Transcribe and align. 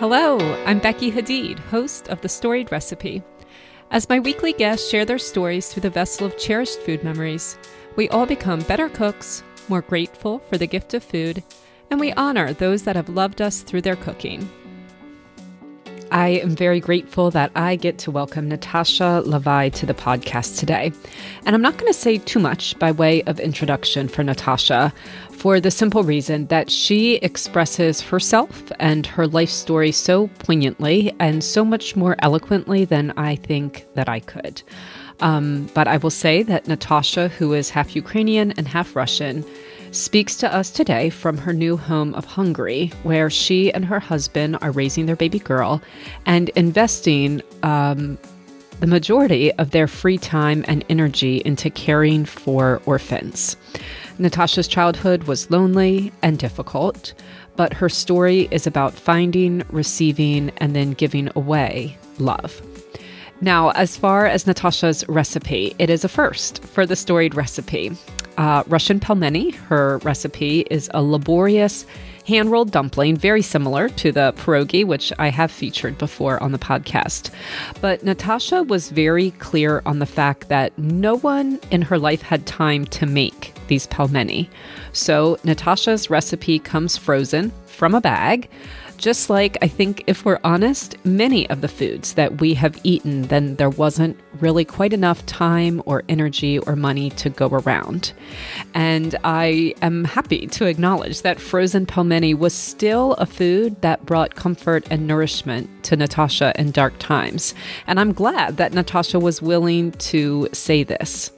Hello, 0.00 0.38
I'm 0.64 0.78
Becky 0.78 1.10
Hadeed, 1.10 1.58
host 1.58 2.06
of 2.06 2.20
The 2.20 2.28
Storied 2.28 2.70
Recipe. 2.70 3.20
As 3.90 4.08
my 4.08 4.20
weekly 4.20 4.52
guests 4.52 4.88
share 4.88 5.04
their 5.04 5.18
stories 5.18 5.72
through 5.72 5.80
the 5.80 5.90
vessel 5.90 6.24
of 6.24 6.38
cherished 6.38 6.78
food 6.82 7.02
memories, 7.02 7.58
we 7.96 8.08
all 8.10 8.24
become 8.24 8.60
better 8.60 8.88
cooks, 8.88 9.42
more 9.66 9.82
grateful 9.82 10.38
for 10.38 10.56
the 10.56 10.68
gift 10.68 10.94
of 10.94 11.02
food, 11.02 11.42
and 11.90 11.98
we 11.98 12.12
honor 12.12 12.52
those 12.52 12.84
that 12.84 12.94
have 12.94 13.08
loved 13.08 13.42
us 13.42 13.62
through 13.62 13.82
their 13.82 13.96
cooking. 13.96 14.48
I 16.10 16.28
am 16.28 16.56
very 16.56 16.80
grateful 16.80 17.30
that 17.32 17.50
I 17.54 17.76
get 17.76 17.98
to 17.98 18.10
welcome 18.10 18.48
Natasha 18.48 19.22
Levai 19.26 19.72
to 19.74 19.86
the 19.86 19.94
podcast 19.94 20.58
today. 20.58 20.92
And 21.44 21.54
I'm 21.54 21.62
not 21.62 21.76
going 21.76 21.92
to 21.92 21.98
say 21.98 22.18
too 22.18 22.38
much 22.38 22.78
by 22.78 22.92
way 22.92 23.22
of 23.24 23.38
introduction 23.38 24.08
for 24.08 24.24
Natasha 24.24 24.92
for 25.32 25.60
the 25.60 25.70
simple 25.70 26.02
reason 26.02 26.46
that 26.46 26.70
she 26.70 27.16
expresses 27.16 28.00
herself 28.00 28.72
and 28.78 29.06
her 29.06 29.26
life 29.26 29.50
story 29.50 29.92
so 29.92 30.28
poignantly 30.38 31.12
and 31.20 31.44
so 31.44 31.64
much 31.64 31.94
more 31.94 32.16
eloquently 32.20 32.84
than 32.84 33.12
I 33.16 33.36
think 33.36 33.86
that 33.94 34.08
I 34.08 34.20
could. 34.20 34.62
Um, 35.20 35.68
but 35.74 35.88
I 35.88 35.98
will 35.98 36.10
say 36.10 36.42
that 36.44 36.68
Natasha, 36.68 37.28
who 37.28 37.52
is 37.52 37.70
half 37.70 37.94
Ukrainian 37.94 38.52
and 38.52 38.66
half 38.66 38.96
Russian, 38.96 39.44
speaks 39.90 40.36
to 40.36 40.54
us 40.54 40.70
today 40.70 41.10
from 41.10 41.36
her 41.38 41.52
new 41.52 41.76
home 41.76 42.14
of 42.14 42.24
Hungary, 42.24 42.92
where 43.02 43.30
she 43.30 43.72
and 43.72 43.84
her 43.84 44.00
husband 44.00 44.58
are 44.60 44.70
raising 44.70 45.06
their 45.06 45.16
baby 45.16 45.38
girl 45.38 45.82
and 46.26 46.48
investing 46.50 47.42
um, 47.62 48.18
the 48.80 48.86
majority 48.86 49.52
of 49.54 49.70
their 49.70 49.88
free 49.88 50.18
time 50.18 50.64
and 50.68 50.84
energy 50.88 51.42
into 51.44 51.70
caring 51.70 52.24
for 52.24 52.80
orphans. 52.86 53.56
Natasha's 54.18 54.68
childhood 54.68 55.24
was 55.24 55.50
lonely 55.50 56.12
and 56.22 56.38
difficult, 56.38 57.14
but 57.56 57.72
her 57.72 57.88
story 57.88 58.48
is 58.50 58.66
about 58.66 58.94
finding, 58.94 59.62
receiving, 59.70 60.50
and 60.58 60.76
then 60.76 60.92
giving 60.92 61.30
away 61.34 61.96
love. 62.18 62.62
Now, 63.40 63.70
as 63.70 63.96
far 63.96 64.26
as 64.26 64.46
Natasha's 64.46 65.08
recipe, 65.08 65.74
it 65.78 65.90
is 65.90 66.04
a 66.04 66.08
first 66.08 66.64
for 66.64 66.84
the 66.84 66.96
storied 66.96 67.36
recipe. 67.36 67.92
Uh, 68.38 68.62
Russian 68.68 69.00
pelmeni, 69.00 69.54
her 69.54 69.98
recipe 69.98 70.60
is 70.70 70.88
a 70.94 71.02
laborious 71.02 71.84
hand 72.24 72.52
rolled 72.52 72.70
dumpling, 72.70 73.16
very 73.16 73.42
similar 73.42 73.88
to 73.88 74.12
the 74.12 74.32
pierogi, 74.36 74.86
which 74.86 75.12
I 75.18 75.28
have 75.28 75.50
featured 75.50 75.98
before 75.98 76.40
on 76.40 76.52
the 76.52 76.58
podcast. 76.58 77.30
But 77.80 78.04
Natasha 78.04 78.62
was 78.62 78.90
very 78.90 79.32
clear 79.32 79.82
on 79.86 79.98
the 79.98 80.06
fact 80.06 80.48
that 80.48 80.76
no 80.78 81.16
one 81.16 81.58
in 81.72 81.82
her 81.82 81.98
life 81.98 82.22
had 82.22 82.46
time 82.46 82.84
to 82.86 83.06
make 83.06 83.54
these 83.66 83.88
pelmeni. 83.88 84.48
So 84.92 85.36
Natasha's 85.42 86.08
recipe 86.08 86.60
comes 86.60 86.96
frozen 86.96 87.52
from 87.66 87.94
a 87.94 88.00
bag 88.00 88.48
just 88.98 89.30
like 89.30 89.56
I 89.62 89.68
think, 89.68 90.04
if 90.06 90.24
we're 90.24 90.40
honest, 90.44 90.96
many 91.06 91.48
of 91.48 91.60
the 91.60 91.68
foods 91.68 92.14
that 92.14 92.40
we 92.40 92.54
have 92.54 92.78
eaten, 92.82 93.22
then 93.22 93.56
there 93.56 93.70
wasn't 93.70 94.18
really 94.40 94.64
quite 94.64 94.92
enough 94.92 95.24
time 95.24 95.80
or 95.86 96.02
energy 96.08 96.58
or 96.58 96.76
money 96.76 97.10
to 97.10 97.30
go 97.30 97.48
around. 97.48 98.12
And 98.74 99.16
I 99.24 99.74
am 99.80 100.04
happy 100.04 100.46
to 100.48 100.66
acknowledge 100.66 101.22
that 101.22 101.40
frozen 101.40 101.86
pelmeni 101.86 102.36
was 102.36 102.52
still 102.52 103.12
a 103.14 103.26
food 103.26 103.80
that 103.82 104.04
brought 104.04 104.34
comfort 104.34 104.86
and 104.90 105.06
nourishment 105.06 105.84
to 105.84 105.96
Natasha 105.96 106.52
in 106.58 106.72
dark 106.72 106.98
times. 106.98 107.54
And 107.86 107.98
I'm 107.98 108.12
glad 108.12 108.56
that 108.58 108.72
Natasha 108.72 109.18
was 109.18 109.40
willing 109.40 109.92
to 109.92 110.48
say 110.52 110.82
this. 110.82 111.30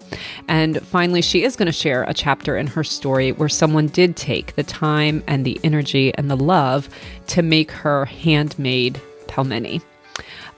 And 0.48 0.80
finally, 0.86 1.22
she 1.22 1.44
is 1.44 1.56
going 1.56 1.66
to 1.66 1.72
share 1.72 2.04
a 2.04 2.14
chapter 2.14 2.56
in 2.56 2.66
her 2.68 2.84
story 2.84 3.32
where 3.32 3.48
someone 3.48 3.88
did 3.88 4.16
take 4.16 4.54
the 4.54 4.62
time 4.62 5.22
and 5.26 5.44
the 5.44 5.60
energy 5.62 6.14
and 6.14 6.30
the 6.30 6.36
love 6.36 6.88
to 7.28 7.42
make 7.42 7.70
her 7.70 8.04
handmade 8.06 9.00
pelmeni. 9.26 9.82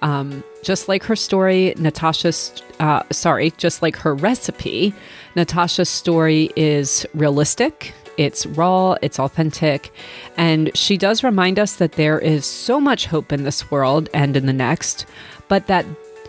Um, 0.03 0.43
just 0.65 0.89
like 0.89 1.05
her 1.05 1.17
story, 1.17 1.75
Natasha's, 1.79 2.63
uh, 2.81 3.03
sorry, 3.11 3.53
just 3.57 3.83
like 3.83 3.97
her 3.97 4.15
recipe, 4.15 4.93
Natasha's 5.37 5.89
story 5.89 6.51
is 6.57 7.07
realistic. 7.15 7.95
It's 8.19 8.45
raw, 8.45 8.97
it's 9.01 9.19
authentic, 9.19 9.91
and 10.37 10.71
she 10.77 10.99
does 10.99 11.25
remind 11.25 11.59
us 11.59 11.77
that 11.77 11.93
there 11.93 12.19
is 12.19 12.45
so 12.45 12.79
much 12.79 13.07
hope 13.07 13.33
in 13.33 13.45
this 13.45 13.71
world 13.71 14.11
and 14.13 14.37
in 14.37 14.45
the 14.45 14.53
next, 14.53 15.07
but 15.49 15.67
that 15.69 15.87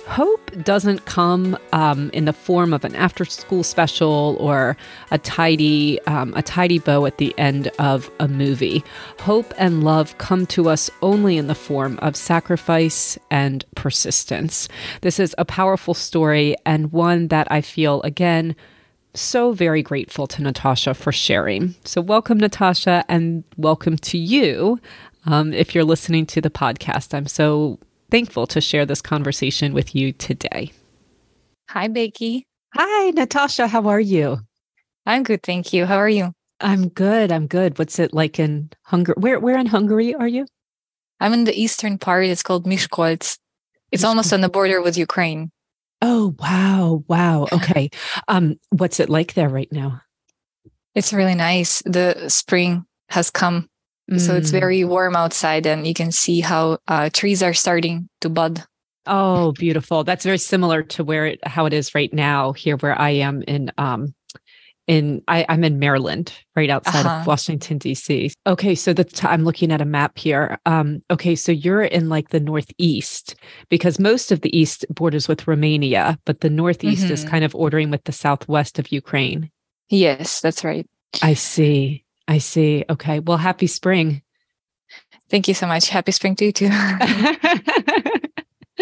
hope 0.08 0.52
doesn't 0.64 1.06
come 1.06 1.58
um, 1.72 2.09
in 2.12 2.25
the 2.25 2.34
form 2.34 2.74
of 2.74 2.84
an 2.84 2.96
after-school 2.96 3.64
special 3.64 4.38
or 4.40 4.78
a 5.12 5.18
tidy 5.18 6.00
um, 6.02 6.34
a 6.36 6.41
tidy 6.41 6.80
bow 6.80 7.06
at 7.06 7.18
the 7.18 7.34
end 7.38 7.69
of 7.80 8.09
a 8.19 8.28
movie. 8.28 8.84
Hope 9.19 9.53
and 9.58 9.84
love 9.84 10.18
come 10.18 10.46
to 10.47 10.69
us 10.69 10.90
only 11.02 11.38
in 11.38 11.47
the 11.47 11.56
form 11.56 11.97
of 12.02 12.16
sacrifice 12.16 13.18
and 13.31 13.66
persistence. 13.75 14.68
This 15.02 15.19
is 15.19 15.34
a 15.38 15.46
powerful 15.46 15.94
story 15.94 16.56
and 16.66 16.91
one 16.91 17.30
that 17.30 17.52
I 17.52 17.62
feel 17.62 18.02
again 18.03 18.56
so 19.16 19.52
very 19.52 19.84
grateful 19.84 20.28
to 20.28 20.41
Natasha 20.41 20.94
for 20.94 21.12
sharing. 21.12 21.75
So, 21.85 22.02
welcome, 22.02 22.40
Natasha, 22.40 23.06
and 23.08 23.44
welcome 23.58 23.97
to 23.97 24.18
you. 24.18 24.80
Um, 25.25 25.53
if 25.53 25.74
you're 25.74 25.84
listening 25.84 26.25
to 26.28 26.41
the 26.41 26.50
podcast, 26.50 27.14
I'm 27.14 27.28
so 27.28 27.80
thankful 28.13 28.46
to 28.46 28.62
share 28.62 28.85
this 28.85 29.01
conversation 29.01 29.74
with 29.74 29.96
you 29.96 30.13
today. 30.13 30.72
Hi, 31.72 31.88
Becky. 31.88 32.46
Hi, 32.75 33.09
Natasha. 33.09 33.68
How 33.68 33.88
are 33.88 34.00
you? 34.00 34.38
I'm 35.07 35.24
good, 35.24 35.41
thank 35.41 35.74
you. 35.74 35.88
How 35.88 35.97
are 35.97 36.07
you? 36.07 36.31
I'm 36.59 36.90
good. 36.90 37.31
I'm 37.31 37.47
good. 37.47 37.79
What's 37.79 37.97
it 37.97 38.13
like 38.13 38.40
in 38.40 38.69
Hungary? 38.84 39.16
Where 39.18 39.40
where 39.40 39.57
in 39.57 39.66
Hungary 39.66 40.13
are 40.13 40.28
you? 40.28 40.46
I'm 41.19 41.34
in 41.34 41.46
the 41.46 41.59
eastern 41.59 41.97
part. 41.97 42.25
It's 42.25 42.44
called 42.44 42.68
Miskolc. 42.68 43.40
It's 43.91 44.03
almost 44.03 44.31
on 44.31 44.41
the 44.41 44.50
border 44.50 44.79
with 44.79 44.96
Ukraine. 44.96 45.50
Oh, 46.03 46.35
wow. 46.38 47.03
Wow. 47.07 47.47
Okay. 47.52 47.90
um 48.28 48.59
what's 48.69 49.00
it 49.00 49.09
like 49.09 49.34
there 49.34 49.50
right 49.50 49.72
now? 49.72 50.02
It's 50.94 51.13
really 51.13 51.35
nice. 51.35 51.81
The 51.88 52.29
spring 52.29 52.85
has 53.09 53.31
come 53.31 53.69
Mm. 54.12 54.19
So 54.19 54.36
it's 54.36 54.50
mm. 54.50 54.59
very 54.59 54.84
warm 54.84 55.16
outside, 55.16 55.66
and 55.66 55.88
you 55.88 55.94
can 55.94 56.12
see 56.12 56.41
how 56.41 56.80
uh, 56.88 57.09
trees 57.12 57.41
are 57.41 57.53
starting 57.53 58.09
to 58.22 58.30
bud. 58.30 58.64
Oh, 59.06 59.52
beautiful! 59.53 60.03
That's 60.03 60.25
very 60.25 60.38
similar 60.38 60.84
to 60.84 61.03
where 61.03 61.28
it, 61.28 61.46
how 61.46 61.66
it 61.66 61.74
is 61.74 61.96
right 61.96 62.14
now 62.14 62.53
here, 62.53 62.78
where 62.78 63.00
I 63.00 63.12
am 63.12 63.44
in 63.44 63.72
um 63.78 64.14
in 64.88 65.22
I, 65.28 65.41
am 65.44 65.64
in 65.64 65.80
Maryland, 65.80 66.34
right 66.56 66.69
outside 66.69 67.06
uh-huh. 67.06 67.22
of 67.22 67.28
Washington 67.28 67.78
D.C. 67.78 68.31
Okay, 68.46 68.75
so 68.75 68.94
the 68.94 69.03
t- 69.03 69.28
I'm 69.28 69.46
looking 69.46 69.72
at 69.72 69.81
a 69.81 69.86
map 69.86 70.18
here. 70.18 70.59
Um, 70.66 71.02
okay, 71.09 71.35
so 71.35 71.52
you're 71.52 71.84
in 71.84 72.09
like 72.09 72.30
the 72.30 72.40
northeast 72.40 73.35
because 73.70 74.00
most 74.00 74.31
of 74.31 74.41
the 74.41 74.58
east 74.58 74.85
borders 74.90 75.28
with 75.28 75.47
Romania, 75.47 76.20
but 76.25 76.41
the 76.41 76.50
northeast 76.50 77.06
mm-hmm. 77.06 77.14
is 77.14 77.24
kind 77.24 77.46
of 77.46 77.56
ordering 77.56 77.90
with 77.90 78.03
the 78.03 78.12
southwest 78.12 78.80
of 78.80 78.91
Ukraine. 78.91 79.50
Yes, 79.90 80.41
that's 80.41 80.64
right. 80.64 80.88
I 81.22 81.34
see. 81.34 82.03
I 82.28 82.38
see. 82.38 82.85
Okay. 82.89 83.19
Well, 83.19 83.38
happy 83.38 83.67
spring. 83.67 84.22
Thank 85.29 85.47
you 85.47 85.53
so 85.53 85.67
much. 85.67 85.89
Happy 85.89 86.11
spring 86.11 86.35
to 86.38 86.45
you 86.45 86.51
too. 86.51 86.69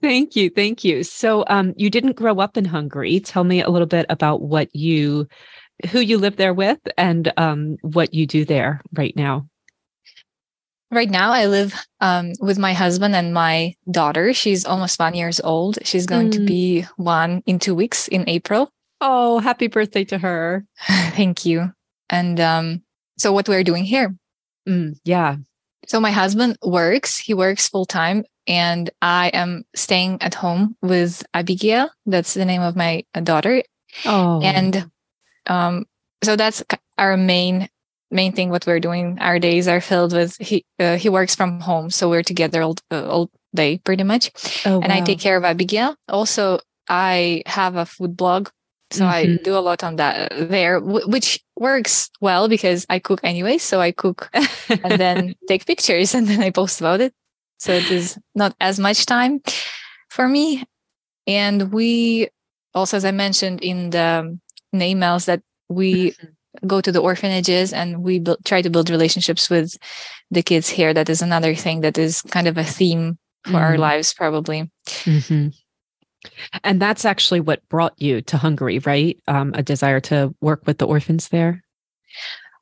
thank 0.00 0.36
you. 0.36 0.50
Thank 0.50 0.84
you. 0.84 1.02
So, 1.02 1.44
um, 1.48 1.74
you 1.76 1.90
didn't 1.90 2.16
grow 2.16 2.38
up 2.38 2.56
in 2.56 2.64
Hungary. 2.64 3.20
Tell 3.20 3.44
me 3.44 3.62
a 3.62 3.70
little 3.70 3.86
bit 3.86 4.06
about 4.08 4.42
what 4.42 4.74
you, 4.74 5.28
who 5.90 6.00
you 6.00 6.18
live 6.18 6.36
there 6.36 6.54
with, 6.54 6.78
and 6.98 7.32
um, 7.36 7.76
what 7.82 8.14
you 8.14 8.26
do 8.26 8.44
there 8.44 8.80
right 8.92 9.14
now. 9.16 9.48
Right 10.90 11.10
now, 11.10 11.32
I 11.32 11.46
live 11.46 11.74
um, 12.00 12.32
with 12.40 12.58
my 12.58 12.72
husband 12.72 13.16
and 13.16 13.34
my 13.34 13.74
daughter. 13.90 14.32
She's 14.32 14.64
almost 14.64 15.00
one 15.00 15.14
years 15.14 15.40
old. 15.40 15.78
She's 15.82 16.06
going 16.06 16.28
mm. 16.28 16.32
to 16.32 16.40
be 16.40 16.86
one 16.96 17.42
in 17.46 17.58
two 17.58 17.74
weeks 17.74 18.06
in 18.06 18.28
April. 18.28 18.70
Oh, 19.00 19.40
happy 19.40 19.66
birthday 19.66 20.04
to 20.04 20.18
her! 20.18 20.64
Thank 20.86 21.44
you. 21.44 21.72
And 22.10 22.40
um, 22.40 22.82
so, 23.18 23.32
what 23.32 23.48
we're 23.48 23.64
doing 23.64 23.84
here? 23.84 24.14
Mm, 24.68 24.98
yeah. 25.04 25.36
So, 25.86 26.00
my 26.00 26.10
husband 26.10 26.58
works, 26.62 27.18
he 27.18 27.34
works 27.34 27.68
full 27.68 27.86
time, 27.86 28.24
and 28.46 28.90
I 29.02 29.28
am 29.28 29.64
staying 29.74 30.22
at 30.22 30.34
home 30.34 30.76
with 30.82 31.24
Abigail. 31.34 31.90
That's 32.04 32.34
the 32.34 32.44
name 32.44 32.62
of 32.62 32.76
my 32.76 33.04
daughter. 33.22 33.62
Oh. 34.04 34.40
And 34.42 34.90
um, 35.46 35.86
so, 36.22 36.36
that's 36.36 36.62
our 36.98 37.16
main 37.16 37.68
main 38.10 38.32
thing 38.32 38.50
what 38.50 38.66
we're 38.66 38.80
doing 38.80 39.18
our 39.20 39.38
days 39.38 39.66
are 39.66 39.80
filled 39.80 40.12
with 40.12 40.36
he 40.38 40.64
uh, 40.78 40.96
he 40.96 41.08
works 41.08 41.34
from 41.34 41.60
home 41.60 41.90
so 41.90 42.08
we're 42.08 42.22
together 42.22 42.62
all, 42.62 42.76
uh, 42.92 43.04
all 43.04 43.28
day 43.52 43.78
pretty 43.78 44.04
much 44.04 44.30
oh, 44.64 44.80
and 44.80 44.92
wow. 44.92 44.96
i 44.96 45.00
take 45.00 45.18
care 45.18 45.36
of 45.36 45.44
abigail 45.44 45.96
also 46.08 46.60
i 46.88 47.42
have 47.46 47.74
a 47.74 47.84
food 47.84 48.16
blog 48.16 48.48
so 48.90 49.04
mm-hmm. 49.04 49.32
I 49.32 49.42
do 49.42 49.56
a 49.56 49.60
lot 49.60 49.82
on 49.82 49.96
that 49.96 50.32
uh, 50.32 50.44
there, 50.44 50.80
which 50.80 51.40
works 51.56 52.10
well 52.20 52.48
because 52.48 52.86
I 52.88 52.98
cook 52.98 53.20
anyway. 53.22 53.58
So 53.58 53.80
I 53.80 53.90
cook 53.90 54.30
and 54.32 55.00
then 55.00 55.34
take 55.48 55.66
pictures 55.66 56.14
and 56.14 56.26
then 56.26 56.40
I 56.40 56.50
post 56.50 56.80
about 56.80 57.00
it. 57.00 57.12
So 57.58 57.72
it 57.72 57.90
is 57.90 58.18
not 58.34 58.54
as 58.60 58.78
much 58.78 59.06
time 59.06 59.40
for 60.10 60.28
me. 60.28 60.64
And 61.26 61.72
we 61.72 62.28
also, 62.74 62.96
as 62.96 63.04
I 63.04 63.10
mentioned 63.10 63.60
in 63.60 63.90
the, 63.90 64.38
in 64.72 64.78
the 64.78 64.94
emails, 64.94 65.24
that 65.24 65.42
we 65.68 66.12
mm-hmm. 66.12 66.66
go 66.66 66.80
to 66.80 66.92
the 66.92 67.00
orphanages 67.00 67.72
and 67.72 68.04
we 68.04 68.20
build, 68.20 68.44
try 68.44 68.62
to 68.62 68.70
build 68.70 68.88
relationships 68.88 69.50
with 69.50 69.76
the 70.30 70.42
kids 70.42 70.68
here. 70.68 70.94
That 70.94 71.08
is 71.08 71.22
another 71.22 71.56
thing 71.56 71.80
that 71.80 71.98
is 71.98 72.22
kind 72.22 72.46
of 72.46 72.56
a 72.56 72.64
theme 72.64 73.18
for 73.44 73.52
mm-hmm. 73.52 73.56
our 73.56 73.78
lives, 73.78 74.14
probably. 74.14 74.70
And 76.64 76.80
that's 76.80 77.04
actually 77.04 77.40
what 77.40 77.66
brought 77.68 78.00
you 78.00 78.20
to 78.22 78.36
Hungary, 78.36 78.78
right? 78.80 79.18
Um, 79.28 79.52
a 79.54 79.62
desire 79.62 80.00
to 80.00 80.34
work 80.40 80.66
with 80.66 80.78
the 80.78 80.86
orphans 80.86 81.28
there? 81.28 81.62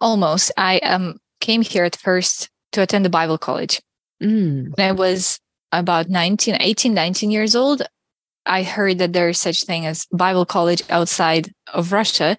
Almost. 0.00 0.52
I 0.56 0.78
um, 0.80 1.18
came 1.40 1.62
here 1.62 1.84
at 1.84 1.96
first 1.96 2.50
to 2.72 2.82
attend 2.82 3.04
the 3.04 3.10
Bible 3.10 3.38
college. 3.38 3.80
Mm. 4.22 4.76
When 4.76 4.88
I 4.88 4.92
was 4.92 5.40
about 5.72 6.08
19, 6.08 6.56
18, 6.60 6.94
19 6.94 7.30
years 7.30 7.54
old, 7.54 7.82
I 8.46 8.62
heard 8.62 8.98
that 8.98 9.12
there 9.12 9.28
is 9.28 9.40
such 9.40 9.64
thing 9.64 9.86
as 9.86 10.06
Bible 10.12 10.44
college 10.44 10.82
outside 10.90 11.52
of 11.72 11.92
Russia. 11.92 12.36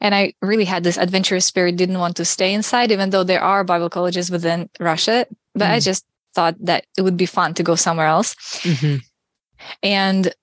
And 0.00 0.14
I 0.14 0.34
really 0.42 0.64
had 0.64 0.84
this 0.84 0.98
adventurous 0.98 1.46
spirit, 1.46 1.76
didn't 1.76 1.98
want 1.98 2.16
to 2.16 2.24
stay 2.24 2.52
inside, 2.52 2.90
even 2.90 3.10
though 3.10 3.24
there 3.24 3.42
are 3.42 3.64
Bible 3.64 3.88
colleges 3.88 4.30
within 4.30 4.68
Russia. 4.80 5.26
But 5.54 5.66
mm. 5.66 5.70
I 5.70 5.80
just 5.80 6.04
thought 6.34 6.56
that 6.60 6.84
it 6.98 7.02
would 7.02 7.16
be 7.16 7.26
fun 7.26 7.54
to 7.54 7.62
go 7.62 7.74
somewhere 7.76 8.06
else. 8.06 8.34
Mm-hmm. 8.62 8.96
And 9.82 10.34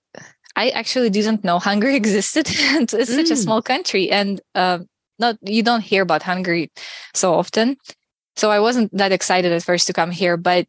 I 0.56 0.70
actually 0.70 1.10
didn't 1.10 1.44
know 1.44 1.58
Hungary 1.58 1.96
existed. 2.02 2.46
it's 2.48 2.94
mm. 2.94 3.06
such 3.06 3.30
a 3.30 3.34
mm. 3.34 3.42
small 3.42 3.62
country, 3.62 4.10
and 4.10 4.40
uh, 4.54 4.80
not 5.18 5.36
you 5.42 5.62
don't 5.62 5.80
hear 5.80 6.02
about 6.02 6.22
Hungary 6.22 6.70
so 7.14 7.34
often. 7.34 7.76
So 8.36 8.50
I 8.50 8.60
wasn't 8.60 8.96
that 8.96 9.12
excited 9.12 9.52
at 9.52 9.62
first 9.62 9.86
to 9.86 9.92
come 9.92 10.10
here, 10.10 10.36
but 10.36 10.66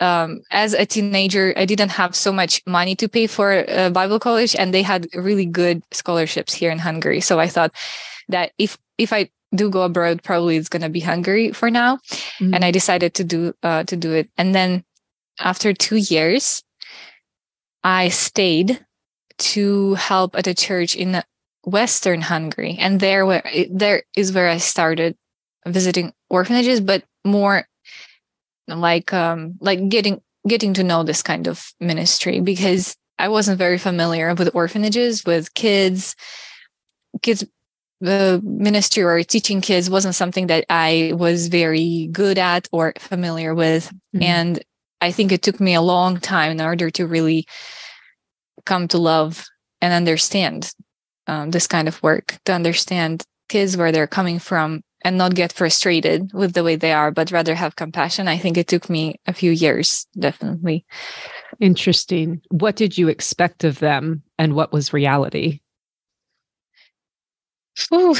um, 0.00 0.40
as 0.50 0.72
a 0.72 0.86
teenager, 0.86 1.52
I 1.56 1.66
didn't 1.66 1.90
have 1.90 2.16
so 2.16 2.32
much 2.32 2.62
money 2.66 2.96
to 2.96 3.08
pay 3.08 3.26
for 3.26 3.64
a 3.68 3.90
Bible 3.90 4.18
college, 4.18 4.56
and 4.56 4.72
they 4.72 4.82
had 4.82 5.06
really 5.14 5.46
good 5.46 5.82
scholarships 5.92 6.54
here 6.54 6.70
in 6.70 6.78
Hungary. 6.78 7.20
So 7.20 7.38
I 7.38 7.48
thought 7.48 7.72
that 8.28 8.52
if 8.58 8.78
if 8.98 9.12
I 9.12 9.30
do 9.54 9.68
go 9.68 9.82
abroad, 9.82 10.22
probably 10.22 10.56
it's 10.56 10.68
going 10.68 10.82
to 10.82 10.88
be 10.88 11.00
Hungary 11.00 11.52
for 11.52 11.70
now, 11.70 11.96
mm-hmm. 12.40 12.54
and 12.54 12.64
I 12.64 12.70
decided 12.70 13.14
to 13.14 13.24
do 13.24 13.52
uh, 13.62 13.84
to 13.84 13.96
do 13.96 14.12
it. 14.12 14.30
And 14.38 14.54
then 14.54 14.84
after 15.38 15.72
two 15.72 15.96
years, 15.96 16.62
I 17.84 18.08
stayed 18.08 18.84
to 19.40 19.94
help 19.94 20.36
at 20.36 20.46
a 20.46 20.54
church 20.54 20.94
in 20.96 21.22
Western 21.64 22.22
Hungary, 22.22 22.76
and 22.78 23.00
there 23.00 23.26
where 23.26 23.44
there 23.70 24.02
is 24.16 24.32
where 24.32 24.48
I 24.48 24.58
started 24.58 25.16
visiting 25.66 26.12
orphanages, 26.28 26.80
but 26.80 27.04
more 27.24 27.66
like 28.68 29.12
um 29.12 29.54
like 29.60 29.88
getting 29.88 30.20
getting 30.48 30.74
to 30.74 30.84
know 30.84 31.02
this 31.02 31.22
kind 31.22 31.46
of 31.46 31.72
ministry 31.80 32.40
because 32.40 32.96
I 33.18 33.28
wasn't 33.28 33.58
very 33.58 33.78
familiar 33.78 34.34
with 34.34 34.54
orphanages 34.54 35.24
with 35.24 35.52
kids. 35.54 36.16
Kids 37.22 37.44
the 38.00 38.40
ministry 38.42 39.02
or 39.02 39.22
teaching 39.22 39.60
kids 39.60 39.90
wasn't 39.90 40.14
something 40.14 40.46
that 40.46 40.64
I 40.70 41.12
was 41.14 41.48
very 41.48 42.08
good 42.10 42.38
at 42.38 42.66
or 42.72 42.94
familiar 42.98 43.54
with. 43.54 43.92
Mm-hmm. 44.14 44.22
and 44.22 44.64
I 45.02 45.12
think 45.12 45.32
it 45.32 45.42
took 45.42 45.60
me 45.60 45.74
a 45.74 45.80
long 45.80 46.18
time 46.18 46.52
in 46.52 46.60
order 46.60 46.90
to 46.90 47.06
really 47.06 47.46
come 48.64 48.88
to 48.88 48.98
love 48.98 49.46
and 49.80 49.92
understand 49.92 50.72
um, 51.26 51.50
this 51.50 51.66
kind 51.66 51.88
of 51.88 52.02
work 52.02 52.38
to 52.44 52.52
understand 52.52 53.22
kids 53.48 53.76
where 53.76 53.92
they're 53.92 54.06
coming 54.06 54.38
from 54.38 54.82
and 55.02 55.16
not 55.16 55.34
get 55.34 55.52
frustrated 55.52 56.30
with 56.34 56.52
the 56.52 56.62
way 56.62 56.76
they 56.76 56.92
are, 56.92 57.10
but 57.10 57.30
rather 57.30 57.54
have 57.54 57.76
compassion. 57.76 58.28
I 58.28 58.36
think 58.36 58.58
it 58.58 58.68
took 58.68 58.90
me 58.90 59.16
a 59.26 59.32
few 59.32 59.50
years, 59.50 60.06
definitely. 60.18 60.84
Interesting. 61.58 62.42
What 62.50 62.76
did 62.76 62.98
you 62.98 63.08
expect 63.08 63.64
of 63.64 63.78
them 63.78 64.22
and 64.38 64.54
what 64.54 64.72
was 64.72 64.92
reality? 64.92 65.60
Ooh, 67.94 68.14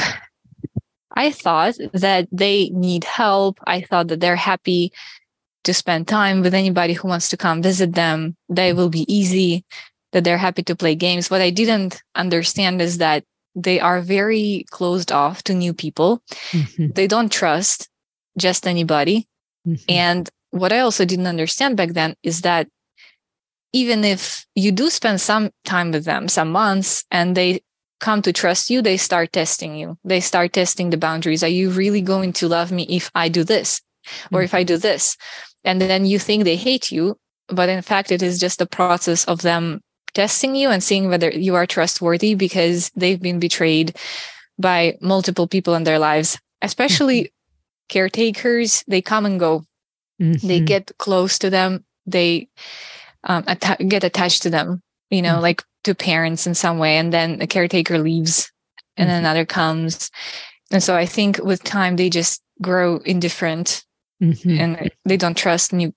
I 1.12 1.30
thought 1.30 1.74
that 1.92 2.28
they 2.32 2.70
need 2.70 3.04
help. 3.04 3.58
I 3.66 3.82
thought 3.82 4.08
that 4.08 4.20
they're 4.20 4.36
happy 4.36 4.92
to 5.64 5.74
spend 5.74 6.08
time 6.08 6.40
with 6.40 6.54
anybody 6.54 6.94
who 6.94 7.08
wants 7.08 7.28
to 7.28 7.36
come 7.36 7.60
visit 7.60 7.92
them. 7.92 8.36
They 8.48 8.72
will 8.72 8.88
be 8.88 9.12
easy, 9.12 9.64
that 10.12 10.24
they're 10.24 10.38
happy 10.38 10.62
to 10.64 10.76
play 10.76 10.94
games. 10.94 11.30
What 11.30 11.40
I 11.40 11.50
didn't 11.50 12.02
understand 12.14 12.82
is 12.82 12.98
that 12.98 13.24
they 13.54 13.80
are 13.80 14.00
very 14.00 14.64
closed 14.70 15.12
off 15.12 15.42
to 15.44 15.54
new 15.54 15.74
people. 15.74 16.22
Mm-hmm. 16.50 16.88
They 16.94 17.06
don't 17.06 17.32
trust 17.32 17.88
just 18.38 18.66
anybody. 18.66 19.28
Mm-hmm. 19.66 19.84
And 19.88 20.30
what 20.50 20.72
I 20.72 20.80
also 20.80 21.04
didn't 21.04 21.26
understand 21.26 21.76
back 21.76 21.90
then 21.90 22.14
is 22.22 22.42
that 22.42 22.68
even 23.72 24.04
if 24.04 24.46
you 24.54 24.72
do 24.72 24.90
spend 24.90 25.20
some 25.20 25.50
time 25.64 25.92
with 25.92 26.04
them, 26.04 26.28
some 26.28 26.50
months, 26.50 27.04
and 27.10 27.36
they 27.36 27.60
come 28.00 28.22
to 28.22 28.32
trust 28.32 28.70
you, 28.70 28.82
they 28.82 28.96
start 28.96 29.32
testing 29.32 29.76
you. 29.76 29.96
They 30.04 30.20
start 30.20 30.52
testing 30.52 30.90
the 30.90 30.96
boundaries. 30.96 31.44
Are 31.44 31.48
you 31.48 31.70
really 31.70 32.00
going 32.00 32.32
to 32.34 32.48
love 32.48 32.72
me 32.72 32.84
if 32.88 33.10
I 33.14 33.28
do 33.28 33.44
this 33.44 33.80
or 34.32 34.40
mm-hmm. 34.40 34.44
if 34.44 34.54
I 34.54 34.64
do 34.64 34.76
this? 34.76 35.16
And 35.64 35.80
then 35.80 36.06
you 36.06 36.18
think 36.18 36.44
they 36.44 36.56
hate 36.56 36.90
you, 36.90 37.16
but 37.48 37.68
in 37.68 37.82
fact, 37.82 38.10
it 38.10 38.22
is 38.22 38.40
just 38.40 38.60
a 38.60 38.66
process 38.66 39.24
of 39.26 39.42
them 39.42 39.82
testing 40.14 40.54
you 40.54 40.70
and 40.70 40.82
seeing 40.82 41.08
whether 41.08 41.30
you 41.30 41.54
are 41.54 41.66
trustworthy 41.66 42.34
because 42.34 42.90
they've 42.96 43.20
been 43.20 43.38
betrayed 43.38 43.96
by 44.58 44.98
multiple 45.00 45.46
people 45.46 45.74
in 45.74 45.84
their 45.84 45.98
lives, 45.98 46.38
especially 46.62 47.24
mm-hmm. 47.24 47.88
caretakers. 47.88 48.84
They 48.86 49.02
come 49.02 49.26
and 49.26 49.40
go, 49.40 49.64
mm-hmm. 50.20 50.46
they 50.46 50.60
get 50.60 50.92
close 50.98 51.38
to 51.40 51.50
them, 51.50 51.84
they 52.06 52.48
um, 53.24 53.44
get 53.88 54.04
attached 54.04 54.42
to 54.42 54.50
them, 54.50 54.82
you 55.10 55.22
know, 55.22 55.34
mm-hmm. 55.34 55.42
like 55.42 55.64
to 55.84 55.94
parents 55.94 56.46
in 56.46 56.54
some 56.54 56.78
way. 56.78 56.96
And 56.96 57.12
then 57.12 57.38
the 57.38 57.46
caretaker 57.46 57.98
leaves 57.98 58.52
and 58.96 59.08
mm-hmm. 59.08 59.18
another 59.18 59.44
comes. 59.44 60.10
And 60.70 60.82
so 60.82 60.94
I 60.94 61.06
think 61.06 61.38
with 61.42 61.62
time, 61.64 61.96
they 61.96 62.10
just 62.10 62.42
grow 62.60 62.98
indifferent 62.98 63.84
mm-hmm. 64.22 64.60
and 64.60 64.90
they 65.04 65.16
don't 65.16 65.36
trust 65.36 65.72
new 65.72 65.92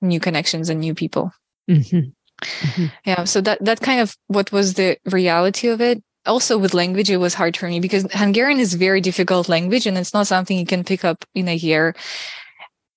new 0.00 0.18
connections 0.18 0.68
and 0.68 0.80
new 0.80 0.94
people. 0.94 1.32
Mm-hmm. 1.70 2.10
Mm-hmm. 2.42 2.86
Yeah. 3.04 3.24
So 3.24 3.40
that 3.40 3.64
that 3.64 3.80
kind 3.80 4.00
of 4.00 4.16
what 4.26 4.52
was 4.52 4.74
the 4.74 4.98
reality 5.06 5.68
of 5.68 5.80
it. 5.80 6.02
Also 6.24 6.56
with 6.56 6.74
language, 6.74 7.10
it 7.10 7.16
was 7.16 7.34
hard 7.34 7.56
for 7.56 7.68
me 7.68 7.80
because 7.80 8.06
Hungarian 8.12 8.60
is 8.60 8.74
very 8.74 9.00
difficult 9.00 9.48
language 9.48 9.86
and 9.86 9.98
it's 9.98 10.14
not 10.14 10.28
something 10.28 10.56
you 10.56 10.66
can 10.66 10.84
pick 10.84 11.04
up 11.04 11.24
in 11.34 11.48
a 11.48 11.56
year. 11.56 11.94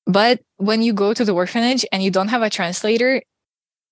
But 0.06 0.42
when 0.58 0.84
you 0.84 0.94
go 0.94 1.14
to 1.14 1.26
the 1.26 1.34
orphanage 1.34 1.86
and 1.92 2.04
you 2.04 2.12
don't 2.12 2.28
have 2.28 2.44
a 2.44 2.50
translator, 2.52 3.24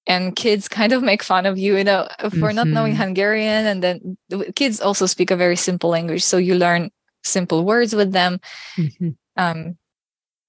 and 0.05 0.35
kids 0.35 0.67
kind 0.67 0.91
of 0.91 1.01
make 1.01 1.23
fun 1.23 1.45
of 1.45 1.57
you, 1.57 1.77
you 1.77 1.83
know, 1.83 2.07
for 2.19 2.27
mm-hmm. 2.29 2.55
not 2.55 2.67
knowing 2.67 2.93
mm-hmm. 2.93 3.01
Hungarian. 3.01 3.65
And 3.65 3.81
then 3.81 4.17
kids 4.55 4.81
also 4.81 5.05
speak 5.05 5.31
a 5.31 5.37
very 5.37 5.55
simple 5.55 5.89
language. 5.89 6.23
So 6.23 6.37
you 6.37 6.55
learn 6.55 6.91
simple 7.23 7.63
words 7.63 7.95
with 7.95 8.11
them. 8.11 8.39
Mm-hmm. 8.77 9.09
Um, 9.37 9.77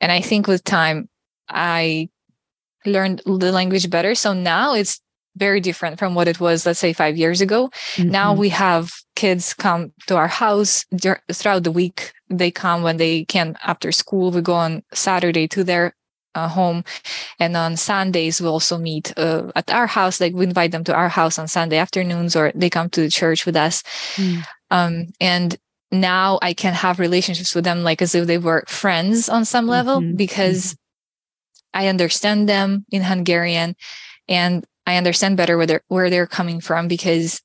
and 0.00 0.12
I 0.12 0.20
think 0.20 0.46
with 0.46 0.64
time, 0.64 1.08
I 1.48 2.10
learned 2.86 3.22
the 3.26 3.52
language 3.52 3.88
better. 3.90 4.14
So 4.14 4.32
now 4.32 4.74
it's 4.74 5.00
very 5.36 5.60
different 5.60 5.98
from 5.98 6.14
what 6.14 6.28
it 6.28 6.38
was, 6.40 6.64
let's 6.64 6.78
say, 6.78 6.92
five 6.92 7.16
years 7.16 7.40
ago. 7.40 7.70
Mm-hmm. 7.96 8.10
Now 8.10 8.34
we 8.34 8.50
have 8.50 8.92
kids 9.16 9.54
come 9.54 9.92
to 10.06 10.16
our 10.16 10.28
house 10.28 10.84
throughout 11.32 11.64
the 11.64 11.72
week. 11.72 12.12
They 12.30 12.50
come 12.50 12.82
when 12.82 12.96
they 12.96 13.24
can 13.24 13.56
after 13.64 13.90
school. 13.92 14.30
We 14.30 14.40
go 14.42 14.54
on 14.54 14.82
Saturday 14.92 15.48
to 15.48 15.64
their 15.64 15.94
uh, 16.34 16.48
home. 16.48 16.84
And 17.38 17.56
on 17.56 17.76
Sundays, 17.76 18.40
we 18.40 18.48
also 18.48 18.78
meet 18.78 19.16
uh, 19.16 19.50
at 19.54 19.70
our 19.72 19.86
house. 19.86 20.20
Like 20.20 20.34
we 20.34 20.44
invite 20.44 20.72
them 20.72 20.84
to 20.84 20.94
our 20.94 21.08
house 21.08 21.38
on 21.38 21.48
Sunday 21.48 21.78
afternoons, 21.78 22.36
or 22.36 22.52
they 22.54 22.70
come 22.70 22.90
to 22.90 23.02
the 23.02 23.10
church 23.10 23.46
with 23.46 23.56
us. 23.56 23.82
Mm. 24.16 24.44
Um, 24.70 25.06
and 25.20 25.56
now 25.92 26.38
I 26.42 26.54
can 26.54 26.74
have 26.74 26.98
relationships 26.98 27.54
with 27.54 27.64
them 27.64 27.84
like 27.84 28.02
as 28.02 28.14
if 28.14 28.26
they 28.26 28.38
were 28.38 28.64
friends 28.66 29.28
on 29.28 29.44
some 29.44 29.68
level 29.68 30.00
mm-hmm. 30.00 30.16
because 30.16 30.64
mm-hmm. 30.64 30.83
I 31.74 31.88
understand 31.88 32.48
them 32.48 32.86
in 32.90 33.02
Hungarian 33.02 33.76
and 34.28 34.64
I 34.86 34.96
understand 34.96 35.36
better 35.36 35.56
where 35.56 35.66
they're, 35.66 35.82
where 35.88 36.08
they're 36.08 36.26
coming 36.26 36.60
from 36.60 36.88
because 36.88 37.42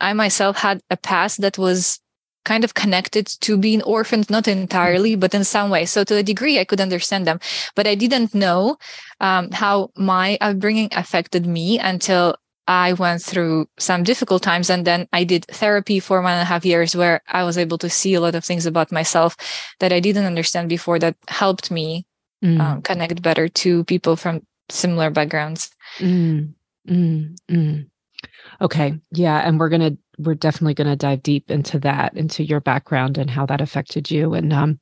I 0.00 0.12
myself 0.12 0.56
had 0.56 0.80
a 0.90 0.96
past 0.96 1.40
that 1.40 1.58
was 1.58 2.00
kind 2.44 2.64
of 2.64 2.74
connected 2.74 3.26
to 3.26 3.56
being 3.56 3.82
orphaned, 3.82 4.28
not 4.28 4.48
entirely, 4.48 5.14
but 5.14 5.34
in 5.34 5.44
some 5.44 5.70
way. 5.70 5.86
So 5.86 6.04
to 6.04 6.16
a 6.16 6.22
degree, 6.22 6.58
I 6.58 6.64
could 6.64 6.80
understand 6.80 7.26
them, 7.26 7.38
but 7.76 7.86
I 7.86 7.94
didn't 7.94 8.34
know 8.34 8.76
um, 9.20 9.50
how 9.52 9.90
my 9.96 10.38
upbringing 10.40 10.88
affected 10.92 11.46
me 11.46 11.78
until 11.78 12.36
I 12.66 12.94
went 12.94 13.22
through 13.22 13.68
some 13.78 14.02
difficult 14.02 14.42
times. 14.42 14.70
And 14.70 14.84
then 14.84 15.08
I 15.12 15.24
did 15.24 15.46
therapy 15.46 16.00
for 16.00 16.20
one 16.20 16.32
and 16.32 16.42
a 16.42 16.44
half 16.44 16.64
years 16.64 16.96
where 16.96 17.20
I 17.28 17.44
was 17.44 17.58
able 17.58 17.78
to 17.78 17.90
see 17.90 18.14
a 18.14 18.20
lot 18.20 18.34
of 18.34 18.44
things 18.44 18.66
about 18.66 18.92
myself 18.92 19.36
that 19.80 19.92
I 19.92 20.00
didn't 20.00 20.26
understand 20.26 20.68
before 20.68 20.98
that 21.00 21.16
helped 21.28 21.70
me 21.70 22.06
mm. 22.42 22.60
um, 22.60 22.82
connect 22.82 23.22
better 23.22 23.48
to 23.48 23.84
people 23.84 24.16
from 24.16 24.44
similar 24.68 25.10
backgrounds. 25.10 25.70
Mm. 25.98 26.54
Mm. 26.88 27.36
mm. 27.50 27.86
Okay. 28.60 28.94
Yeah. 29.12 29.38
And 29.38 29.58
we're 29.58 29.68
going 29.68 29.80
to, 29.80 29.98
we're 30.18 30.34
definitely 30.34 30.74
going 30.74 30.88
to 30.88 30.96
dive 30.96 31.22
deep 31.22 31.50
into 31.50 31.78
that, 31.80 32.16
into 32.16 32.44
your 32.44 32.60
background 32.60 33.18
and 33.18 33.30
how 33.30 33.46
that 33.46 33.60
affected 33.60 34.10
you. 34.10 34.34
And 34.34 34.52
um, 34.52 34.80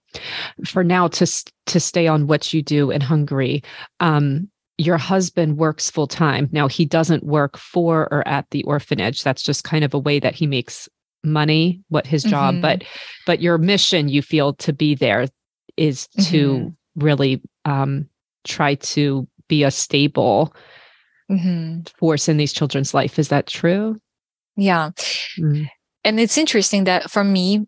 for 0.65 0.85
now, 0.85 1.09
to, 1.09 1.45
to 1.67 1.81
stay 1.81 2.07
on 2.07 2.27
what 2.27 2.53
you 2.53 2.63
do 2.63 2.91
in 2.91 3.01
Hungary, 3.01 3.63
um, 4.01 4.51
your 4.77 4.99
husband 4.99 5.57
works 5.57 5.91
full 5.91 6.07
time. 6.07 6.49
Now, 6.53 6.69
he 6.69 6.85
doesn't 6.85 7.25
work 7.25 7.57
for 7.57 8.09
or 8.13 8.27
at 8.27 8.49
the 8.51 8.63
orphanage. 8.65 9.23
That's 9.23 9.43
just 9.43 9.65
kind 9.65 9.85
of 9.85 9.95
a 9.95 9.99
way 9.99 10.19
that 10.21 10.35
he 10.35 10.47
makes 10.47 10.89
money, 11.23 11.83
what 11.89 12.07
his 12.07 12.23
job, 12.23 12.55
mm-hmm. 12.55 12.63
but 12.63 12.85
but 13.27 13.43
your 13.43 13.59
mission 13.59 14.09
you 14.09 14.23
feel 14.23 14.55
to 14.55 14.73
be 14.73 14.95
there 14.95 15.27
is 15.77 16.09
to 16.19 16.49
mm-hmm. 16.49 16.69
really 17.05 17.43
um, 17.65 18.09
try 18.45 18.75
to 18.75 19.27
be 19.49 19.65
a 19.65 19.71
stable 19.71 20.55
mm-hmm. 21.31 21.81
force 21.99 22.29
in 22.29 22.37
these 22.37 22.53
children's 22.53 22.95
life. 22.95 23.19
Is 23.19 23.29
that 23.29 23.47
true? 23.47 24.01
Yeah. 24.57 24.91
Mm. 25.39 25.69
And 26.05 26.21
it's 26.21 26.39
interesting 26.39 26.85
that 26.85 27.11
for 27.11 27.25
me, 27.25 27.67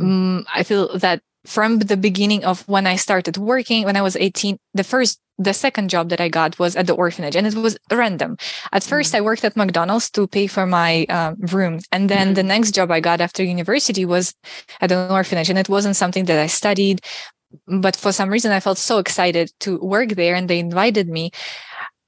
um, 0.00 0.46
I 0.54 0.62
feel 0.62 0.96
that 0.98 1.20
from 1.44 1.78
the 1.78 1.96
beginning 1.96 2.44
of 2.44 2.66
when 2.68 2.86
I 2.86 2.96
started 2.96 3.36
working, 3.36 3.84
when 3.84 3.96
I 3.96 4.02
was 4.02 4.16
18, 4.16 4.58
the 4.72 4.84
first, 4.84 5.20
the 5.36 5.52
second 5.52 5.90
job 5.90 6.08
that 6.08 6.20
I 6.20 6.28
got 6.28 6.58
was 6.58 6.76
at 6.76 6.86
the 6.86 6.94
orphanage 6.94 7.36
and 7.36 7.46
it 7.46 7.54
was 7.54 7.76
random. 7.90 8.38
At 8.72 8.82
1st 8.82 9.08
mm-hmm. 9.08 9.16
I 9.16 9.20
worked 9.20 9.44
at 9.44 9.56
McDonald's 9.56 10.10
to 10.12 10.26
pay 10.26 10.46
for 10.46 10.64
my 10.64 11.04
uh, 11.08 11.34
room. 11.52 11.80
And 11.92 12.08
then 12.08 12.28
mm-hmm. 12.28 12.34
the 12.34 12.42
next 12.44 12.70
job 12.70 12.90
I 12.90 13.00
got 13.00 13.20
after 13.20 13.42
university 13.42 14.04
was 14.04 14.32
at 14.80 14.92
an 14.92 15.10
orphanage 15.10 15.50
and 15.50 15.58
it 15.58 15.68
wasn't 15.68 15.96
something 15.96 16.24
that 16.26 16.38
I 16.38 16.46
studied. 16.46 17.00
But 17.66 17.96
for 17.96 18.12
some 18.12 18.30
reason, 18.30 18.52
I 18.52 18.60
felt 18.60 18.78
so 18.78 18.98
excited 18.98 19.52
to 19.60 19.78
work 19.78 20.10
there 20.10 20.34
and 20.34 20.48
they 20.48 20.58
invited 20.58 21.08
me. 21.08 21.30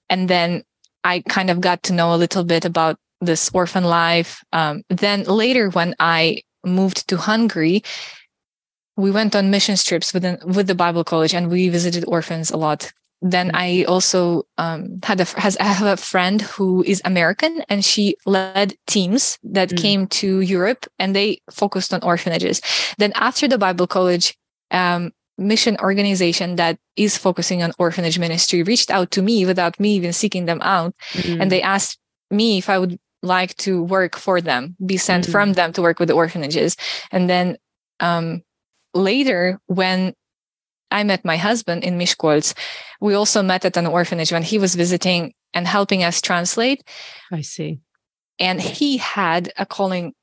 And 0.08 0.28
then 0.28 0.62
I 1.04 1.22
kind 1.28 1.50
of 1.50 1.60
got 1.60 1.82
to 1.84 1.92
know 1.92 2.14
a 2.14 2.16
little 2.16 2.44
bit 2.44 2.64
about 2.64 2.98
this 3.20 3.50
orphan 3.54 3.84
life. 3.84 4.42
Um, 4.52 4.82
then 4.88 5.24
later, 5.24 5.70
when 5.70 5.94
I 5.98 6.42
moved 6.64 7.08
to 7.08 7.16
Hungary, 7.16 7.82
we 8.96 9.10
went 9.10 9.36
on 9.36 9.50
mission 9.50 9.76
trips 9.76 10.12
with 10.12 10.24
with 10.44 10.66
the 10.66 10.74
Bible 10.74 11.04
College 11.04 11.34
and 11.34 11.50
we 11.50 11.68
visited 11.68 12.04
orphans 12.06 12.50
a 12.50 12.56
lot. 12.56 12.92
Then. 13.22 13.50
I 13.54 13.84
also 13.84 14.44
um, 14.58 15.00
had 15.02 15.20
a 15.20 15.24
has 15.40 15.56
I 15.56 15.64
have 15.64 15.86
a 15.86 15.96
friend 15.96 16.42
who 16.42 16.84
is 16.84 17.00
American 17.04 17.62
and 17.68 17.84
she 17.84 18.16
led 18.26 18.76
teams 18.86 19.38
that 19.42 19.70
mm. 19.70 19.78
came 19.78 20.06
to 20.20 20.40
Europe 20.40 20.86
and 20.98 21.16
they 21.16 21.40
focused 21.50 21.94
on 21.94 22.02
orphanages. 22.02 22.60
Then 22.98 23.12
after 23.14 23.48
the 23.48 23.58
Bible 23.58 23.86
College, 23.86 24.36
um, 24.70 25.12
mission 25.38 25.76
organization 25.80 26.56
that 26.56 26.78
is 26.96 27.16
focusing 27.18 27.62
on 27.62 27.72
orphanage 27.78 28.18
ministry 28.18 28.62
reached 28.62 28.90
out 28.90 29.10
to 29.10 29.22
me 29.22 29.44
without 29.44 29.78
me 29.78 29.94
even 29.94 30.12
seeking 30.12 30.46
them 30.46 30.60
out 30.62 30.94
mm-hmm. 31.12 31.40
and 31.40 31.50
they 31.50 31.60
asked 31.60 31.98
me 32.30 32.58
if 32.58 32.68
i 32.68 32.78
would 32.78 32.98
like 33.22 33.54
to 33.56 33.82
work 33.82 34.16
for 34.16 34.40
them 34.40 34.76
be 34.84 34.96
sent 34.96 35.24
mm-hmm. 35.24 35.32
from 35.32 35.52
them 35.52 35.72
to 35.72 35.82
work 35.82 35.98
with 35.98 36.08
the 36.08 36.14
orphanages 36.14 36.76
and 37.10 37.28
then 37.28 37.56
um, 38.00 38.42
later 38.94 39.60
when 39.66 40.14
i 40.90 41.02
met 41.02 41.24
my 41.24 41.36
husband 41.36 41.84
in 41.84 41.98
miskolc 41.98 42.54
we 43.00 43.14
also 43.14 43.42
met 43.42 43.64
at 43.64 43.76
an 43.76 43.86
orphanage 43.86 44.32
when 44.32 44.42
he 44.42 44.58
was 44.58 44.74
visiting 44.74 45.34
and 45.52 45.66
helping 45.66 46.02
us 46.02 46.20
translate 46.20 46.82
i 47.30 47.42
see 47.42 47.78
and 48.38 48.60
he 48.60 48.96
had 48.96 49.52
a 49.56 49.66
calling 49.66 50.14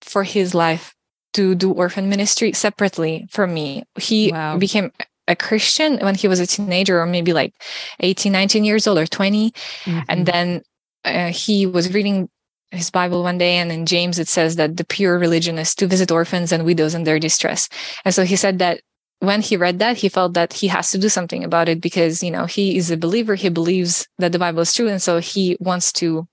for 0.00 0.22
his 0.22 0.54
life 0.54 0.94
to 1.34 1.54
do 1.54 1.72
orphan 1.72 2.08
ministry 2.08 2.52
separately 2.52 3.26
from 3.30 3.52
me. 3.54 3.84
He 3.98 4.32
wow. 4.32 4.56
became 4.56 4.92
a 5.26 5.36
Christian 5.36 5.98
when 5.98 6.14
he 6.14 6.26
was 6.26 6.40
a 6.40 6.46
teenager 6.46 7.00
or 7.00 7.06
maybe 7.06 7.32
like 7.32 7.54
18, 8.00 8.32
19 8.32 8.64
years 8.64 8.86
old 8.86 8.98
or 8.98 9.06
20. 9.06 9.50
Mm-hmm. 9.50 9.98
And 10.08 10.26
then 10.26 10.62
uh, 11.04 11.28
he 11.28 11.66
was 11.66 11.92
reading 11.92 12.28
his 12.70 12.90
Bible 12.90 13.22
one 13.22 13.38
day, 13.38 13.56
and 13.56 13.72
in 13.72 13.86
James 13.86 14.18
it 14.18 14.28
says 14.28 14.56
that 14.56 14.76
the 14.76 14.84
pure 14.84 15.18
religion 15.18 15.58
is 15.58 15.74
to 15.76 15.86
visit 15.86 16.10
orphans 16.10 16.52
and 16.52 16.64
widows 16.64 16.94
in 16.94 17.04
their 17.04 17.18
distress. 17.18 17.68
And 18.04 18.14
so 18.14 18.24
he 18.24 18.36
said 18.36 18.58
that 18.58 18.80
when 19.20 19.40
he 19.40 19.56
read 19.56 19.78
that, 19.78 19.96
he 19.96 20.08
felt 20.08 20.34
that 20.34 20.52
he 20.52 20.68
has 20.68 20.90
to 20.90 20.98
do 20.98 21.08
something 21.08 21.42
about 21.44 21.68
it 21.68 21.80
because, 21.80 22.22
you 22.22 22.30
know, 22.30 22.46
he 22.46 22.76
is 22.76 22.90
a 22.90 22.96
believer. 22.96 23.34
He 23.34 23.48
believes 23.48 24.06
that 24.18 24.32
the 24.32 24.38
Bible 24.38 24.60
is 24.60 24.72
true. 24.72 24.88
And 24.88 25.02
so 25.02 25.18
he 25.18 25.56
wants 25.60 25.92
to 25.94 26.28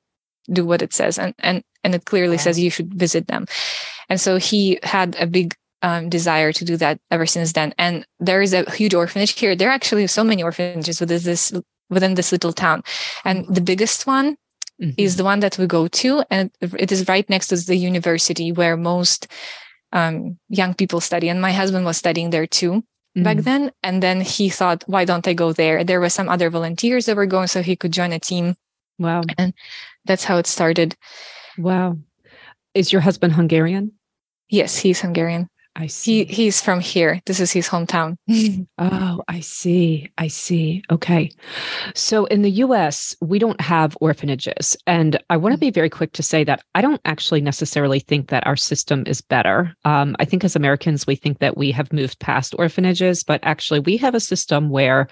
do 0.52 0.66
what 0.66 0.82
it 0.82 0.94
says. 0.94 1.18
And, 1.18 1.34
and, 1.40 1.64
and 1.84 1.96
it 1.96 2.06
clearly 2.06 2.38
says 2.38 2.60
you 2.60 2.70
should 2.70 2.94
visit 2.94 3.28
them. 3.28 3.46
And 4.10 4.20
so 4.20 4.38
he 4.38 4.80
had 4.84 5.16
a 5.20 5.28
big 5.28 5.56
um, 5.82 6.10
desire 6.10 6.52
to 6.52 6.66
do 6.66 6.78
that 6.78 7.00
ever 7.12 7.26
since 7.26 7.54
then. 7.54 7.74
And 7.78 8.06
there 8.20 8.42
is 8.42 8.54
a 8.54 8.70
huge 8.72 8.94
orphanage 8.94 9.40
here. 9.40 9.56
There 9.56 9.70
are 9.70 9.74
actually 9.80 10.08
so 10.08 10.24
many 10.24 10.42
orphanages 10.42 11.00
within 11.00 11.22
this 11.22 11.54
within 11.90 12.16
this 12.16 12.32
little 12.32 12.54
town, 12.54 12.82
and 13.24 13.46
the 13.48 13.62
biggest 13.62 14.08
one 14.08 14.38
mm-hmm. 14.82 14.90
is 14.98 15.18
the 15.18 15.24
one 15.24 15.42
that 15.42 15.60
we 15.60 15.68
go 15.68 15.88
to, 15.88 16.24
and 16.32 16.50
it 16.60 16.92
is 16.92 17.08
right 17.08 17.30
next 17.30 17.48
to 17.48 17.58
the 17.58 17.76
university 17.76 18.52
where 18.52 18.76
most 18.76 19.28
um, 19.94 20.40
young 20.50 20.74
people 20.74 21.00
study. 21.00 21.30
And 21.30 21.40
my 21.40 21.52
husband 21.52 21.86
was 21.86 21.98
studying 21.98 22.32
there 22.32 22.48
too. 22.48 22.72
Mm-hmm. 22.72 23.24
Back 23.24 23.38
then, 23.38 23.72
and 23.84 24.02
then 24.02 24.22
he 24.22 24.50
thought, 24.50 24.84
"Why 24.88 25.06
don't 25.06 25.28
I 25.28 25.34
go 25.34 25.54
there?" 25.54 25.84
There 25.84 26.02
were 26.02 26.10
some 26.10 26.28
other 26.28 26.50
volunteers 26.50 27.06
that 27.06 27.16
were 27.16 27.28
going, 27.28 27.48
so 27.48 27.62
he 27.62 27.76
could 27.76 27.94
join 27.94 28.12
a 28.12 28.20
team. 28.20 28.56
Wow! 28.98 29.22
And 29.38 29.54
that's 30.06 30.24
how 30.24 30.38
it 30.38 30.48
started. 30.48 30.96
Wow! 31.58 31.98
Is 32.74 32.92
your 32.92 33.02
husband 33.02 33.34
Hungarian? 33.34 33.95
Yes, 34.50 34.78
he's 34.78 35.02
Hungarian. 35.02 35.50
I 35.78 35.88
see. 35.88 36.24
He 36.24 36.34
he's 36.34 36.62
from 36.62 36.80
here. 36.80 37.22
This 37.26 37.42
is 37.42 37.52
his 37.52 37.68
hometown. 37.68 38.16
oh, 38.78 39.24
I 39.28 39.42
see. 39.42 40.10
I 40.18 40.28
see. 40.30 40.84
Okay. 40.90 41.32
So 41.94 42.26
in 42.26 42.44
the 42.44 42.52
US, 42.52 43.16
we 43.22 43.40
don't 43.40 43.60
have 43.60 43.98
orphanages. 44.00 44.78
And 44.88 45.22
I 45.30 45.36
want 45.36 45.54
to 45.54 45.60
be 45.60 45.72
very 45.72 45.90
quick 45.90 46.14
to 46.14 46.24
say 46.24 46.46
that 46.46 46.64
I 46.76 46.82
don't 46.82 47.02
actually 47.04 47.42
necessarily 47.42 48.00
think 48.00 48.30
that 48.30 48.48
our 48.48 48.56
system 48.56 49.04
is 49.06 49.20
better. 49.20 49.76
Um, 49.84 50.16
I 50.20 50.26
think 50.26 50.46
as 50.46 50.56
Americans, 50.56 51.06
we 51.06 51.16
think 51.16 51.40
that 51.40 51.58
we 51.58 51.72
have 51.72 51.92
moved 51.92 52.20
past 52.20 52.56
orphanages, 52.58 53.24
but 53.24 53.42
actually, 53.44 53.80
we 53.82 53.98
have 53.98 54.16
a 54.16 54.22
system 54.22 54.70
where 54.70 55.10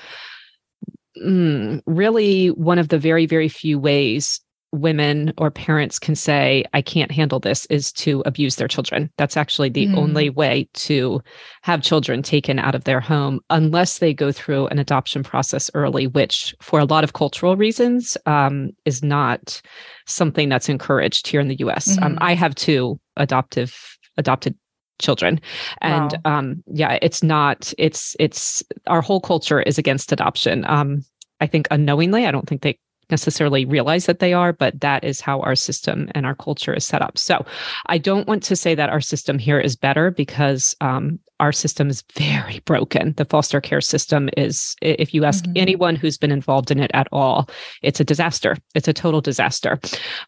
mm, 1.21 1.81
really 1.85 2.47
one 2.51 2.79
of 2.79 2.87
the 2.87 2.99
very, 2.99 3.25
very 3.25 3.49
few 3.49 3.77
ways 3.79 4.39
women 4.73 5.31
or 5.37 5.51
parents 5.51 5.99
can 5.99 6.15
say, 6.15 6.65
I 6.73 6.81
can't 6.81 7.11
handle 7.11 7.39
this, 7.39 7.65
is 7.67 7.91
to 7.93 8.23
abuse 8.25 8.55
their 8.55 8.67
children. 8.67 9.09
That's 9.17 9.37
actually 9.37 9.69
the 9.69 9.87
mm. 9.87 9.97
only 9.97 10.29
way 10.29 10.67
to 10.73 11.21
have 11.61 11.81
children 11.81 12.23
taken 12.23 12.59
out 12.59 12.75
of 12.75 12.83
their 12.83 12.99
home, 12.99 13.39
unless 13.49 13.99
they 13.99 14.13
go 14.13 14.31
through 14.31 14.67
an 14.67 14.79
adoption 14.79 15.23
process 15.23 15.69
early, 15.75 16.07
which, 16.07 16.55
for 16.59 16.79
a 16.79 16.85
lot 16.85 17.03
of 17.03 17.13
cultural 17.13 17.55
reasons, 17.55 18.17
um, 18.25 18.71
is 18.85 19.03
not 19.03 19.61
something 20.07 20.49
that's 20.49 20.69
encouraged 20.69 21.27
here 21.27 21.39
in 21.39 21.47
the 21.47 21.59
US. 21.59 21.97
Um, 21.99 22.15
mm-hmm. 22.15 22.23
I 22.23 22.33
have 22.33 22.55
two 22.55 22.99
adoptive 23.15 23.97
adopted 24.17 24.55
children 24.99 25.41
and 25.81 26.15
wow. 26.23 26.37
um 26.37 26.63
yeah 26.67 26.97
it's 27.01 27.23
not 27.23 27.73
it's 27.77 28.15
it's 28.19 28.63
our 28.87 29.01
whole 29.01 29.19
culture 29.19 29.61
is 29.61 29.77
against 29.77 30.11
adoption 30.11 30.63
um 30.65 31.03
i 31.41 31.47
think 31.47 31.67
unknowingly 31.71 32.25
i 32.25 32.31
don't 32.31 32.47
think 32.47 32.61
they 32.61 32.77
necessarily 33.13 33.63
realize 33.63 34.07
that 34.07 34.17
they 34.17 34.33
are, 34.33 34.51
but 34.51 34.81
that 34.81 35.03
is 35.03 35.21
how 35.21 35.39
our 35.41 35.53
system 35.55 36.09
and 36.15 36.25
our 36.25 36.33
culture 36.33 36.73
is 36.73 36.83
set 36.83 37.03
up. 37.03 37.15
So 37.15 37.45
I 37.85 37.99
don't 37.99 38.27
want 38.27 38.41
to 38.43 38.55
say 38.55 38.73
that 38.73 38.89
our 38.89 39.01
system 39.01 39.37
here 39.37 39.59
is 39.59 39.75
better 39.75 40.09
because 40.09 40.75
um, 40.81 41.19
our 41.39 41.51
system 41.51 41.89
is 41.91 42.03
very 42.17 42.59
broken. 42.65 43.13
The 43.17 43.25
foster 43.25 43.61
care 43.61 43.81
system 43.81 44.29
is, 44.35 44.75
if 44.81 45.13
you 45.13 45.25
ask 45.25 45.43
mm-hmm. 45.43 45.57
anyone 45.57 45.95
who's 45.95 46.17
been 46.17 46.31
involved 46.31 46.71
in 46.71 46.79
it 46.79 46.89
at 46.95 47.07
all, 47.11 47.47
it's 47.83 47.99
a 47.99 48.03
disaster. 48.03 48.57
It's 48.73 48.87
a 48.87 48.93
total 48.93 49.21
disaster. 49.21 49.79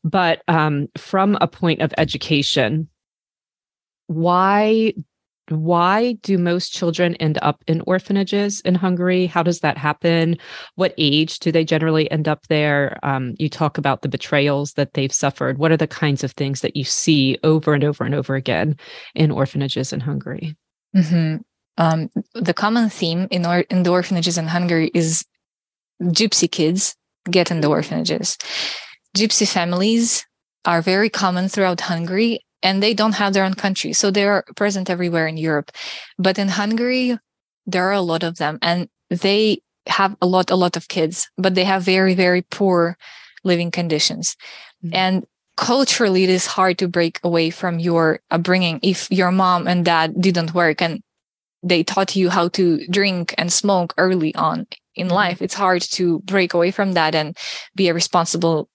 But 0.04 0.44
um, 0.48 0.88
from 0.96 1.39
a 1.42 1.48
point 1.48 1.82
of 1.82 1.92
education, 1.98 2.88
why 4.06 4.94
why 5.50 6.14
do 6.24 6.38
most 6.38 6.74
children 6.74 7.16
end 7.16 7.38
up 7.42 7.64
in 7.68 7.82
orphanages 7.82 8.62
in 8.62 8.75
Hungary? 8.75 9.28
How 9.28 9.44
does 9.44 9.60
that 9.60 9.78
happen? 9.78 10.38
What 10.75 10.94
age 10.98 11.40
do 11.40 11.52
they 11.52 11.64
generally 11.64 12.10
end 12.10 12.28
up 12.28 12.48
there? 12.48 12.98
Um, 13.04 13.36
you 13.38 13.50
talk 13.50 13.78
about 13.78 14.02
the 14.02 14.10
betrayals 14.10 14.74
that 14.74 14.94
they've 14.94 15.14
suffered. 15.14 15.58
What 15.58 15.72
are 15.72 15.78
the 15.78 15.88
kinds 15.88 16.24
of 16.24 16.32
things 16.32 16.62
that 16.62 16.75
you 16.75 16.84
see 16.84 17.38
over 17.44 17.74
and 17.74 17.84
over 17.84 18.04
and 18.04 18.16
over 18.16 18.36
again 18.36 18.78
in 19.14 19.32
orphanages 19.32 19.94
in 19.94 20.00
Hungary? 20.00 20.56
Mm-hmm. 20.96 21.38
Um, 21.78 22.10
the 22.34 22.54
common 22.54 22.90
theme 22.90 23.28
in, 23.30 23.46
or- 23.46 23.66
in 23.70 23.84
the 23.84 23.92
orphanages 23.92 24.38
in 24.38 24.48
Hungary 24.48 24.92
is 24.94 25.25
gypsy 26.02 26.50
kids 26.50 26.96
get 27.30 27.52
in 27.52 27.62
the 27.62 27.68
orphanages. 27.68 28.38
Gypsy 29.16 29.48
families 29.52 30.25
are 30.66 30.82
very 30.82 31.10
common 31.10 31.48
throughout 31.48 31.82
Hungary 31.82 32.45
and 32.62 32.82
they 32.82 32.94
don't 32.94 33.14
have 33.14 33.34
their 33.34 33.46
own 33.46 33.54
country. 33.54 33.94
So 33.94 34.12
they 34.12 34.26
are 34.26 34.44
present 34.56 34.90
everywhere 34.90 35.28
in 35.28 35.38
Europe. 35.38 35.72
But 36.18 36.40
in 36.40 36.48
Hungary, 36.48 37.18
there 37.66 37.88
are 37.88 37.94
a 37.94 38.02
lot 38.02 38.24
of 38.24 38.38
them 38.38 38.60
and 38.62 38.90
they 39.10 39.62
have 39.88 40.16
a 40.22 40.26
lot, 40.26 40.52
a 40.52 40.56
lot 40.56 40.76
of 40.78 40.88
kids, 40.88 41.30
but 41.38 41.56
they 41.56 41.64
have 41.64 41.84
very, 41.84 42.16
very 42.16 42.42
poor 42.42 42.98
living 43.44 43.72
conditions. 43.72 44.36
Mm-hmm. 44.84 44.96
And 44.96 45.26
culturally, 45.58 46.24
it 46.24 46.30
is 46.30 46.48
hard 46.48 46.78
to 46.80 46.88
break 46.88 47.20
away 47.24 47.50
from 47.50 47.80
your 47.80 48.20
upbringing. 48.32 48.80
If 48.82 49.10
your 49.12 49.32
mom 49.32 49.68
and 49.68 49.86
dad 49.86 50.20
didn't 50.20 50.54
work 50.54 50.82
and 50.82 51.02
they 51.64 51.84
taught 51.84 52.16
you 52.16 52.30
how 52.30 52.50
to 52.50 52.86
drink 52.88 53.34
and 53.38 53.52
smoke 53.52 53.94
early 53.98 54.34
on 54.36 54.68
in 54.96 55.08
mm-hmm. 55.08 55.16
life, 55.16 55.42
it's 55.42 55.54
hard 55.54 55.82
to 55.82 56.20
break 56.20 56.54
away 56.54 56.72
from 56.72 56.94
that 56.94 57.16
and 57.16 57.38
be 57.76 57.90
a 57.90 57.94
responsible 57.94 58.70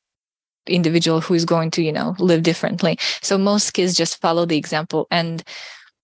individual 0.66 1.20
who 1.20 1.34
is 1.34 1.44
going 1.44 1.70
to 1.70 1.82
you 1.82 1.92
know 1.92 2.14
live 2.18 2.42
differently 2.42 2.98
so 3.22 3.38
most 3.38 3.72
kids 3.72 3.94
just 3.94 4.20
follow 4.20 4.44
the 4.44 4.56
example 4.56 5.06
and 5.10 5.42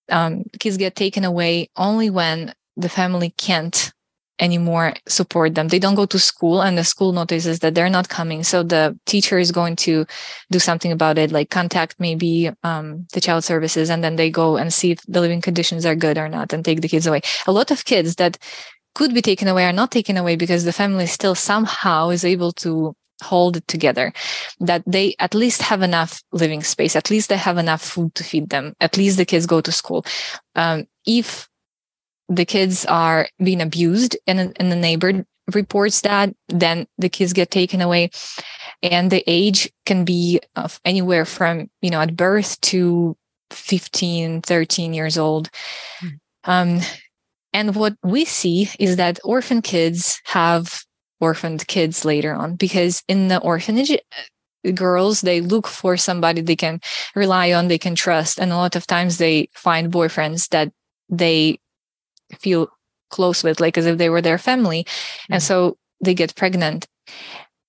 um, 0.09 0.43
kids 0.59 0.77
get 0.77 0.95
taken 0.95 1.23
away 1.23 1.69
only 1.75 2.09
when 2.09 2.53
the 2.75 2.89
family 2.89 3.31
can't 3.37 3.91
anymore 4.39 4.93
support 5.07 5.55
them. 5.55 5.67
They 5.67 5.79
don't 5.79 5.95
go 5.95 6.05
to 6.05 6.19
school 6.19 6.61
and 6.61 6.77
the 6.77 6.83
school 6.83 7.11
notices 7.11 7.59
that 7.59 7.75
they're 7.75 7.89
not 7.89 8.09
coming. 8.09 8.43
So 8.43 8.63
the 8.63 8.97
teacher 9.05 9.39
is 9.39 9.51
going 9.51 9.75
to 9.77 10.05
do 10.51 10.59
something 10.59 10.91
about 10.91 11.17
it, 11.17 11.31
like 11.31 11.49
contact 11.49 11.95
maybe 11.99 12.51
um, 12.63 13.07
the 13.13 13.21
child 13.21 13.43
services, 13.43 13.89
and 13.89 14.03
then 14.03 14.15
they 14.15 14.29
go 14.29 14.57
and 14.57 14.71
see 14.73 14.91
if 14.91 14.99
the 15.07 15.21
living 15.21 15.41
conditions 15.41 15.85
are 15.85 15.95
good 15.95 16.17
or 16.17 16.29
not 16.29 16.53
and 16.53 16.63
take 16.63 16.81
the 16.81 16.87
kids 16.87 17.07
away. 17.07 17.21
A 17.47 17.51
lot 17.51 17.71
of 17.71 17.85
kids 17.85 18.15
that 18.15 18.37
could 18.95 19.13
be 19.13 19.21
taken 19.21 19.47
away 19.47 19.65
are 19.65 19.73
not 19.73 19.91
taken 19.91 20.17
away 20.17 20.35
because 20.35 20.65
the 20.65 20.73
family 20.73 21.05
still 21.05 21.35
somehow 21.35 22.09
is 22.09 22.25
able 22.25 22.51
to 22.51 22.95
hold 23.21 23.57
it 23.57 23.67
together 23.67 24.13
that 24.59 24.83
they 24.85 25.15
at 25.19 25.33
least 25.33 25.61
have 25.61 25.81
enough 25.81 26.21
living 26.31 26.63
space 26.63 26.95
at 26.95 27.09
least 27.09 27.29
they 27.29 27.37
have 27.37 27.57
enough 27.57 27.81
food 27.81 28.13
to 28.15 28.23
feed 28.23 28.49
them 28.49 28.75
at 28.79 28.97
least 28.97 29.17
the 29.17 29.25
kids 29.25 29.45
go 29.45 29.61
to 29.61 29.71
school 29.71 30.05
um, 30.55 30.85
if 31.05 31.49
the 32.29 32.45
kids 32.45 32.85
are 32.85 33.29
being 33.41 33.61
abused 33.61 34.17
and, 34.27 34.53
and 34.57 34.71
the 34.71 34.75
neighbor 34.75 35.25
reports 35.53 36.01
that, 36.01 36.33
then 36.49 36.87
the 36.97 37.09
kids 37.09 37.33
get 37.33 37.51
taken 37.51 37.81
away. 37.81 38.09
And 38.83 39.09
the 39.11 39.23
age 39.27 39.71
can 39.85 40.05
be 40.05 40.39
of 40.55 40.79
anywhere 40.85 41.25
from, 41.25 41.69
you 41.81 41.89
know, 41.89 42.01
at 42.01 42.15
birth 42.15 42.59
to 42.61 43.17
15, 43.51 44.41
13 44.41 44.93
years 44.93 45.17
old. 45.17 45.49
Mm. 46.01 46.19
Um, 46.43 46.79
and 47.53 47.75
what 47.75 47.95
we 48.03 48.25
see 48.25 48.69
is 48.77 48.97
that 48.97 49.19
orphan 49.23 49.61
kids 49.61 50.21
have 50.25 50.81
orphaned 51.19 51.67
kids 51.67 52.05
later 52.05 52.33
on 52.33 52.55
because 52.55 53.03
in 53.07 53.27
the 53.27 53.39
orphanage, 53.39 53.91
uh, 53.91 54.71
girls 54.73 55.21
they 55.21 55.39
look 55.39 55.67
for 55.67 55.95
somebody 55.95 56.41
they 56.41 56.55
can 56.55 56.81
rely 57.15 57.53
on 57.53 57.67
they 57.69 57.77
can 57.77 57.95
trust 57.95 58.37
and 58.37 58.51
a 58.51 58.57
lot 58.57 58.75
of 58.75 58.85
times 58.85 59.17
they 59.17 59.47
find 59.53 59.93
boyfriends 59.93 60.49
that 60.49 60.73
they 61.09 61.57
feel 62.33 62.69
close 63.09 63.43
with, 63.43 63.59
like 63.59 63.77
as 63.77 63.85
if 63.85 63.97
they 63.97 64.09
were 64.09 64.21
their 64.21 64.37
family. 64.37 64.83
Mm-hmm. 64.83 65.33
And 65.33 65.43
so 65.43 65.77
they 66.01 66.13
get 66.13 66.35
pregnant. 66.35 66.87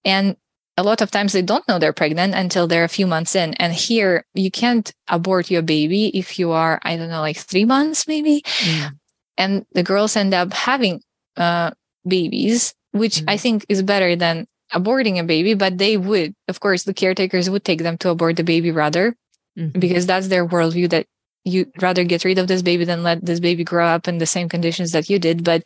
And 0.04 0.36
a 0.76 0.82
lot 0.82 1.00
of 1.00 1.10
times 1.10 1.32
they 1.32 1.42
don't 1.42 1.66
know 1.66 1.78
they're 1.78 1.92
pregnant 1.92 2.34
until 2.34 2.66
they're 2.66 2.84
a 2.84 2.88
few 2.88 3.06
months 3.06 3.34
in. 3.34 3.54
And 3.54 3.72
here 3.72 4.24
you 4.34 4.50
can't 4.50 4.92
abort 5.08 5.50
your 5.50 5.62
baby 5.62 6.08
if 6.16 6.38
you 6.38 6.52
are, 6.52 6.80
I 6.82 6.96
don't 6.96 7.08
know, 7.08 7.20
like 7.20 7.36
three 7.36 7.64
months 7.64 8.06
maybe. 8.06 8.42
Mm. 8.60 8.98
And 9.36 9.66
the 9.72 9.82
girls 9.82 10.16
end 10.16 10.34
up 10.34 10.52
having 10.52 11.00
uh, 11.36 11.72
babies, 12.06 12.74
which 12.92 13.20
mm. 13.20 13.24
I 13.28 13.36
think 13.36 13.66
is 13.68 13.82
better 13.82 14.16
than 14.16 14.46
aborting 14.72 15.18
a 15.18 15.24
baby, 15.24 15.54
but 15.54 15.78
they 15.78 15.96
would, 15.96 16.34
of 16.48 16.60
course, 16.60 16.84
the 16.84 16.94
caretakers 16.94 17.48
would 17.48 17.64
take 17.64 17.82
them 17.82 17.96
to 17.98 18.10
abort 18.10 18.36
the 18.36 18.44
baby 18.44 18.70
rather, 18.70 19.16
mm-hmm. 19.58 19.78
because 19.78 20.06
that's 20.06 20.28
their 20.28 20.46
worldview 20.46 20.90
that 20.90 21.06
you'd 21.44 21.70
rather 21.80 22.04
get 22.04 22.24
rid 22.24 22.38
of 22.38 22.48
this 22.48 22.62
baby 22.62 22.84
than 22.84 23.02
let 23.02 23.24
this 23.24 23.40
baby 23.40 23.64
grow 23.64 23.86
up 23.86 24.08
in 24.08 24.18
the 24.18 24.26
same 24.26 24.48
conditions 24.48 24.92
that 24.92 25.08
you 25.08 25.18
did. 25.18 25.44
But 25.44 25.62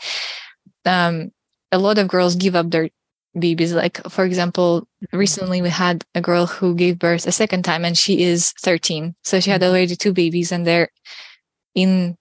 um, 0.85 1.33
a 1.73 1.79
lot 1.79 1.99
of 1.99 2.09
girls 2.09 2.37
give 2.37 2.55
up 2.55 2.71
their 2.71 2.91
babies. 3.39 3.73
Like, 3.73 4.01
for 4.09 4.25
example, 4.25 4.83
mm-hmm. 5.05 5.17
recently 5.17 5.63
we 5.63 5.71
had 5.71 6.05
a 6.15 6.21
girl 6.21 6.47
who 6.47 6.75
gave 6.75 6.99
birth 6.99 7.27
a 7.27 7.33
second 7.33 7.65
time 7.65 7.85
and 7.85 7.97
she 7.97 8.23
is 8.23 8.53
13. 8.61 9.15
So 9.25 9.41
she 9.41 9.51
had 9.51 9.61
mm-hmm. 9.61 9.71
already 9.71 9.97
two 9.97 10.13
babies 10.13 10.53
and 10.53 10.67
they're 10.67 10.91
in 11.75 12.17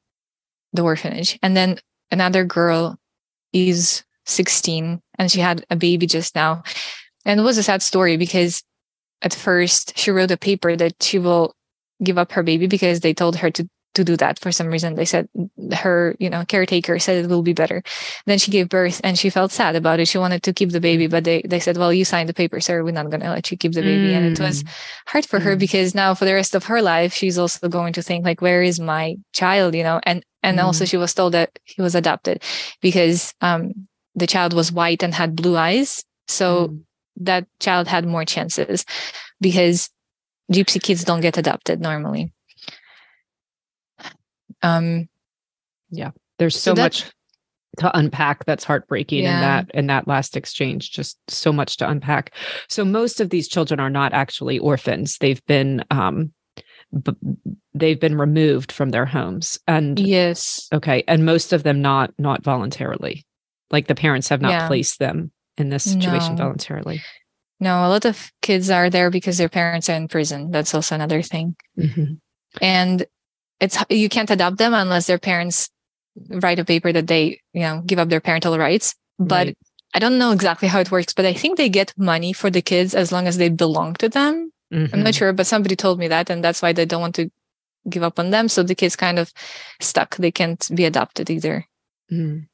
the 0.73 0.83
orphanage. 0.83 1.37
And 1.43 1.55
then 1.55 1.79
another 2.09 2.43
girl 2.43 2.97
is 3.53 4.03
16 4.25 5.01
and 5.17 5.31
she 5.31 5.39
had 5.39 5.65
a 5.69 5.75
baby 5.75 6.07
just 6.07 6.35
now. 6.35 6.63
And 7.25 7.39
it 7.39 7.43
was 7.43 7.57
a 7.57 7.63
sad 7.63 7.81
story 7.81 8.17
because 8.17 8.63
at 9.21 9.33
first 9.33 9.97
she 9.97 10.11
wrote 10.11 10.31
a 10.31 10.37
paper 10.37 10.75
that 10.75 11.01
she 11.01 11.19
will 11.19 11.55
give 12.03 12.17
up 12.17 12.31
her 12.31 12.43
baby 12.43 12.67
because 12.67 13.01
they 13.01 13.13
told 13.13 13.37
her 13.37 13.51
to 13.51 13.67
to 13.93 14.03
do 14.03 14.15
that 14.17 14.39
for 14.39 14.51
some 14.51 14.67
reason. 14.67 14.95
They 14.95 15.05
said 15.05 15.27
her, 15.73 16.15
you 16.19 16.29
know, 16.29 16.45
caretaker 16.45 16.97
said 16.99 17.25
it 17.25 17.29
will 17.29 17.41
be 17.41 17.53
better. 17.53 17.83
Then 18.25 18.37
she 18.37 18.51
gave 18.51 18.69
birth 18.69 19.01
and 19.03 19.17
she 19.17 19.29
felt 19.29 19.51
sad 19.51 19.75
about 19.75 19.99
it. 19.99 20.07
She 20.07 20.17
wanted 20.17 20.43
to 20.43 20.53
keep 20.53 20.69
the 20.69 20.79
baby, 20.79 21.07
but 21.07 21.23
they, 21.23 21.41
they 21.43 21.59
said, 21.59 21.77
well, 21.77 21.91
you 21.91 22.05
signed 22.05 22.29
the 22.29 22.33
paper, 22.33 22.59
sir. 22.59 22.83
We're 22.83 22.91
not 22.91 23.09
going 23.09 23.21
to 23.21 23.29
let 23.29 23.51
you 23.51 23.57
keep 23.57 23.73
the 23.73 23.81
baby. 23.81 24.09
Mm. 24.09 24.17
And 24.17 24.25
it 24.27 24.39
was 24.39 24.63
mm. 24.63 24.69
hard 25.07 25.25
for 25.25 25.39
mm. 25.39 25.43
her 25.43 25.55
because 25.55 25.93
now 25.93 26.13
for 26.13 26.25
the 26.25 26.33
rest 26.33 26.55
of 26.55 26.65
her 26.65 26.81
life, 26.81 27.13
she's 27.13 27.37
also 27.37 27.67
going 27.67 27.93
to 27.93 28.01
think 28.01 28.23
like, 28.23 28.41
where 28.41 28.61
is 28.61 28.79
my 28.79 29.17
child? 29.33 29.75
You 29.75 29.83
know, 29.83 29.99
and, 30.03 30.23
and 30.41 30.57
mm. 30.57 30.63
also 30.63 30.85
she 30.85 30.97
was 30.97 31.13
told 31.13 31.33
that 31.33 31.59
he 31.65 31.81
was 31.81 31.95
adopted 31.95 32.43
because, 32.81 33.33
um, 33.41 33.87
the 34.15 34.27
child 34.27 34.53
was 34.53 34.71
white 34.71 35.03
and 35.03 35.13
had 35.13 35.35
blue 35.35 35.57
eyes. 35.57 36.03
So 36.27 36.67
mm. 36.67 36.83
that 37.17 37.47
child 37.59 37.87
had 37.87 38.05
more 38.05 38.25
chances 38.25 38.85
because 39.39 39.89
gypsy 40.51 40.81
kids 40.81 41.03
don't 41.03 41.21
get 41.21 41.37
adopted 41.37 41.81
normally 41.81 42.31
um 44.63 45.07
yeah 45.89 46.11
there's 46.39 46.55
so, 46.55 46.71
so 46.71 46.75
that, 46.75 46.83
much 46.83 47.05
to 47.77 47.97
unpack 47.97 48.45
that's 48.45 48.63
heartbreaking 48.63 49.23
yeah. 49.23 49.35
in 49.35 49.41
that 49.41 49.71
in 49.73 49.87
that 49.87 50.07
last 50.07 50.35
exchange 50.35 50.91
just 50.91 51.17
so 51.29 51.53
much 51.53 51.77
to 51.77 51.89
unpack 51.89 52.33
so 52.69 52.83
most 52.83 53.21
of 53.21 53.29
these 53.29 53.47
children 53.47 53.79
are 53.79 53.89
not 53.89 54.13
actually 54.13 54.59
orphans 54.59 55.17
they've 55.19 55.43
been 55.45 55.83
um 55.89 56.33
b- 57.03 57.15
they've 57.73 57.99
been 57.99 58.17
removed 58.17 58.71
from 58.71 58.89
their 58.89 59.05
homes 59.05 59.57
and 59.67 59.99
yes 59.99 60.67
okay 60.73 61.03
and 61.07 61.25
most 61.25 61.53
of 61.53 61.63
them 61.63 61.81
not 61.81 62.11
not 62.17 62.43
voluntarily 62.43 63.25
like 63.71 63.87
the 63.87 63.95
parents 63.95 64.29
have 64.29 64.41
not 64.41 64.51
yeah. 64.51 64.67
placed 64.67 64.99
them 64.99 65.31
in 65.57 65.69
this 65.69 65.83
situation 65.83 66.35
no. 66.35 66.43
voluntarily 66.43 67.01
no, 67.61 67.85
a 67.85 67.89
lot 67.89 68.05
of 68.05 68.31
kids 68.41 68.71
are 68.71 68.89
there 68.89 69.11
because 69.11 69.37
their 69.37 69.47
parents 69.47 69.87
are 69.87 69.93
in 69.95 70.07
prison. 70.07 70.49
That's 70.49 70.73
also 70.73 70.95
another 70.95 71.21
thing. 71.21 71.55
Mm-hmm. 71.77 72.15
And 72.59 73.05
it's 73.59 73.77
you 73.87 74.09
can't 74.09 74.31
adopt 74.31 74.57
them 74.57 74.73
unless 74.73 75.05
their 75.05 75.19
parents 75.19 75.69
write 76.29 76.57
a 76.57 76.65
paper 76.65 76.91
that 76.91 77.05
they, 77.05 77.39
you 77.53 77.61
know, 77.61 77.83
give 77.85 77.99
up 77.99 78.09
their 78.09 78.19
parental 78.19 78.57
rights. 78.57 78.95
But 79.19 79.47
right. 79.47 79.57
I 79.93 79.99
don't 79.99 80.17
know 80.17 80.31
exactly 80.31 80.67
how 80.67 80.79
it 80.79 80.89
works, 80.89 81.13
but 81.13 81.25
I 81.25 81.35
think 81.35 81.57
they 81.57 81.69
get 81.69 81.93
money 81.95 82.33
for 82.33 82.49
the 82.49 82.63
kids 82.63 82.95
as 82.95 83.11
long 83.11 83.27
as 83.27 83.37
they 83.37 83.49
belong 83.49 83.93
to 83.95 84.09
them. 84.09 84.51
Mm-hmm. 84.73 84.95
I'm 84.95 85.03
not 85.03 85.09
mm-hmm. 85.09 85.17
sure, 85.19 85.33
but 85.33 85.45
somebody 85.45 85.75
told 85.75 85.99
me 85.99 86.07
that, 86.07 86.31
and 86.31 86.43
that's 86.43 86.63
why 86.63 86.73
they 86.73 86.85
don't 86.85 87.01
want 87.01 87.15
to 87.15 87.29
give 87.87 88.01
up 88.01 88.17
on 88.17 88.31
them. 88.31 88.47
So 88.47 88.63
the 88.63 88.73
kids 88.73 88.95
kind 88.95 89.19
of 89.19 89.31
stuck. 89.79 90.15
They 90.15 90.31
can't 90.31 90.67
be 90.73 90.85
adopted 90.85 91.29
either. 91.29 91.67
Mm. 92.11 92.47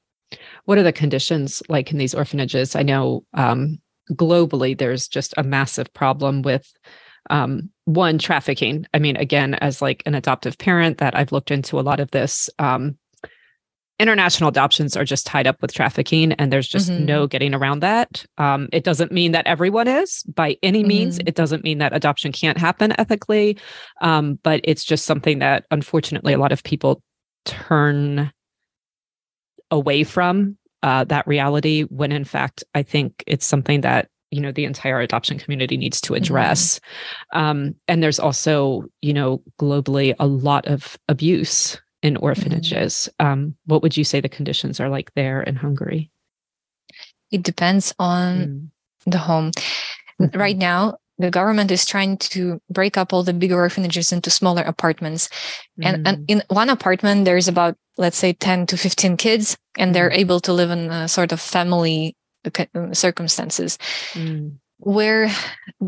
What 0.65 0.77
are 0.77 0.83
the 0.83 0.91
conditions 0.91 1.63
like 1.69 1.91
in 1.91 1.97
these 1.97 2.13
orphanages? 2.13 2.75
I 2.75 2.83
know 2.83 3.23
um, 3.33 3.79
globally 4.11 4.77
there's 4.77 5.07
just 5.07 5.33
a 5.37 5.43
massive 5.43 5.93
problem 5.93 6.41
with 6.41 6.71
um, 7.29 7.69
one 7.85 8.17
trafficking 8.17 8.85
i 8.93 8.99
mean 8.99 9.17
again 9.17 9.53
as 9.55 9.81
like 9.81 10.03
an 10.05 10.15
adoptive 10.15 10.57
parent 10.57 10.97
that 10.97 11.15
i've 11.15 11.31
looked 11.31 11.51
into 11.51 11.79
a 11.79 11.81
lot 11.81 11.99
of 11.99 12.11
this 12.11 12.49
um, 12.59 12.97
international 13.99 14.49
adoptions 14.49 14.95
are 14.95 15.03
just 15.03 15.25
tied 15.25 15.47
up 15.47 15.61
with 15.61 15.73
trafficking 15.73 16.31
and 16.33 16.53
there's 16.53 16.67
just 16.67 16.89
mm-hmm. 16.89 17.05
no 17.05 17.27
getting 17.27 17.53
around 17.53 17.79
that 17.81 18.25
um, 18.37 18.69
it 18.71 18.83
doesn't 18.83 19.11
mean 19.11 19.31
that 19.31 19.47
everyone 19.47 19.87
is 19.87 20.23
by 20.23 20.55
any 20.63 20.83
means 20.83 21.17
mm-hmm. 21.17 21.27
it 21.27 21.35
doesn't 21.35 21.63
mean 21.63 21.79
that 21.79 21.95
adoption 21.95 22.31
can't 22.31 22.57
happen 22.57 22.93
ethically 22.99 23.57
um, 24.01 24.39
but 24.43 24.61
it's 24.63 24.85
just 24.85 25.05
something 25.05 25.39
that 25.39 25.65
unfortunately 25.71 26.33
a 26.33 26.37
lot 26.37 26.51
of 26.51 26.63
people 26.63 27.01
turn 27.45 28.31
away 29.71 30.03
from 30.03 30.57
uh, 30.83 31.03
that 31.05 31.27
reality 31.27 31.83
when 31.83 32.11
in 32.11 32.23
fact 32.23 32.63
i 32.75 32.83
think 32.83 33.23
it's 33.27 33.45
something 33.45 33.81
that 33.81 34.09
you 34.31 34.41
know 34.41 34.51
the 34.51 34.65
entire 34.65 34.99
adoption 34.99 35.39
community 35.39 35.77
needs 35.77 36.01
to 36.01 36.13
address 36.13 36.79
mm-hmm. 37.33 37.39
um, 37.39 37.75
and 37.87 38.03
there's 38.03 38.19
also 38.19 38.83
you 39.01 39.13
know 39.13 39.41
globally 39.59 40.13
a 40.19 40.27
lot 40.27 40.65
of 40.67 40.97
abuse 41.07 41.79
in 42.03 42.17
orphanages 42.17 43.09
mm-hmm. 43.19 43.31
um, 43.31 43.55
what 43.65 43.81
would 43.81 43.97
you 43.97 44.03
say 44.03 44.21
the 44.21 44.29
conditions 44.29 44.79
are 44.79 44.89
like 44.89 45.11
there 45.15 45.41
in 45.41 45.55
hungary 45.55 46.11
it 47.31 47.43
depends 47.43 47.93
on 47.99 48.37
mm. 48.37 49.11
the 49.11 49.17
home 49.17 49.51
mm-hmm. 50.21 50.37
right 50.37 50.57
now 50.57 50.95
the 51.19 51.31
government 51.31 51.71
is 51.71 51.85
trying 51.85 52.17
to 52.17 52.61
break 52.69 52.97
up 52.97 53.11
all 53.11 53.23
the 53.23 53.33
bigger 53.33 53.55
orphanages 53.55 54.11
into 54.11 54.29
smaller 54.29 54.61
apartments. 54.61 55.29
And, 55.81 56.05
mm. 56.05 56.09
and 56.09 56.25
in 56.27 56.43
one 56.49 56.69
apartment, 56.69 57.25
there's 57.25 57.47
about, 57.47 57.75
let's 57.97 58.17
say, 58.17 58.33
10 58.33 58.67
to 58.67 58.77
15 58.77 59.17
kids, 59.17 59.57
and 59.77 59.95
they're 59.95 60.11
mm. 60.11 60.17
able 60.17 60.39
to 60.41 60.53
live 60.53 60.69
in 60.69 60.91
a 60.91 61.07
sort 61.07 61.31
of 61.31 61.41
family 61.41 62.15
uh, 62.45 62.93
circumstances. 62.93 63.77
Mm. 64.13 64.57
Where 64.79 65.27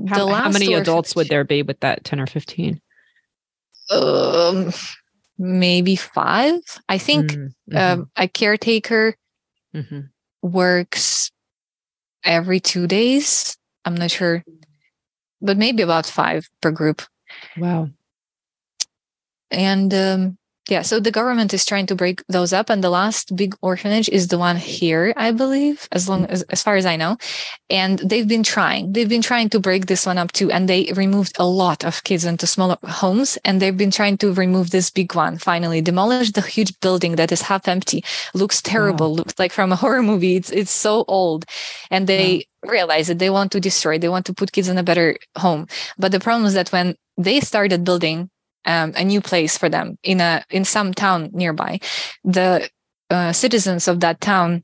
how, 0.08 0.28
how 0.28 0.50
many 0.50 0.74
adults 0.74 1.16
would 1.16 1.30
there 1.30 1.44
be 1.44 1.62
with 1.62 1.80
that 1.82 2.04
10 2.04 2.20
or 2.20 2.26
15? 2.26 2.82
Um, 3.92 4.72
maybe 5.38 5.96
five. 5.96 6.60
I 6.88 6.98
think 6.98 7.32
mm, 7.32 7.54
mm-hmm. 7.72 7.78
um, 8.02 8.12
a 8.16 8.28
caretaker 8.28 9.16
mm-hmm. 9.76 10.00
works 10.42 11.32
every 12.24 12.60
two 12.60 12.88
days. 12.88 13.58
I'm 13.86 13.96
not 13.96 14.10
sure 14.10 14.44
but 15.42 15.58
maybe 15.58 15.84
about 15.84 16.06
five 16.06 16.50
per 16.62 16.72
group. 16.72 17.02
Wow. 17.58 17.90
And 19.52 19.94
um, 19.94 20.38
yeah 20.68 20.82
so 20.82 21.00
the 21.00 21.12
government 21.12 21.54
is 21.54 21.66
trying 21.66 21.86
to 21.86 21.96
break 21.96 22.24
those 22.28 22.54
up 22.54 22.70
and 22.70 22.84
the 22.84 22.90
last 22.90 23.36
big 23.36 23.56
orphanage 23.62 24.10
is 24.10 24.28
the 24.28 24.38
one 24.38 24.58
here 24.58 25.14
i 25.16 25.32
believe 25.32 25.88
as 25.92 26.10
long 26.10 26.26
as 26.26 26.44
as 26.44 26.64
far 26.64 26.76
as 26.76 26.86
i 26.86 26.96
know. 26.96 27.18
And 27.70 28.00
they've 28.00 28.28
been 28.28 28.44
trying 28.44 28.94
they've 28.94 29.10
been 29.10 29.22
trying 29.22 29.50
to 29.50 29.60
break 29.60 29.86
this 29.86 30.06
one 30.06 30.18
up 30.18 30.32
too 30.32 30.52
and 30.52 30.68
they 30.68 30.92
removed 30.96 31.36
a 31.40 31.46
lot 31.46 31.84
of 31.86 32.04
kids 32.04 32.26
into 32.26 32.48
smaller 32.48 32.78
homes 32.84 33.38
and 33.46 33.62
they've 33.62 33.78
been 33.78 33.92
trying 33.92 34.18
to 34.18 34.34
remove 34.34 34.72
this 34.72 34.90
big 34.90 35.16
one 35.16 35.38
finally. 35.38 35.82
Demolish 35.82 36.32
the 36.32 36.42
huge 36.42 36.80
building 36.80 37.16
that 37.16 37.32
is 37.32 37.42
half 37.42 37.68
empty. 37.68 38.04
Looks 38.34 38.62
terrible 38.62 39.12
wow. 39.12 39.18
looks 39.18 39.38
like 39.38 39.52
from 39.52 39.72
a 39.72 39.76
horror 39.84 40.04
movie. 40.04 40.36
It's 40.36 40.52
it's 40.52 40.72
so 40.72 41.06
old. 41.08 41.46
And 41.92 42.08
they 42.08 42.46
wow. 42.64 42.72
realize 42.72 43.08
that 43.08 43.20
they 43.20 43.30
want 43.30 43.52
to 43.54 43.60
destroy 43.60 43.98
they 43.98 44.10
want 44.10 44.26
to 44.28 44.34
put 44.34 44.52
kids 44.52 44.68
in 44.68 44.78
a 44.78 44.84
better 44.84 45.18
home. 45.38 45.68
But 45.98 46.12
the 46.12 46.20
problem 46.20 46.46
is 46.46 46.56
that 46.56 46.70
when 46.70 46.96
they 47.18 47.40
started 47.40 47.84
building 47.84 48.30
um, 48.66 48.94
a 48.96 49.04
new 49.04 49.22
place 49.22 49.58
for 49.58 49.70
them 49.70 49.98
in 50.04 50.22
a 50.22 50.44
in 50.50 50.66
some 50.66 50.94
town 50.94 51.30
nearby. 51.34 51.80
The 52.24 52.70
uh, 53.10 53.34
citizens 53.34 53.88
of 53.88 54.00
that 54.02 54.22
town, 54.22 54.64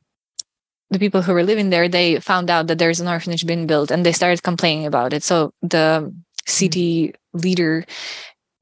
the 0.90 1.00
people 1.00 1.22
who 1.22 1.34
were 1.34 1.44
living 1.44 1.70
there, 1.70 1.88
they 1.88 2.20
found 2.20 2.50
out 2.50 2.68
that 2.68 2.78
there's 2.78 3.00
an 3.00 3.08
orphanage 3.08 3.46
being 3.46 3.68
built, 3.68 3.92
and 3.92 4.06
they 4.06 4.12
started 4.12 4.44
complaining 4.44 4.86
about 4.86 5.14
it. 5.14 5.24
So 5.24 5.54
the 5.62 6.14
city 6.46 7.14
leader 7.34 7.86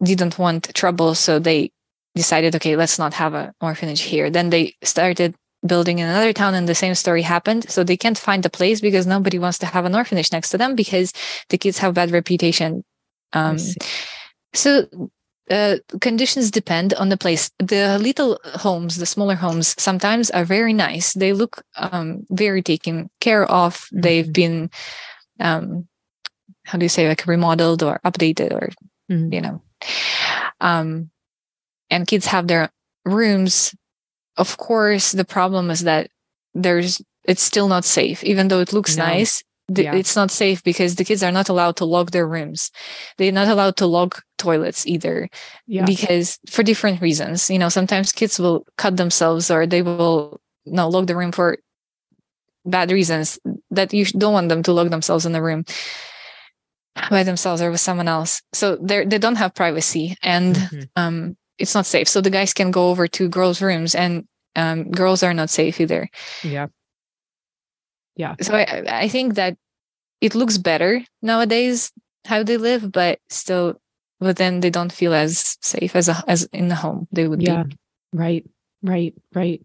didn't 0.01 0.39
want 0.39 0.73
trouble, 0.73 1.15
so 1.15 1.39
they 1.39 1.71
decided, 2.15 2.55
okay, 2.55 2.75
let's 2.75 2.99
not 2.99 3.13
have 3.15 3.33
an 3.33 3.53
orphanage 3.59 4.01
here. 4.01 4.29
Then 4.29 4.49
they 4.49 4.75
started 4.83 5.35
building 5.65 5.99
in 5.99 6.07
another 6.07 6.33
town 6.33 6.53
and 6.53 6.67
the 6.67 6.75
same 6.75 6.93
story 6.93 7.21
happened 7.21 7.69
so 7.69 7.83
they 7.83 7.95
can't 7.95 8.17
find 8.17 8.45
a 8.45 8.49
place 8.49 8.81
because 8.81 9.07
nobody 9.07 9.39
wants 9.39 9.57
to 9.57 9.65
have 9.65 9.85
an 9.85 9.95
orphanage 9.95 10.29
next 10.31 10.49
to 10.49 10.57
them 10.57 10.75
because 10.75 11.13
the 11.49 11.57
kids 11.57 11.77
have 11.77 11.93
bad 11.93 12.11
reputation 12.11 12.83
um, 13.31 13.57
so 14.53 14.85
uh, 15.49 15.77
conditions 15.99 16.51
depend 16.51 16.93
on 16.93 17.09
the 17.09 17.17
place. 17.17 17.51
The 17.59 17.99
little 17.99 18.39
homes, 18.43 18.97
the 18.97 19.05
smaller 19.05 19.35
homes, 19.35 19.75
sometimes 19.81 20.31
are 20.31 20.45
very 20.45 20.73
nice. 20.73 21.13
They 21.13 21.33
look 21.33 21.63
um, 21.75 22.25
very 22.29 22.61
taken 22.61 23.09
care 23.19 23.45
of. 23.45 23.75
Mm-hmm. 23.75 24.01
They've 24.01 24.33
been, 24.33 24.69
um, 25.39 25.87
how 26.65 26.77
do 26.77 26.85
you 26.85 26.89
say, 26.89 27.07
like 27.07 27.25
remodeled 27.27 27.83
or 27.83 27.99
updated, 28.05 28.51
or 28.51 28.69
mm-hmm. 29.11 29.33
you 29.33 29.41
know, 29.41 29.61
um, 30.61 31.09
and 31.89 32.07
kids 32.07 32.27
have 32.27 32.47
their 32.47 32.69
rooms. 33.05 33.75
Of 34.37 34.57
course, 34.57 35.11
the 35.11 35.25
problem 35.25 35.69
is 35.69 35.81
that 35.81 36.09
there's 36.53 37.01
it's 37.25 37.43
still 37.43 37.67
not 37.67 37.85
safe, 37.85 38.23
even 38.23 38.47
though 38.47 38.59
it 38.59 38.73
looks 38.73 38.97
no. 38.97 39.05
nice 39.05 39.43
the, 39.75 39.83
yeah. 39.83 39.95
it's 39.95 40.15
not 40.15 40.31
safe 40.31 40.63
because 40.63 40.95
the 40.95 41.05
kids 41.05 41.23
are 41.23 41.31
not 41.31 41.49
allowed 41.49 41.75
to 41.77 41.85
lock 41.85 42.11
their 42.11 42.27
rooms. 42.27 42.71
They're 43.17 43.31
not 43.31 43.47
allowed 43.47 43.77
to 43.77 43.85
lock 43.85 44.23
toilets 44.37 44.85
either 44.85 45.29
yeah. 45.67 45.85
because 45.85 46.39
for 46.49 46.63
different 46.63 47.01
reasons. 47.01 47.49
You 47.49 47.59
know 47.59 47.69
sometimes 47.69 48.11
kids 48.11 48.39
will 48.39 48.65
cut 48.77 48.97
themselves 48.97 49.49
or 49.49 49.65
they 49.65 49.81
will 49.81 50.39
you 50.65 50.73
know, 50.73 50.89
lock 50.89 51.07
the 51.07 51.15
room 51.15 51.31
for 51.31 51.57
bad 52.65 52.91
reasons 52.91 53.39
that 53.71 53.93
you 53.93 54.05
don't 54.05 54.33
want 54.33 54.49
them 54.49 54.63
to 54.63 54.71
lock 54.71 54.89
themselves 54.89 55.25
in 55.25 55.33
the 55.33 55.41
room 55.41 55.65
by 57.09 57.23
themselves 57.23 57.61
or 57.61 57.71
with 57.71 57.81
someone 57.81 58.07
else. 58.07 58.41
So 58.53 58.75
they 58.77 59.05
they 59.05 59.17
don't 59.17 59.35
have 59.35 59.55
privacy 59.55 60.15
and 60.21 60.55
mm-hmm. 60.55 60.81
um 60.95 61.37
it's 61.57 61.75
not 61.75 61.85
safe. 61.85 62.07
So 62.07 62.21
the 62.21 62.29
guys 62.29 62.53
can 62.53 62.71
go 62.71 62.89
over 62.89 63.07
to 63.07 63.29
girls 63.29 63.61
rooms 63.61 63.95
and 63.95 64.27
um 64.55 64.91
girls 64.91 65.23
are 65.23 65.33
not 65.33 65.49
safe 65.49 65.81
either. 65.81 66.09
Yeah. 66.43 66.67
Yeah. 68.15 68.35
So 68.41 68.55
I, 68.55 68.83
I 68.87 69.07
think 69.07 69.35
that 69.35 69.57
it 70.21 70.35
looks 70.35 70.57
better 70.57 71.01
nowadays 71.21 71.91
how 72.25 72.43
they 72.43 72.57
live 72.57 72.91
but 72.91 73.19
still 73.29 73.79
but 74.19 74.37
then 74.37 74.61
they 74.61 74.69
don't 74.69 74.93
feel 74.93 75.13
as 75.13 75.57
safe 75.61 75.95
as 75.95 76.07
a, 76.07 76.23
as 76.27 76.45
in 76.53 76.69
the 76.69 76.75
home 76.75 77.07
they 77.11 77.27
would 77.27 77.41
yeah. 77.41 77.63
Be. 77.63 77.77
right. 78.13 78.45
Right. 78.81 79.13
Right 79.33 79.61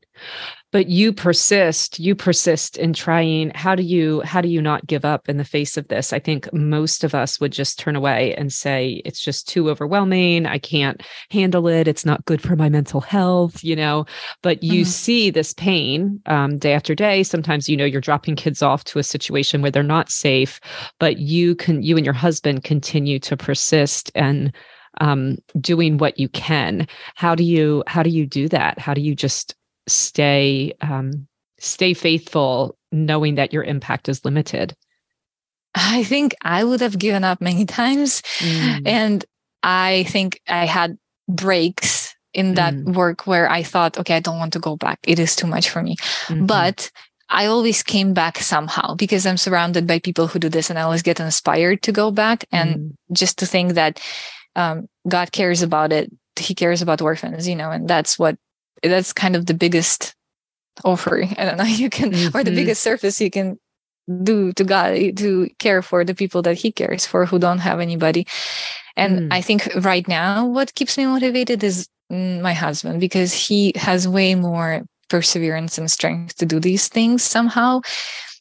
but 0.71 0.89
you 0.89 1.13
persist 1.13 1.99
you 1.99 2.15
persist 2.15 2.77
in 2.77 2.93
trying. 2.93 3.51
How 3.55 3.75
do 3.75 3.83
you 3.83 4.21
how 4.23 4.41
do 4.41 4.49
you 4.49 4.61
not 4.61 4.87
give 4.87 5.05
up 5.05 5.29
in 5.29 5.37
the 5.37 5.45
face 5.45 5.77
of 5.77 5.89
this? 5.89 6.13
I 6.13 6.19
think 6.19 6.53
most 6.53 7.05
of 7.05 7.15
us 7.15 7.41
would 7.41 7.53
just 7.53 7.79
turn 7.79 7.97
away 7.97 8.35
and 8.35 8.53
say 8.53 9.01
it's 9.05 9.21
just 9.21 9.49
too 9.49 9.71
overwhelming. 9.71 10.47
I 10.47 10.59
can't 10.59 11.03
handle 11.31 11.69
it. 11.69 11.89
It's 11.89 12.05
not 12.05 12.25
good 12.27 12.43
for 12.43 12.57
my 12.57 12.69
mental 12.69 13.01
health 13.01 13.65
you 13.65 13.77
know? 13.77 14.07
But 14.43 14.63
you 14.63 14.83
mm-hmm. 14.83 14.91
see 14.91 15.31
this 15.31 15.55
pain 15.55 16.21
um, 16.27 16.59
day 16.59 16.73
after 16.73 16.95
day. 16.95 17.23
Sometimes 17.23 17.69
you 17.69 17.77
know 17.77 17.85
you're 17.85 18.01
dropping 18.01 18.37
kids 18.37 18.63
off 18.63 18.85
to 18.85 18.99
a 18.99 19.03
situation 19.03 19.63
where 19.63 19.71
they're 19.71 19.83
not 19.83 20.11
safe 20.11 20.61
but 20.99 21.19
you 21.19 21.55
can 21.55 21.83
you 21.83 21.97
and 21.97 22.05
your 22.05 22.15
husband 22.15 22.65
continue 22.65 23.19
to 23.21 23.37
persist 23.37 24.11
and 24.15 24.53
um, 25.01 25.39
doing 25.61 25.99
what 25.99 26.19
you 26.19 26.29
can. 26.29 26.87
How 27.15 27.35
do 27.35 27.45
you 27.45 27.85
how 27.87 28.03
do 28.03 28.11
you 28.11 28.27
do 28.27 28.49
that? 28.49 28.79
How 28.79 28.95
do 28.95 29.01
you 29.01 29.15
just 29.15 29.55
stay 29.89 30.73
um, 30.81 31.27
stay 31.59 31.95
faithful 31.95 32.77
knowing 32.93 33.35
that 33.37 33.53
your 33.53 33.65
impact 33.65 34.09
is 34.09 34.25
limited 34.25 34.75
i 35.75 36.03
think 36.05 36.35
i 36.43 36.63
would 36.63 36.81
have 36.81 36.99
given 36.99 37.25
up 37.25 37.41
many 37.41 37.65
times 37.65 38.23
mm. 38.39 38.83
and 38.87 39.25
i 39.63 40.05
think 40.09 40.41
i 40.49 40.65
had 40.65 40.97
breaks 41.29 42.15
in 42.33 42.55
that 42.55 42.75
mm. 42.75 42.95
work 42.95 43.27
where 43.27 43.51
i 43.51 43.63
thought 43.63 43.99
okay 43.99 44.17
i 44.17 44.21
don't 44.21 44.39
want 44.39 44.53
to 44.53 44.59
go 44.59 44.77
back 44.77 44.99
it 45.03 45.19
is 45.19 45.37
too 45.37 45.47
much 45.47 45.69
for 45.69 45.83
me 45.83 45.97
mm-hmm. 45.97 46.47
but 46.47 46.91
I 47.31 47.47
always 47.47 47.83
came 47.83 48.15
back 48.15 48.39
somehow 48.39 48.95
because 48.95 49.27
I'm 49.27 49.37
surrounded 49.37 49.87
by 49.87 49.99
people 49.99 50.27
who 50.29 50.39
do 50.39 50.49
this 50.49 50.71
and 50.71 50.79
I 50.79 50.83
always 50.83 51.03
get 51.03 51.21
inspired 51.21 51.83
to 51.83 51.93
go 51.93 52.11
back 52.11 52.47
and 52.51 52.77
mm. 52.77 52.93
just 53.13 53.39
to 53.41 53.47
think 53.47 53.75
that 53.75 54.01
um, 54.57 54.89
God 55.07 55.31
cares 55.31 55.63
about 55.63 55.93
it. 55.93 56.11
He 56.37 56.55
cares 56.55 56.81
about 56.81 57.03
orphans, 57.03 57.47
you 57.47 57.55
know, 57.55 57.71
and 57.71 57.89
that's 57.89 58.19
what 58.19 58.39
that's 58.83 59.13
kind 59.13 59.37
of 59.37 59.47
the 59.47 59.55
biggest 59.55 60.15
offer 60.85 61.23
i 61.39 61.45
don't 61.45 61.59
know 61.59 61.65
you 61.65 61.91
can 61.91 62.13
mm-hmm. 62.13 62.37
or 62.37 62.43
the 62.45 62.51
mm-hmm. 62.51 62.57
biggest 62.57 62.83
service 62.83 63.21
you 63.21 63.31
can 63.31 63.59
do 64.23 64.53
to 64.53 64.65
god 64.65 64.95
to 65.17 65.49
care 65.59 65.83
for 65.83 66.05
the 66.05 66.15
people 66.15 66.41
that 66.41 66.57
he 66.57 66.73
cares 66.73 67.07
for 67.07 67.27
who 67.27 67.39
don't 67.39 67.59
have 67.59 67.81
anybody 67.81 68.27
and 68.97 69.21
mm. 69.21 69.29
i 69.33 69.41
think 69.41 69.69
right 69.83 70.09
now 70.09 70.47
what 70.47 70.75
keeps 70.75 70.97
me 70.97 71.05
motivated 71.05 71.63
is 71.63 71.89
mm, 72.11 72.41
my 72.41 72.55
husband 72.55 73.01
because 73.01 73.35
he 73.35 73.73
has 73.77 74.09
way 74.09 74.35
more 74.35 74.83
perseverance 75.11 75.77
and 75.79 75.91
strength 75.91 76.37
to 76.37 76.47
do 76.47 76.59
these 76.59 76.89
things 76.89 77.23
somehow 77.23 77.81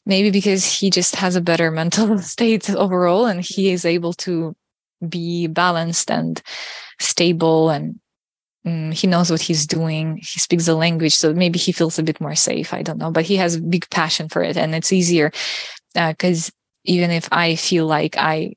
maybe 0.06 0.30
because 0.30 0.64
he 0.64 0.88
just 0.90 1.16
has 1.16 1.36
a 1.36 1.40
better 1.40 1.70
mental 1.82 2.18
state 2.18 2.70
overall 2.70 3.26
and 3.26 3.44
he 3.44 3.70
is 3.70 3.84
able 3.84 4.14
to 4.14 4.56
be 5.06 5.46
balanced 5.46 6.10
and 6.10 6.42
stable 6.98 7.70
and 7.70 8.00
um, 8.68 8.92
he 8.92 9.06
knows 9.06 9.30
what 9.30 9.40
he's 9.40 9.66
doing 9.66 10.16
he 10.16 10.38
speaks 10.38 10.66
the 10.66 10.74
language 10.74 11.14
so 11.14 11.32
maybe 11.32 11.58
he 11.58 11.72
feels 11.72 11.98
a 11.98 12.02
bit 12.02 12.20
more 12.20 12.34
safe 12.34 12.72
i 12.72 12.82
don't 12.82 12.98
know 12.98 13.10
but 13.10 13.24
he 13.24 13.36
has 13.36 13.56
a 13.56 13.60
big 13.60 13.88
passion 13.90 14.28
for 14.28 14.42
it 14.42 14.56
and 14.56 14.74
it's 14.74 14.92
easier 14.92 15.30
because 15.94 16.48
uh, 16.48 16.52
even 16.84 17.10
if 17.10 17.28
i 17.32 17.54
feel 17.54 17.86
like 17.86 18.16
i 18.16 18.52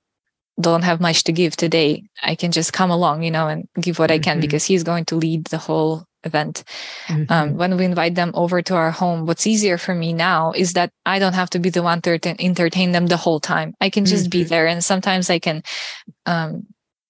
don't 0.60 0.84
have 0.84 1.02
much 1.02 1.24
to 1.24 1.32
give 1.32 1.56
today 1.56 2.04
i 2.24 2.36
can 2.36 2.52
just 2.52 2.74
come 2.74 2.91
along 2.91 3.24
you 3.24 3.32
know 3.32 3.47
and 3.47 3.67
give 3.80 4.00
what 4.00 4.12
i 4.12 4.19
can 4.19 4.36
mm-hmm. 4.36 4.41
because 4.41 4.65
he's 4.65 4.84
going 4.84 5.06
to 5.06 5.15
lead 5.15 5.45
the 5.45 5.58
whole 5.58 6.06
event 6.24 6.63
um, 7.10 7.26
mm-hmm. 7.26 7.34
um, 7.34 7.58
when 7.58 7.78
we 7.78 7.86
invite 7.86 8.13
them 8.13 8.32
over 8.36 8.62
to 8.62 8.76
our 8.76 8.91
home 8.91 9.26
what's 9.26 9.47
easier 9.47 9.78
for 9.78 9.95
me 9.95 10.13
now 10.13 10.52
is 10.52 10.74
that 10.74 10.91
i 11.06 11.17
don't 11.17 11.34
have 11.34 11.50
to 11.50 11.58
be 11.58 11.69
the 11.69 11.82
one 11.82 12.02
to 12.02 12.19
entertain 12.39 12.91
them 12.91 13.08
the 13.08 13.17
whole 13.17 13.39
time 13.39 13.74
i 13.82 13.89
can 13.89 14.06
just 14.06 14.26
mm-hmm. 14.26 14.41
be 14.41 14.43
there 14.43 14.67
and 14.67 14.84
sometimes 14.84 15.30
i 15.32 15.39
can 15.39 15.63
um, 16.28 16.67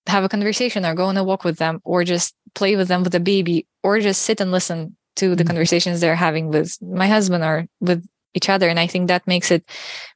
have 0.08 0.24
a 0.24 0.30
conversation 0.30 0.86
or 0.86 0.96
go 0.96 1.06
on 1.06 1.18
a 1.18 1.24
walk 1.24 1.44
with 1.44 1.58
them 1.58 1.80
or 1.84 2.04
just 2.04 2.36
play 2.56 2.76
with 2.76 2.88
them 2.88 3.04
with 3.04 3.16
a 3.16 3.20
baby 3.20 3.66
or 3.84 4.00
just 4.00 4.22
sit 4.22 4.42
and 4.42 4.52
listen 4.52 4.96
to 5.16 5.30
the 5.36 5.44
mm-hmm. 5.44 5.48
conversations 5.48 6.00
they're 6.00 6.16
having 6.16 6.50
with 6.50 6.78
my 6.82 7.08
husband 7.08 7.44
or 7.44 7.68
with 7.80 8.06
each 8.34 8.50
other 8.50 8.70
and 8.70 8.80
i 8.80 8.88
think 8.88 9.08
that 9.08 9.28
makes 9.28 9.52
it 9.52 9.64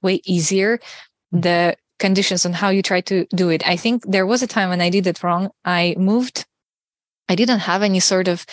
way 0.02 0.21
easier 0.26 0.78
mm-hmm. 0.78 1.41
the 1.41 1.76
conditions 2.00 2.45
on 2.45 2.54
how 2.54 2.69
you 2.69 2.82
try 2.82 3.02
to 3.02 3.26
do 3.36 3.50
it 3.50 3.65
i 3.67 3.76
think 3.76 4.04
there 4.06 4.26
was 4.26 4.41
a 4.43 4.48
time 4.48 4.69
when 4.69 4.82
i 4.82 4.89
did 4.89 5.08
it 5.08 5.24
wrong 5.24 5.50
i 5.63 5.95
moved 5.98 6.45
i 7.30 7.36
didn't 7.36 7.60
have 7.60 7.84
any 7.84 8.00
sort 8.00 8.28
of 8.28 8.45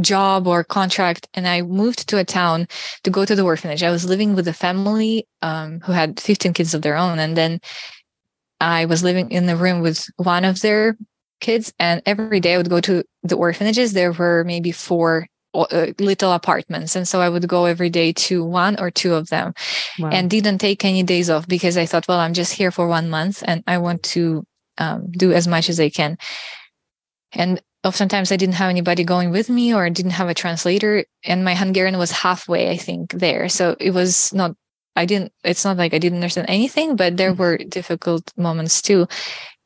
job 0.00 0.48
or 0.48 0.64
contract 0.64 1.28
and 1.34 1.46
i 1.46 1.62
moved 1.62 2.08
to 2.08 2.18
a 2.18 2.24
town 2.24 2.66
to 3.04 3.10
go 3.10 3.24
to 3.24 3.36
the 3.36 3.44
orphanage 3.44 3.82
i 3.82 3.90
was 3.90 4.04
living 4.04 4.34
with 4.34 4.48
a 4.48 4.52
family 4.52 5.26
um, 5.42 5.80
who 5.80 5.92
had 5.92 6.18
15 6.18 6.52
kids 6.52 6.74
of 6.74 6.82
their 6.82 6.96
own 6.96 7.18
and 7.18 7.36
then 7.36 7.60
I 8.60 8.86
was 8.86 9.02
living 9.02 9.30
in 9.30 9.46
the 9.46 9.56
room 9.56 9.80
with 9.80 10.06
one 10.16 10.44
of 10.44 10.60
their 10.60 10.96
kids, 11.44 11.72
and 11.78 12.02
every 12.06 12.40
day 12.40 12.54
I 12.54 12.56
would 12.56 12.70
go 12.70 12.80
to 12.80 13.04
the 13.22 13.36
orphanages. 13.36 13.92
There 13.92 14.12
were 14.12 14.44
maybe 14.44 14.72
four 14.72 15.26
uh, 15.54 15.92
little 15.98 16.32
apartments, 16.32 16.96
and 16.96 17.06
so 17.06 17.20
I 17.20 17.28
would 17.28 17.46
go 17.46 17.66
every 17.66 17.90
day 17.90 18.12
to 18.28 18.44
one 18.44 18.80
or 18.80 18.90
two 18.90 19.14
of 19.14 19.28
them, 19.28 19.54
wow. 19.98 20.10
and 20.10 20.30
didn't 20.30 20.58
take 20.58 20.84
any 20.84 21.02
days 21.02 21.30
off 21.30 21.46
because 21.46 21.76
I 21.76 21.86
thought, 21.86 22.08
well, 22.08 22.18
I'm 22.18 22.34
just 22.34 22.52
here 22.52 22.70
for 22.70 22.88
one 22.88 23.10
month, 23.10 23.42
and 23.46 23.62
I 23.66 23.78
want 23.78 24.02
to 24.14 24.44
um, 24.78 25.10
do 25.12 25.32
as 25.32 25.46
much 25.46 25.68
as 25.68 25.78
I 25.78 25.90
can. 25.90 26.18
And 27.32 27.60
oftentimes 27.84 28.32
I 28.32 28.36
didn't 28.36 28.56
have 28.62 28.70
anybody 28.70 29.04
going 29.04 29.30
with 29.30 29.50
me 29.50 29.74
or 29.74 29.90
didn't 29.90 30.18
have 30.18 30.30
a 30.30 30.34
translator 30.34 31.04
and 31.22 31.44
my 31.44 31.54
Hungarian 31.54 31.98
was 31.98 32.10
halfway 32.10 32.70
I 32.70 32.78
think 32.78 33.12
there 33.12 33.50
so 33.50 33.76
it 33.78 33.90
was 33.90 34.32
not 34.32 34.56
I 34.96 35.06
didn't, 35.06 35.32
it's 35.42 35.64
not 35.64 35.76
like 35.76 35.94
I 35.94 35.98
didn't 35.98 36.18
understand 36.18 36.48
anything, 36.48 36.96
but 36.96 37.16
there 37.16 37.32
mm-hmm. 37.32 37.40
were 37.40 37.56
difficult 37.58 38.32
moments 38.36 38.80
too. 38.80 39.06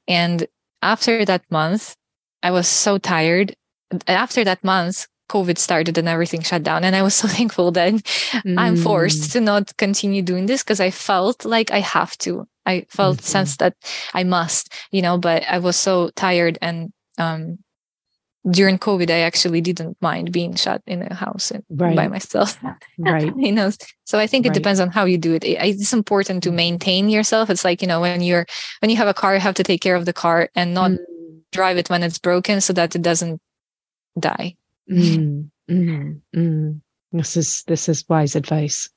And 0.07 0.47
after 0.83 1.25
that 1.25 1.43
month, 1.51 1.97
I 2.43 2.51
was 2.51 2.69
so 2.69 2.99
tired 2.99 3.55
after 4.07 4.45
that 4.45 4.63
month, 4.63 5.07
COVID 5.31 5.59
started 5.59 5.99
and 5.99 6.09
everything 6.09 6.43
shut 6.43 6.63
down. 6.63 6.85
And 6.85 6.97
I 6.97 7.03
was 7.03 7.15
so 7.23 7.29
thankful 7.29 7.71
that 7.73 7.93
mm. 7.93 8.59
I'm 8.59 8.77
forced 8.77 9.33
to 9.33 9.41
not 9.41 9.77
continue 9.77 10.23
doing 10.23 10.47
this 10.47 10.63
because 10.63 10.81
I 10.81 10.91
felt 10.91 11.45
like 11.45 11.71
I 11.71 11.81
have 11.81 12.17
to. 12.19 12.47
I 12.67 12.87
felt 12.91 13.19
mm-hmm. 13.19 13.25
sense 13.27 13.57
that 13.59 13.75
I 14.13 14.25
must, 14.25 14.73
you 14.91 15.01
know, 15.01 15.17
but 15.17 15.43
I 15.49 15.59
was 15.59 15.77
so 15.77 16.11
tired 16.17 16.59
and 16.61 16.93
um 17.17 17.59
during 18.51 18.79
COVID, 18.79 19.11
I 19.11 19.21
actually 19.21 19.61
didn't 19.61 19.97
mind 20.01 20.33
being 20.33 20.55
shut 20.55 20.83
in 20.87 21.03
a 21.03 21.15
house 21.15 21.53
right. 21.71 21.97
by 21.97 22.09
myself. 22.09 22.59
Right. 22.99 23.33
you 23.37 23.53
know, 23.53 23.71
so 24.05 24.19
I 24.19 24.27
think 24.27 24.45
it 24.47 24.51
right. 24.51 24.55
depends 24.55 24.81
on 24.81 24.91
how 24.91 25.05
you 25.05 25.19
do 25.19 25.35
it. 25.35 25.45
It's 25.45 25.93
important 25.93 26.43
to 26.45 26.51
maintain 26.51 27.09
yourself. 27.09 27.51
It's 27.51 27.65
like, 27.65 27.81
you 27.83 27.89
know, 27.89 28.01
when 28.01 28.23
you're, 28.23 28.47
when 28.81 28.91
you 28.91 28.97
have 28.97 29.09
a 29.09 29.15
car, 29.15 29.35
you 29.35 29.41
have 29.41 29.55
to 29.55 29.63
take 29.63 29.81
care 29.81 29.95
of 29.95 30.05
the 30.05 30.13
car 30.13 30.49
and 30.55 30.75
not 30.75 30.93
mm. 30.93 30.99
drive 31.53 31.79
it 31.79 31.91
when 31.91 32.03
it's 32.03 32.19
broken 32.19 32.61
so 32.61 32.73
that 32.73 32.95
it 32.95 33.03
doesn't 33.03 33.41
die. 34.19 34.57
Mm. 34.91 35.51
Mm. 35.71 36.81
This 37.13 37.37
is, 37.37 37.63
this 37.65 37.89
is 37.89 38.05
wise 38.09 38.35
advice. 38.35 38.89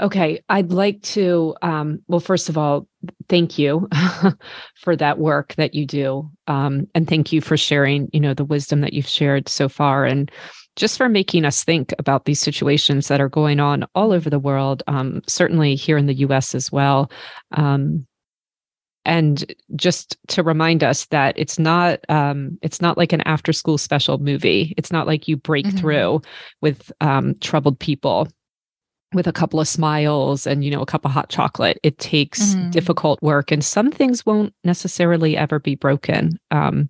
Okay, 0.00 0.40
I'd 0.48 0.72
like 0.72 1.02
to. 1.02 1.54
Um, 1.62 2.02
well, 2.08 2.20
first 2.20 2.48
of 2.48 2.56
all, 2.56 2.88
thank 3.28 3.58
you 3.58 3.88
for 4.76 4.96
that 4.96 5.18
work 5.18 5.54
that 5.56 5.74
you 5.74 5.86
do, 5.86 6.30
um, 6.46 6.86
and 6.94 7.08
thank 7.08 7.32
you 7.32 7.40
for 7.40 7.56
sharing. 7.56 8.08
You 8.12 8.20
know 8.20 8.34
the 8.34 8.44
wisdom 8.44 8.80
that 8.80 8.92
you've 8.92 9.08
shared 9.08 9.48
so 9.48 9.68
far, 9.68 10.04
and 10.04 10.30
just 10.76 10.96
for 10.96 11.08
making 11.08 11.44
us 11.44 11.64
think 11.64 11.94
about 11.98 12.24
these 12.24 12.40
situations 12.40 13.08
that 13.08 13.20
are 13.20 13.28
going 13.28 13.60
on 13.60 13.84
all 13.94 14.12
over 14.12 14.30
the 14.30 14.38
world. 14.38 14.82
Um, 14.86 15.22
certainly 15.26 15.74
here 15.74 15.98
in 15.98 16.06
the 16.06 16.14
U.S. 16.14 16.54
as 16.54 16.70
well. 16.70 17.10
Um, 17.52 18.06
and 19.04 19.54
just 19.76 20.16
to 20.28 20.42
remind 20.42 20.84
us 20.84 21.06
that 21.06 21.38
it's 21.38 21.58
not 21.58 22.00
um, 22.08 22.58
it's 22.62 22.80
not 22.80 22.98
like 22.98 23.12
an 23.12 23.22
after 23.22 23.52
school 23.52 23.78
special 23.78 24.18
movie 24.18 24.74
it's 24.76 24.92
not 24.92 25.06
like 25.06 25.26
you 25.26 25.36
break 25.36 25.66
mm-hmm. 25.66 25.78
through 25.78 26.22
with 26.60 26.92
um, 27.00 27.34
troubled 27.40 27.78
people 27.78 28.28
with 29.12 29.26
a 29.26 29.32
couple 29.32 29.60
of 29.60 29.66
smiles 29.66 30.46
and 30.46 30.64
you 30.64 30.70
know 30.70 30.82
a 30.82 30.86
cup 30.86 31.04
of 31.04 31.10
hot 31.10 31.28
chocolate 31.28 31.78
it 31.82 31.98
takes 31.98 32.54
mm-hmm. 32.54 32.70
difficult 32.70 33.20
work 33.22 33.50
and 33.50 33.64
some 33.64 33.90
things 33.90 34.24
won't 34.24 34.54
necessarily 34.64 35.36
ever 35.36 35.58
be 35.58 35.74
broken. 35.74 36.38
Um, 36.50 36.88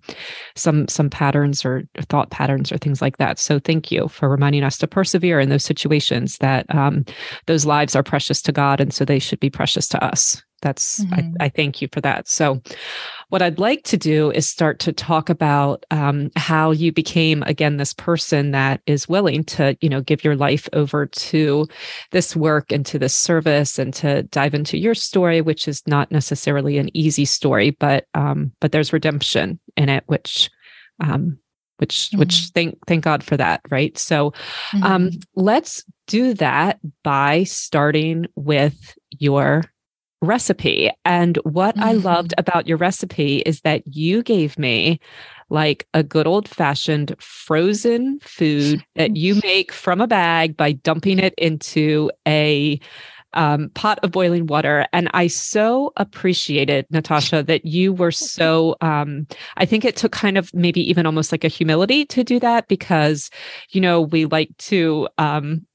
some 0.55 0.87
some 0.87 1.09
patterns 1.09 1.65
or 1.65 1.83
thought 2.09 2.29
patterns 2.29 2.71
or 2.71 2.77
things 2.77 3.01
like 3.01 3.17
that. 3.17 3.39
So 3.39 3.59
thank 3.59 3.91
you 3.91 4.07
for 4.07 4.29
reminding 4.29 4.63
us 4.63 4.77
to 4.79 4.87
persevere 4.87 5.39
in 5.39 5.49
those 5.49 5.65
situations 5.65 6.37
that 6.37 6.65
um, 6.73 7.05
those 7.47 7.65
lives 7.65 7.95
are 7.95 8.03
precious 8.03 8.41
to 8.43 8.51
god 8.51 8.79
and 8.79 8.93
so 8.93 9.05
they 9.05 9.19
should 9.19 9.39
be 9.39 9.49
precious 9.49 9.87
to 9.87 10.03
us 10.03 10.43
that's 10.61 11.03
mm-hmm. 11.03 11.35
I, 11.39 11.45
I 11.45 11.49
thank 11.49 11.81
you 11.81 11.87
for 11.91 12.01
that 12.01 12.27
so 12.27 12.61
what 13.31 13.41
I'd 13.41 13.59
like 13.59 13.83
to 13.83 13.97
do 13.97 14.29
is 14.31 14.45
start 14.45 14.79
to 14.79 14.91
talk 14.91 15.29
about 15.29 15.85
um, 15.89 16.31
how 16.35 16.71
you 16.71 16.91
became 16.91 17.43
again 17.43 17.77
this 17.77 17.93
person 17.93 18.51
that 18.51 18.81
is 18.87 19.07
willing 19.07 19.45
to, 19.45 19.77
you 19.79 19.87
know, 19.87 20.01
give 20.01 20.25
your 20.25 20.35
life 20.35 20.67
over 20.73 21.05
to 21.05 21.65
this 22.11 22.35
work 22.35 22.73
and 22.73 22.85
to 22.87 22.99
this 22.99 23.15
service, 23.15 23.79
and 23.79 23.93
to 23.93 24.23
dive 24.23 24.53
into 24.53 24.77
your 24.77 24.93
story, 24.93 25.39
which 25.39 25.65
is 25.69 25.81
not 25.87 26.11
necessarily 26.11 26.77
an 26.77 26.95
easy 26.95 27.23
story, 27.23 27.71
but 27.71 28.05
um, 28.15 28.51
but 28.59 28.73
there's 28.73 28.91
redemption 28.91 29.61
in 29.77 29.87
it, 29.87 30.03
which 30.07 30.49
um, 30.99 31.39
which 31.77 32.09
mm-hmm. 32.09 32.19
which 32.19 32.51
thank 32.53 32.77
thank 32.85 33.05
God 33.05 33.23
for 33.23 33.37
that, 33.37 33.61
right? 33.69 33.97
So 33.97 34.33
um, 34.83 35.07
mm-hmm. 35.07 35.19
let's 35.35 35.85
do 36.07 36.33
that 36.33 36.79
by 37.01 37.45
starting 37.45 38.25
with 38.35 38.93
your 39.19 39.63
recipe. 40.21 40.91
And 41.05 41.37
what 41.43 41.75
mm-hmm. 41.75 41.83
I 41.83 41.93
loved 41.93 42.33
about 42.37 42.67
your 42.67 42.77
recipe 42.77 43.39
is 43.39 43.61
that 43.61 43.83
you 43.85 44.23
gave 44.23 44.57
me 44.57 44.99
like 45.49 45.87
a 45.93 46.03
good 46.03 46.27
old 46.27 46.47
fashioned 46.47 47.15
frozen 47.19 48.19
food 48.21 48.83
that 48.95 49.17
you 49.17 49.35
make 49.43 49.71
from 49.71 49.99
a 49.99 50.07
bag 50.07 50.55
by 50.55 50.71
dumping 50.71 51.19
it 51.19 51.33
into 51.37 52.09
a 52.27 52.79
um, 53.33 53.69
pot 53.73 53.99
of 54.03 54.11
boiling 54.11 54.45
water. 54.47 54.87
And 54.93 55.09
I 55.13 55.27
so 55.27 55.93
appreciated, 55.97 56.85
Natasha, 56.89 57.43
that 57.43 57.65
you 57.65 57.93
were 57.93 58.11
so, 58.11 58.75
um, 58.81 59.27
I 59.57 59.65
think 59.65 59.85
it 59.85 59.95
took 59.95 60.11
kind 60.11 60.37
of 60.37 60.53
maybe 60.53 60.87
even 60.89 61.05
almost 61.05 61.31
like 61.31 61.43
a 61.43 61.49
humility 61.49 62.05
to 62.05 62.23
do 62.23 62.39
that 62.39 62.67
because, 62.67 63.29
you 63.69 63.81
know, 63.81 64.01
we 64.01 64.25
like 64.25 64.55
to, 64.59 65.07
um, 65.17 65.65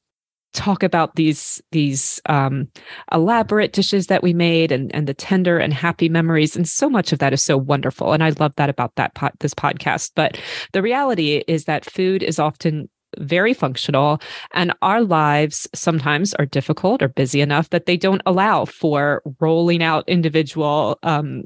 talk 0.56 0.82
about 0.82 1.14
these 1.14 1.62
these 1.70 2.20
um, 2.26 2.68
elaborate 3.12 3.72
dishes 3.72 4.08
that 4.08 4.22
we 4.22 4.32
made 4.32 4.72
and 4.72 4.92
and 4.94 5.06
the 5.06 5.14
tender 5.14 5.58
and 5.58 5.72
happy 5.72 6.08
memories 6.08 6.56
and 6.56 6.66
so 6.66 6.88
much 6.88 7.12
of 7.12 7.18
that 7.20 7.32
is 7.32 7.44
so 7.44 7.56
wonderful 7.56 8.12
and 8.12 8.24
I 8.24 8.30
love 8.40 8.54
that 8.56 8.70
about 8.70 8.94
that 8.96 9.14
pot 9.14 9.34
this 9.40 9.54
podcast 9.54 10.12
but 10.14 10.38
the 10.72 10.82
reality 10.82 11.44
is 11.46 11.64
that 11.64 11.84
food 11.84 12.22
is 12.22 12.38
often 12.38 12.88
very 13.18 13.54
functional 13.54 14.20
and 14.52 14.74
our 14.82 15.02
lives 15.02 15.68
sometimes 15.74 16.34
are 16.34 16.46
difficult 16.46 17.02
or 17.02 17.08
busy 17.08 17.40
enough 17.40 17.70
that 17.70 17.86
they 17.86 17.96
don't 17.96 18.22
allow 18.26 18.64
for 18.64 19.22
rolling 19.40 19.82
out 19.82 20.08
individual 20.08 20.98
um, 21.02 21.44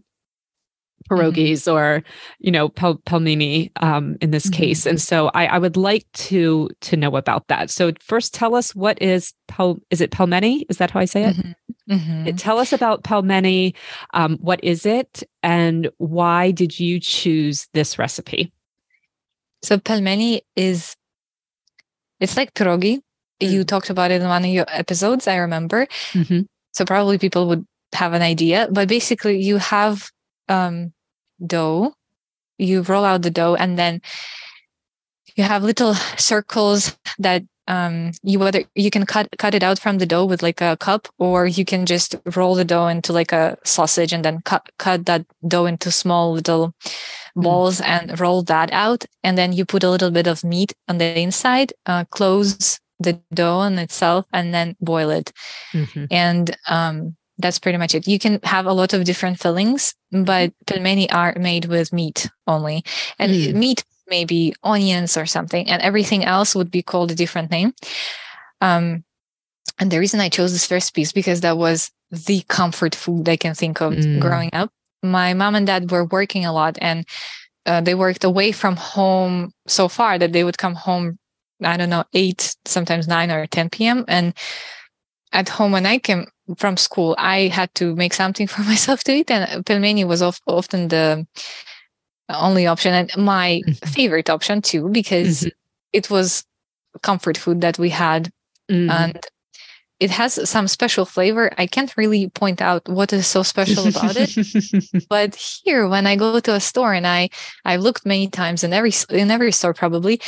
pierogies 1.08 1.62
mm-hmm. 1.62 1.76
or 1.76 2.02
you 2.38 2.50
know 2.50 2.68
pel- 2.68 2.98
pelmeni 2.98 3.70
um, 3.82 4.16
in 4.20 4.30
this 4.30 4.46
mm-hmm. 4.46 4.62
case 4.62 4.86
and 4.86 5.00
so 5.00 5.30
I, 5.34 5.46
I, 5.46 5.58
would 5.58 5.76
like 5.76 6.06
to 6.12 6.68
to 6.82 6.96
know 6.96 7.16
about 7.16 7.48
that 7.48 7.70
so 7.70 7.92
first 8.00 8.34
tell 8.34 8.54
us 8.54 8.74
what 8.74 9.00
is 9.00 9.32
pel 9.48 9.78
is 9.90 10.00
it 10.00 10.10
pelmeni 10.10 10.62
is 10.68 10.78
that 10.78 10.90
how 10.90 11.00
i 11.00 11.04
say 11.04 11.24
it 11.24 11.36
mm-hmm. 11.36 11.94
mm-hmm. 11.94 12.36
tell 12.36 12.58
us 12.58 12.72
about 12.72 13.02
pelmeni 13.02 13.74
um, 14.14 14.38
what 14.40 14.62
is 14.62 14.86
it 14.86 15.22
and 15.42 15.90
why 15.98 16.50
did 16.50 16.78
you 16.78 17.00
choose 17.00 17.66
this 17.74 17.98
recipe 17.98 18.52
so 19.62 19.78
pelmeni 19.78 20.40
is 20.56 20.96
it's 22.20 22.36
like 22.36 22.54
pierogi 22.54 23.00
you 23.40 23.64
mm. 23.64 23.66
talked 23.66 23.90
about 23.90 24.10
it 24.10 24.20
in 24.20 24.28
one 24.28 24.44
of 24.44 24.50
your 24.50 24.66
episodes 24.68 25.26
i 25.26 25.36
remember 25.36 25.86
mm-hmm. 26.12 26.42
so 26.72 26.84
probably 26.84 27.18
people 27.18 27.48
would 27.48 27.64
have 27.94 28.12
an 28.12 28.22
idea 28.22 28.68
but 28.70 28.86
basically 28.86 29.40
you 29.40 29.56
have 29.56 30.10
um, 30.50 30.92
dough. 31.44 31.94
You 32.58 32.82
roll 32.82 33.04
out 33.04 33.22
the 33.22 33.30
dough 33.30 33.54
and 33.54 33.78
then 33.78 34.02
you 35.36 35.44
have 35.44 35.62
little 35.62 35.94
circles 36.16 36.96
that 37.18 37.42
um, 37.68 38.10
you 38.22 38.38
whether 38.40 38.64
you 38.74 38.90
can 38.90 39.06
cut 39.06 39.28
cut 39.38 39.54
it 39.54 39.62
out 39.62 39.78
from 39.78 39.98
the 39.98 40.06
dough 40.06 40.26
with 40.26 40.42
like 40.42 40.60
a 40.60 40.76
cup, 40.76 41.08
or 41.18 41.46
you 41.46 41.64
can 41.64 41.86
just 41.86 42.16
roll 42.34 42.56
the 42.56 42.64
dough 42.64 42.88
into 42.88 43.12
like 43.12 43.32
a 43.32 43.56
sausage 43.64 44.12
and 44.12 44.24
then 44.24 44.42
cut 44.42 44.68
cut 44.78 45.06
that 45.06 45.24
dough 45.46 45.66
into 45.66 45.92
small 45.92 46.32
little 46.32 46.74
hmm. 47.34 47.42
balls 47.42 47.80
mm. 47.80 47.86
and 47.86 48.18
roll 48.18 48.42
that 48.42 48.72
out. 48.72 49.04
And 49.22 49.38
then 49.38 49.52
you 49.52 49.64
put 49.64 49.84
a 49.84 49.90
little 49.90 50.10
bit 50.10 50.26
of 50.26 50.42
meat 50.42 50.74
on 50.88 50.98
the 50.98 51.16
inside, 51.16 51.72
uh, 51.86 52.04
close 52.10 52.80
the 52.98 53.20
dough 53.32 53.58
on 53.58 53.78
itself, 53.78 54.26
and 54.32 54.52
then 54.52 54.76
boil 54.80 55.10
it. 55.10 55.32
Mm-hmm. 55.72 56.04
And 56.10 56.56
um, 56.68 57.16
that's 57.40 57.58
pretty 57.58 57.78
much 57.78 57.94
it. 57.94 58.06
You 58.06 58.18
can 58.18 58.40
have 58.42 58.66
a 58.66 58.72
lot 58.72 58.92
of 58.92 59.04
different 59.04 59.38
fillings, 59.40 59.94
but 60.10 60.52
pelmeni 60.66 61.12
are 61.12 61.34
made 61.38 61.66
with 61.66 61.92
meat 61.92 62.28
only. 62.46 62.84
And 63.18 63.32
mm. 63.32 63.54
meat 63.54 63.84
maybe 64.08 64.54
onions 64.62 65.16
or 65.16 65.26
something, 65.26 65.68
and 65.68 65.80
everything 65.82 66.24
else 66.24 66.54
would 66.54 66.70
be 66.70 66.82
called 66.82 67.10
a 67.10 67.14
different 67.14 67.50
name. 67.50 67.72
Um, 68.60 69.04
and 69.78 69.90
the 69.90 69.98
reason 69.98 70.20
I 70.20 70.28
chose 70.28 70.52
this 70.52 70.70
recipe 70.70 71.02
is 71.02 71.12
because 71.12 71.40
that 71.40 71.56
was 71.56 71.90
the 72.10 72.42
comfort 72.48 72.94
food 72.94 73.28
I 73.28 73.36
can 73.36 73.54
think 73.54 73.80
of 73.80 73.94
mm. 73.94 74.20
growing 74.20 74.50
up. 74.52 74.70
My 75.02 75.32
mom 75.32 75.54
and 75.54 75.66
dad 75.66 75.90
were 75.90 76.04
working 76.04 76.44
a 76.44 76.52
lot 76.52 76.76
and 76.80 77.06
uh, 77.66 77.80
they 77.80 77.94
worked 77.94 78.24
away 78.24 78.52
from 78.52 78.76
home 78.76 79.52
so 79.66 79.88
far 79.88 80.18
that 80.18 80.32
they 80.32 80.44
would 80.44 80.58
come 80.58 80.74
home, 80.74 81.18
I 81.62 81.76
don't 81.76 81.90
know, 81.90 82.04
8, 82.12 82.56
sometimes 82.66 83.08
9 83.08 83.30
or 83.30 83.46
10 83.46 83.70
p.m. 83.70 84.04
And 84.08 84.34
at 85.32 85.48
home 85.48 85.72
when 85.72 85.86
I 85.86 85.98
came 85.98 86.26
from 86.56 86.76
school, 86.76 87.14
I 87.18 87.48
had 87.48 87.74
to 87.76 87.94
make 87.94 88.14
something 88.14 88.46
for 88.52 88.62
myself 88.62 89.04
to 89.04 89.12
eat, 89.12 89.30
and 89.30 89.64
pelmeni 89.64 90.06
was 90.06 90.22
of, 90.22 90.40
often 90.46 90.88
the 90.88 91.26
only 92.28 92.66
option 92.66 92.94
and 92.94 93.10
my 93.16 93.60
mm-hmm. 93.66 93.88
favorite 93.88 94.30
option 94.30 94.62
too, 94.62 94.88
because 94.88 95.40
mm-hmm. 95.40 95.48
it 95.92 96.10
was 96.10 96.44
comfort 97.02 97.36
food 97.36 97.60
that 97.60 97.78
we 97.78 97.90
had, 97.90 98.30
mm-hmm. 98.70 98.90
and 98.90 99.26
it 99.98 100.10
has 100.10 100.48
some 100.48 100.66
special 100.66 101.04
flavor. 101.04 101.52
I 101.58 101.66
can't 101.66 101.94
really 101.96 102.28
point 102.30 102.62
out 102.62 102.88
what 102.88 103.12
is 103.12 103.26
so 103.26 103.42
special 103.42 103.86
about 103.88 104.16
it, 104.16 105.06
but 105.08 105.34
here 105.34 105.88
when 105.88 106.06
I 106.06 106.16
go 106.16 106.40
to 106.40 106.54
a 106.54 106.60
store 106.60 106.94
and 106.94 107.06
I 107.06 107.28
I 107.64 107.76
looked 107.76 108.06
many 108.06 108.28
times 108.28 108.64
in 108.64 108.72
every 108.72 108.92
in 109.10 109.30
every 109.30 109.52
store 109.52 109.74
probably, 109.74 110.20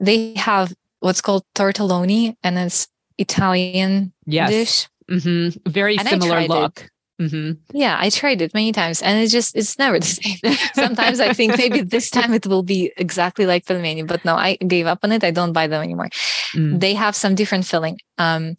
they 0.00 0.34
have 0.34 0.72
what's 1.00 1.20
called 1.20 1.44
tortelloni, 1.54 2.36
and 2.42 2.58
it's 2.58 2.88
Italian 3.18 4.12
yes. 4.24 4.50
dish. 4.50 4.88
Mm-hmm. 5.10 5.70
Very 5.70 5.98
and 5.98 6.08
similar 6.08 6.46
look. 6.46 6.90
Mm-hmm. 7.20 7.52
Yeah, 7.72 7.96
I 7.98 8.10
tried 8.10 8.42
it 8.42 8.52
many 8.52 8.72
times 8.72 9.00
and 9.00 9.18
it's 9.18 9.32
just, 9.32 9.56
it's 9.56 9.78
never 9.78 9.98
the 9.98 10.06
same. 10.06 10.36
Sometimes 10.74 11.18
I 11.20 11.32
think 11.32 11.56
maybe 11.56 11.80
this 11.80 12.10
time 12.10 12.34
it 12.34 12.46
will 12.46 12.62
be 12.62 12.92
exactly 12.96 13.46
like 13.46 13.64
pelmeni, 13.64 14.06
but 14.06 14.24
no, 14.24 14.36
I 14.36 14.56
gave 14.56 14.86
up 14.86 15.00
on 15.02 15.12
it. 15.12 15.24
I 15.24 15.30
don't 15.30 15.52
buy 15.52 15.66
them 15.66 15.82
anymore. 15.82 16.10
Mm. 16.54 16.78
They 16.78 16.94
have 16.94 17.16
some 17.16 17.34
different 17.34 17.64
filling. 17.64 17.98
Um, 18.18 18.58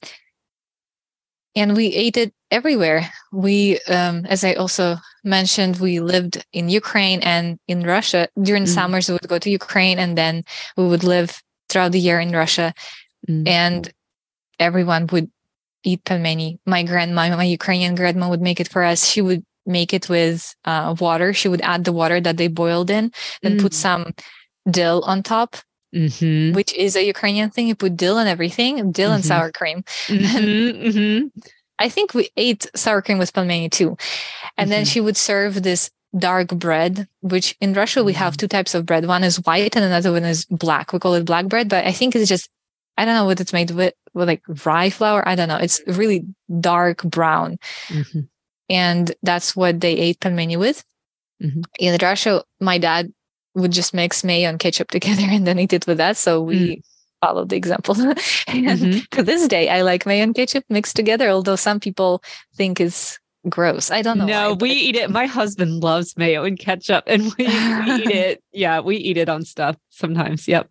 and 1.56 1.76
we 1.76 1.88
ate 1.88 2.18
it 2.18 2.34
everywhere. 2.50 3.12
We, 3.32 3.80
um, 3.88 4.26
as 4.26 4.44
I 4.44 4.54
also 4.54 4.98
mentioned 5.24 5.80
we 5.80 6.00
lived 6.00 6.44
in 6.54 6.70
Ukraine 6.70 7.22
and 7.22 7.60
in 7.68 7.84
Russia. 7.84 8.28
During 8.42 8.64
mm. 8.64 8.70
summers, 8.70 9.08
we 9.08 9.14
would 9.14 9.28
go 9.28 9.40
to 9.40 9.50
Ukraine 9.50 10.00
and 10.00 10.18
then 10.18 10.44
we 10.78 10.88
would 10.88 11.04
live 11.04 11.42
throughout 11.70 11.92
the 11.92 12.00
year 12.00 12.20
in 12.20 12.32
Russia. 12.32 12.74
Mm. 13.30 13.48
And 13.48 13.94
everyone 14.60 15.08
would 15.08 15.30
eat 15.88 16.04
pelmeni. 16.04 16.60
My 16.66 16.84
grandma, 16.84 17.24
my 17.36 17.50
Ukrainian 17.60 17.96
grandma 17.96 18.30
would 18.30 18.42
make 18.42 18.60
it 18.60 18.68
for 18.68 18.84
us. 18.84 19.06
She 19.06 19.22
would 19.22 19.44
make 19.66 19.94
it 19.94 20.10
with 20.10 20.56
uh, 20.66 20.96
water. 21.00 21.34
She 21.34 21.50
would 21.50 21.62
add 21.62 21.84
the 21.84 21.94
water 22.02 22.20
that 22.22 22.38
they 22.38 22.48
boiled 22.48 22.90
in, 22.90 23.12
then 23.42 23.58
mm. 23.58 23.62
put 23.62 23.74
some 23.74 24.14
dill 24.70 25.04
on 25.06 25.24
top, 25.24 25.58
mm-hmm. 25.94 26.56
which 26.56 26.74
is 26.74 26.96
a 26.96 27.06
Ukrainian 27.06 27.50
thing. 27.50 27.68
You 27.68 27.76
put 27.76 27.98
dill 27.98 28.18
and 28.18 28.30
everything, 28.30 28.92
dill 28.92 29.10
mm-hmm. 29.10 29.16
and 29.16 29.26
sour 29.26 29.52
cream. 29.52 29.84
Mm-hmm. 30.08 30.88
mm-hmm. 30.90 31.28
I 31.80 31.90
think 31.90 32.16
we 32.16 32.30
ate 32.36 32.66
sour 32.76 33.04
cream 33.04 33.20
with 33.20 33.34
pelmeni 33.34 33.70
too. 33.70 33.98
And 34.58 34.72
then 34.72 34.84
mm-hmm. 34.84 34.92
she 34.92 35.00
would 35.00 35.16
serve 35.16 35.62
this 35.62 35.92
dark 36.18 36.48
bread, 36.48 37.08
which 37.22 37.56
in 37.62 37.74
Russia 37.74 38.04
we 38.04 38.14
have 38.14 38.34
mm-hmm. 38.34 38.38
two 38.38 38.48
types 38.48 38.74
of 38.74 38.88
bread. 38.88 39.06
One 39.06 39.24
is 39.24 39.38
white 39.46 39.76
and 39.76 39.86
another 39.86 40.12
one 40.12 40.24
is 40.24 40.46
black. 40.46 40.92
We 40.92 40.98
call 40.98 41.14
it 41.14 41.26
black 41.26 41.46
bread, 41.46 41.70
but 41.70 41.86
I 41.86 41.92
think 41.92 42.16
it's 42.16 42.30
just 42.30 42.50
I 42.98 43.06
don't 43.06 43.16
know 43.16 43.26
what 43.26 43.40
it's 43.40 43.54
made 43.54 43.72
with, 43.72 43.94
with 44.14 44.28
like 44.28 44.44
rye 44.66 44.90
flour. 44.90 45.28
I 45.28 45.36
don't 45.36 45.48
know. 45.48 45.58
It's 45.58 45.82
really 45.88 46.26
dark 46.60 47.04
brown. 47.04 47.58
Mm-hmm. 47.88 48.22
And 48.70 49.16
that's 49.24 49.56
what 49.56 49.80
they 49.80 49.94
ate 49.94 50.20
pelmeni 50.20 50.58
with. 50.58 50.84
Mm-hmm. 51.42 51.62
In 51.80 51.98
the 51.98 52.04
Russia, 52.04 52.44
my 52.60 52.78
dad 52.78 53.14
would 53.56 53.72
just 53.72 53.94
mix 53.94 54.24
mayo 54.24 54.50
and 54.50 54.60
ketchup 54.60 54.90
together 54.92 55.24
and 55.26 55.46
then 55.46 55.60
eat 55.60 55.74
it 55.74 55.88
with 55.88 55.98
that. 55.98 56.18
So 56.18 56.42
we 56.42 56.78
mm. 56.78 56.82
followed 57.22 57.50
the 57.50 57.56
example. 57.56 57.96
and 58.02 58.18
mm-hmm. 58.18 59.00
to 59.12 59.24
this 59.24 59.48
day, 59.48 59.70
I 59.70 59.82
like 59.82 60.06
mayo 60.06 60.24
and 60.24 60.36
ketchup 60.36 60.64
mixed 60.70 60.96
together, 60.96 61.30
although 61.30 61.56
some 61.56 61.80
people 61.80 62.24
think 62.56 62.80
it's 62.82 63.20
gross. 63.50 63.92
I 63.92 64.02
don't 64.02 64.18
know. 64.18 64.26
No, 64.26 64.50
why, 64.52 64.58
we 64.60 64.72
eat 64.72 64.96
it. 64.96 65.10
My 65.10 65.26
husband 65.26 65.84
loves 65.84 66.18
mayo 66.18 66.44
and 66.44 66.58
ketchup, 66.58 67.04
and 67.08 67.24
we, 67.38 67.46
we 67.46 67.46
eat 67.46 68.12
it. 68.12 68.44
Yeah, 68.52 68.80
we 68.80 68.98
eat 68.98 69.18
it 69.18 69.30
on 69.30 69.44
stuff 69.44 69.78
sometimes. 69.90 70.48
Yep. 70.48 70.70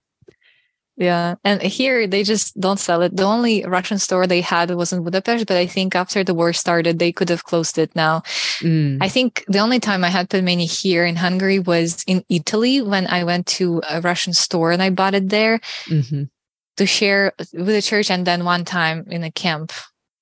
Yeah. 0.96 1.35
And 1.44 1.61
here 1.61 2.06
they 2.06 2.22
just 2.22 2.59
don't 2.59 2.80
sell 2.80 3.02
it. 3.02 3.16
The 3.16 3.24
only 3.24 3.64
Russian 3.64 3.98
store 3.98 4.26
they 4.26 4.40
had 4.40 4.70
was 4.70 4.92
in 4.92 5.04
Budapest, 5.04 5.46
but 5.46 5.56
I 5.56 5.66
think 5.66 5.94
after 5.94 6.24
the 6.24 6.35
war 6.35 6.52
started, 6.52 6.98
they 6.98 7.12
could 7.12 7.28
have 7.28 7.44
closed 7.44 7.76
it 7.76 7.94
now. 7.94 8.22
Mm. 8.61 8.98
I 9.00 9.09
think 9.09 9.44
the 9.46 9.59
only 9.59 9.78
time 9.78 10.04
I 10.04 10.09
had 10.09 10.30
pelmeni 10.30 10.64
here 10.64 11.04
in 11.04 11.16
Hungary 11.16 11.59
was 11.59 12.02
in 12.06 12.24
Italy 12.30 12.80
when 12.80 13.06
I 13.09 13.24
went 13.24 13.46
to 13.59 13.82
a 13.88 14.00
Russian 14.00 14.32
store 14.32 14.72
and 14.72 14.82
I 14.82 14.88
bought 14.88 15.14
it 15.14 15.28
there 15.28 15.59
mm-hmm. 15.85 16.24
to 16.76 16.87
share 16.87 17.32
with 17.38 17.66
the 17.66 17.82
church. 17.82 18.11
And 18.11 18.26
then 18.26 18.44
one 18.44 18.64
time 18.64 19.04
in 19.11 19.22
a 19.22 19.30
camp, 19.30 19.72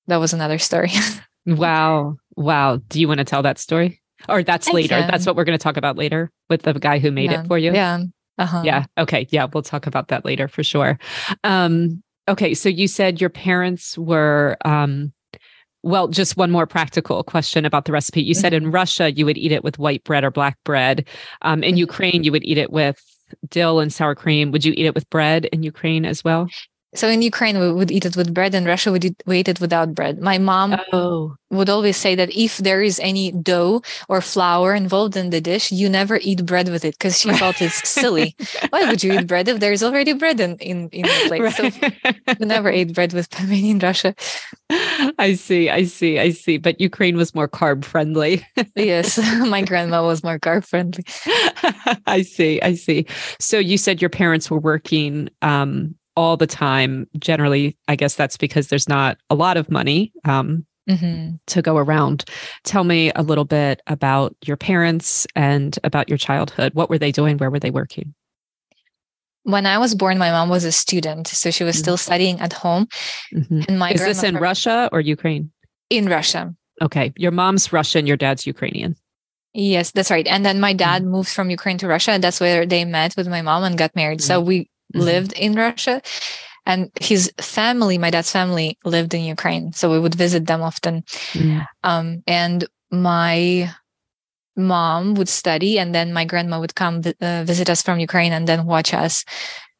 that 0.07 0.17
was 0.17 0.33
another 0.33 0.59
story. 0.59 0.91
wow. 1.45 2.17
Wow. 2.35 2.81
Do 2.89 2.99
you 2.99 3.07
want 3.07 3.19
to 3.19 3.25
tell 3.25 3.43
that 3.43 3.59
story? 3.59 4.01
Or 4.27 4.43
that's 4.43 4.67
I 4.67 4.71
later. 4.71 4.99
Can. 4.99 5.07
That's 5.09 5.25
what 5.25 5.37
we're 5.37 5.45
going 5.45 5.57
to 5.57 5.63
talk 5.63 5.77
about 5.77 5.95
later 5.95 6.31
with 6.49 6.63
the 6.63 6.73
guy 6.73 6.99
who 6.99 7.11
made 7.11 7.31
yeah. 7.31 7.41
it 7.43 7.47
for 7.47 7.57
you. 7.57 7.73
Yeah. 7.73 8.03
Uh-huh. 8.37 8.61
Yeah. 8.65 8.85
Okay. 8.97 9.27
Yeah. 9.29 9.47
We'll 9.51 9.63
talk 9.63 9.87
about 9.87 10.09
that 10.09 10.25
later 10.25 10.47
for 10.47 10.63
sure. 10.63 10.99
Um, 11.43 12.03
okay. 12.27 12.53
So 12.53 12.69
you 12.69 12.87
said 12.87 13.21
your 13.21 13.29
parents 13.29 13.97
were, 13.97 14.57
um, 14.65 15.13
well, 15.83 16.07
just 16.07 16.35
one 16.35 16.51
more 16.51 16.65
practical 16.65 17.23
question 17.23 17.63
about 17.63 17.85
the 17.85 17.91
recipe. 17.91 18.21
You 18.21 18.33
mm-hmm. 18.33 18.41
said 18.41 18.53
in. 18.53 18.71
Russia, 18.71 19.11
you 19.11 19.25
would 19.25 19.37
eat 19.37 19.51
it 19.51 19.63
with 19.63 19.77
white 19.77 20.03
bread 20.03 20.23
or 20.23 20.31
black 20.31 20.57
bread. 20.65 21.07
Um, 21.43 21.63
in 21.63 21.71
mm-hmm. 21.71 21.77
Ukraine, 21.77 22.23
you 22.23 22.31
would 22.31 22.43
eat 22.43 22.57
it 22.57 22.71
with 22.71 22.99
dill 23.49 23.79
and 23.79 23.93
sour 23.93 24.15
cream. 24.15 24.51
Would 24.51 24.65
you 24.65 24.73
eat 24.75 24.85
it 24.85 24.95
with 24.95 25.09
bread 25.09 25.45
in 25.45 25.63
Ukraine 25.63 26.05
as 26.05 26.23
well? 26.23 26.49
So 26.95 27.09
in 27.09 27.21
Ukraine, 27.21 27.59
we 27.59 27.71
would 27.71 27.91
eat 27.91 28.05
it 28.05 28.15
with 28.15 28.33
bread. 28.33 28.55
and 28.55 28.65
Russia, 28.65 28.91
we, 28.91 28.99
did, 28.99 29.15
we 29.25 29.39
eat 29.39 29.49
it 29.49 29.59
without 29.59 29.93
bread. 29.93 30.21
My 30.21 30.37
mom 30.37 30.79
oh. 30.93 31.35
would 31.51 31.69
always 31.69 31.97
say 31.97 32.15
that 32.15 32.35
if 32.35 32.57
there 32.57 32.81
is 32.81 32.99
any 32.99 33.31
dough 33.31 33.81
or 34.07 34.21
flour 34.21 34.73
involved 34.73 35.17
in 35.17 35.29
the 35.29 35.41
dish, 35.41 35.71
you 35.71 35.89
never 35.89 36.19
eat 36.21 36.45
bread 36.45 36.69
with 36.69 36.85
it 36.85 36.95
because 36.95 37.19
she 37.19 37.31
thought 37.37 37.61
it's 37.61 37.87
silly. 37.87 38.35
Why 38.69 38.85
would 38.85 39.03
you 39.03 39.19
eat 39.19 39.27
bread 39.27 39.47
if 39.47 39.59
there's 39.59 39.83
already 39.83 40.13
bread 40.13 40.39
in, 40.39 40.57
in, 40.57 40.89
in 40.89 41.03
the 41.03 41.23
plate? 41.27 41.41
Right. 41.41 41.53
So 41.53 42.35
we 42.39 42.45
never 42.45 42.69
ate 42.69 42.93
bread 42.93 43.13
with 43.13 43.29
pelmeni 43.35 43.71
in 43.71 43.79
Russia. 43.79 44.15
I 45.19 45.35
see, 45.35 45.69
I 45.69 45.83
see, 45.83 46.17
I 46.17 46.31
see. 46.31 46.57
But 46.57 46.79
Ukraine 46.79 47.17
was 47.17 47.35
more 47.35 47.47
carb 47.47 47.83
friendly. 47.83 48.45
yes, 48.75 49.17
my 49.39 49.61
grandma 49.61 50.05
was 50.05 50.23
more 50.23 50.39
carb 50.39 50.65
friendly. 50.65 51.03
I 52.07 52.21
see, 52.21 52.61
I 52.61 52.75
see. 52.75 53.05
So 53.39 53.59
you 53.59 53.77
said 53.77 54.01
your 54.01 54.09
parents 54.09 54.49
were 54.49 54.59
working 54.59 55.29
um, 55.41 55.95
all 56.15 56.37
the 56.37 56.47
time. 56.47 57.07
Generally, 57.19 57.77
I 57.87 57.95
guess 57.95 58.15
that's 58.15 58.37
because 58.37 58.67
there's 58.67 58.89
not 58.89 59.17
a 59.29 59.35
lot 59.35 59.57
of 59.57 59.69
money 59.69 60.13
um, 60.23 60.65
mm-hmm. 60.89 61.35
to 61.47 61.61
go 61.61 61.77
around. 61.77 62.25
Tell 62.63 62.83
me 62.83 63.11
a 63.15 63.23
little 63.23 63.45
bit 63.45 63.81
about 63.87 64.35
your 64.45 64.57
parents 64.57 65.27
and 65.35 65.77
about 65.83 66.09
your 66.09 66.17
childhood. 66.17 66.73
What 66.73 66.89
were 66.89 66.99
they 66.99 67.11
doing? 67.11 67.37
Where 67.37 67.51
were 67.51 67.59
they 67.59 67.71
working? 67.71 68.13
When 69.43 69.67
I 69.67 69.77
was 69.77 69.93
born, 69.93 70.17
my 70.17 70.31
mom 70.31 70.49
was 70.49 70.63
a 70.63 70.71
student, 70.71 71.27
so 71.27 71.51
she 71.51 71.63
was 71.63 71.75
mm-hmm. 71.75 71.83
still 71.83 71.97
studying 71.97 72.39
at 72.39 72.51
home. 72.51 72.87
Mm-hmm. 73.33 73.61
And 73.67 73.77
my 73.79 73.91
is 73.91 74.01
this 74.01 74.23
in 74.23 74.37
Russia 74.37 74.89
or 74.91 75.01
Ukraine? 75.01 75.51
In 75.91 76.07
Russia. 76.07 76.55
Okay, 76.81 77.13
your 77.15 77.31
mom's 77.31 77.71
Russian, 77.71 78.07
your 78.07 78.17
dad's 78.17 78.47
Ukrainian. 78.47 78.95
Yes, 79.53 79.91
that's 79.91 80.11
right. 80.11 80.27
And 80.27 80.45
then 80.45 80.59
my 80.59 80.73
dad 80.73 81.03
mm-hmm. 81.03 81.11
moved 81.11 81.29
from 81.29 81.49
Ukraine 81.49 81.77
to 81.77 81.87
Russia, 81.87 82.11
and 82.11 82.23
that's 82.23 82.41
where 82.41 82.65
they 82.65 82.83
met 82.85 83.15
with 83.15 83.27
my 83.27 83.41
mom 83.41 83.63
and 83.63 83.77
got 83.77 83.95
married. 83.95 84.21
So 84.21 84.39
mm-hmm. 84.39 84.47
we 84.47 84.69
mm-hmm. 84.95 85.05
lived 85.05 85.33
in 85.33 85.55
Russia. 85.55 86.01
And 86.65 86.89
his 86.99 87.31
family, 87.39 87.97
my 87.99 88.09
dad's 88.09 88.31
family, 88.31 88.77
lived 88.83 89.13
in 89.13 89.23
Ukraine. 89.23 89.73
So 89.73 89.91
we 89.91 89.99
would 89.99 90.15
visit 90.15 90.47
them 90.47 90.63
often. 90.63 91.03
Mm. 91.33 91.67
Um, 91.83 92.23
and 92.25 92.65
my 92.89 93.71
mom 94.55 95.13
would 95.15 95.29
study, 95.29 95.77
and 95.77 95.93
then 95.93 96.13
my 96.13 96.25
grandma 96.25 96.59
would 96.59 96.75
come 96.75 97.03
uh, 97.21 97.43
visit 97.43 97.69
us 97.69 97.81
from 97.81 97.99
Ukraine 97.99 98.31
and 98.31 98.47
then 98.47 98.65
watch 98.65 98.93
us, 98.93 99.25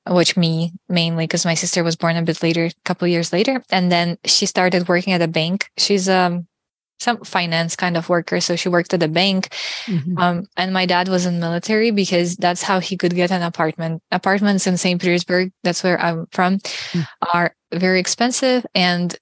watch 0.06 0.38
me 0.38 0.73
mainly 0.88 1.25
because 1.25 1.45
my 1.45 1.56
sister 1.56 1.84
was 1.84 1.95
born 1.95 2.17
a 2.17 2.21
bit 2.21 2.43
later, 2.43 2.65
a 2.65 2.71
couple 2.84 3.08
years 3.08 3.34
later. 3.34 3.63
And 3.71 3.91
then 3.91 4.17
she 4.25 4.45
started 4.45 4.88
working 4.88 5.13
at 5.13 5.21
a 5.21 5.28
bank. 5.28 5.69
She's 5.78 6.08
um, 6.08 6.47
some 6.99 7.19
finance 7.23 7.75
kind 7.75 7.97
of 7.97 8.10
worker. 8.10 8.39
So 8.39 8.55
she 8.55 8.69
worked 8.69 8.93
at 8.93 9.03
a 9.03 9.08
bank. 9.08 9.49
Mm-hmm. 9.86 10.17
Um, 10.17 10.45
and 10.58 10.73
my 10.73 10.86
dad 10.86 11.08
was 11.08 11.25
in 11.25 11.39
military 11.39 11.91
because 11.91 12.36
that's 12.38 12.63
how 12.63 12.79
he 12.79 12.97
could 12.97 13.15
get 13.15 13.31
an 13.31 13.41
apartment. 13.41 14.01
Apartments 14.12 14.67
in 14.67 14.77
St. 14.77 15.01
Petersburg, 15.01 15.51
that's 15.63 15.84
where 15.84 15.99
I'm 15.99 16.25
from, 16.31 16.60
mm-hmm. 16.60 17.01
are 17.34 17.55
very 17.73 17.99
expensive. 17.99 18.65
And 18.73 19.15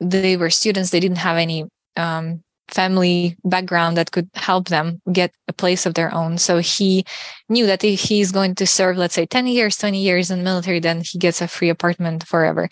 they 0.00 0.36
were 0.36 0.50
students. 0.50 0.90
They 0.90 1.00
didn't 1.00 1.18
have 1.18 1.38
any 1.38 1.64
um, 1.96 2.42
family 2.68 3.36
background 3.44 3.96
that 3.96 4.10
could 4.10 4.28
help 4.34 4.68
them 4.68 5.00
get 5.12 5.32
a 5.48 5.52
place 5.52 5.86
of 5.86 5.94
their 5.94 6.12
own. 6.14 6.38
So 6.38 6.58
he 6.58 7.04
knew 7.48 7.66
that 7.66 7.84
if 7.84 8.00
he's 8.00 8.32
going 8.32 8.54
to 8.56 8.66
serve, 8.66 8.96
let's 8.96 9.14
say 9.14 9.26
10 9.26 9.46
years, 9.46 9.76
20 9.76 10.00
years 10.00 10.30
in 10.30 10.42
military, 10.42 10.80
then 10.80 11.02
he 11.04 11.18
gets 11.18 11.40
a 11.40 11.48
free 11.48 11.68
apartment 11.68 12.26
forever. 12.26 12.68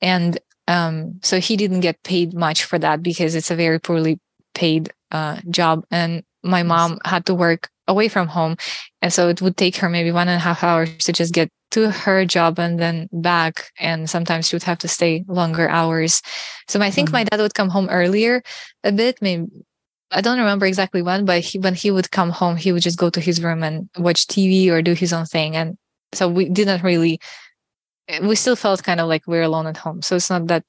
And 0.00 0.38
um, 0.68 1.18
so 1.22 1.40
he 1.40 1.56
didn't 1.56 1.80
get 1.80 2.02
paid 2.04 2.34
much 2.34 2.64
for 2.64 2.78
that 2.78 3.02
because 3.02 3.34
it's 3.34 3.50
a 3.50 3.56
very 3.56 3.80
poorly 3.80 4.20
paid 4.54 4.92
uh, 5.10 5.40
job. 5.50 5.84
And 5.90 6.22
my 6.44 6.62
mom 6.62 6.98
had 7.04 7.24
to 7.26 7.34
work 7.34 7.70
away 7.88 8.08
from 8.08 8.28
home. 8.28 8.56
And 9.00 9.10
so 9.10 9.30
it 9.30 9.40
would 9.40 9.56
take 9.56 9.76
her 9.76 9.88
maybe 9.88 10.12
one 10.12 10.28
and 10.28 10.36
a 10.36 10.40
half 10.40 10.62
hours 10.62 10.98
to 10.98 11.12
just 11.12 11.32
get 11.32 11.50
to 11.70 11.90
her 11.90 12.26
job 12.26 12.58
and 12.58 12.78
then 12.78 13.08
back. 13.12 13.72
And 13.78 14.10
sometimes 14.10 14.48
she 14.48 14.56
would 14.56 14.62
have 14.64 14.78
to 14.80 14.88
stay 14.88 15.24
longer 15.26 15.70
hours. 15.70 16.20
So 16.68 16.80
I 16.82 16.90
think 16.90 17.08
mm-hmm. 17.08 17.14
my 17.14 17.24
dad 17.24 17.40
would 17.40 17.54
come 17.54 17.70
home 17.70 17.88
earlier 17.88 18.42
a 18.84 18.92
bit, 18.92 19.20
maybe. 19.22 19.46
I 20.10 20.22
don't 20.22 20.38
remember 20.38 20.64
exactly 20.64 21.02
when, 21.02 21.26
but 21.26 21.40
he, 21.40 21.58
when 21.58 21.74
he 21.74 21.90
would 21.90 22.10
come 22.10 22.30
home, 22.30 22.56
he 22.56 22.72
would 22.72 22.82
just 22.82 22.98
go 22.98 23.10
to 23.10 23.20
his 23.20 23.42
room 23.42 23.62
and 23.62 23.90
watch 23.98 24.26
TV 24.26 24.70
or 24.70 24.80
do 24.80 24.94
his 24.94 25.12
own 25.12 25.26
thing. 25.26 25.54
And 25.54 25.76
so 26.14 26.28
we 26.28 26.48
didn't 26.48 26.82
really 26.82 27.20
we 28.22 28.36
still 28.36 28.56
felt 28.56 28.82
kind 28.82 29.00
of 29.00 29.08
like 29.08 29.26
we're 29.26 29.42
alone 29.42 29.66
at 29.66 29.76
home. 29.76 30.02
So 30.02 30.16
it's 30.16 30.30
not 30.30 30.46
that 30.48 30.64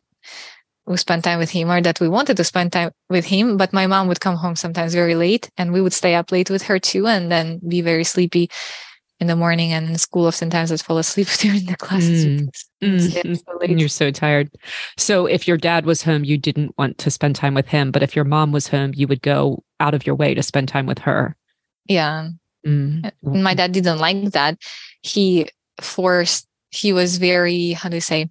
we 0.85 0.97
spent 0.97 1.23
time 1.23 1.39
with 1.39 1.51
him 1.51 1.71
or 1.71 1.81
that 1.81 1.99
we 1.99 2.09
wanted 2.09 2.35
to 2.37 2.43
spend 2.43 2.73
time 2.73 2.91
with 3.09 3.25
him, 3.25 3.57
but 3.57 3.71
my 3.71 3.85
mom 3.87 4.07
would 4.07 4.19
come 4.19 4.35
home 4.35 4.55
sometimes 4.55 4.93
very 4.93 5.15
late 5.15 5.49
and 5.57 5.71
we 5.71 5.81
would 5.81 5.93
stay 5.93 6.15
up 6.15 6.31
late 6.31 6.49
with 6.49 6.63
her 6.63 6.79
too 6.79 7.07
and 7.07 7.31
then 7.31 7.61
be 7.67 7.81
very 7.81 8.03
sleepy 8.03 8.49
in 9.19 9.27
the 9.27 9.35
morning 9.35 9.71
and 9.71 9.89
in 9.89 9.97
school 9.97 10.25
oftentimes 10.25 10.71
I'd 10.71 10.81
fall 10.81 10.97
asleep 10.97 11.27
during 11.39 11.65
the 11.65 11.75
classes. 11.75 12.25
Mm. 12.25 12.49
Mm. 12.81 13.37
So 13.37 13.65
You're 13.65 13.87
so 13.87 14.11
tired. 14.11 14.49
So 14.97 15.25
if 15.25 15.47
your 15.47 15.57
dad 15.57 15.85
was 15.85 16.01
home, 16.01 16.23
you 16.23 16.37
didn't 16.37 16.75
want 16.77 16.97
to 16.99 17.11
spend 17.11 17.35
time 17.35 17.53
with 17.53 17.67
him, 17.67 17.91
but 17.91 18.01
if 18.01 18.15
your 18.15 18.25
mom 18.25 18.51
was 18.51 18.67
home, 18.67 18.91
you 18.95 19.07
would 19.07 19.21
go 19.21 19.63
out 19.79 19.93
of 19.93 20.05
your 20.05 20.15
way 20.15 20.33
to 20.33 20.41
spend 20.41 20.69
time 20.69 20.87
with 20.87 20.99
her. 20.99 21.35
Yeah. 21.87 22.29
Mm. 22.65 23.11
My 23.23 23.53
dad 23.53 23.73
didn't 23.73 23.99
like 23.99 24.31
that. 24.31 24.57
He 25.01 25.49
forced 25.81 26.48
he 26.69 26.93
was 26.93 27.17
very 27.17 27.71
how 27.71 27.89
do 27.89 27.97
you 27.97 28.01
say 28.01 28.29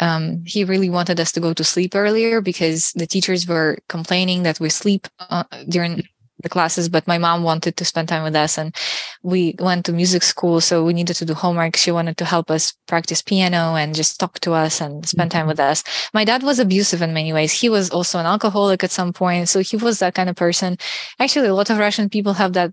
um, 0.00 0.42
he 0.44 0.64
really 0.64 0.90
wanted 0.90 1.20
us 1.20 1.32
to 1.32 1.40
go 1.40 1.52
to 1.54 1.64
sleep 1.64 1.94
earlier 1.94 2.40
because 2.40 2.92
the 2.94 3.06
teachers 3.06 3.46
were 3.46 3.78
complaining 3.88 4.42
that 4.42 4.58
we 4.58 4.68
sleep 4.68 5.06
uh, 5.20 5.44
during 5.68 6.02
the 6.42 6.48
classes, 6.48 6.88
but 6.88 7.06
my 7.06 7.16
mom 7.16 7.42
wanted 7.42 7.76
to 7.76 7.84
spend 7.84 8.08
time 8.08 8.22
with 8.22 8.36
us 8.36 8.58
and 8.58 8.74
we 9.22 9.54
went 9.58 9.86
to 9.86 9.92
music 9.92 10.22
school. 10.22 10.60
So 10.60 10.84
we 10.84 10.92
needed 10.92 11.14
to 11.16 11.24
do 11.24 11.34
homework. 11.34 11.76
She 11.76 11.90
wanted 11.90 12.16
to 12.18 12.24
help 12.24 12.50
us 12.50 12.74
practice 12.86 13.22
piano 13.22 13.76
and 13.76 13.94
just 13.94 14.20
talk 14.20 14.40
to 14.40 14.52
us 14.52 14.80
and 14.80 15.06
spend 15.08 15.30
time 15.30 15.46
with 15.46 15.60
us. 15.60 15.82
My 16.12 16.24
dad 16.24 16.42
was 16.42 16.58
abusive 16.58 17.02
in 17.02 17.14
many 17.14 17.32
ways. 17.32 17.52
He 17.52 17.68
was 17.68 17.90
also 17.90 18.18
an 18.18 18.26
alcoholic 18.26 18.84
at 18.84 18.90
some 18.90 19.12
point. 19.12 19.48
So 19.48 19.60
he 19.60 19.76
was 19.76 20.00
that 20.00 20.14
kind 20.14 20.28
of 20.28 20.36
person. 20.36 20.76
Actually, 21.18 21.48
a 21.48 21.54
lot 21.54 21.70
of 21.70 21.78
Russian 21.78 22.08
people 22.08 22.34
have 22.34 22.52
that 22.54 22.72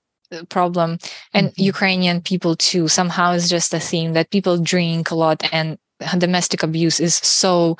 problem 0.49 0.97
and 1.33 1.47
mm-hmm. 1.47 1.63
Ukrainian 1.63 2.21
people 2.21 2.55
too. 2.55 2.87
Somehow 2.87 3.33
it's 3.33 3.49
just 3.49 3.73
a 3.73 3.79
theme 3.79 4.13
that 4.13 4.29
people 4.31 4.57
drink 4.57 5.11
a 5.11 5.15
lot 5.15 5.43
and 5.51 5.77
domestic 6.17 6.63
abuse 6.63 6.99
is 6.99 7.15
so 7.15 7.77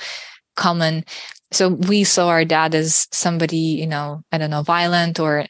common 0.55 1.03
so 1.51 1.69
we 1.69 2.03
saw 2.03 2.29
our 2.29 2.45
dad 2.45 2.73
as 2.75 3.07
somebody 3.11 3.57
you 3.57 3.87
know 3.87 4.23
i 4.31 4.37
don't 4.37 4.49
know 4.49 4.63
violent 4.63 5.19
or 5.19 5.45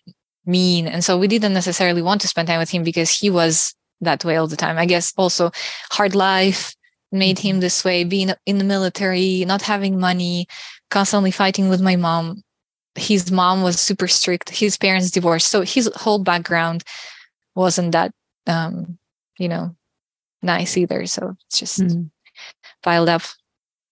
mean 0.45 0.87
and 0.87 1.03
so 1.03 1.17
we 1.17 1.27
didn't 1.27 1.53
necessarily 1.53 2.01
want 2.01 2.21
to 2.21 2.27
spend 2.27 2.47
time 2.47 2.59
with 2.59 2.69
him 2.69 2.83
because 2.83 3.11
he 3.11 3.29
was 3.29 3.75
that 4.01 4.25
way 4.25 4.35
all 4.35 4.47
the 4.47 4.55
time 4.55 4.77
i 4.77 4.85
guess 4.85 5.13
also 5.17 5.51
hard 5.91 6.15
life 6.15 6.75
made 7.11 7.39
him 7.39 7.55
mm-hmm. 7.55 7.61
this 7.61 7.83
way 7.83 8.03
being 8.03 8.31
in 8.45 8.57
the 8.57 8.63
military 8.63 9.45
not 9.45 9.61
having 9.61 9.99
money 9.99 10.47
constantly 10.89 11.31
fighting 11.31 11.69
with 11.69 11.81
my 11.81 11.95
mom 11.95 12.41
his 12.95 13.31
mom 13.31 13.61
was 13.61 13.79
super 13.79 14.07
strict 14.07 14.49
his 14.49 14.77
parents 14.77 15.11
divorced 15.11 15.47
so 15.47 15.61
his 15.61 15.89
whole 15.95 16.19
background 16.19 16.83
wasn't 17.55 17.91
that 17.91 18.11
um 18.47 18.97
you 19.37 19.47
know 19.47 19.75
nice 20.41 20.77
either 20.77 21.05
so 21.05 21.35
it's 21.47 21.59
just 21.59 21.79
mm-hmm. 21.79 22.03
piled 22.83 23.09
up 23.09 23.21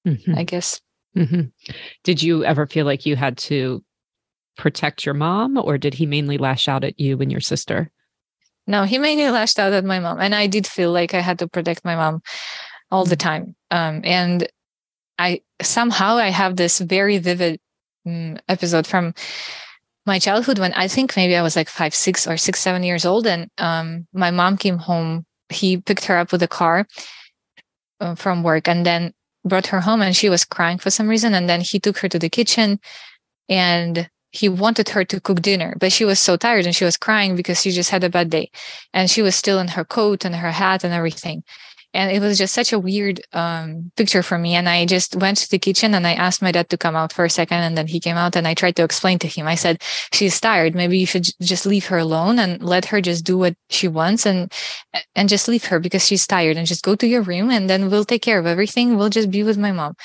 mm-hmm. 0.06 0.36
i 0.36 0.43
guess 0.43 0.82
Mm-hmm. 1.16 1.74
Did 2.04 2.22
you 2.22 2.45
ever 2.45 2.68
feel 2.68 2.86
like 2.86 3.06
you 3.06 3.16
had 3.16 3.38
to 3.39 3.84
protect 4.58 5.06
your 5.06 5.16
mom, 5.16 5.58
or 5.58 5.78
did 5.78 5.93
he 5.93 6.06
mainly 6.06 6.38
lash 6.38 6.68
out 6.68 6.84
at 6.84 7.00
you 7.00 7.20
and 7.20 7.32
your 7.32 7.41
sister? 7.41 7.91
No, 8.68 8.84
he 8.84 8.97
mainly 8.97 9.30
lashed 9.30 9.58
out 9.58 9.74
at 9.74 9.84
my 9.84 10.00
mom, 10.00 10.20
and 10.20 10.36
I 10.36 10.47
did 10.47 10.68
feel 10.68 10.91
like 10.91 11.14
I 11.14 11.22
had 11.22 11.39
to 11.39 11.47
protect 11.47 11.84
my 11.84 11.95
mom 11.95 12.22
all 12.91 13.06
the 13.06 13.16
mm-hmm. 13.16 13.28
time. 13.28 13.56
Um, 13.72 14.02
and 14.04 14.47
I 15.18 15.41
somehow 15.62 16.18
I 16.18 16.30
have 16.30 16.56
this 16.56 16.80
very 16.80 17.18
vivid 17.18 17.60
episode 18.47 18.88
from 18.88 19.14
my 20.05 20.20
childhood 20.20 20.60
when 20.60 20.74
I 20.74 20.88
think 20.88 21.16
maybe 21.16 21.36
I 21.36 21.41
was 21.41 21.55
like 21.55 21.70
five, 21.70 21.93
six, 21.93 22.28
or 22.28 22.38
six, 22.38 22.60
seven 22.60 22.84
years 22.84 23.05
old, 23.05 23.28
and 23.28 23.49
um, 23.57 24.07
my 24.14 24.32
mom 24.32 24.57
came 24.57 24.78
home. 24.78 25.26
He 25.49 25.78
picked 25.78 26.05
her 26.05 26.18
up 26.18 26.32
with 26.32 26.43
a 26.43 26.47
car 26.47 26.88
uh, 27.99 28.16
from 28.16 28.43
work, 28.43 28.68
and 28.68 28.86
then 28.86 29.14
brought 29.45 29.68
her 29.68 29.82
home 29.82 30.01
and 30.01 30.16
she 30.16 30.30
was 30.30 30.45
crying 30.45 30.78
for 30.78 30.89
some 30.89 31.07
reason. 31.07 31.34
And 31.34 31.49
then 31.49 31.62
he 31.62 31.80
took 31.80 31.97
her 31.99 32.10
to 32.10 32.20
the 32.20 32.30
kitchen 32.30 32.80
and 33.47 34.10
he 34.32 34.47
wanted 34.47 34.89
her 34.89 35.03
to 35.05 35.20
cook 35.20 35.41
dinner, 35.41 35.76
but 35.80 35.91
she 35.91 36.05
was 36.05 36.20
so 36.20 36.38
tired 36.38 36.66
and 36.66 36.76
she 36.76 36.86
was 36.86 36.97
crying 36.97 37.36
because 37.36 37.62
she 37.62 37.72
just 37.72 37.89
had 37.89 38.03
a 38.03 38.10
bad 38.10 38.30
day. 38.30 38.51
And 38.93 39.10
she 39.10 39.22
was 39.22 39.36
still 39.36 39.60
in 39.60 39.70
her 39.70 39.84
coat 39.84 40.24
and 40.24 40.36
her 40.36 40.51
hat 40.51 40.84
and 40.84 40.93
everything 40.93 41.43
and 41.93 42.11
it 42.11 42.21
was 42.21 42.37
just 42.37 42.53
such 42.53 42.71
a 42.71 42.79
weird 42.79 43.21
um, 43.33 43.91
picture 43.95 44.23
for 44.23 44.37
me. 44.37 44.55
And 44.55 44.69
i 44.69 44.85
just 44.85 45.15
went 45.15 45.37
to 45.37 45.49
the 45.49 45.59
kitchen 45.59 45.93
and 45.93 46.05
i 46.05 46.13
asked 46.13 46.41
my 46.41 46.51
dad 46.51 46.69
to 46.69 46.77
come 46.77 46.95
out 46.95 47.13
for 47.13 47.25
a 47.25 47.29
second 47.29 47.59
and 47.59 47.77
then 47.77 47.87
he 47.87 47.99
came 47.99 48.17
out 48.17 48.35
and 48.35 48.47
i 48.47 48.53
tried 48.53 48.75
to 48.77 48.83
explain 48.83 49.19
to 49.19 49.27
him. 49.27 49.47
I 49.47 49.55
said 49.55 49.81
she's 50.13 50.39
tired. 50.39 50.75
Maybe 50.75 50.97
you 50.97 51.05
should 51.05 51.27
just 51.41 51.65
leave 51.65 51.87
her 51.87 51.97
alone 51.97 52.39
and 52.39 52.61
let 52.61 52.85
her 52.85 53.01
just 53.01 53.25
do 53.25 53.37
what 53.37 53.55
she 53.69 53.87
wants 53.87 54.25
and 54.25 54.51
and 55.15 55.29
just 55.29 55.47
leave 55.47 55.65
her 55.65 55.79
because 55.79 56.05
she's 56.05 56.27
tired 56.27 56.57
and 56.57 56.67
just 56.67 56.83
go 56.83 56.95
to 56.95 57.07
your 57.07 57.21
room 57.21 57.49
and 57.49 57.69
then 57.69 57.89
we'll 57.89 58.05
take 58.05 58.21
care 58.21 58.39
of 58.39 58.45
everything. 58.45 58.97
We'll 58.97 59.09
just 59.09 59.31
be 59.31 59.43
with 59.43 59.57
my 59.57 59.71
mom. 59.71 59.95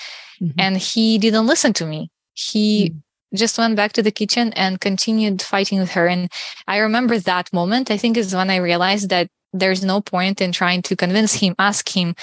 Mm-hmm. 0.43 0.59
and 0.59 0.77
he 0.77 1.17
didn't 1.19 1.47
listen 1.47 1.73
to 1.75 1.87
me. 1.87 2.11
He 2.33 2.91
mm-hmm 2.91 2.99
just 3.35 3.59
went 3.59 3.77
back 3.77 3.93
to 3.93 4.03
the 4.03 4.11
kitchen 4.11 4.53
and 4.55 4.81
continued 4.81 5.43
fighting 5.43 5.81
with 5.81 5.91
her. 5.91 6.07
And 6.07 6.31
I 6.67 6.79
remember 6.79 7.19
that 7.19 7.53
moment, 7.53 7.91
I 7.91 7.97
think 7.97 8.17
is 8.17 8.35
when 8.35 8.51
I 8.51 8.57
realized 8.57 9.09
that 9.11 9.29
there's 9.55 9.85
no 9.85 10.01
point 10.01 10.41
in 10.41 10.53
trying 10.53 10.83
to 10.83 10.97
convince 10.97 11.33
him 11.33 11.55
ask 11.59 11.89
him 11.89 12.15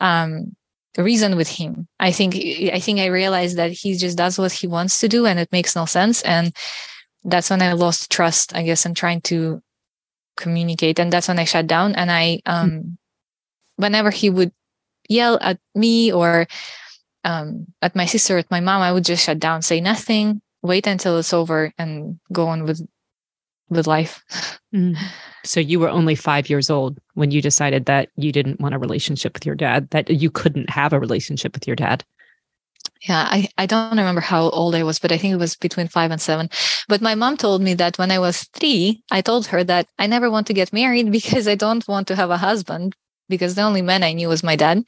um, 0.00 0.54
reason 0.96 1.34
with 1.34 1.48
him. 1.48 1.88
I 1.98 2.12
think 2.12 2.36
i 2.72 2.78
think 2.78 3.00
i 3.00 3.06
realized 3.06 3.56
that 3.56 3.72
he 3.72 3.96
just 3.96 4.16
does 4.16 4.38
what 4.38 4.52
he 4.52 4.68
wants 4.68 5.00
to 5.00 5.08
do 5.08 5.26
and 5.26 5.40
it 5.40 5.50
makes 5.50 5.74
no 5.74 5.86
sense. 5.86 6.22
And 6.22 6.54
that's 7.24 7.50
when 7.50 7.62
i 7.62 7.72
lost 7.72 8.12
trust 8.12 8.54
i 8.54 8.62
guess 8.62 8.86
in 8.86 8.94
trying 8.94 9.22
to 9.22 9.62
communicate. 10.36 11.00
And 11.00 11.12
that's 11.12 11.28
when 11.28 11.38
i 11.38 11.44
shut 11.44 11.66
down. 11.66 11.94
And 11.94 12.12
i 12.12 12.40
um 12.46 12.70
mm-hmm. 12.70 12.88
whenever 13.76 14.10
he 14.10 14.30
would 14.30 14.52
yell 15.08 15.38
at 15.40 15.58
me 15.74 16.12
or 16.12 16.46
um, 17.24 17.66
at 17.80 17.96
my 17.96 18.04
sister 18.04 18.36
at 18.36 18.50
my 18.50 18.60
mom 18.60 18.82
i 18.82 18.92
would 18.92 19.04
just 19.04 19.24
shut 19.24 19.38
down 19.38 19.62
say 19.62 19.80
nothing 19.80 20.42
wait 20.62 20.86
until 20.86 21.18
it's 21.18 21.32
over 21.32 21.72
and 21.78 22.20
go 22.32 22.48
on 22.48 22.64
with 22.64 22.86
with 23.74 23.86
life 23.86 24.22
mm. 24.74 24.96
So 25.44 25.60
you 25.60 25.78
were 25.78 25.90
only 25.90 26.14
five 26.14 26.48
years 26.48 26.70
old 26.70 26.98
when 27.14 27.30
you 27.30 27.42
decided 27.42 27.84
that 27.84 28.08
you 28.16 28.32
didn't 28.32 28.60
want 28.60 28.74
a 28.74 28.78
relationship 28.78 29.34
with 29.34 29.44
your 29.44 29.54
dad, 29.54 29.90
that 29.90 30.10
you 30.10 30.30
couldn't 30.30 30.70
have 30.70 30.92
a 30.92 31.00
relationship 31.00 31.54
with 31.54 31.66
your 31.66 31.76
dad. 31.76 32.02
Yeah, 33.02 33.28
I, 33.28 33.48
I 33.58 33.66
don't 33.66 33.90
remember 33.90 34.22
how 34.22 34.48
old 34.50 34.74
I 34.74 34.82
was, 34.82 34.98
but 34.98 35.12
I 35.12 35.18
think 35.18 35.34
it 35.34 35.38
was 35.38 35.56
between 35.56 35.88
five 35.88 36.10
and 36.10 36.20
seven. 36.20 36.48
But 36.88 37.02
my 37.02 37.14
mom 37.14 37.36
told 37.36 37.60
me 37.60 37.74
that 37.74 37.98
when 37.98 38.10
I 38.10 38.18
was 38.18 38.44
three, 38.54 39.02
I 39.10 39.20
told 39.20 39.46
her 39.48 39.62
that 39.64 39.86
I 39.98 40.06
never 40.06 40.30
want 40.30 40.46
to 40.46 40.54
get 40.54 40.72
married 40.72 41.12
because 41.18 41.46
I 41.46 41.54
don't 41.54 41.86
want 41.86 42.08
to 42.08 42.16
have 42.16 42.30
a 42.30 42.38
husband 42.38 42.96
because 43.28 43.54
the 43.54 43.62
only 43.62 43.82
man 43.82 44.02
I 44.02 44.12
knew 44.12 44.28
was 44.28 44.42
my 44.42 44.56
dad. 44.56 44.84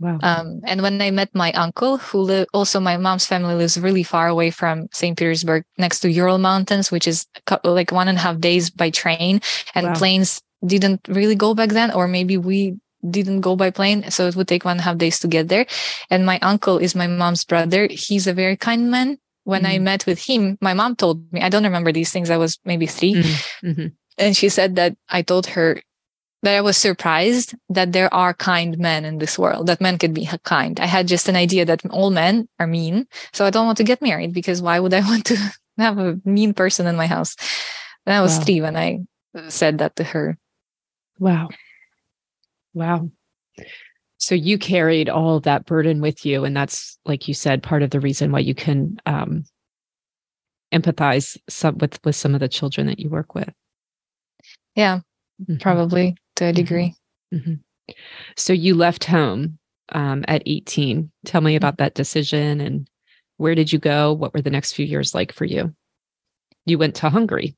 Wow. 0.00 0.18
Um, 0.22 0.60
and 0.64 0.82
when 0.82 1.00
I 1.02 1.10
met 1.10 1.34
my 1.34 1.52
uncle, 1.52 1.98
who 1.98 2.20
li- 2.20 2.46
also 2.54 2.80
my 2.80 2.96
mom's 2.96 3.26
family 3.26 3.54
lives 3.54 3.78
really 3.78 4.02
far 4.02 4.28
away 4.28 4.50
from 4.50 4.88
St. 4.92 5.16
Petersburg, 5.16 5.64
next 5.76 6.00
to 6.00 6.10
Ural 6.10 6.38
Mountains, 6.38 6.90
which 6.90 7.06
is 7.08 7.26
like 7.64 7.90
one 7.90 8.08
and 8.08 8.18
a 8.18 8.20
half 8.20 8.38
days 8.38 8.70
by 8.70 8.90
train, 8.90 9.40
and 9.74 9.86
wow. 9.86 9.94
planes 9.94 10.40
didn't 10.64 11.00
really 11.08 11.34
go 11.34 11.54
back 11.54 11.70
then, 11.70 11.90
or 11.90 12.08
maybe 12.08 12.36
we 12.36 12.76
didn't 13.08 13.40
go 13.40 13.56
by 13.56 13.70
plane, 13.70 14.10
so 14.10 14.26
it 14.26 14.36
would 14.36 14.48
take 14.48 14.64
one 14.64 14.72
and 14.72 14.80
a 14.80 14.84
half 14.84 14.98
days 14.98 15.18
to 15.20 15.28
get 15.28 15.48
there. 15.48 15.66
And 16.10 16.26
my 16.26 16.38
uncle 16.40 16.78
is 16.78 16.94
my 16.94 17.06
mom's 17.06 17.44
brother. 17.44 17.88
He's 17.90 18.26
a 18.26 18.34
very 18.34 18.56
kind 18.56 18.90
man. 18.90 19.18
When 19.44 19.62
mm-hmm. 19.62 19.72
I 19.72 19.78
met 19.78 20.04
with 20.04 20.18
him, 20.18 20.58
my 20.60 20.74
mom 20.74 20.94
told 20.94 21.32
me, 21.32 21.40
I 21.40 21.48
don't 21.48 21.64
remember 21.64 21.92
these 21.92 22.10
things. 22.10 22.28
I 22.28 22.36
was 22.36 22.58
maybe 22.64 22.86
3 22.86 23.14
mm-hmm. 23.14 23.66
mm-hmm. 23.66 23.86
And 24.18 24.36
she 24.36 24.48
said 24.48 24.74
that 24.76 24.96
I 25.08 25.22
told 25.22 25.46
her 25.46 25.80
that 26.42 26.56
I 26.56 26.60
was 26.60 26.76
surprised 26.76 27.54
that 27.68 27.92
there 27.92 28.12
are 28.14 28.32
kind 28.32 28.78
men 28.78 29.04
in 29.04 29.18
this 29.18 29.38
world, 29.38 29.66
that 29.66 29.80
men 29.80 29.98
could 29.98 30.14
be 30.14 30.28
kind. 30.44 30.78
I 30.78 30.86
had 30.86 31.08
just 31.08 31.28
an 31.28 31.36
idea 31.36 31.64
that 31.64 31.84
all 31.86 32.10
men 32.10 32.48
are 32.58 32.66
mean. 32.66 33.06
So 33.32 33.44
I 33.44 33.50
don't 33.50 33.66
want 33.66 33.78
to 33.78 33.84
get 33.84 34.02
married 34.02 34.32
because 34.32 34.62
why 34.62 34.78
would 34.78 34.94
I 34.94 35.00
want 35.08 35.26
to 35.26 35.36
have 35.78 35.98
a 35.98 36.20
mean 36.24 36.54
person 36.54 36.86
in 36.86 36.96
my 36.96 37.06
house? 37.06 37.34
And 38.06 38.14
I 38.14 38.20
was 38.20 38.38
wow. 38.38 38.44
three 38.44 38.60
when 38.60 38.76
I 38.76 39.00
said 39.48 39.78
that 39.78 39.96
to 39.96 40.04
her. 40.04 40.38
Wow. 41.18 41.48
Wow. 42.72 43.10
So 44.18 44.34
you 44.34 44.58
carried 44.58 45.08
all 45.08 45.36
of 45.36 45.44
that 45.44 45.66
burden 45.66 46.00
with 46.00 46.24
you. 46.24 46.44
And 46.44 46.56
that's, 46.56 46.98
like 47.04 47.28
you 47.28 47.34
said, 47.34 47.62
part 47.62 47.82
of 47.82 47.90
the 47.90 48.00
reason 48.00 48.30
why 48.30 48.40
you 48.40 48.54
can 48.54 48.98
um, 49.06 49.44
empathize 50.72 51.36
some, 51.48 51.78
with, 51.78 51.98
with 52.04 52.14
some 52.14 52.34
of 52.34 52.40
the 52.40 52.48
children 52.48 52.86
that 52.86 52.98
you 52.98 53.08
work 53.08 53.34
with. 53.34 53.50
Yeah, 54.74 55.00
mm-hmm. 55.40 55.56
probably 55.56 56.16
to 56.38 56.44
a 56.44 56.48
mm-hmm. 56.48 56.56
degree. 56.56 56.94
Mm-hmm. 57.34 57.54
So 58.36 58.52
you 58.52 58.74
left 58.74 59.04
home 59.04 59.58
um, 59.90 60.24
at 60.28 60.42
18. 60.46 61.10
Tell 61.24 61.40
me 61.40 61.56
about 61.56 61.78
that 61.78 61.94
decision 61.94 62.60
and 62.60 62.88
where 63.36 63.54
did 63.54 63.72
you 63.72 63.78
go? 63.78 64.12
What 64.12 64.34
were 64.34 64.42
the 64.42 64.50
next 64.50 64.72
few 64.72 64.84
years 64.84 65.14
like 65.14 65.32
for 65.32 65.44
you? 65.44 65.74
You 66.66 66.78
went 66.78 66.96
to 66.96 67.08
Hungary. 67.08 67.56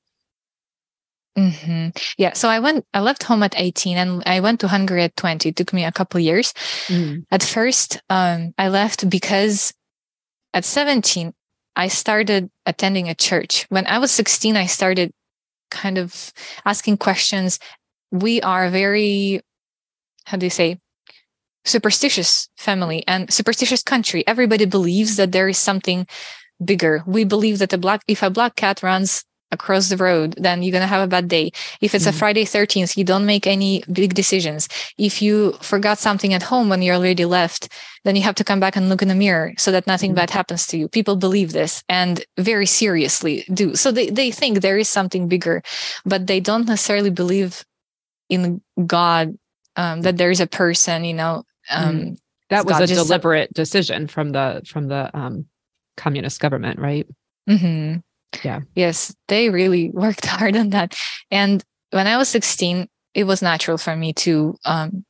Mm-hmm. 1.38 1.88
Yeah. 2.18 2.34
So 2.34 2.48
I 2.48 2.58
went, 2.58 2.84
I 2.92 3.00
left 3.00 3.22
home 3.22 3.42
at 3.42 3.54
18 3.56 3.96
and 3.96 4.22
I 4.26 4.40
went 4.40 4.60
to 4.60 4.68
Hungary 4.68 5.04
at 5.04 5.16
20. 5.16 5.48
It 5.48 5.56
took 5.56 5.72
me 5.72 5.84
a 5.84 5.92
couple 5.92 6.20
years. 6.20 6.52
Mm. 6.88 7.24
At 7.30 7.42
first, 7.42 8.00
um, 8.10 8.52
I 8.58 8.68
left 8.68 9.08
because 9.08 9.72
at 10.52 10.64
17, 10.64 11.32
I 11.76 11.88
started 11.88 12.50
attending 12.66 13.08
a 13.08 13.14
church. 13.14 13.66
When 13.68 13.86
I 13.86 13.98
was 13.98 14.10
16, 14.10 14.56
I 14.56 14.66
started 14.66 15.12
kind 15.70 15.98
of 15.98 16.32
asking 16.64 16.98
questions 16.98 17.58
we 18.10 18.40
are 18.42 18.66
a 18.66 18.70
very 18.70 19.40
how 20.26 20.36
do 20.36 20.46
you 20.46 20.50
say 20.50 20.78
superstitious 21.64 22.48
family 22.56 23.04
and 23.06 23.32
superstitious 23.32 23.82
country. 23.82 24.26
Everybody 24.26 24.64
believes 24.64 25.16
that 25.16 25.32
there 25.32 25.48
is 25.48 25.58
something 25.58 26.06
bigger. 26.64 27.02
We 27.06 27.24
believe 27.24 27.58
that 27.58 27.72
a 27.72 27.78
black 27.78 28.02
if 28.08 28.22
a 28.22 28.30
black 28.30 28.56
cat 28.56 28.82
runs 28.82 29.24
across 29.52 29.88
the 29.88 29.96
road 29.96 30.36
then 30.38 30.62
you're 30.62 30.70
going 30.70 30.80
to 30.80 30.86
have 30.86 31.02
a 31.02 31.08
bad 31.08 31.26
day. 31.26 31.50
If 31.80 31.94
it's 31.94 32.06
mm-hmm. 32.06 32.14
a 32.14 32.18
friday 32.18 32.44
13th 32.44 32.96
you 32.96 33.02
don't 33.02 33.26
make 33.26 33.46
any 33.46 33.82
big 33.92 34.14
decisions. 34.14 34.68
If 34.96 35.20
you 35.20 35.52
forgot 35.60 35.98
something 35.98 36.32
at 36.34 36.44
home 36.44 36.68
when 36.68 36.82
you 36.82 36.92
already 36.92 37.24
left 37.24 37.68
then 38.04 38.14
you 38.14 38.22
have 38.22 38.36
to 38.36 38.44
come 38.44 38.60
back 38.60 38.76
and 38.76 38.88
look 38.88 39.02
in 39.02 39.08
the 39.08 39.14
mirror 39.14 39.52
so 39.58 39.72
that 39.72 39.86
nothing 39.88 40.10
mm-hmm. 40.10 40.16
bad 40.16 40.30
happens 40.30 40.66
to 40.68 40.78
you. 40.78 40.88
People 40.88 41.16
believe 41.16 41.52
this 41.52 41.82
and 41.88 42.24
very 42.38 42.66
seriously 42.66 43.44
do. 43.52 43.74
So 43.74 43.90
they, 43.90 44.08
they 44.08 44.30
think 44.30 44.60
there 44.60 44.78
is 44.78 44.88
something 44.88 45.26
bigger 45.26 45.62
but 46.06 46.28
they 46.28 46.38
don't 46.38 46.68
necessarily 46.68 47.10
believe 47.10 47.64
in 48.30 48.62
God, 48.86 49.36
um, 49.76 50.02
that 50.02 50.16
there 50.16 50.30
is 50.30 50.40
a 50.40 50.46
person, 50.46 51.04
you 51.04 51.14
know. 51.14 51.44
Um, 51.70 51.96
mm. 51.96 52.18
That 52.48 52.64
was 52.64 52.78
God 52.78 52.82
a 52.84 52.86
deliberate 52.86 53.52
decision 53.52 54.06
from 54.06 54.30
the 54.30 54.62
from 54.66 54.88
the 54.88 55.14
um, 55.16 55.46
communist 55.96 56.40
government, 56.40 56.80
right? 56.80 57.06
Mm-hmm. 57.48 57.98
Yeah. 58.44 58.60
Yes, 58.74 59.14
they 59.28 59.50
really 59.50 59.90
worked 59.94 60.26
hard 60.26 60.56
on 60.56 60.70
that. 60.70 60.96
And 61.30 61.62
when 61.90 62.06
I 62.06 62.16
was 62.16 62.28
16, 62.28 62.88
it 63.14 63.24
was 63.24 63.42
natural 63.42 63.78
for 63.78 63.94
me 63.94 64.12
to 64.14 64.56
um, 64.64 65.04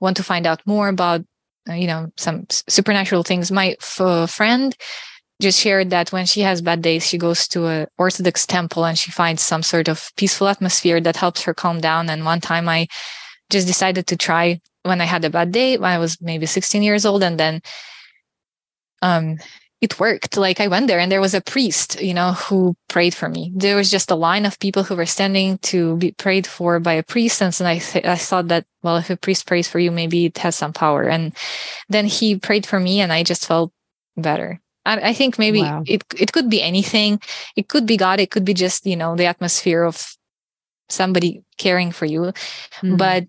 want 0.00 0.16
to 0.16 0.24
find 0.24 0.46
out 0.46 0.60
more 0.66 0.88
about, 0.88 1.22
uh, 1.68 1.74
you 1.74 1.86
know, 1.86 2.10
some 2.16 2.46
supernatural 2.50 3.22
things. 3.22 3.52
My 3.52 3.76
f- 3.80 4.30
friend 4.30 4.74
just 5.40 5.58
shared 5.58 5.90
that 5.90 6.12
when 6.12 6.26
she 6.26 6.42
has 6.42 6.62
bad 6.62 6.82
days, 6.82 7.06
she 7.06 7.18
goes 7.18 7.48
to 7.48 7.66
a 7.66 7.86
Orthodox 7.98 8.46
temple 8.46 8.84
and 8.84 8.98
she 8.98 9.10
finds 9.10 9.42
some 9.42 9.62
sort 9.62 9.88
of 9.88 10.10
peaceful 10.16 10.48
atmosphere 10.48 11.00
that 11.00 11.16
helps 11.16 11.42
her 11.42 11.54
calm 11.54 11.80
down. 11.80 12.08
And 12.08 12.24
one 12.24 12.40
time 12.40 12.68
I 12.68 12.86
just 13.50 13.66
decided 13.66 14.06
to 14.06 14.16
try 14.16 14.60
when 14.82 15.00
I 15.00 15.04
had 15.04 15.24
a 15.24 15.30
bad 15.30 15.52
day 15.52 15.76
when 15.76 15.90
I 15.90 15.98
was 15.98 16.20
maybe 16.20 16.46
16 16.46 16.82
years 16.82 17.04
old. 17.04 17.22
And 17.22 17.38
then 17.38 17.60
um, 19.02 19.38
it 19.80 19.98
worked. 19.98 20.36
Like 20.36 20.60
I 20.60 20.68
went 20.68 20.86
there 20.86 20.98
and 20.98 21.10
there 21.10 21.20
was 21.20 21.34
a 21.34 21.40
priest, 21.40 22.00
you 22.00 22.14
know, 22.14 22.32
who 22.32 22.76
prayed 22.88 23.14
for 23.14 23.28
me. 23.28 23.52
There 23.54 23.76
was 23.76 23.90
just 23.90 24.10
a 24.10 24.14
line 24.14 24.44
of 24.44 24.58
people 24.58 24.82
who 24.82 24.94
were 24.94 25.06
standing 25.06 25.58
to 25.58 25.96
be 25.96 26.12
prayed 26.12 26.46
for 26.46 26.78
by 26.80 26.94
a 26.94 27.02
priest. 27.02 27.40
And 27.40 27.54
so 27.54 27.64
I, 27.64 27.78
th- 27.78 28.04
I 28.04 28.16
thought 28.16 28.48
that, 28.48 28.66
well, 28.82 28.98
if 28.98 29.10
a 29.10 29.16
priest 29.16 29.46
prays 29.46 29.68
for 29.68 29.78
you, 29.78 29.90
maybe 29.90 30.26
it 30.26 30.38
has 30.38 30.54
some 30.54 30.72
power. 30.72 31.04
And 31.04 31.34
then 31.88 32.06
he 32.06 32.36
prayed 32.36 32.66
for 32.66 32.78
me 32.78 33.00
and 33.00 33.12
I 33.12 33.22
just 33.22 33.46
felt 33.46 33.72
better. 34.16 34.60
I, 34.84 35.10
I 35.10 35.12
think 35.12 35.38
maybe 35.38 35.62
wow. 35.62 35.82
it, 35.86 36.04
it 36.18 36.32
could 36.32 36.48
be 36.48 36.62
anything. 36.62 37.20
It 37.56 37.68
could 37.68 37.86
be 37.86 37.96
God. 37.96 38.20
It 38.20 38.30
could 38.30 38.44
be 38.44 38.54
just, 38.54 38.86
you 38.86 38.96
know, 38.96 39.16
the 39.16 39.26
atmosphere 39.26 39.84
of 39.84 40.16
somebody 40.88 41.42
caring 41.58 41.92
for 41.92 42.06
you. 42.06 42.20
Mm-hmm. 42.82 42.96
But 42.96 43.24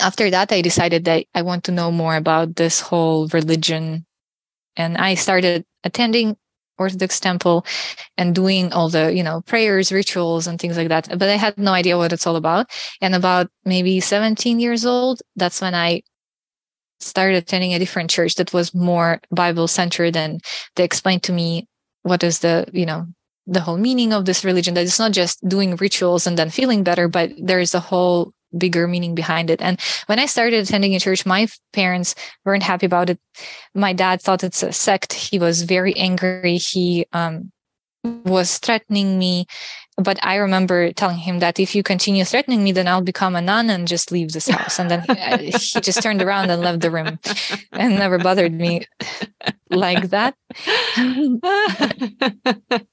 after 0.00 0.30
that, 0.30 0.52
I 0.52 0.60
decided 0.60 1.04
that 1.04 1.26
I 1.34 1.42
want 1.42 1.64
to 1.64 1.72
know 1.72 1.90
more 1.90 2.16
about 2.16 2.56
this 2.56 2.80
whole 2.80 3.28
religion 3.28 4.06
and 4.76 4.96
I 4.96 5.14
started 5.14 5.64
attending 5.84 6.36
Orthodox 6.78 7.20
temple 7.20 7.64
and 8.18 8.34
doing 8.34 8.72
all 8.72 8.88
the, 8.88 9.14
you 9.14 9.22
know, 9.22 9.42
prayers, 9.42 9.92
rituals, 9.92 10.46
and 10.46 10.58
things 10.58 10.76
like 10.76 10.88
that. 10.88 11.08
But 11.08 11.28
I 11.28 11.36
had 11.36 11.56
no 11.56 11.72
idea 11.72 11.96
what 11.96 12.12
it's 12.12 12.26
all 12.26 12.36
about. 12.36 12.66
And 13.00 13.14
about 13.14 13.48
maybe 13.64 14.00
17 14.00 14.58
years 14.58 14.84
old, 14.84 15.22
that's 15.36 15.60
when 15.60 15.74
I 15.74 16.02
started 17.04 17.36
attending 17.36 17.74
a 17.74 17.78
different 17.78 18.10
church 18.10 18.34
that 18.36 18.52
was 18.52 18.74
more 18.74 19.20
Bible 19.30 19.68
centered. 19.68 20.16
And 20.16 20.42
they 20.76 20.84
explained 20.84 21.22
to 21.24 21.32
me 21.32 21.68
what 22.02 22.22
is 22.22 22.40
the, 22.40 22.66
you 22.72 22.86
know, 22.86 23.06
the 23.46 23.60
whole 23.60 23.76
meaning 23.76 24.12
of 24.12 24.24
this 24.24 24.44
religion 24.44 24.74
that 24.74 24.84
it's 24.84 24.98
not 24.98 25.12
just 25.12 25.46
doing 25.46 25.76
rituals 25.76 26.26
and 26.26 26.38
then 26.38 26.50
feeling 26.50 26.82
better, 26.82 27.08
but 27.08 27.30
there's 27.38 27.74
a 27.74 27.80
whole 27.80 28.32
bigger 28.56 28.86
meaning 28.86 29.14
behind 29.14 29.50
it. 29.50 29.60
And 29.60 29.80
when 30.06 30.18
I 30.18 30.26
started 30.26 30.62
attending 30.62 30.94
a 30.94 31.00
church, 31.00 31.26
my 31.26 31.48
parents 31.72 32.14
weren't 32.44 32.62
happy 32.62 32.86
about 32.86 33.10
it. 33.10 33.18
My 33.74 33.92
dad 33.92 34.22
thought 34.22 34.44
it's 34.44 34.62
a 34.62 34.72
sect. 34.72 35.12
He 35.12 35.38
was 35.38 35.62
very 35.62 35.94
angry. 35.96 36.56
He 36.56 37.06
um, 37.12 37.50
was 38.04 38.58
threatening 38.58 39.18
me. 39.18 39.46
But 39.96 40.18
I 40.22 40.36
remember 40.36 40.92
telling 40.92 41.18
him 41.18 41.38
that 41.38 41.60
if 41.60 41.74
you 41.74 41.82
continue 41.82 42.24
threatening 42.24 42.64
me, 42.64 42.72
then 42.72 42.88
I'll 42.88 43.00
become 43.00 43.36
a 43.36 43.40
nun 43.40 43.70
and 43.70 43.86
just 43.86 44.10
leave 44.10 44.32
this 44.32 44.48
house. 44.48 44.78
And 44.80 44.90
then 44.90 45.02
he, 45.02 45.50
he 45.50 45.80
just 45.80 46.02
turned 46.02 46.20
around 46.20 46.50
and 46.50 46.62
left 46.62 46.80
the 46.80 46.90
room 46.90 47.20
and 47.72 47.94
never 47.94 48.18
bothered 48.18 48.52
me 48.52 48.86
like 49.70 50.10
that. 50.10 50.34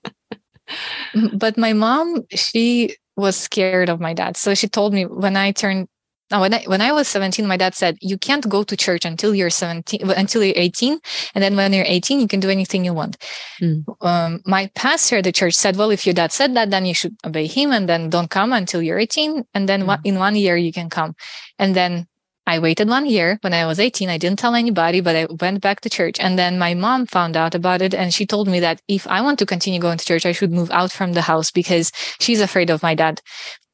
but 1.34 1.58
my 1.58 1.74
mom, 1.74 2.24
she 2.30 2.96
was 3.18 3.36
scared 3.36 3.90
of 3.90 4.00
my 4.00 4.14
dad. 4.14 4.38
So 4.38 4.54
she 4.54 4.68
told 4.68 4.94
me 4.94 5.06
when 5.06 5.36
I 5.36 5.52
turned 5.52 5.88
now, 6.32 6.42
when 6.42 6.54
I 6.54 6.64
when 6.64 6.82
I 6.82 6.92
was 6.92 7.08
17, 7.10 7.46
my 7.46 7.58
dad 7.58 7.76
said, 7.76 7.98
you 8.02 8.18
can't 8.18 8.48
go 8.48 8.64
to 8.64 8.78
church 8.78 9.06
until 9.06 9.36
you're 9.36 9.50
17, 9.50 10.10
until 10.10 10.44
you're 10.44 10.56
18. 10.56 11.00
And 11.36 11.44
then 11.44 11.56
when 11.56 11.74
you're 11.74 11.86
18, 11.86 12.20
you 12.20 12.28
can 12.28 12.40
do 12.40 12.50
anything 12.50 12.86
you 12.86 12.94
want. 12.94 13.18
Mm. 13.62 13.84
Um, 14.02 14.42
my 14.46 14.72
pastor 14.74 15.18
at 15.18 15.26
the 15.26 15.32
church 15.32 15.54
said, 15.54 15.76
well, 15.76 15.92
if 15.92 16.06
your 16.06 16.14
dad 16.14 16.32
said 16.32 16.56
that, 16.56 16.72
then 16.72 16.86
you 16.86 16.94
should 16.94 17.16
obey 17.26 17.48
him 17.48 17.72
and 17.72 17.88
then 17.90 18.10
don't 18.10 18.30
come 18.30 18.54
until 18.54 18.82
you're 18.82 18.98
18. 19.00 19.44
And 19.54 19.68
then 19.68 19.84
mm. 19.84 20.00
in 20.04 20.16
one 20.16 20.36
year 20.36 20.56
you 20.56 20.72
can 20.72 20.90
come. 20.90 21.16
And 21.60 21.76
then 21.76 22.08
I 22.48 22.60
waited 22.60 22.90
one 22.90 23.06
year 23.06 23.38
when 23.42 23.54
I 23.54 23.66
was 23.66 23.80
18. 23.80 24.10
I 24.10 24.18
didn't 24.18 24.40
tell 24.40 24.56
anybody, 24.56 25.02
but 25.02 25.16
I 25.16 25.28
went 25.40 25.62
back 25.62 25.82
to 25.82 25.90
church. 25.90 26.20
And 26.20 26.40
then 26.40 26.58
my 26.58 26.74
mom 26.74 27.06
found 27.06 27.38
out 27.38 27.56
about 27.56 27.82
it. 27.82 27.94
And 27.94 28.14
she 28.14 28.26
told 28.26 28.48
me 28.48 28.60
that 28.62 28.82
if 28.88 29.06
I 29.08 29.22
want 29.22 29.38
to 29.40 29.46
continue 29.46 29.80
going 29.80 29.98
to 29.98 30.06
church, 30.06 30.26
I 30.26 30.32
should 30.32 30.52
move 30.52 30.72
out 30.72 30.92
from 30.92 31.14
the 31.14 31.22
house 31.22 31.52
because 31.52 31.92
she's 32.20 32.42
afraid 32.42 32.70
of 32.70 32.82
my 32.82 32.96
dad. 32.96 33.22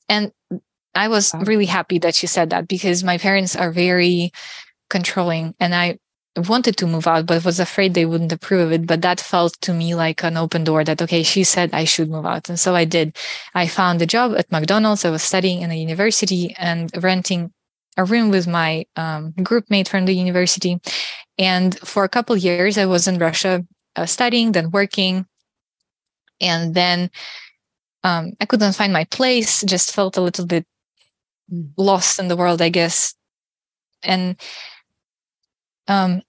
And 0.10 0.32
I 0.98 1.08
was 1.08 1.34
really 1.46 1.66
happy 1.66 2.00
that 2.00 2.16
she 2.16 2.28
said 2.28 2.50
that 2.50 2.68
because 2.68 3.04
my 3.04 3.18
parents 3.18 3.56
are 3.56 3.72
very 3.72 4.32
controlling 4.90 5.54
and 5.60 5.76
I 5.76 6.00
wanted 6.36 6.78
to 6.78 6.88
move 6.88 7.08
out, 7.08 7.26
but 7.26 7.46
was 7.46 7.60
afraid 7.60 7.94
they 7.94 8.06
wouldn't 8.06 8.32
approve 8.32 8.68
of 8.68 8.72
it. 8.72 8.88
But 8.88 9.02
that 9.02 9.20
felt 9.20 9.54
to 9.62 9.74
me 9.74 9.96
like 9.96 10.24
an 10.24 10.38
open 10.38 10.64
door 10.64 10.84
that, 10.84 11.02
okay, 11.02 11.24
she 11.24 11.44
said 11.44 11.70
I 11.74 11.84
should 11.84 12.10
move 12.10 12.26
out. 12.26 12.50
And 12.50 12.60
so 12.60 12.76
I 12.76 12.86
did. 12.86 13.16
I 13.56 13.68
found 13.68 14.02
a 14.02 14.06
job 14.06 14.34
at 14.38 14.52
McDonald's. 14.52 15.06
I 15.06 15.10
was 15.10 15.24
studying 15.24 15.62
in 15.62 15.72
a 15.72 15.76
university 15.76 16.56
and 16.58 16.92
renting 17.04 17.54
a 17.98 18.06
room 18.06 18.30
with 18.30 18.48
my 18.48 18.86
um, 18.96 19.32
group 19.44 19.70
mate 19.70 19.88
from 19.88 20.06
the 20.06 20.14
university. 20.14 20.80
And 21.38 21.78
for 21.80 22.04
a 22.04 22.10
couple 22.10 22.36
years, 22.38 22.78
I 22.78 22.86
was 22.86 23.08
in 23.08 23.18
Russia 23.18 23.66
uh, 23.96 24.06
studying, 24.06 24.52
then 24.52 24.72
working. 24.72 25.26
And 26.40 26.76
then 26.76 27.10
um, 28.04 28.34
I 28.40 28.46
couldn't 28.46 28.76
find 28.76 28.94
my 28.94 29.06
place, 29.06 29.64
just 29.64 29.94
felt 29.94 30.18
a 30.18 30.22
little 30.22 30.46
bit. 30.46 30.66
Lost 31.78 32.20
in 32.20 32.28
the 32.28 32.36
world, 32.36 32.62
I 32.62 32.70
guess. 32.70 33.16
And 34.04 34.40
um, 35.88 36.22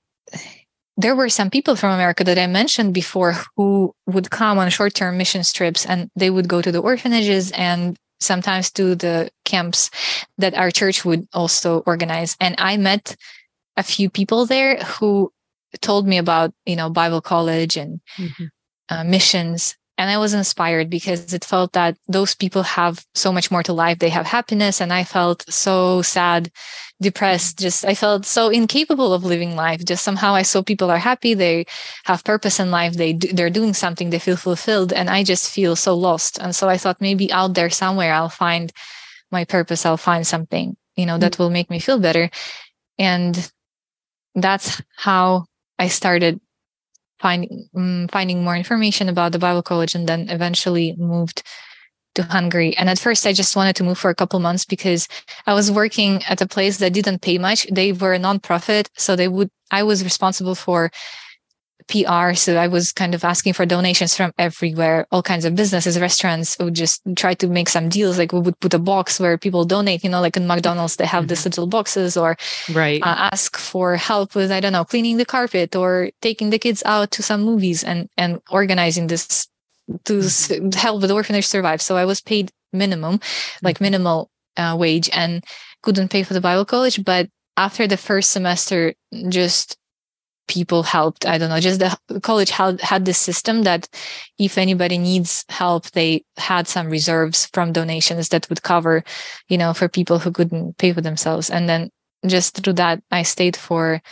there 0.96 1.14
were 1.14 1.28
some 1.28 1.50
people 1.50 1.76
from 1.76 1.92
America 1.92 2.24
that 2.24 2.38
I 2.38 2.46
mentioned 2.46 2.92
before 2.94 3.34
who 3.56 3.94
would 4.06 4.30
come 4.30 4.58
on 4.58 4.68
short 4.70 4.94
term 4.94 5.16
mission 5.16 5.42
trips 5.44 5.86
and 5.86 6.10
they 6.16 6.30
would 6.30 6.48
go 6.48 6.60
to 6.60 6.72
the 6.72 6.80
orphanages 6.80 7.52
and 7.52 7.96
sometimes 8.20 8.70
to 8.72 8.94
the 8.94 9.30
camps 9.44 9.90
that 10.38 10.54
our 10.54 10.70
church 10.70 11.04
would 11.04 11.26
also 11.32 11.80
organize. 11.86 12.36
And 12.40 12.56
I 12.58 12.76
met 12.76 13.14
a 13.76 13.82
few 13.82 14.10
people 14.10 14.44
there 14.44 14.76
who 14.78 15.32
told 15.80 16.06
me 16.06 16.18
about, 16.18 16.52
you 16.66 16.74
know, 16.74 16.90
Bible 16.90 17.20
college 17.20 17.76
and 17.76 18.00
mm-hmm. 18.16 18.46
uh, 18.88 19.04
missions. 19.04 19.76
And 19.98 20.08
I 20.08 20.16
was 20.16 20.32
inspired 20.32 20.88
because 20.88 21.34
it 21.34 21.44
felt 21.44 21.72
that 21.72 21.98
those 22.06 22.32
people 22.36 22.62
have 22.62 23.04
so 23.16 23.32
much 23.32 23.50
more 23.50 23.64
to 23.64 23.72
life. 23.72 23.98
They 23.98 24.10
have 24.10 24.26
happiness. 24.26 24.80
And 24.80 24.92
I 24.92 25.02
felt 25.02 25.44
so 25.52 26.02
sad 26.02 26.52
depressed. 27.00 27.58
Just 27.58 27.84
i 27.84 27.94
felt 27.94 28.24
so 28.24 28.48
incapable 28.48 29.12
of 29.12 29.24
living 29.24 29.56
life. 29.56 29.84
Just 29.84 30.04
somehow 30.04 30.34
i 30.34 30.42
saw 30.42 30.62
people 30.62 30.90
are 30.90 30.98
happy. 30.98 31.34
They 31.34 31.66
have 32.04 32.24
purpose 32.24 32.60
in 32.60 32.70
life. 32.70 32.94
They 32.94 33.12
do, 33.12 33.28
they're 33.32 33.50
doing 33.50 33.74
something. 33.74 34.10
They 34.10 34.18
feel 34.20 34.36
fulfilled 34.36 34.92
and 34.92 35.10
i 35.10 35.24
just 35.24 35.50
feel 35.50 35.74
so 35.74 35.96
lost. 35.96 36.38
And 36.38 36.54
so 36.54 36.68
i 36.68 36.78
thought 36.78 37.00
maybe 37.00 37.32
out 37.32 37.54
there 37.54 37.70
somewhere 37.70 38.14
i'll 38.14 38.28
find 38.28 38.72
my 39.30 39.44
purpose. 39.44 39.84
I'll 39.84 39.96
find 39.96 40.26
something 40.26 40.76
you 40.96 41.06
know 41.06 41.18
that 41.18 41.32
mm. 41.32 41.38
will 41.38 41.50
make 41.50 41.70
me 41.70 41.80
feel 41.80 41.98
better. 41.98 42.30
And 42.98 43.34
that's 44.34 44.80
how 44.96 45.46
i 45.78 45.88
started 45.88 46.40
finding 47.20 47.68
um, 47.74 48.08
finding 48.10 48.44
more 48.44 48.56
information 48.56 49.08
about 49.08 49.32
the 49.32 49.38
bible 49.38 49.62
college 49.62 49.94
and 49.94 50.08
then 50.08 50.28
eventually 50.28 50.94
moved 50.98 51.42
to 52.18 52.22
Hungary. 52.24 52.76
And 52.76 52.90
at 52.90 52.98
first, 52.98 53.26
I 53.26 53.32
just 53.32 53.54
wanted 53.54 53.76
to 53.76 53.84
move 53.84 53.96
for 53.96 54.10
a 54.10 54.14
couple 54.14 54.40
months 54.40 54.64
because 54.64 55.08
I 55.46 55.54
was 55.54 55.70
working 55.70 56.22
at 56.24 56.40
a 56.40 56.48
place 56.48 56.78
that 56.78 56.92
didn't 56.92 57.22
pay 57.22 57.38
much. 57.38 57.66
They 57.70 57.92
were 57.92 58.14
a 58.14 58.18
nonprofit, 58.18 58.88
so 58.96 59.14
they 59.14 59.28
would. 59.28 59.50
I 59.70 59.82
was 59.84 60.02
responsible 60.02 60.54
for 60.54 60.90
PR, 61.88 62.34
so 62.34 62.56
I 62.56 62.68
was 62.68 62.92
kind 62.92 63.14
of 63.14 63.24
asking 63.24 63.54
for 63.54 63.66
donations 63.66 64.14
from 64.14 64.32
everywhere. 64.38 65.06
All 65.10 65.22
kinds 65.22 65.44
of 65.44 65.54
businesses, 65.54 65.98
restaurants 65.98 66.58
would 66.58 66.74
just 66.74 67.02
try 67.16 67.34
to 67.34 67.48
make 67.48 67.68
some 67.68 67.88
deals. 67.88 68.18
Like 68.18 68.32
we 68.32 68.40
would 68.40 68.58
put 68.60 68.74
a 68.74 68.78
box 68.78 69.18
where 69.18 69.38
people 69.38 69.64
donate. 69.64 70.04
You 70.04 70.10
know, 70.10 70.20
like 70.20 70.36
in 70.36 70.46
McDonald's, 70.46 70.96
they 70.96 71.06
have 71.06 71.24
mm-hmm. 71.24 71.28
these 71.28 71.44
little 71.44 71.66
boxes, 71.66 72.16
or 72.16 72.36
right 72.72 73.02
uh, 73.02 73.30
ask 73.32 73.56
for 73.56 73.96
help 73.96 74.34
with 74.34 74.52
I 74.52 74.60
don't 74.60 74.72
know 74.72 74.84
cleaning 74.84 75.16
the 75.16 75.24
carpet 75.24 75.74
or 75.74 76.10
taking 76.20 76.50
the 76.50 76.58
kids 76.58 76.82
out 76.84 77.10
to 77.12 77.22
some 77.22 77.42
movies 77.42 77.82
and 77.82 78.08
and 78.16 78.40
organizing 78.50 79.06
this 79.06 79.48
to 80.04 80.14
mm-hmm. 80.14 80.70
help 80.78 81.02
the 81.02 81.14
orphanage 81.14 81.46
survive. 81.46 81.82
So 81.82 81.96
I 81.96 82.04
was 82.04 82.20
paid 82.20 82.50
minimum, 82.72 83.20
like 83.62 83.76
mm-hmm. 83.76 83.84
minimal 83.84 84.30
uh, 84.56 84.76
wage, 84.78 85.10
and 85.12 85.44
couldn't 85.82 86.10
pay 86.10 86.22
for 86.22 86.34
the 86.34 86.40
Bible 86.40 86.64
college. 86.64 87.04
But 87.04 87.28
after 87.56 87.86
the 87.86 87.96
first 87.96 88.30
semester, 88.30 88.94
just 89.28 89.76
people 90.48 90.82
helped. 90.82 91.26
I 91.26 91.38
don't 91.38 91.50
know, 91.50 91.60
just 91.60 91.80
the 91.80 92.20
college 92.20 92.50
had 92.50 92.80
had 92.80 93.04
this 93.04 93.18
system 93.18 93.62
that 93.62 93.88
if 94.38 94.58
anybody 94.58 94.98
needs 94.98 95.44
help, 95.48 95.90
they 95.92 96.24
had 96.36 96.66
some 96.66 96.88
reserves 96.88 97.46
from 97.52 97.72
donations 97.72 98.28
that 98.30 98.48
would 98.48 98.62
cover, 98.62 99.04
you 99.48 99.58
know, 99.58 99.72
for 99.72 99.88
people 99.88 100.18
who 100.18 100.32
couldn't 100.32 100.78
pay 100.78 100.92
for 100.92 101.00
themselves. 101.00 101.50
And 101.50 101.68
then 101.68 101.90
just 102.26 102.56
through 102.56 102.74
that, 102.74 103.02
I 103.10 103.22
stayed 103.22 103.56
for 103.56 104.02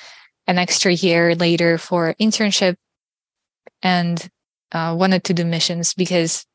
an 0.47 0.59
extra 0.59 0.93
year 0.93 1.35
later 1.35 1.79
for 1.79 2.15
internship 2.21 2.77
and 3.83 4.29
uh, 4.73 4.95
wanted 4.99 5.25
to 5.25 5.35
do 5.35 5.45
missions 5.45 5.95
because 5.95 6.47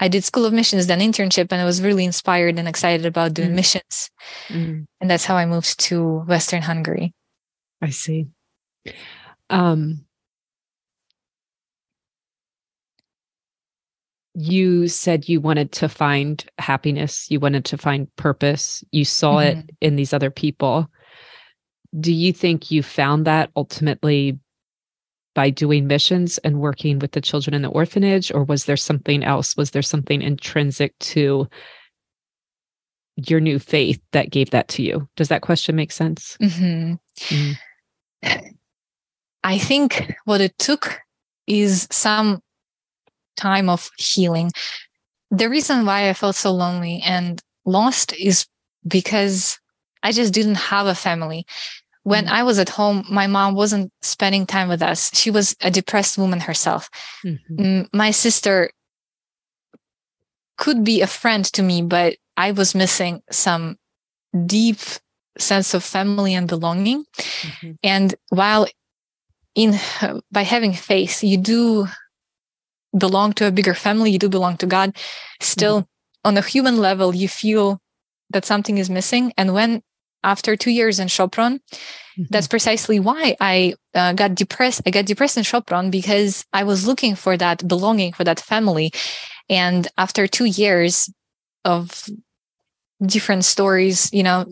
I 0.00 0.08
did 0.08 0.24
School 0.24 0.44
of 0.44 0.52
Missions, 0.52 0.86
then 0.86 1.00
internship, 1.00 1.48
and 1.50 1.60
I 1.60 1.64
was 1.64 1.82
really 1.82 2.04
inspired 2.04 2.58
and 2.58 2.68
excited 2.68 3.06
about 3.06 3.34
doing 3.34 3.50
mm. 3.50 3.56
missions. 3.56 4.10
Mm. 4.48 4.86
And 5.00 5.10
that's 5.10 5.24
how 5.24 5.36
I 5.36 5.46
moved 5.46 5.78
to 5.80 6.20
Western 6.26 6.62
Hungary. 6.62 7.12
I 7.82 7.90
see. 7.90 8.28
Um, 9.50 10.06
you 14.36 14.86
said 14.86 15.28
you 15.28 15.40
wanted 15.40 15.72
to 15.72 15.88
find 15.88 16.44
happiness, 16.58 17.30
you 17.30 17.40
wanted 17.40 17.64
to 17.64 17.78
find 17.78 18.14
purpose, 18.16 18.84
you 18.92 19.04
saw 19.04 19.36
mm-hmm. 19.36 19.60
it 19.60 19.70
in 19.80 19.96
these 19.96 20.12
other 20.12 20.30
people. 20.30 20.90
Do 21.98 22.12
you 22.12 22.32
think 22.34 22.70
you 22.70 22.82
found 22.82 23.26
that 23.26 23.50
ultimately 23.56 24.38
by 25.34 25.48
doing 25.50 25.86
missions 25.86 26.36
and 26.38 26.60
working 26.60 26.98
with 26.98 27.12
the 27.12 27.20
children 27.20 27.54
in 27.54 27.62
the 27.62 27.68
orphanage, 27.68 28.30
or 28.32 28.44
was 28.44 28.66
there 28.66 28.76
something 28.76 29.24
else? 29.24 29.56
Was 29.56 29.70
there 29.70 29.82
something 29.82 30.20
intrinsic 30.20 30.98
to 30.98 31.48
your 33.16 33.40
new 33.40 33.58
faith 33.58 34.00
that 34.12 34.30
gave 34.30 34.50
that 34.50 34.68
to 34.68 34.82
you? 34.82 35.08
Does 35.16 35.28
that 35.28 35.42
question 35.42 35.76
make 35.76 35.92
sense? 35.92 36.36
Mm-hmm. 36.42 36.94
Mm-hmm. 37.34 38.48
I 39.46 39.58
think 39.58 40.12
what 40.24 40.40
it 40.40 40.58
took 40.58 40.98
is 41.46 41.86
some 41.92 42.42
time 43.36 43.68
of 43.68 43.90
healing. 43.96 44.50
The 45.30 45.48
reason 45.48 45.86
why 45.86 46.08
I 46.08 46.14
felt 46.14 46.34
so 46.34 46.50
lonely 46.50 47.00
and 47.06 47.40
lost 47.64 48.12
is 48.18 48.46
because 48.88 49.60
I 50.02 50.10
just 50.10 50.34
didn't 50.34 50.56
have 50.56 50.88
a 50.88 50.96
family. 50.96 51.46
When 52.02 52.24
mm-hmm. 52.24 52.34
I 52.34 52.42
was 52.42 52.58
at 52.58 52.70
home, 52.70 53.04
my 53.08 53.28
mom 53.28 53.54
wasn't 53.54 53.92
spending 54.02 54.46
time 54.46 54.68
with 54.68 54.82
us. 54.82 55.12
She 55.14 55.30
was 55.30 55.54
a 55.60 55.70
depressed 55.70 56.18
woman 56.18 56.40
herself. 56.40 56.90
Mm-hmm. 57.24 57.82
My 57.92 58.10
sister 58.10 58.70
could 60.58 60.82
be 60.82 61.02
a 61.02 61.06
friend 61.06 61.44
to 61.52 61.62
me, 61.62 61.82
but 61.82 62.16
I 62.36 62.50
was 62.50 62.74
missing 62.74 63.22
some 63.30 63.76
deep 64.44 64.78
sense 65.38 65.72
of 65.72 65.84
family 65.84 66.34
and 66.34 66.48
belonging. 66.48 67.04
Mm-hmm. 67.42 67.72
And 67.84 68.14
while 68.30 68.66
in 69.56 69.74
by 70.30 70.42
having 70.42 70.72
faith, 70.72 71.24
you 71.24 71.38
do 71.38 71.88
belong 72.96 73.32
to 73.34 73.46
a 73.48 73.50
bigger 73.50 73.74
family, 73.74 74.10
you 74.10 74.18
do 74.18 74.28
belong 74.28 74.56
to 74.58 74.66
God, 74.66 74.96
still 75.40 75.80
mm-hmm. 75.80 76.28
on 76.28 76.36
a 76.36 76.42
human 76.42 76.76
level, 76.76 77.14
you 77.14 77.28
feel 77.28 77.80
that 78.30 78.44
something 78.44 78.78
is 78.78 78.88
missing. 78.90 79.32
And 79.36 79.52
when 79.54 79.82
after 80.22 80.56
two 80.56 80.70
years 80.70 80.98
in 80.98 81.08
Sopron, 81.08 81.54
mm-hmm. 81.54 82.24
that's 82.30 82.48
precisely 82.48 83.00
why 83.00 83.36
I 83.40 83.74
uh, 83.94 84.12
got 84.12 84.34
depressed. 84.34 84.82
I 84.86 84.90
got 84.90 85.06
depressed 85.06 85.36
in 85.36 85.42
Sopron 85.44 85.90
because 85.90 86.44
I 86.52 86.64
was 86.64 86.86
looking 86.86 87.14
for 87.14 87.36
that 87.36 87.66
belonging, 87.66 88.12
for 88.12 88.24
that 88.24 88.40
family. 88.40 88.92
And 89.48 89.88
after 89.96 90.26
two 90.26 90.46
years 90.46 91.10
of 91.64 92.04
different 93.02 93.44
stories, 93.44 94.12
you 94.12 94.22
know, 94.22 94.46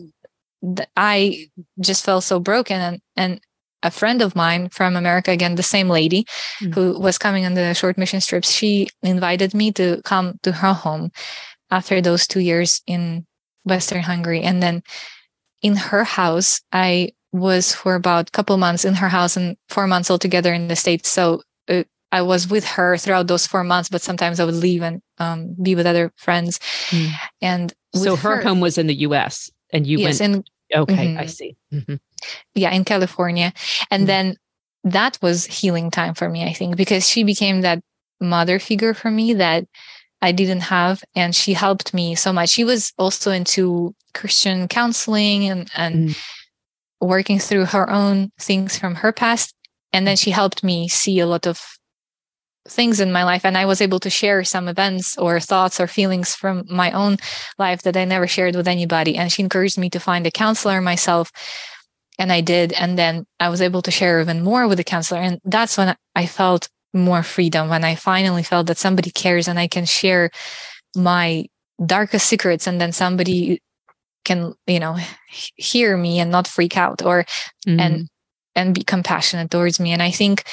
I 0.95 1.47
just 1.79 2.05
felt 2.05 2.23
so 2.23 2.39
broken 2.39 2.81
and, 2.81 3.01
and 3.15 3.41
a 3.85 3.91
friend 3.91 4.21
of 4.21 4.35
mine 4.35 4.69
from 4.69 4.95
America, 4.95 5.31
again, 5.31 5.55
the 5.55 5.63
same 5.63 5.89
lady 5.89 6.25
mm-hmm. 6.59 6.71
who 6.73 6.99
was 6.99 7.17
coming 7.17 7.45
on 7.45 7.53
the 7.53 7.73
short 7.73 7.97
mission 7.97 8.19
trips, 8.19 8.51
she 8.51 8.87
invited 9.03 9.53
me 9.53 9.71
to 9.73 10.01
come 10.03 10.39
to 10.41 10.51
her 10.51 10.73
home 10.73 11.11
after 11.69 12.01
those 12.01 12.25
two 12.25 12.39
years 12.41 12.81
in 12.87 13.25
Western 13.63 14.01
Hungary. 14.01 14.41
And 14.41 14.61
then 14.61 14.81
in 15.61 15.75
her 15.75 16.03
house, 16.03 16.61
I 16.71 17.11
was 17.31 17.75
for 17.75 17.93
about 17.95 18.29
a 18.29 18.31
couple 18.31 18.57
months 18.57 18.85
in 18.85 18.95
her 18.95 19.09
house 19.09 19.37
and 19.37 19.55
four 19.69 19.87
months 19.87 20.09
altogether 20.09 20.53
in 20.53 20.67
the 20.67 20.75
States. 20.75 21.09
So 21.09 21.43
uh, 21.69 21.83
I 22.11 22.23
was 22.23 22.47
with 22.47 22.65
her 22.65 22.97
throughout 22.97 23.27
those 23.27 23.45
four 23.45 23.63
months, 23.63 23.89
but 23.89 24.01
sometimes 24.01 24.39
I 24.39 24.45
would 24.45 24.55
leave 24.55 24.81
and 24.81 25.01
um, 25.19 25.55
be 25.61 25.75
with 25.75 25.85
other 25.85 26.11
friends. 26.15 26.59
Mm. 26.89 27.11
And 27.41 27.73
so 27.93 28.15
her, 28.15 28.37
her, 28.37 28.41
home 28.41 28.61
was 28.61 28.77
in 28.77 28.87
the 28.87 28.95
US 29.07 29.51
and 29.71 29.85
you 29.85 29.99
yes, 29.99 30.19
went. 30.19 30.35
In, 30.35 30.43
okay, 30.73 31.07
mm-hmm. 31.07 31.19
I 31.19 31.25
see. 31.25 31.55
Mm-hmm. 31.73 31.95
Yeah 32.53 32.71
in 32.71 32.85
california. 32.85 33.53
And 33.91 34.03
mm. 34.03 34.07
then 34.07 34.37
that 34.83 35.17
was 35.21 35.45
healing 35.45 35.89
time 35.89 36.13
for 36.13 36.29
me 36.29 36.43
i 36.43 36.53
think 36.53 36.77
because 36.77 37.07
she 37.07 37.23
became 37.23 37.61
that 37.61 37.81
mother 38.21 38.59
figure 38.59 38.93
for 38.93 39.09
me 39.09 39.33
that 39.33 39.65
i 40.21 40.31
didn't 40.31 40.61
have 40.61 41.03
and 41.15 41.35
she 41.35 41.53
helped 41.53 41.93
me 41.93 42.15
so 42.15 42.31
much. 42.31 42.49
She 42.49 42.63
was 42.63 42.93
also 42.97 43.31
into 43.31 43.95
christian 44.13 44.67
counseling 44.67 45.49
and 45.49 45.69
and 45.75 46.09
mm. 46.09 46.17
working 47.01 47.39
through 47.39 47.65
her 47.65 47.89
own 47.89 48.31
things 48.39 48.77
from 48.77 48.95
her 48.95 49.11
past 49.11 49.55
and 49.91 50.05
then 50.05 50.15
she 50.15 50.31
helped 50.31 50.63
me 50.63 50.87
see 50.87 51.19
a 51.19 51.25
lot 51.25 51.47
of 51.47 51.61
things 52.67 52.99
in 52.99 53.11
my 53.11 53.23
life 53.23 53.45
and 53.45 53.57
i 53.57 53.65
was 53.65 53.79
able 53.79 53.99
to 53.99 54.09
share 54.09 54.43
some 54.43 54.67
events 54.67 55.17
or 55.17 55.39
thoughts 55.39 55.79
or 55.79 55.87
feelings 55.87 56.33
from 56.33 56.63
my 56.69 56.91
own 56.91 57.15
life 57.59 57.83
that 57.83 57.95
i 57.95 58.03
never 58.03 58.27
shared 58.27 58.55
with 58.55 58.67
anybody 58.67 59.15
and 59.15 59.31
she 59.31 59.43
encouraged 59.43 59.77
me 59.77 59.89
to 59.89 59.99
find 59.99 60.25
a 60.25 60.31
counselor 60.31 60.81
myself 60.81 61.31
and 62.17 62.31
I 62.31 62.41
did. 62.41 62.73
And 62.73 62.97
then 62.97 63.25
I 63.39 63.49
was 63.49 63.61
able 63.61 63.81
to 63.83 63.91
share 63.91 64.21
even 64.21 64.43
more 64.43 64.67
with 64.67 64.77
the 64.77 64.83
counselor. 64.83 65.21
And 65.21 65.39
that's 65.43 65.77
when 65.77 65.95
I 66.15 66.25
felt 66.25 66.69
more 66.93 67.23
freedom, 67.23 67.69
when 67.69 67.83
I 67.83 67.95
finally 67.95 68.43
felt 68.43 68.67
that 68.67 68.77
somebody 68.77 69.11
cares 69.11 69.47
and 69.47 69.59
I 69.59 69.67
can 69.67 69.85
share 69.85 70.31
my 70.95 71.45
darkest 71.85 72.27
secrets 72.27 72.67
and 72.67 72.79
then 72.79 72.91
somebody 72.91 73.61
can, 74.23 74.53
you 74.65 74.79
know, 74.79 74.97
hear 75.55 75.97
me 75.97 76.19
and 76.19 76.31
not 76.31 76.47
freak 76.47 76.77
out 76.77 77.01
or, 77.03 77.25
mm-hmm. 77.67 77.79
and, 77.79 78.07
and 78.55 78.73
be 78.73 78.81
compassionate 78.81 79.51
towards 79.51 79.79
me. 79.79 79.91
And 79.91 80.01
I 80.01 80.11
think 80.11 80.43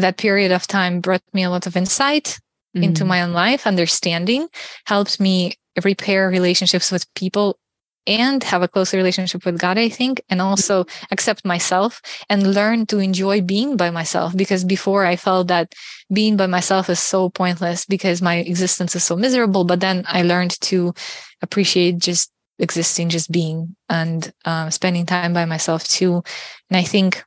that 0.00 0.18
period 0.18 0.52
of 0.52 0.66
time 0.66 1.00
brought 1.00 1.22
me 1.32 1.42
a 1.42 1.50
lot 1.50 1.66
of 1.66 1.76
insight 1.76 2.38
mm-hmm. 2.74 2.84
into 2.84 3.04
my 3.04 3.22
own 3.22 3.32
life, 3.32 3.66
understanding, 3.66 4.48
helped 4.86 5.20
me 5.20 5.54
repair 5.84 6.28
relationships 6.28 6.90
with 6.90 7.12
people 7.14 7.58
and 8.06 8.44
have 8.44 8.62
a 8.62 8.68
closer 8.68 8.96
relationship 8.96 9.44
with 9.44 9.58
God, 9.58 9.78
I 9.78 9.88
think, 9.88 10.22
and 10.28 10.40
also 10.40 10.86
accept 11.10 11.44
myself 11.44 12.00
and 12.30 12.54
learn 12.54 12.86
to 12.86 12.98
enjoy 12.98 13.40
being 13.40 13.76
by 13.76 13.90
myself. 13.90 14.36
Because 14.36 14.64
before 14.64 15.04
I 15.04 15.16
felt 15.16 15.48
that 15.48 15.74
being 16.12 16.36
by 16.36 16.46
myself 16.46 16.88
is 16.88 17.00
so 17.00 17.30
pointless 17.30 17.84
because 17.84 18.22
my 18.22 18.36
existence 18.36 18.94
is 18.94 19.02
so 19.02 19.16
miserable. 19.16 19.64
But 19.64 19.80
then 19.80 20.04
I 20.06 20.22
learned 20.22 20.60
to 20.62 20.94
appreciate 21.42 21.98
just 21.98 22.30
existing, 22.58 23.08
just 23.08 23.30
being, 23.30 23.74
and 23.88 24.32
uh, 24.44 24.70
spending 24.70 25.04
time 25.04 25.32
by 25.32 25.44
myself 25.44 25.84
too. 25.84 26.22
And 26.70 26.76
I 26.76 26.84
think 26.84 27.24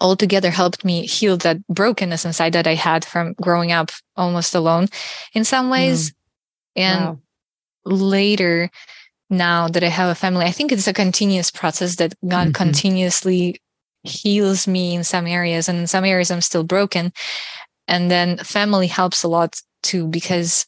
altogether 0.00 0.50
helped 0.50 0.84
me 0.84 1.06
heal 1.06 1.36
that 1.38 1.66
brokenness 1.68 2.24
inside 2.24 2.52
that 2.52 2.66
I 2.66 2.74
had 2.74 3.04
from 3.04 3.34
growing 3.34 3.72
up 3.72 3.90
almost 4.16 4.54
alone 4.54 4.88
in 5.32 5.44
some 5.44 5.70
ways. 5.70 6.10
Mm. 6.10 6.14
And 6.76 7.04
wow. 7.04 7.18
later, 7.84 8.70
now 9.30 9.68
that 9.68 9.84
I 9.84 9.88
have 9.88 10.10
a 10.10 10.14
family, 10.14 10.44
I 10.44 10.50
think 10.50 10.72
it's 10.72 10.88
a 10.88 10.92
continuous 10.92 11.50
process 11.50 11.96
that 11.96 12.14
God 12.26 12.48
mm-hmm. 12.48 12.52
continuously 12.52 13.60
heals 14.02 14.68
me 14.68 14.94
in 14.94 15.02
some 15.02 15.26
areas, 15.26 15.68
and 15.68 15.78
in 15.78 15.86
some 15.86 16.04
areas 16.04 16.30
I'm 16.30 16.42
still 16.42 16.64
broken. 16.64 17.12
And 17.88 18.10
then 18.10 18.36
family 18.38 18.86
helps 18.86 19.22
a 19.22 19.28
lot 19.28 19.60
too, 19.82 20.06
because 20.08 20.66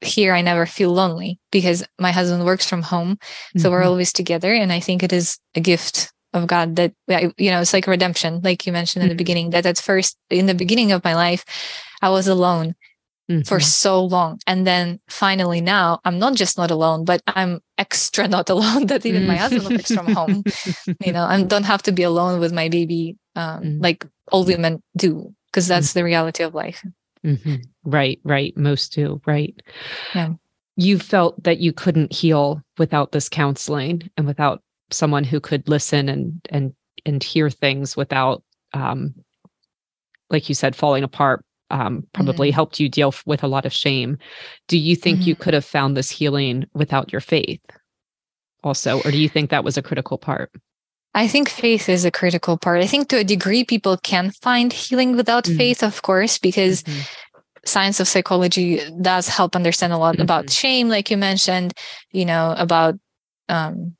here 0.00 0.32
I 0.32 0.40
never 0.40 0.64
feel 0.64 0.92
lonely 0.92 1.38
because 1.50 1.84
my 1.98 2.10
husband 2.10 2.44
works 2.44 2.66
from 2.66 2.82
home. 2.82 3.18
So 3.56 3.64
mm-hmm. 3.64 3.70
we're 3.72 3.84
always 3.84 4.12
together. 4.12 4.52
And 4.54 4.72
I 4.72 4.80
think 4.80 5.02
it 5.02 5.12
is 5.12 5.38
a 5.54 5.60
gift 5.60 6.12
of 6.34 6.46
God 6.46 6.76
that, 6.76 6.92
you 7.08 7.50
know, 7.50 7.60
it's 7.60 7.72
like 7.72 7.86
redemption, 7.86 8.40
like 8.42 8.66
you 8.66 8.72
mentioned 8.72 9.02
in 9.02 9.08
the 9.08 9.14
mm-hmm. 9.14 9.18
beginning, 9.18 9.50
that 9.50 9.66
at 9.66 9.78
first, 9.78 10.18
in 10.28 10.46
the 10.46 10.54
beginning 10.54 10.92
of 10.92 11.02
my 11.04 11.14
life, 11.14 11.44
I 12.02 12.10
was 12.10 12.28
alone 12.28 12.74
mm-hmm. 13.30 13.42
for 13.42 13.60
so 13.60 14.04
long. 14.04 14.40
And 14.46 14.66
then 14.66 15.00
finally 15.08 15.60
now 15.60 16.00
I'm 16.04 16.18
not 16.18 16.34
just 16.34 16.58
not 16.58 16.70
alone, 16.70 17.04
but 17.04 17.22
I'm 17.26 17.60
extra 17.78 18.28
not 18.28 18.50
alone 18.54 18.86
that 18.86 19.06
even 19.06 19.26
my 19.26 19.36
husband 19.36 19.68
works 19.68 19.94
from 19.94 20.12
home. 20.12 20.44
You 21.04 21.12
know, 21.12 21.24
I 21.24 21.42
don't 21.42 21.64
have 21.64 21.82
to 21.84 21.92
be 21.92 22.02
alone 22.02 22.40
with 22.40 22.52
my 22.52 22.68
baby 22.68 23.16
um, 23.36 23.62
mm-hmm. 23.62 23.82
like 23.82 24.06
all 24.30 24.44
women 24.44 24.82
do, 24.96 25.34
because 25.46 25.66
that's 25.66 25.90
mm-hmm. 25.90 26.00
the 26.00 26.04
reality 26.04 26.42
of 26.42 26.54
life. 26.54 26.84
Mm-hmm. 27.24 27.56
Right, 27.84 28.20
right. 28.24 28.56
Most 28.56 28.92
do, 28.92 29.20
right. 29.26 29.60
Yeah. 30.14 30.34
You 30.76 30.98
felt 30.98 31.42
that 31.44 31.58
you 31.58 31.72
couldn't 31.72 32.12
heal 32.12 32.60
without 32.78 33.12
this 33.12 33.28
counseling 33.28 34.10
and 34.16 34.26
without 34.26 34.62
someone 34.94 35.24
who 35.24 35.40
could 35.40 35.68
listen 35.68 36.08
and 36.08 36.40
and 36.50 36.74
and 37.04 37.22
hear 37.22 37.50
things 37.50 37.96
without 37.96 38.42
um 38.72 39.14
like 40.30 40.48
you 40.48 40.54
said 40.54 40.74
falling 40.74 41.04
apart 41.04 41.44
um, 41.70 42.06
probably 42.12 42.48
mm-hmm. 42.48 42.54
helped 42.54 42.78
you 42.78 42.88
deal 42.88 43.08
f- 43.08 43.22
with 43.26 43.42
a 43.42 43.48
lot 43.48 43.66
of 43.66 43.72
shame. 43.72 44.18
Do 44.68 44.78
you 44.78 44.94
think 44.94 45.20
mm-hmm. 45.20 45.28
you 45.28 45.36
could 45.36 45.54
have 45.54 45.64
found 45.64 45.96
this 45.96 46.10
healing 46.10 46.66
without 46.74 47.10
your 47.10 47.20
faith 47.20 47.60
also? 48.62 49.00
Or 49.02 49.10
do 49.10 49.18
you 49.18 49.28
think 49.28 49.50
that 49.50 49.64
was 49.64 49.76
a 49.76 49.82
critical 49.82 50.18
part? 50.18 50.52
I 51.14 51.28
think 51.28 51.48
faith 51.48 51.88
is 51.88 52.04
a 52.04 52.10
critical 52.10 52.56
part. 52.56 52.82
I 52.82 52.86
think 52.86 53.08
to 53.08 53.18
a 53.18 53.24
degree, 53.24 53.64
people 53.64 53.96
can 53.96 54.30
find 54.42 54.72
healing 54.72 55.16
without 55.16 55.44
mm-hmm. 55.44 55.56
faith, 55.56 55.82
of 55.82 56.02
course, 56.02 56.38
because 56.38 56.82
mm-hmm. 56.82 57.00
science 57.64 58.00
of 58.00 58.08
psychology 58.08 58.80
does 59.00 59.28
help 59.28 59.56
understand 59.56 59.92
a 59.92 59.98
lot 59.98 60.20
about 60.20 60.46
mm-hmm. 60.46 60.52
shame, 60.52 60.88
like 60.88 61.10
you 61.10 61.16
mentioned, 61.16 61.72
you 62.10 62.24
know, 62.24 62.54
about 62.56 62.96
um, 63.48 63.96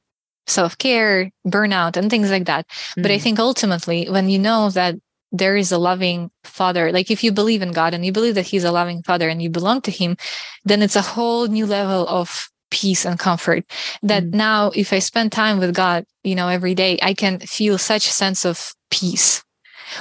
self 0.46 0.76
care, 0.78 1.30
burnout, 1.46 1.96
and 1.96 2.10
things 2.10 2.30
like 2.30 2.46
that. 2.46 2.66
But 2.96 3.10
I 3.10 3.16
mm. 3.16 3.22
think 3.22 3.38
ultimately, 3.38 4.08
when 4.08 4.28
you 4.28 4.38
know 4.38 4.70
that 4.70 4.96
there 5.34 5.56
is 5.56 5.72
a 5.72 5.78
loving 5.78 6.30
father 6.44 6.92
like 6.92 7.10
if 7.10 7.24
you 7.24 7.32
believe 7.32 7.60
in 7.60 7.72
god 7.72 7.92
and 7.92 8.06
you 8.06 8.12
believe 8.12 8.36
that 8.36 8.46
he's 8.46 8.62
a 8.62 8.70
loving 8.70 9.02
father 9.02 9.28
and 9.28 9.42
you 9.42 9.50
belong 9.50 9.80
to 9.80 9.90
him 9.90 10.16
then 10.64 10.80
it's 10.80 10.96
a 10.96 11.02
whole 11.02 11.48
new 11.48 11.66
level 11.66 12.06
of 12.06 12.48
peace 12.70 13.04
and 13.04 13.18
comfort 13.18 13.64
that 14.02 14.24
mm. 14.24 14.34
now 14.34 14.70
if 14.74 14.92
i 14.92 14.98
spend 15.00 15.32
time 15.32 15.58
with 15.58 15.74
god 15.74 16.04
you 16.22 16.34
know 16.34 16.48
every 16.48 16.74
day 16.74 16.98
i 17.02 17.12
can 17.12 17.38
feel 17.40 17.76
such 17.76 18.06
a 18.06 18.12
sense 18.12 18.44
of 18.44 18.72
peace 18.90 19.42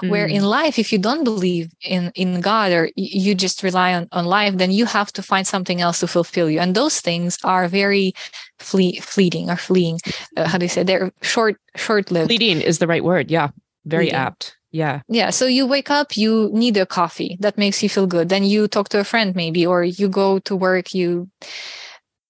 mm. 0.01 0.09
where 0.09 0.27
in 0.27 0.43
life 0.43 0.77
if 0.77 0.93
you 0.93 0.99
don't 0.99 1.23
believe 1.23 1.71
in 1.83 2.11
in 2.15 2.39
god 2.39 2.71
or 2.71 2.89
you 2.95 3.33
just 3.33 3.63
rely 3.63 3.93
on, 3.93 4.07
on 4.11 4.25
life 4.25 4.55
then 4.57 4.71
you 4.71 4.85
have 4.85 5.11
to 5.11 5.23
find 5.23 5.47
something 5.47 5.81
else 5.81 5.99
to 5.99 6.07
fulfill 6.07 6.49
you 6.49 6.59
and 6.59 6.75
those 6.75 7.01
things 7.01 7.39
are 7.43 7.67
very 7.67 8.13
flee, 8.60 8.99
fleeting 8.99 9.49
or 9.49 9.58
fleeing 9.58 9.99
uh, 10.38 10.47
how 10.47 10.58
do 10.58 10.66
you 10.66 10.70
say 10.70 10.84
they're 10.84 11.12
short 11.22 11.58
short 11.76 12.12
lived 12.12 12.30
fleeting 12.30 12.62
is 12.62 12.80
the 12.80 12.88
right 12.88 13.04
word 13.04 13.30
yeah 13.30 13.49
very 13.86 14.06
fleeting. 14.06 14.20
apt 14.20 14.58
yeah 14.72 15.01
yeah 15.08 15.30
so 15.30 15.45
you 15.45 15.66
wake 15.66 15.89
up 15.89 16.16
you 16.16 16.49
need 16.54 16.78
a 16.78 16.86
coffee 16.86 17.38
that 17.39 17.58
makes 17.58 17.84
you 17.84 17.89
feel 17.89 18.08
good 18.08 18.30
then 18.30 18.43
you 18.43 18.68
talk 18.68 18.89
to 18.89 18.99
a 18.99 19.04
friend 19.04 19.36
maybe 19.36 19.66
or 19.66 19.84
you 19.84 20.08
go 20.08 20.39
to 20.39 20.56
work 20.56 20.93
you 20.93 21.30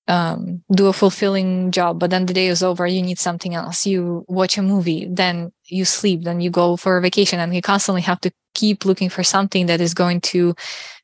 um, 0.07 0.63
do 0.73 0.87
a 0.87 0.93
fulfilling 0.93 1.71
job, 1.71 1.99
but 1.99 2.09
then 2.09 2.25
the 2.25 2.33
day 2.33 2.47
is 2.47 2.61
over, 2.61 2.85
you 2.85 3.01
need 3.01 3.19
something 3.19 3.55
else. 3.55 3.85
You 3.85 4.25
watch 4.27 4.57
a 4.57 4.61
movie, 4.61 5.07
then 5.09 5.51
you 5.65 5.85
sleep, 5.85 6.23
then 6.23 6.41
you 6.41 6.49
go 6.49 6.75
for 6.75 6.97
a 6.97 7.01
vacation, 7.01 7.39
and 7.39 7.55
you 7.55 7.61
constantly 7.61 8.01
have 8.01 8.19
to 8.21 8.31
keep 8.53 8.85
looking 8.85 9.09
for 9.09 9.23
something 9.23 9.67
that 9.67 9.81
is 9.81 9.93
going 9.93 10.21
to 10.21 10.55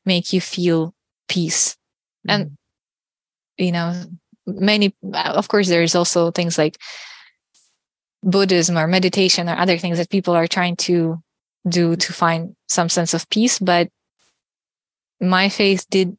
make 0.04 0.32
you 0.32 0.40
feel 0.40 0.94
peace. 1.28 1.76
Mm-hmm. 2.28 2.30
And, 2.30 2.58
you 3.56 3.72
know, 3.72 4.04
many, 4.58 4.94
uh, 5.12 5.32
of 5.34 5.48
course, 5.48 5.68
there's 5.68 5.94
also 5.94 6.30
things 6.30 6.58
like 6.58 6.78
Buddhism 8.22 8.76
or 8.76 8.86
meditation 8.86 9.48
or 9.48 9.56
other 9.56 9.78
things 9.78 9.98
that 9.98 10.10
people 10.10 10.34
are 10.34 10.46
trying 10.46 10.76
to 10.76 11.22
do 11.68 11.96
to 11.96 12.12
find 12.12 12.56
some 12.68 12.88
sense 12.88 13.14
of 13.14 13.28
peace. 13.30 13.58
But 13.58 13.88
my 15.20 15.48
faith 15.48 15.86
did 15.90 16.16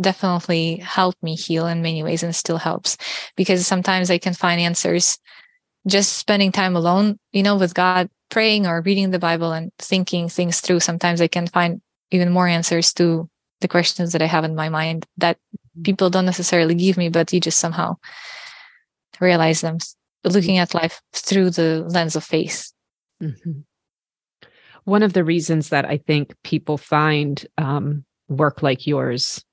definitely 0.00 0.76
help 0.76 1.14
me 1.22 1.36
heal 1.36 1.66
in 1.66 1.82
many 1.82 2.02
ways 2.02 2.22
and 2.22 2.34
still 2.34 2.58
helps 2.58 2.96
because 3.36 3.66
sometimes 3.66 4.10
I 4.10 4.18
can 4.18 4.34
find 4.34 4.60
answers 4.60 5.18
just 5.86 6.18
spending 6.18 6.50
time 6.50 6.76
alone, 6.76 7.18
you 7.32 7.42
know, 7.42 7.56
with 7.56 7.74
God, 7.74 8.08
praying 8.30 8.66
or 8.66 8.80
reading 8.80 9.10
the 9.10 9.18
Bible 9.18 9.52
and 9.52 9.70
thinking 9.78 10.28
things 10.28 10.60
through. 10.60 10.80
Sometimes 10.80 11.20
I 11.20 11.28
can 11.28 11.46
find 11.46 11.80
even 12.10 12.32
more 12.32 12.48
answers 12.48 12.92
to 12.94 13.28
the 13.60 13.68
questions 13.68 14.12
that 14.12 14.22
I 14.22 14.26
have 14.26 14.44
in 14.44 14.54
my 14.54 14.68
mind 14.68 15.06
that. 15.18 15.38
People 15.82 16.10
don't 16.10 16.26
necessarily 16.26 16.74
give 16.74 16.96
me, 16.96 17.08
but 17.08 17.32
you 17.32 17.40
just 17.40 17.58
somehow 17.58 17.96
realize 19.20 19.60
them 19.60 19.78
looking 20.24 20.58
at 20.58 20.74
life 20.74 21.00
through 21.12 21.50
the 21.50 21.84
lens 21.88 22.16
of 22.16 22.24
faith. 22.24 22.72
Mm-hmm. 23.22 23.60
One 24.84 25.02
of 25.02 25.12
the 25.12 25.24
reasons 25.24 25.70
that 25.70 25.84
I 25.84 25.98
think 25.98 26.34
people 26.42 26.76
find 26.76 27.44
um, 27.58 28.04
work 28.28 28.62
like 28.62 28.86
yours 28.86 29.44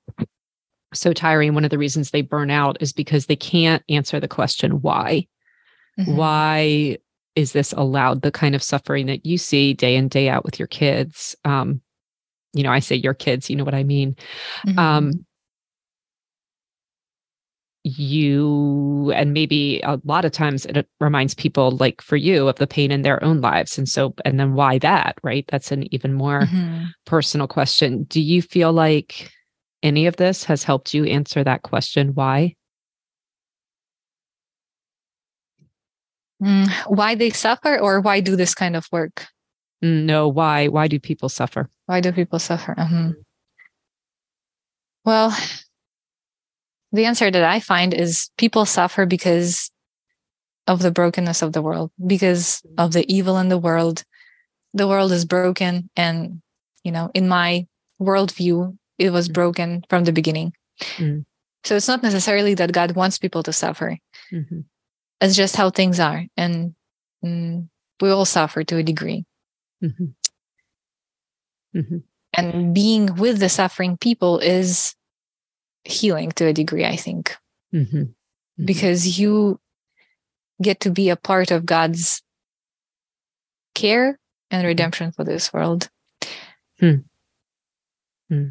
so 0.94 1.12
tiring. 1.12 1.54
One 1.54 1.64
of 1.64 1.70
the 1.70 1.78
reasons 1.78 2.10
they 2.10 2.22
burn 2.22 2.50
out 2.50 2.76
is 2.80 2.92
because 2.92 3.26
they 3.26 3.36
can't 3.36 3.82
answer 3.88 4.20
the 4.20 4.28
question 4.28 4.82
why. 4.82 5.26
Mm-hmm. 5.98 6.16
Why 6.16 6.98
is 7.34 7.52
this 7.52 7.72
allowed? 7.72 8.22
The 8.22 8.30
kind 8.30 8.54
of 8.54 8.62
suffering 8.62 9.06
that 9.06 9.26
you 9.26 9.38
see 9.38 9.74
day 9.74 9.96
in, 9.96 10.08
day 10.08 10.28
out 10.28 10.44
with 10.44 10.58
your 10.58 10.68
kids. 10.68 11.34
Um, 11.44 11.80
you 12.52 12.62
know, 12.62 12.70
I 12.70 12.80
say 12.80 12.96
your 12.96 13.14
kids, 13.14 13.48
you 13.48 13.56
know 13.56 13.64
what 13.64 13.74
I 13.74 13.84
mean. 13.84 14.16
Mm-hmm. 14.66 14.78
Um, 14.78 15.26
you 17.84 19.12
and 19.14 19.32
maybe 19.32 19.80
a 19.82 20.00
lot 20.04 20.24
of 20.24 20.30
times 20.30 20.66
it 20.66 20.86
reminds 21.00 21.34
people 21.34 21.72
like 21.72 22.00
for 22.00 22.16
you 22.16 22.46
of 22.46 22.56
the 22.56 22.66
pain 22.66 22.92
in 22.92 23.02
their 23.02 23.22
own 23.24 23.40
lives 23.40 23.76
and 23.76 23.88
so 23.88 24.14
and 24.24 24.38
then 24.38 24.54
why 24.54 24.78
that 24.78 25.18
right? 25.22 25.44
That's 25.48 25.72
an 25.72 25.92
even 25.92 26.12
more 26.12 26.42
mm-hmm. 26.42 26.84
personal 27.06 27.48
question. 27.48 28.04
Do 28.04 28.20
you 28.20 28.40
feel 28.40 28.72
like 28.72 29.32
any 29.82 30.06
of 30.06 30.16
this 30.16 30.44
has 30.44 30.62
helped 30.62 30.94
you 30.94 31.04
answer 31.04 31.42
that 31.42 31.62
question 31.62 32.14
why? 32.14 32.54
Mm, 36.40 36.70
why 36.86 37.14
they 37.16 37.30
suffer 37.30 37.78
or 37.78 38.00
why 38.00 38.20
do 38.20 38.36
this 38.36 38.54
kind 38.54 38.76
of 38.76 38.86
work? 38.92 39.26
No 39.80 40.28
why 40.28 40.68
why 40.68 40.86
do 40.86 41.00
people 41.00 41.28
suffer? 41.28 41.68
Why 41.86 42.00
do 42.00 42.12
people 42.12 42.38
suffer? 42.38 42.76
Mm-hmm. 42.78 43.10
well 45.04 45.36
the 46.92 47.04
answer 47.04 47.30
that 47.30 47.44
i 47.44 47.60
find 47.60 47.94
is 47.94 48.30
people 48.38 48.64
suffer 48.66 49.06
because 49.06 49.70
of 50.66 50.80
the 50.80 50.90
brokenness 50.90 51.42
of 51.42 51.52
the 51.52 51.62
world 51.62 51.90
because 52.06 52.62
of 52.78 52.92
the 52.92 53.10
evil 53.12 53.38
in 53.38 53.48
the 53.48 53.58
world 53.58 54.04
the 54.74 54.88
world 54.88 55.12
is 55.12 55.24
broken 55.24 55.90
and 55.96 56.40
you 56.84 56.92
know 56.92 57.10
in 57.14 57.28
my 57.28 57.66
worldview 58.00 58.76
it 58.98 59.10
was 59.10 59.28
mm. 59.28 59.32
broken 59.32 59.84
from 59.88 60.04
the 60.04 60.12
beginning. 60.12 60.52
Mm. 60.96 61.24
So 61.64 61.76
it's 61.76 61.88
not 61.88 62.02
necessarily 62.02 62.54
that 62.54 62.72
God 62.72 62.92
wants 62.92 63.18
people 63.18 63.42
to 63.44 63.52
suffer. 63.52 63.98
Mm-hmm. 64.32 64.60
It's 65.20 65.36
just 65.36 65.56
how 65.56 65.70
things 65.70 66.00
are. 66.00 66.26
And 66.36 66.74
mm, 67.24 67.68
we 68.00 68.10
all 68.10 68.24
suffer 68.24 68.64
to 68.64 68.76
a 68.78 68.82
degree. 68.82 69.24
Mm-hmm. 69.82 70.04
Mm-hmm. 71.78 71.98
And 72.34 72.74
being 72.74 73.14
with 73.16 73.38
the 73.38 73.48
suffering 73.48 73.96
people 73.96 74.38
is 74.38 74.94
healing 75.84 76.32
to 76.32 76.46
a 76.46 76.52
degree, 76.52 76.84
I 76.84 76.96
think. 76.96 77.36
Mm-hmm. 77.74 77.96
Mm-hmm. 77.96 78.64
Because 78.64 79.18
you 79.18 79.60
get 80.60 80.80
to 80.80 80.90
be 80.90 81.10
a 81.10 81.16
part 81.16 81.50
of 81.50 81.66
God's 81.66 82.22
care 83.74 84.18
and 84.50 84.60
mm-hmm. 84.60 84.66
redemption 84.66 85.12
for 85.12 85.24
this 85.24 85.52
world. 85.52 85.88
Hmm. 86.78 86.94
Hmm 88.28 88.48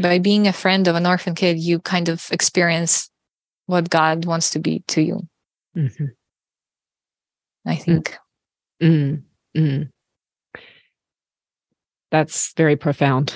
by 0.00 0.18
being 0.18 0.46
a 0.46 0.52
friend 0.52 0.86
of 0.88 0.96
an 0.96 1.06
orphan 1.06 1.34
kid, 1.34 1.58
you 1.58 1.78
kind 1.80 2.08
of 2.08 2.26
experience 2.30 3.10
what 3.66 3.90
God 3.90 4.24
wants 4.24 4.50
to 4.50 4.58
be 4.58 4.82
to 4.88 5.02
you. 5.02 5.28
Mm-hmm. 5.76 6.06
I 7.66 7.76
think. 7.76 8.16
Mm-hmm. 8.82 9.60
Mm-hmm. 9.60 9.82
That's 12.10 12.54
very 12.56 12.76
profound. 12.76 13.34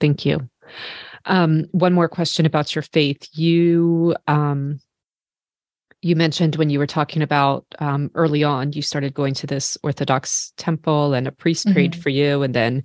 Thank 0.00 0.24
you. 0.24 0.48
Um, 1.26 1.66
one 1.72 1.92
more 1.92 2.08
question 2.08 2.46
about 2.46 2.74
your 2.74 2.82
faith. 2.82 3.28
You 3.32 4.16
um, 4.26 4.80
you 6.02 6.16
mentioned 6.16 6.56
when 6.56 6.68
you 6.68 6.80
were 6.80 6.86
talking 6.86 7.22
about 7.22 7.64
um, 7.78 8.10
early 8.14 8.42
on, 8.42 8.72
you 8.72 8.82
started 8.82 9.14
going 9.14 9.34
to 9.34 9.46
this 9.46 9.78
Orthodox 9.84 10.52
temple, 10.56 11.14
and 11.14 11.28
a 11.28 11.32
priest 11.32 11.64
mm-hmm. 11.64 11.74
prayed 11.74 11.96
for 11.96 12.08
you, 12.08 12.42
and 12.42 12.54
then 12.54 12.82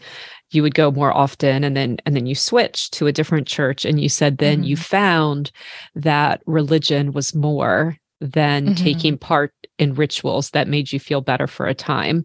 you 0.51 0.61
would 0.61 0.75
go 0.75 0.91
more 0.91 1.11
often, 1.11 1.63
and 1.63 1.75
then 1.75 1.97
and 2.05 2.15
then 2.15 2.27
you 2.27 2.35
switched 2.35 2.93
to 2.93 3.07
a 3.07 3.11
different 3.11 3.47
church, 3.47 3.85
and 3.85 3.99
you 3.99 4.09
said 4.09 4.38
then 4.38 4.59
mm-hmm. 4.59 4.65
you 4.65 4.77
found 4.77 5.51
that 5.95 6.41
religion 6.45 7.11
was 7.11 7.33
more 7.33 7.97
than 8.21 8.65
mm-hmm. 8.65 8.83
taking 8.83 9.17
part 9.17 9.53
in 9.77 9.93
rituals 9.93 10.51
that 10.51 10.67
made 10.67 10.91
you 10.91 10.99
feel 10.99 11.21
better 11.21 11.47
for 11.47 11.67
a 11.67 11.73
time. 11.73 12.23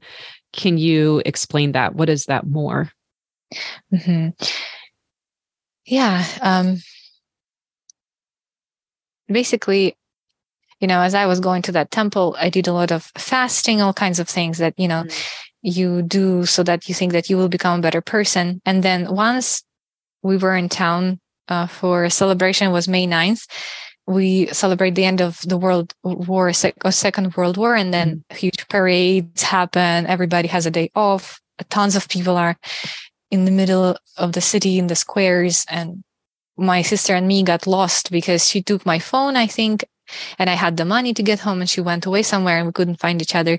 Can 0.52 0.78
you 0.78 1.22
explain 1.24 1.72
that? 1.72 1.94
What 1.94 2.08
is 2.08 2.26
that 2.26 2.46
more? 2.46 2.90
Mm-hmm. 3.92 4.28
Yeah. 5.84 6.24
Um, 6.40 6.78
basically, 9.28 9.96
you 10.80 10.86
know, 10.86 11.00
as 11.00 11.14
I 11.14 11.26
was 11.26 11.40
going 11.40 11.62
to 11.62 11.72
that 11.72 11.90
temple, 11.90 12.36
I 12.38 12.48
did 12.48 12.68
a 12.68 12.72
lot 12.72 12.90
of 12.90 13.10
fasting, 13.16 13.80
all 13.80 13.92
kinds 13.92 14.18
of 14.18 14.28
things 14.28 14.58
that, 14.58 14.74
you 14.76 14.88
know, 14.88 15.04
mm. 15.04 15.28
you 15.62 16.02
do 16.02 16.44
so 16.44 16.62
that 16.64 16.88
you 16.88 16.94
think 16.94 17.12
that 17.12 17.30
you 17.30 17.36
will 17.36 17.48
become 17.48 17.78
a 17.78 17.82
better 17.82 18.00
person. 18.00 18.60
And 18.66 18.82
then 18.82 19.14
once 19.14 19.62
we 20.22 20.36
were 20.36 20.56
in 20.56 20.68
town 20.68 21.20
uh, 21.48 21.66
for 21.66 22.04
a 22.04 22.10
celebration, 22.10 22.72
was 22.72 22.88
May 22.88 23.06
9th. 23.06 23.46
We 24.06 24.46
celebrate 24.48 24.96
the 24.96 25.04
end 25.04 25.20
of 25.20 25.40
the 25.42 25.56
World 25.56 25.94
War, 26.02 26.52
sec- 26.52 26.74
Second 26.90 27.36
World 27.36 27.56
War, 27.56 27.76
and 27.76 27.94
then 27.94 28.24
mm. 28.30 28.36
huge 28.36 28.66
parades 28.68 29.42
happen. 29.42 30.06
Everybody 30.06 30.48
has 30.48 30.66
a 30.66 30.70
day 30.70 30.90
off. 30.94 31.40
Tons 31.70 31.94
of 31.94 32.08
people 32.08 32.36
are 32.36 32.56
in 33.32 33.46
the 33.46 33.50
middle 33.50 33.96
of 34.18 34.32
the 34.32 34.42
city 34.42 34.78
in 34.78 34.86
the 34.86 34.94
squares 34.94 35.64
and 35.68 36.04
my 36.58 36.82
sister 36.82 37.14
and 37.14 37.26
me 37.26 37.42
got 37.42 37.66
lost 37.66 38.10
because 38.10 38.46
she 38.46 38.62
took 38.62 38.84
my 38.84 38.98
phone, 38.98 39.36
I 39.36 39.46
think, 39.46 39.84
and 40.38 40.50
I 40.50 40.54
had 40.54 40.76
the 40.76 40.84
money 40.84 41.14
to 41.14 41.22
get 41.22 41.40
home 41.40 41.60
and 41.60 41.70
she 41.70 41.80
went 41.80 42.04
away 42.04 42.22
somewhere 42.22 42.58
and 42.58 42.66
we 42.66 42.72
couldn't 42.72 43.00
find 43.00 43.22
each 43.22 43.34
other. 43.34 43.58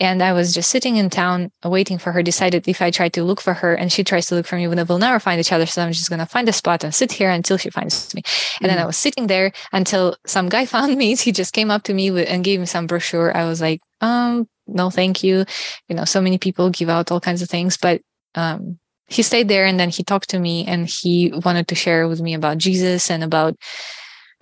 And 0.00 0.22
I 0.22 0.32
was 0.32 0.54
just 0.54 0.70
sitting 0.70 0.96
in 0.96 1.10
town 1.10 1.52
waiting 1.62 1.98
for 1.98 2.10
her, 2.10 2.22
decided 2.22 2.66
if 2.66 2.80
I 2.80 2.90
try 2.90 3.08
to 3.10 3.22
look 3.22 3.40
for 3.40 3.52
her 3.52 3.74
and 3.74 3.92
she 3.92 4.02
tries 4.02 4.26
to 4.26 4.34
look 4.34 4.46
for 4.46 4.56
me, 4.56 4.66
we'll 4.66 4.98
never 4.98 5.20
find 5.20 5.38
each 5.38 5.52
other. 5.52 5.66
So 5.66 5.82
I'm 5.84 5.92
just 5.92 6.08
going 6.08 6.18
to 6.18 6.26
find 6.26 6.48
a 6.48 6.52
spot 6.52 6.82
and 6.82 6.94
sit 6.94 7.12
here 7.12 7.30
until 7.30 7.58
she 7.58 7.70
finds 7.70 8.12
me. 8.14 8.22
And 8.24 8.24
mm-hmm. 8.24 8.66
then 8.66 8.78
I 8.78 8.82
mm. 8.82 8.86
was 8.86 8.96
sitting 8.96 9.26
there 9.26 9.52
until 9.72 10.16
some 10.26 10.48
guy 10.48 10.66
found 10.74 10.96
me. 10.96 11.14
He 11.14 11.30
just 11.30 11.54
came 11.54 11.70
up 11.70 11.84
to 11.84 11.94
me 11.94 12.08
and 12.24 12.42
gave 12.42 12.58
me 12.58 12.66
some 12.66 12.86
brochure. 12.86 13.36
I 13.36 13.44
was 13.44 13.60
like, 13.60 13.80
um, 14.00 14.48
no, 14.66 14.90
thank 14.90 15.22
you. 15.22 15.44
You 15.88 15.94
know, 15.94 16.04
so 16.04 16.20
many 16.20 16.38
people 16.38 16.70
give 16.70 16.88
out 16.88 17.12
all 17.12 17.20
kinds 17.20 17.42
of 17.42 17.48
things, 17.48 17.76
but, 17.76 18.00
um, 18.34 18.78
he 19.08 19.22
stayed 19.22 19.48
there 19.48 19.66
and 19.66 19.78
then 19.78 19.90
he 19.90 20.02
talked 20.02 20.30
to 20.30 20.38
me 20.38 20.64
and 20.66 20.88
he 20.88 21.32
wanted 21.44 21.68
to 21.68 21.74
share 21.74 22.08
with 22.08 22.20
me 22.20 22.34
about 22.34 22.58
Jesus 22.58 23.10
and 23.10 23.22
about 23.22 23.56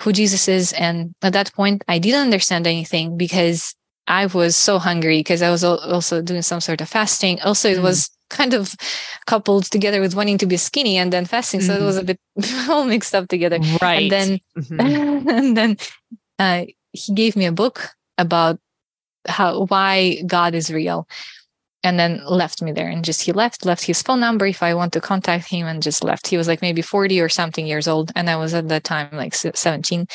who 0.01 0.13
Jesus 0.13 0.49
is. 0.49 0.73
And 0.73 1.15
at 1.23 1.33
that 1.33 1.53
point, 1.53 1.85
I 1.89 1.99
didn't 1.99 2.21
understand 2.21 2.67
anything 2.67 3.17
because 3.17 3.75
I 4.07 4.27
was 4.27 4.57
so 4.57 4.79
hungry 4.79 5.21
because 5.21 5.43
I 5.43 5.51
was 5.51 5.63
also 5.65 6.23
doing 6.23 6.43
some 6.43 6.61
sort 6.61 6.81
of 6.81 6.89
fasting. 6.89 7.41
Also, 7.43 7.69
it 7.69 7.79
mm. 7.79 7.83
was 7.83 8.11
kind 8.29 8.55
of 8.55 8.75
coupled 9.27 9.65
together 9.65 10.01
with 10.01 10.15
wanting 10.15 10.39
to 10.39 10.47
be 10.47 10.57
skinny 10.57 10.97
and 10.97 11.13
then 11.13 11.27
fasting. 11.27 11.61
So 11.61 11.77
mm. 11.77 11.81
it 11.81 11.85
was 11.85 11.97
a 11.97 12.03
mm-hmm. 12.03 12.41
bit 12.41 12.69
all 12.69 12.85
mixed 12.85 13.15
up 13.15 13.29
together. 13.29 13.59
Right. 13.83 14.03
And 14.03 14.11
then, 14.11 14.41
mm-hmm. 14.57 15.29
and 15.29 15.57
then 15.57 15.77
uh, 16.39 16.65
he 16.93 17.15
gave 17.15 17.37
me 17.37 17.47
a 17.47 17.53
book 17.53 17.91
about 18.17 18.59
how 19.29 19.65
why 19.65 20.23
God 20.27 20.55
is 20.55 20.73
real. 20.73 21.07
And 21.83 21.99
then 21.99 22.23
left 22.27 22.63
me 22.63 22.73
there. 22.73 22.89
And 22.89 23.05
just 23.05 23.23
he 23.23 23.33
left 23.33 23.65
left 23.65 23.85
his 23.85 24.03
phone 24.03 24.21
number 24.21 24.47
if 24.47 24.63
i 24.63 24.75
want 24.75 24.93
to 24.93 25.01
contact 25.01 25.49
him 25.49 25.67
and 25.67 25.83
just 25.83 26.05
left. 26.05 26.29
He 26.29 26.37
was 26.37 26.49
like 26.49 26.63
maybe 26.63 26.83
40 26.83 27.21
or 27.21 27.29
something 27.29 27.67
years 27.67 27.89
old 27.89 28.13
and 28.15 28.29
i 28.31 28.37
was 28.37 28.55
at 28.55 28.69
that 28.69 28.85
time 28.85 29.09
like 29.13 29.35
17 29.35 30.07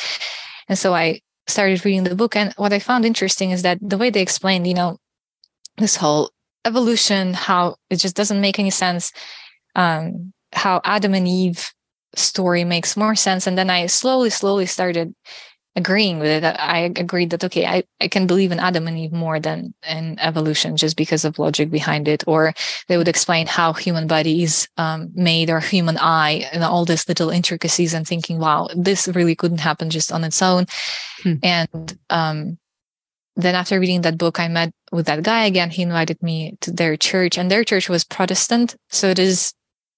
and 0.70 0.78
so 0.78 0.94
i 0.94 1.22
started 1.48 1.84
reading 1.86 2.04
the 2.04 2.16
book 2.16 2.36
and 2.36 2.54
what 2.58 2.74
i 2.74 2.80
found 2.80 3.06
interesting 3.06 3.52
is 3.52 3.62
that 3.62 3.78
the 3.82 3.98
way 3.98 4.10
they 4.10 4.22
explained 4.22 4.66
you 4.68 4.74
know 4.74 4.98
this 5.78 5.96
whole 5.98 6.32
evolution 6.66 7.34
how 7.34 7.76
it 7.90 7.98
just 7.98 8.16
doesn't 8.16 8.42
make 8.42 8.58
any 8.58 8.72
sense 8.72 9.12
um 9.76 10.34
how 10.54 10.82
adam 10.84 11.14
and 11.14 11.28
eve 11.28 11.72
story 12.18 12.64
makes 12.64 12.98
more 12.98 13.16
sense. 13.16 13.48
And 13.48 13.58
then 13.58 13.70
i 13.70 13.86
slowly 13.86 14.30
slowly 14.30 14.66
started 14.66 15.14
agreeing 15.76 16.20
with 16.20 16.44
it. 16.44 16.44
I 16.44 16.92
agreed 16.96 17.32
that 17.32 17.44
okay, 17.44 17.66
I, 17.66 17.84
I 18.00 18.08
can 18.08 18.28
believe 18.28 18.52
in 18.52 18.60
Adam 18.60 18.88
and 18.88 18.98
Eve 18.98 19.12
more 19.12 19.40
than 19.40 19.74
in 19.88 20.18
evolution 20.20 20.78
just 20.78 20.96
because 20.96 21.26
of 21.26 21.38
logic 21.38 21.70
behind 21.70 22.08
it. 22.08 22.24
Or 22.28 22.54
they 22.88 22.98
would 22.98 23.08
explain 23.08 23.48
how 23.48 23.74
human 23.74 24.08
body 24.08 24.44
is 24.44 24.68
um, 24.78 25.12
made 25.14 25.50
or 25.50 25.60
human 25.60 25.98
eye 25.98 26.48
and 26.52 26.64
all 26.64 26.86
these 26.86 27.08
little 27.08 27.30
intricacies 27.30 27.94
and 27.94 28.08
thinking, 28.08 28.40
wow, 28.40 28.70
this 28.76 29.08
really 29.10 29.36
couldn't 29.36 29.60
happen 29.60 29.90
just 29.90 30.12
on 30.12 30.24
its 30.24 30.42
own. 30.42 30.66
Hmm. 31.24 31.34
And 31.44 32.00
um, 32.10 32.58
then 33.36 33.56
after 33.56 33.80
reading 33.80 34.02
that 34.02 34.18
book, 34.18 34.40
I 34.40 34.48
met 34.48 34.72
with 34.92 35.08
that 35.08 35.24
guy 35.24 35.46
again. 35.46 35.70
He 35.70 35.82
invited 35.82 36.22
me 36.24 36.58
to 36.62 36.72
their 36.72 36.96
church, 36.96 37.38
and 37.38 37.52
their 37.52 37.64
church 37.64 37.90
was 37.90 38.04
Protestant, 38.06 38.76
so 38.90 39.10
it 39.10 39.20
is 39.20 39.54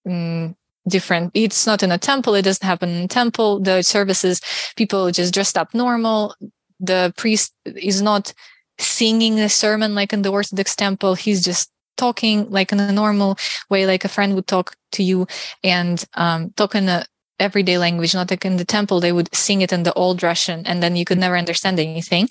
mm, 0.07 0.55
different. 0.87 1.31
It's 1.33 1.67
not 1.67 1.83
in 1.83 1.91
a 1.91 1.97
temple. 1.97 2.35
It 2.35 2.43
doesn't 2.43 2.65
happen 2.65 2.89
in 2.89 3.07
temple. 3.07 3.59
The 3.59 3.81
services, 3.81 4.41
people 4.75 5.11
just 5.11 5.33
dressed 5.33 5.57
up 5.57 5.73
normal. 5.73 6.35
The 6.79 7.13
priest 7.17 7.53
is 7.65 8.01
not 8.01 8.33
singing 8.79 9.39
a 9.39 9.49
sermon 9.49 9.95
like 9.95 10.13
in 10.13 10.21
the 10.21 10.31
Orthodox 10.31 10.75
temple. 10.75 11.15
He's 11.15 11.43
just 11.43 11.71
talking 11.97 12.49
like 12.49 12.71
in 12.71 12.79
a 12.79 12.91
normal 12.91 13.37
way, 13.69 13.85
like 13.85 14.05
a 14.05 14.09
friend 14.09 14.35
would 14.35 14.47
talk 14.47 14.75
to 14.93 15.03
you 15.03 15.27
and 15.63 16.03
um, 16.13 16.51
talk 16.51 16.75
in 16.75 16.87
a 16.87 17.05
everyday 17.39 17.77
language, 17.77 18.13
not 18.13 18.31
like 18.31 18.45
in 18.45 18.57
the 18.57 18.65
temple, 18.65 18.99
they 18.99 19.11
would 19.11 19.33
sing 19.33 19.61
it 19.61 19.71
in 19.71 19.83
the 19.83 19.93
old 19.93 20.23
Russian 20.23 20.65
and 20.65 20.81
then 20.81 20.95
you 20.95 21.05
could 21.05 21.19
never 21.19 21.37
understand 21.37 21.79
anything. 21.79 22.29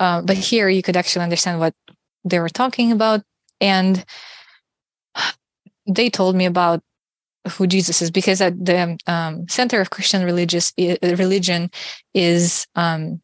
Uh, 0.00 0.22
but 0.22 0.36
here 0.36 0.68
you 0.68 0.82
could 0.82 0.96
actually 0.96 1.22
understand 1.22 1.60
what 1.60 1.74
they 2.24 2.40
were 2.40 2.48
talking 2.48 2.92
about. 2.92 3.22
And 3.60 4.04
they 5.86 6.10
told 6.10 6.34
me 6.36 6.46
about 6.46 6.82
who 7.48 7.66
Jesus 7.66 8.02
is 8.02 8.10
because 8.10 8.40
at 8.40 8.52
the 8.64 8.98
um, 9.06 9.48
center 9.48 9.80
of 9.80 9.90
Christian 9.90 10.24
religious 10.24 10.72
religion 10.78 11.70
is 12.14 12.66
um, 12.74 13.20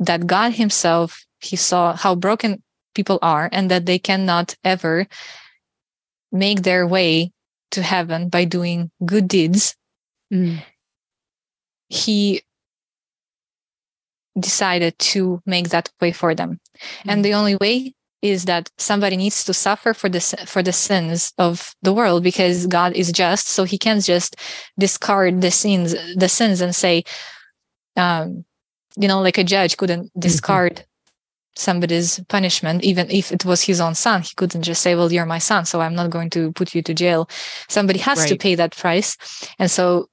that 0.00 0.26
God 0.26 0.52
Himself 0.52 1.24
He 1.40 1.56
saw 1.56 1.94
how 1.94 2.14
broken 2.14 2.62
people 2.94 3.18
are 3.22 3.48
and 3.52 3.70
that 3.70 3.86
they 3.86 3.98
cannot 3.98 4.54
ever 4.64 5.06
make 6.32 6.62
their 6.62 6.86
way 6.86 7.32
to 7.72 7.82
heaven 7.82 8.28
by 8.28 8.44
doing 8.44 8.90
good 9.04 9.28
deeds. 9.28 9.76
Mm. 10.32 10.62
He 11.88 12.42
decided 14.38 14.98
to 14.98 15.40
make 15.46 15.70
that 15.70 15.90
way 16.00 16.12
for 16.12 16.34
them, 16.34 16.60
mm. 16.76 17.10
and 17.10 17.24
the 17.24 17.34
only 17.34 17.56
way 17.56 17.95
is 18.30 18.44
that 18.44 18.70
somebody 18.78 19.16
needs 19.16 19.44
to 19.44 19.54
suffer 19.54 19.94
for 19.94 20.08
the 20.08 20.20
for 20.46 20.62
the 20.62 20.72
sins 20.72 21.32
of 21.38 21.74
the 21.82 21.92
world 21.92 22.22
because 22.22 22.66
God 22.66 22.92
is 22.94 23.12
just, 23.12 23.48
so 23.48 23.64
He 23.64 23.78
can't 23.78 24.02
just 24.02 24.36
discard 24.78 25.40
the 25.40 25.50
sins 25.50 25.94
the 26.16 26.28
sins 26.28 26.60
and 26.60 26.74
say, 26.74 27.04
um, 27.96 28.44
you 28.96 29.08
know, 29.08 29.20
like 29.20 29.38
a 29.38 29.44
judge 29.44 29.76
couldn't 29.76 30.06
mm-hmm. 30.06 30.20
discard 30.20 30.74
mm-hmm. 30.76 30.82
somebody's 31.56 32.20
punishment, 32.28 32.84
even 32.84 33.10
if 33.10 33.32
it 33.32 33.44
was 33.44 33.62
his 33.62 33.80
own 33.80 33.94
son. 33.94 34.22
He 34.22 34.34
couldn't 34.36 34.62
just 34.62 34.82
say, 34.82 34.94
"Well, 34.94 35.12
you're 35.12 35.26
my 35.26 35.38
son, 35.38 35.64
so 35.64 35.80
I'm 35.80 35.94
not 35.94 36.10
going 36.10 36.30
to 36.30 36.52
put 36.52 36.74
you 36.74 36.82
to 36.82 36.94
jail." 36.94 37.28
Somebody 37.68 37.98
has 38.00 38.18
right. 38.20 38.28
to 38.28 38.36
pay 38.36 38.54
that 38.54 38.76
price, 38.76 39.16
and 39.58 39.70
so 39.70 40.08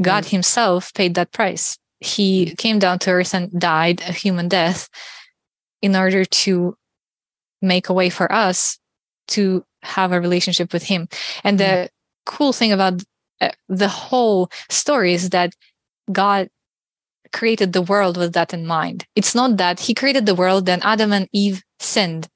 God 0.00 0.24
mm 0.24 0.30
Himself 0.30 0.92
paid 0.94 1.14
that 1.14 1.32
price. 1.32 1.78
He 2.00 2.46
mm. 2.46 2.58
came 2.58 2.78
down 2.78 2.98
to 3.00 3.10
earth 3.10 3.34
and 3.34 3.50
died 3.58 4.00
a 4.02 4.12
human 4.12 4.48
death 4.48 4.88
in 5.82 5.96
order 5.96 6.24
to 6.24 6.76
make 7.62 7.88
a 7.88 7.92
way 7.92 8.10
for 8.10 8.30
us 8.32 8.78
to 9.28 9.64
have 9.82 10.12
a 10.12 10.20
relationship 10.20 10.72
with 10.72 10.84
him. 10.84 11.08
And 11.44 11.58
the 11.58 11.64
mm-hmm. 11.64 11.86
cool 12.26 12.52
thing 12.52 12.72
about 12.72 13.02
uh, 13.40 13.50
the 13.68 13.88
whole 13.88 14.50
story 14.68 15.14
is 15.14 15.30
that 15.30 15.54
god 16.10 16.48
created 17.32 17.72
the 17.72 17.82
world 17.82 18.16
with 18.16 18.34
that 18.34 18.52
in 18.52 18.66
mind. 18.66 19.06
It's 19.16 19.34
not 19.34 19.56
that 19.56 19.80
he 19.80 19.94
created 19.94 20.26
the 20.26 20.34
world 20.34 20.66
then 20.66 20.80
adam 20.82 21.12
and 21.12 21.28
eve 21.32 21.62
sinned 21.80 22.28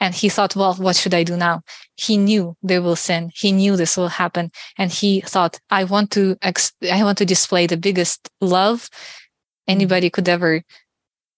and 0.00 0.14
he 0.14 0.28
thought 0.28 0.56
well 0.56 0.74
what 0.74 0.96
should 0.96 1.14
i 1.14 1.22
do 1.22 1.36
now? 1.36 1.62
He 1.96 2.16
knew 2.16 2.56
they 2.62 2.78
will 2.78 2.96
sin. 2.96 3.30
He 3.34 3.52
knew 3.52 3.76
this 3.76 3.96
will 3.96 4.08
happen 4.08 4.50
and 4.76 4.90
he 4.90 5.20
thought 5.20 5.60
i 5.70 5.84
want 5.84 6.10
to 6.12 6.36
ex- 6.42 6.72
i 6.90 7.02
want 7.04 7.18
to 7.18 7.26
display 7.26 7.66
the 7.66 7.76
biggest 7.76 8.28
love 8.40 8.82
mm-hmm. 8.82 9.72
anybody 9.72 10.10
could 10.10 10.28
ever 10.28 10.62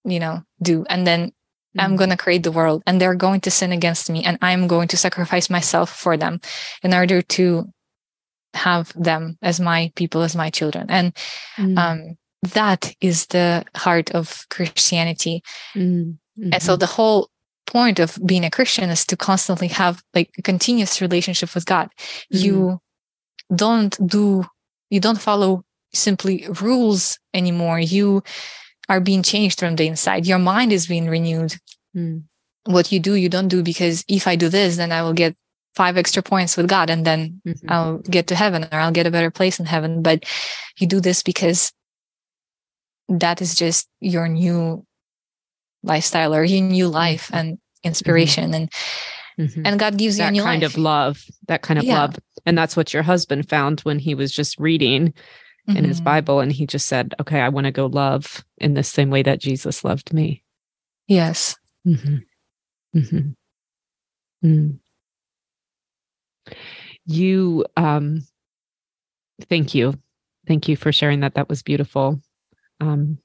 you 0.04 0.20
know 0.20 0.42
do. 0.62 0.86
And 0.88 1.06
then 1.06 1.32
Mm-hmm. 1.76 1.80
I'm 1.80 1.96
going 1.96 2.10
to 2.10 2.16
create 2.16 2.42
the 2.42 2.52
world 2.52 2.82
and 2.86 3.00
they're 3.00 3.14
going 3.14 3.40
to 3.42 3.50
sin 3.50 3.72
against 3.72 4.10
me 4.10 4.24
and 4.24 4.38
I'm 4.42 4.66
going 4.66 4.88
to 4.88 4.96
sacrifice 4.96 5.48
myself 5.48 5.90
for 5.90 6.16
them 6.16 6.40
in 6.82 6.92
order 6.92 7.22
to 7.22 7.72
have 8.54 8.92
them 8.96 9.38
as 9.42 9.60
my 9.60 9.92
people, 9.94 10.22
as 10.22 10.34
my 10.34 10.50
children. 10.50 10.86
And 10.88 11.14
mm-hmm. 11.56 11.78
um, 11.78 12.16
that 12.42 12.94
is 13.00 13.26
the 13.26 13.64
heart 13.76 14.10
of 14.12 14.46
Christianity. 14.50 15.42
Mm-hmm. 15.76 16.50
And 16.52 16.62
so 16.62 16.76
the 16.76 16.86
whole 16.86 17.28
point 17.66 18.00
of 18.00 18.18
being 18.26 18.44
a 18.44 18.50
Christian 18.50 18.90
is 18.90 19.06
to 19.06 19.16
constantly 19.16 19.68
have 19.68 20.02
like 20.14 20.30
a 20.38 20.42
continuous 20.42 21.00
relationship 21.00 21.54
with 21.54 21.66
God. 21.66 21.88
You 22.30 22.54
mm-hmm. 22.54 23.56
don't 23.56 24.06
do, 24.06 24.44
you 24.90 24.98
don't 24.98 25.20
follow 25.20 25.64
simply 25.92 26.46
rules 26.60 27.18
anymore. 27.34 27.78
You 27.78 28.22
are 28.90 29.00
being 29.00 29.22
changed 29.22 29.60
from 29.60 29.76
the 29.76 29.86
inside. 29.86 30.26
Your 30.26 30.40
mind 30.40 30.72
is 30.72 30.88
being 30.88 31.08
renewed. 31.08 31.56
Mm. 31.96 32.24
What 32.64 32.90
you 32.90 32.98
do, 32.98 33.14
you 33.14 33.28
don't 33.28 33.48
do 33.48 33.62
because 33.62 34.04
if 34.08 34.26
I 34.26 34.34
do 34.34 34.48
this, 34.48 34.76
then 34.76 34.90
I 34.90 35.02
will 35.02 35.14
get 35.14 35.36
five 35.76 35.96
extra 35.96 36.22
points 36.22 36.56
with 36.56 36.68
God 36.68 36.90
and 36.90 37.06
then 37.06 37.40
mm-hmm. 37.46 37.70
I'll 37.70 37.98
get 37.98 38.26
to 38.26 38.34
heaven 38.34 38.64
or 38.64 38.80
I'll 38.80 38.90
get 38.90 39.06
a 39.06 39.10
better 39.10 39.30
place 39.30 39.60
in 39.60 39.66
heaven. 39.66 40.02
But 40.02 40.24
you 40.76 40.88
do 40.88 41.00
this 41.00 41.22
because 41.22 41.72
that 43.08 43.40
is 43.40 43.54
just 43.54 43.88
your 44.00 44.26
new 44.26 44.84
lifestyle 45.84 46.34
or 46.34 46.42
your 46.42 46.62
new 46.62 46.88
life 46.88 47.28
mm-hmm. 47.28 47.36
and 47.36 47.58
inspiration 47.84 48.46
mm-hmm. 48.46 48.54
and 48.54 48.72
Mm-hmm. 49.38 49.62
and 49.64 49.80
God 49.80 49.96
gives 49.96 50.18
that 50.18 50.24
you 50.24 50.28
a 50.28 50.32
new 50.32 50.42
kind 50.42 50.62
life. 50.62 50.72
of 50.72 50.78
love, 50.78 51.24
that 51.48 51.62
kind 51.62 51.78
of 51.78 51.84
yeah. 51.86 52.02
love. 52.02 52.16
And 52.44 52.58
that's 52.58 52.76
what 52.76 52.92
your 52.92 53.02
husband 53.02 53.48
found 53.48 53.80
when 53.80 53.98
he 53.98 54.14
was 54.14 54.32
just 54.32 54.58
reading 54.58 55.14
mm-hmm. 55.70 55.78
in 55.78 55.84
his 55.84 55.98
mm-hmm. 55.98 56.04
Bible. 56.04 56.40
And 56.40 56.52
he 56.52 56.66
just 56.66 56.86
said, 56.86 57.14
okay, 57.20 57.40
I 57.40 57.48
want 57.48 57.64
to 57.64 57.70
go 57.70 57.86
love 57.86 58.44
in 58.58 58.74
the 58.74 58.82
same 58.82 59.10
way 59.10 59.22
that 59.22 59.40
Jesus 59.40 59.84
loved 59.84 60.12
me. 60.12 60.42
Yes. 61.06 61.56
Mm-hmm. 61.86 62.98
Mm-hmm. 62.98 64.46
Mm. 64.46 64.78
You, 67.06 67.64
um, 67.76 68.26
thank 69.48 69.74
you. 69.74 69.94
Thank 70.46 70.68
you 70.68 70.76
for 70.76 70.92
sharing 70.92 71.20
that. 71.20 71.34
That 71.34 71.48
was 71.48 71.62
beautiful. 71.62 72.20
Um, 72.80 73.18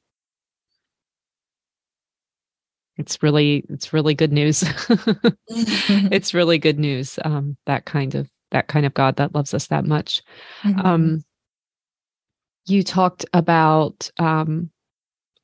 it's 2.98 3.22
really 3.22 3.66
it's 3.70 3.94
really 3.94 4.14
good 4.14 4.32
news 4.32 4.64
it's 5.50 6.34
really 6.34 6.58
good 6.58 6.80
news 6.80 7.20
um 7.26 7.58
that 7.66 7.86
kind 7.86 8.16
of 8.16 8.30
that 8.52 8.68
kind 8.68 8.86
of 8.86 8.94
god 8.94 9.18
that 9.18 9.36
loves 9.36 9.54
us 9.54 9.68
that 9.68 9.86
much 9.86 10.22
mm-hmm. 10.64 10.80
um 10.80 11.24
you 12.66 12.84
talked 12.84 13.26
about 13.34 14.10
um, 14.18 14.70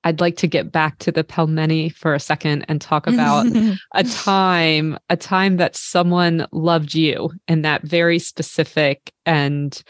I'd 0.04 0.22
like 0.22 0.38
to 0.38 0.48
get 0.48 0.72
back 0.72 0.98
to 1.00 1.12
the 1.12 1.24
pelmeni 1.24 1.94
for 1.94 2.16
a 2.16 2.20
second 2.20 2.66
and 2.68 2.82
talk 2.82 3.06
about 3.06 3.46
a 3.94 4.04
time, 4.04 4.98
a 5.10 5.18
time 5.18 5.58
that 5.58 5.76
someone 5.76 6.48
loved 6.52 6.96
you 6.96 7.32
in 7.48 7.62
that 7.62 7.84
very 7.84 8.18
specific 8.18 9.14
and 9.26 9.84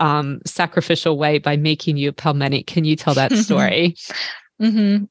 um, 0.00 0.40
sacrificial 0.44 1.16
way 1.16 1.38
by 1.38 1.56
making 1.56 1.96
you 1.96 2.12
pelmeni. 2.12 2.66
Can 2.66 2.84
you 2.84 2.96
tell 2.96 3.14
that 3.14 3.32
story? 3.32 3.96
mm-hmm. 4.60 5.04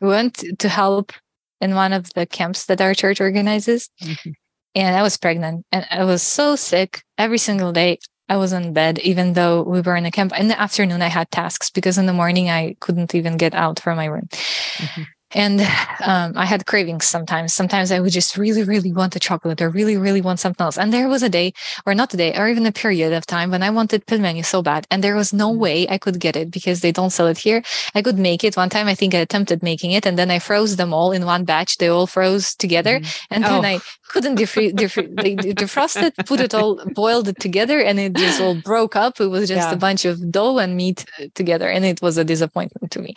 We 0.00 0.08
went 0.08 0.44
to 0.58 0.68
help 0.68 1.12
in 1.60 1.74
one 1.74 1.92
of 1.92 2.12
the 2.14 2.24
camps 2.24 2.66
that 2.66 2.80
our 2.80 2.94
church 2.94 3.20
organizes. 3.20 3.90
Mm-hmm. 4.02 4.30
And 4.74 4.96
I 4.96 5.02
was 5.02 5.16
pregnant 5.16 5.66
and 5.72 5.84
I 5.90 6.04
was 6.04 6.22
so 6.22 6.56
sick 6.56 7.02
every 7.18 7.38
single 7.38 7.72
day. 7.72 7.98
I 8.28 8.36
was 8.36 8.52
in 8.52 8.72
bed, 8.72 8.98
even 9.00 9.32
though 9.32 9.62
we 9.62 9.80
were 9.80 9.96
in 9.96 10.04
a 10.04 10.10
camp. 10.10 10.38
In 10.38 10.48
the 10.48 10.60
afternoon, 10.60 11.02
I 11.02 11.08
had 11.08 11.30
tasks 11.30 11.70
because 11.70 11.96
in 11.96 12.06
the 12.06 12.12
morning 12.12 12.50
I 12.50 12.76
couldn't 12.80 13.14
even 13.14 13.36
get 13.36 13.54
out 13.54 13.80
from 13.80 13.96
my 13.96 14.04
room. 14.04 14.28
Mm-hmm. 14.30 15.02
And 15.32 15.60
um, 16.04 16.32
I 16.36 16.46
had 16.46 16.66
cravings 16.66 17.06
sometimes. 17.06 17.52
Sometimes 17.52 17.92
I 17.92 18.00
would 18.00 18.12
just 18.12 18.36
really, 18.36 18.62
really 18.62 18.92
want 18.92 19.14
a 19.14 19.18
chocolate 19.18 19.60
or 19.60 19.68
really, 19.68 19.96
really 19.96 20.20
want 20.20 20.40
something 20.40 20.64
else. 20.64 20.78
And 20.78 20.92
there 20.92 21.08
was 21.08 21.22
a 21.22 21.28
day, 21.28 21.52
or 21.84 21.94
not 21.94 22.14
a 22.14 22.16
day, 22.16 22.34
or 22.36 22.48
even 22.48 22.64
a 22.64 22.72
period 22.72 23.12
of 23.12 23.26
time 23.26 23.50
when 23.50 23.62
I 23.62 23.70
wanted 23.70 24.06
pelmeni 24.06 24.44
so 24.44 24.62
bad, 24.62 24.86
and 24.90 25.04
there 25.04 25.14
was 25.14 25.32
no 25.32 25.52
mm. 25.52 25.58
way 25.58 25.88
I 25.88 25.98
could 25.98 26.18
get 26.18 26.36
it 26.36 26.50
because 26.50 26.80
they 26.80 26.92
don't 26.92 27.10
sell 27.10 27.26
it 27.26 27.38
here. 27.38 27.62
I 27.94 28.02
could 28.02 28.18
make 28.18 28.42
it 28.42 28.56
one 28.56 28.70
time. 28.70 28.86
I 28.86 28.94
think 28.94 29.14
I 29.14 29.18
attempted 29.18 29.62
making 29.62 29.92
it, 29.92 30.06
and 30.06 30.18
then 30.18 30.30
I 30.30 30.38
froze 30.38 30.76
them 30.76 30.94
all 30.94 31.12
in 31.12 31.26
one 31.26 31.44
batch. 31.44 31.76
They 31.76 31.88
all 31.88 32.06
froze 32.06 32.54
together, 32.54 33.00
mm. 33.00 33.26
and 33.30 33.44
oh. 33.44 33.48
then 33.48 33.64
I 33.64 33.80
couldn't 34.08 34.36
defre- 34.38 34.72
defre- 34.72 35.14
defrost 35.54 36.02
it, 36.02 36.14
put 36.26 36.40
it 36.40 36.54
all, 36.54 36.80
boiled 36.94 37.28
it 37.28 37.38
together, 37.38 37.80
and 37.80 38.00
it 38.00 38.14
just 38.14 38.40
all 38.40 38.54
broke 38.54 38.96
up. 38.96 39.20
It 39.20 39.26
was 39.26 39.48
just 39.54 39.68
yeah. 39.68 39.74
a 39.74 39.76
bunch 39.76 40.06
of 40.06 40.30
dough 40.30 40.58
and 40.58 40.74
meat 40.76 41.04
together, 41.34 41.68
and 41.68 41.84
it 41.84 42.00
was 42.00 42.16
a 42.16 42.24
disappointment 42.24 42.90
to 42.92 43.00
me. 43.00 43.14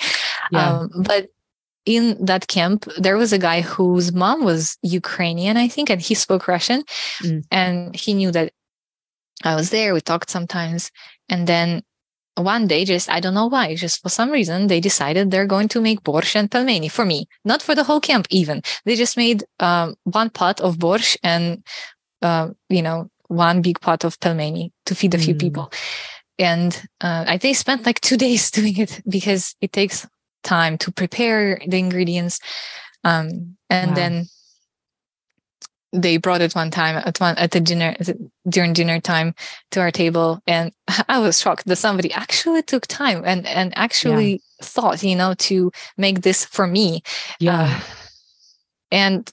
Yeah. 0.51 0.79
Um, 0.79 0.89
but 1.05 1.29
in 1.85 2.23
that 2.23 2.47
camp, 2.47 2.85
there 2.97 3.17
was 3.17 3.33
a 3.33 3.39
guy 3.39 3.61
whose 3.61 4.13
mom 4.13 4.43
was 4.43 4.77
Ukrainian, 4.81 5.57
I 5.57 5.67
think, 5.67 5.89
and 5.89 6.01
he 6.01 6.13
spoke 6.13 6.47
Russian. 6.47 6.83
Mm. 7.23 7.43
And 7.49 7.95
he 7.95 8.13
knew 8.13 8.31
that 8.31 8.53
I 9.43 9.55
was 9.55 9.71
there. 9.71 9.93
We 9.93 10.01
talked 10.01 10.29
sometimes. 10.29 10.91
And 11.29 11.47
then 11.47 11.83
one 12.35 12.67
day, 12.67 12.85
just 12.85 13.09
I 13.09 13.19
don't 13.19 13.33
know 13.33 13.47
why, 13.47 13.75
just 13.75 14.01
for 14.01 14.09
some 14.09 14.29
reason, 14.29 14.67
they 14.67 14.79
decided 14.79 15.31
they're 15.31 15.47
going 15.47 15.67
to 15.69 15.81
make 15.81 16.03
borscht 16.03 16.35
and 16.35 16.49
pelmeni 16.49 16.89
for 16.89 17.05
me, 17.05 17.27
not 17.43 17.61
for 17.61 17.75
the 17.75 17.83
whole 17.83 17.99
camp, 17.99 18.27
even. 18.29 18.61
They 18.85 18.95
just 18.95 19.17
made 19.17 19.43
um, 19.59 19.95
one 20.03 20.29
pot 20.29 20.61
of 20.61 20.77
borscht 20.77 21.17
and, 21.23 21.63
uh, 22.21 22.49
you 22.69 22.81
know, 22.81 23.09
one 23.27 23.61
big 23.61 23.79
pot 23.81 24.03
of 24.03 24.19
pelmeni 24.19 24.71
to 24.85 24.95
feed 24.95 25.13
a 25.13 25.17
few 25.17 25.35
mm. 25.35 25.39
people. 25.39 25.71
And 26.37 26.75
uh, 27.01 27.25
I 27.27 27.37
they 27.37 27.53
spent 27.53 27.85
like 27.85 28.01
two 28.01 28.17
days 28.25 28.51
doing 28.51 28.77
it 28.77 29.01
because 29.07 29.55
it 29.61 29.73
takes 29.73 30.07
time 30.43 30.77
to 30.79 30.91
prepare 30.91 31.59
the 31.67 31.77
ingredients. 31.77 32.39
Um, 33.03 33.57
and 33.69 33.91
wow. 33.91 33.95
then 33.95 34.27
they 35.93 36.17
brought 36.17 36.41
it 36.41 36.53
one 36.53 36.71
time 36.71 37.01
at 37.05 37.19
one 37.19 37.37
at 37.37 37.51
the 37.51 37.59
dinner 37.59 37.95
during 38.47 38.73
dinner 38.73 38.99
time 38.99 39.35
to 39.71 39.79
our 39.79 39.91
table 39.91 40.41
and 40.47 40.71
i 41.09 41.19
was 41.19 41.39
shocked 41.39 41.65
that 41.65 41.75
somebody 41.75 42.11
actually 42.13 42.61
took 42.61 42.87
time 42.87 43.23
and 43.25 43.45
and 43.45 43.73
actually 43.75 44.31
yeah. 44.31 44.37
thought 44.61 45.03
you 45.03 45.15
know 45.15 45.33
to 45.35 45.71
make 45.97 46.21
this 46.21 46.45
for 46.45 46.65
me 46.65 47.01
yeah 47.39 47.63
um, 47.63 47.81
and 48.91 49.31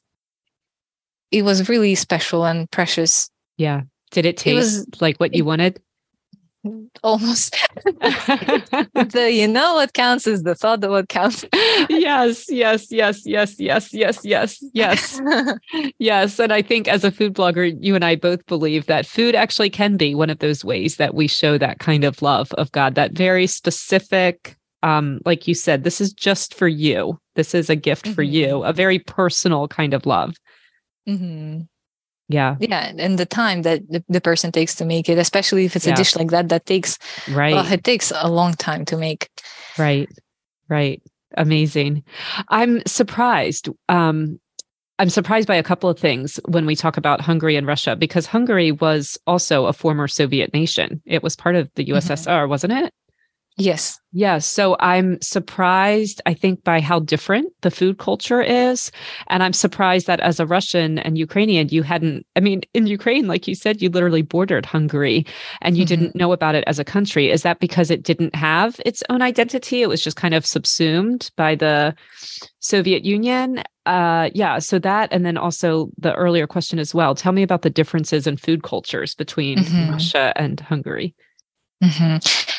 it 1.31 1.43
was 1.43 1.69
really 1.69 1.95
special 1.95 2.45
and 2.45 2.71
precious 2.71 3.31
yeah 3.57 3.83
did 4.11 4.27
it 4.27 4.37
taste 4.37 4.79
it 4.79 4.89
was, 4.91 5.01
like 5.01 5.17
what 5.19 5.35
you 5.35 5.45
wanted 5.45 5.81
almost. 7.03 7.57
The 7.83 9.31
you 9.33 9.49
know 9.49 9.75
what 9.75 9.93
counts 9.95 10.27
is 10.27 10.43
the 10.43 10.55
thought 10.55 10.81
that 10.81 10.91
what 10.91 11.09
counts. 11.09 11.45
Yes 11.89 12.51
yes 12.51 12.91
yes 12.91 13.23
yes 13.25 13.59
yes 13.59 13.93
yes 13.93 14.25
yes 14.25 14.65
yes. 14.73 15.21
Yes 15.99 16.39
and 16.39 16.53
i 16.53 16.63
think 16.63 16.89
as 16.89 17.05
a 17.05 17.11
food 17.11 17.35
blogger 17.35 17.77
you 17.81 17.95
and 17.95 18.05
i 18.05 18.15
both 18.15 18.45
believe 18.47 18.87
that 18.87 19.07
food 19.07 19.35
actually 19.35 19.71
can 19.71 19.97
be 19.97 20.15
one 20.15 20.31
of 20.31 20.39
those 20.39 20.65
ways 20.65 20.97
that 20.97 21.15
we 21.15 21.29
show 21.29 21.59
that 21.59 21.79
kind 21.79 22.05
of 22.05 22.23
love 22.23 22.53
of 22.53 22.71
god 22.73 22.95
that 22.95 23.13
very 23.13 23.47
specific 23.47 24.57
um 24.83 25.21
like 25.25 25.47
you 25.49 25.55
said 25.55 25.85
this 25.85 26.01
is 26.01 26.13
just 26.13 26.55
for 26.55 26.69
you. 26.69 27.19
This 27.35 27.55
is 27.55 27.71
a 27.71 27.77
gift 27.77 28.07
mm-hmm. 28.07 28.15
for 28.15 28.23
you 28.23 28.63
a 28.65 28.73
very 28.73 28.99
personal 28.99 29.69
kind 29.69 29.95
of 29.95 30.07
love. 30.07 30.37
Mm-hmm 31.09 31.63
yeah. 32.29 32.57
Yeah 32.61 32.93
and 32.97 33.19
the 33.19 33.27
time 33.27 33.63
that 33.63 33.89
the, 33.89 34.05
the 34.09 34.21
person 34.21 34.53
takes 34.53 34.75
to 34.77 34.85
make 34.85 35.09
it 35.09 35.19
especially 35.19 35.65
if 35.65 35.77
it's 35.77 35.87
yeah. 35.87 35.95
a 35.95 35.97
dish 35.97 36.17
like 36.17 36.31
that 36.31 36.49
that 36.49 36.67
takes 36.67 36.99
right. 37.31 37.55
well, 37.55 37.73
it 37.73 37.85
takes 37.85 38.13
a 38.15 38.29
long 38.29 38.55
time 38.55 38.85
to 38.87 38.97
make. 38.97 39.29
Right. 39.79 40.09
Right. 40.69 41.03
Amazing. 41.37 42.05
I'm 42.49 42.85
surprised 42.87 43.69
um 43.89 44.39
i'm 44.99 45.11
surprised 45.11 45.47
by 45.47 45.57
a 45.57 45.63
couple 45.63 45.89
of 45.89 45.99
things 45.99 46.41
when 46.47 46.67
we 46.67 46.75
talk 46.75 46.97
about 46.97 47.21
hungary 47.21 47.57
and 47.57 47.67
russia 47.67 47.95
because 47.95 48.27
hungary 48.27 48.73
was 48.73 49.17
also 49.27 49.67
a 49.67 49.73
former 49.73 50.09
soviet 50.09 50.53
nation. 50.53 51.01
It 51.07 51.23
was 51.23 51.37
part 51.37 51.57
of 51.57 51.71
the 51.75 51.87
ussr 51.87 52.27
mm-hmm. 52.27 52.51
wasn't 52.51 52.73
it 52.75 52.93
Yes. 53.59 53.99
Yes. 54.13 54.47
So 54.47 54.77
I'm 54.79 55.21
surprised, 55.21 56.23
I 56.27 56.33
think, 56.33 56.63
by 56.63 56.81
how 56.81 57.01
different 57.01 57.53
the 57.63 57.73
food 57.73 57.99
culture 57.99 58.41
is. 58.41 58.93
And 59.27 59.43
I'm 59.43 59.53
surprised 59.53 60.07
that 60.07 60.21
as 60.21 60.39
a 60.39 60.47
Russian 60.47 61.01
and 61.01 61.19
Ukrainian, 61.19 61.69
you 61.69 61.83
hadn't, 61.83 62.25
I 62.37 62.41
mean, 62.41 62.63
in 62.73 62.87
Ukraine, 62.87 63.27
like 63.27 63.49
you 63.49 63.57
said, 63.57 63.83
you 63.83 63.91
literally 63.91 64.23
bordered 64.23 64.65
Hungary 64.65 65.27
and 65.61 65.77
you 65.77 65.85
mm-hmm. 65.85 65.89
didn't 65.89 66.17
know 66.17 66.33
about 66.33 66.55
it 66.55 66.65
as 66.69 66.79
a 66.79 66.85
country. 66.85 67.31
Is 67.31 67.43
that 67.43 67.59
because 67.59 67.91
it 67.91 68.05
didn't 68.05 68.35
have 68.37 68.81
its 68.87 69.03
own 69.11 69.23
identity? 69.23 69.83
It 69.83 69.89
was 69.89 70.03
just 70.03 70.17
kind 70.17 70.35
of 70.35 70.47
subsumed 70.47 71.31
by 71.37 71.57
the 71.57 71.97
Soviet 72.61 73.05
Union? 73.05 73.65
Uh, 73.87 74.31
yeah. 74.35 74.61
So 74.61 74.79
that, 74.79 75.13
and 75.13 75.27
then 75.27 75.37
also 75.37 75.91
the 75.99 76.15
earlier 76.15 76.47
question 76.47 76.79
as 76.79 76.95
well. 76.95 77.17
Tell 77.17 77.33
me 77.33 77.43
about 77.43 77.63
the 77.63 77.71
differences 77.71 78.29
in 78.29 78.37
food 78.37 78.63
cultures 78.63 79.17
between 79.17 79.59
mm-hmm. 79.59 79.91
Russia 79.91 80.33
and 80.37 80.61
Hungary. 80.61 81.15
Mm-hmm. 81.83 82.55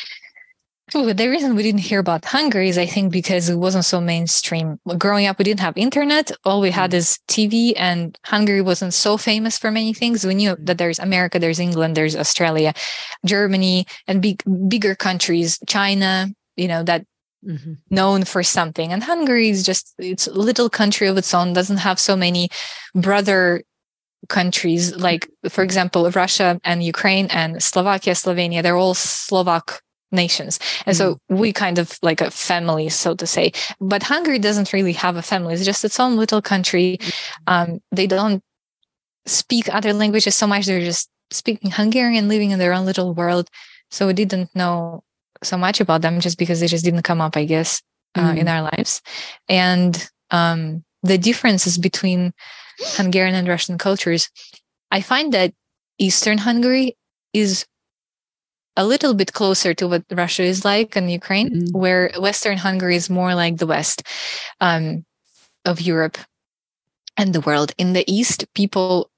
The 0.92 1.28
reason 1.28 1.54
we 1.54 1.62
didn't 1.62 1.80
hear 1.80 2.00
about 2.00 2.24
Hungary 2.24 2.68
is, 2.68 2.76
I 2.76 2.86
think, 2.86 3.12
because 3.12 3.48
it 3.48 3.56
wasn't 3.56 3.84
so 3.84 4.00
mainstream. 4.00 4.80
Growing 4.98 5.26
up, 5.26 5.38
we 5.38 5.44
didn't 5.44 5.60
have 5.60 5.76
internet. 5.76 6.32
All 6.44 6.60
we 6.60 6.70
had 6.70 6.90
mm. 6.90 6.94
is 6.94 7.18
TV, 7.28 7.74
and 7.76 8.18
Hungary 8.26 8.60
wasn't 8.60 8.94
so 8.94 9.16
famous 9.16 9.56
for 9.56 9.70
many 9.70 9.94
things. 9.94 10.26
We 10.26 10.34
knew 10.34 10.56
that 10.58 10.78
there's 10.78 10.98
America, 10.98 11.38
there's 11.38 11.60
England, 11.60 11.96
there's 11.96 12.16
Australia, 12.16 12.72
Germany, 13.24 13.86
and 14.08 14.20
big, 14.20 14.42
bigger 14.68 14.96
countries, 14.96 15.58
China, 15.66 16.28
you 16.56 16.66
know, 16.66 16.82
that 16.82 17.06
mm-hmm. 17.46 17.74
known 17.90 18.24
for 18.24 18.42
something. 18.42 18.92
And 18.92 19.02
Hungary 19.02 19.50
is 19.50 19.62
just, 19.62 19.94
it's 19.98 20.26
a 20.26 20.32
little 20.32 20.68
country 20.68 21.06
of 21.06 21.16
its 21.16 21.32
own, 21.32 21.52
doesn't 21.52 21.78
have 21.78 22.00
so 22.00 22.16
many 22.16 22.48
brother 22.94 23.62
countries 24.28 24.94
like 24.96 25.26
for 25.48 25.64
example 25.64 26.08
russia 26.10 26.60
and 26.62 26.84
ukraine 26.84 27.26
and 27.30 27.62
slovakia 27.62 28.12
slovenia 28.12 28.62
they're 28.62 28.76
all 28.76 28.92
slovak 28.92 29.80
nations. 30.12 30.58
And 30.86 30.96
so 30.96 31.14
mm-hmm. 31.14 31.36
we 31.36 31.52
kind 31.52 31.78
of 31.78 31.98
like 32.02 32.20
a 32.20 32.30
family, 32.30 32.88
so 32.88 33.14
to 33.14 33.26
say. 33.26 33.52
But 33.80 34.02
Hungary 34.02 34.38
doesn't 34.38 34.72
really 34.72 34.92
have 34.94 35.16
a 35.16 35.22
family. 35.22 35.54
It's 35.54 35.64
just 35.64 35.84
its 35.84 36.00
own 36.00 36.16
little 36.16 36.42
country. 36.42 36.98
Mm-hmm. 37.00 37.42
Um, 37.46 37.80
they 37.92 38.06
don't 38.06 38.42
speak 39.26 39.72
other 39.72 39.92
languages 39.92 40.34
so 40.34 40.46
much. 40.46 40.66
They're 40.66 40.80
just 40.80 41.10
speaking 41.30 41.70
Hungarian, 41.70 42.28
living 42.28 42.50
in 42.50 42.58
their 42.58 42.72
own 42.72 42.86
little 42.86 43.14
world. 43.14 43.48
So 43.90 44.06
we 44.06 44.12
didn't 44.12 44.54
know 44.54 45.02
so 45.42 45.56
much 45.56 45.80
about 45.80 46.02
them 46.02 46.20
just 46.20 46.38
because 46.38 46.60
they 46.60 46.66
just 46.66 46.84
didn't 46.84 47.02
come 47.02 47.20
up, 47.20 47.36
I 47.36 47.44
guess, 47.44 47.82
uh, 48.14 48.32
mm. 48.32 48.38
in 48.38 48.48
our 48.48 48.62
lives. 48.62 49.02
And 49.48 50.10
um, 50.30 50.84
the 51.02 51.18
differences 51.18 51.78
between 51.78 52.32
Hungarian 52.78 53.34
and 53.34 53.48
Russian 53.48 53.78
cultures, 53.78 54.28
I 54.90 55.00
find 55.00 55.32
that 55.32 55.52
Eastern 55.98 56.38
Hungary 56.38 56.96
is 57.32 57.66
a 58.76 58.86
little 58.86 59.14
bit 59.14 59.32
closer 59.32 59.74
to 59.74 59.88
what 59.88 60.04
Russia 60.10 60.42
is 60.42 60.64
like 60.64 60.96
and 60.96 61.10
Ukraine, 61.10 61.50
mm-hmm. 61.50 61.78
where 61.78 62.10
Western 62.18 62.58
Hungary 62.58 62.96
is 62.96 63.10
more 63.10 63.34
like 63.34 63.58
the 63.58 63.66
West 63.66 64.02
um, 64.60 65.04
of 65.64 65.80
Europe 65.80 66.18
and 67.16 67.34
the 67.34 67.40
world. 67.40 67.72
In 67.78 67.92
the 67.92 68.04
East, 68.10 68.46
people 68.54 69.10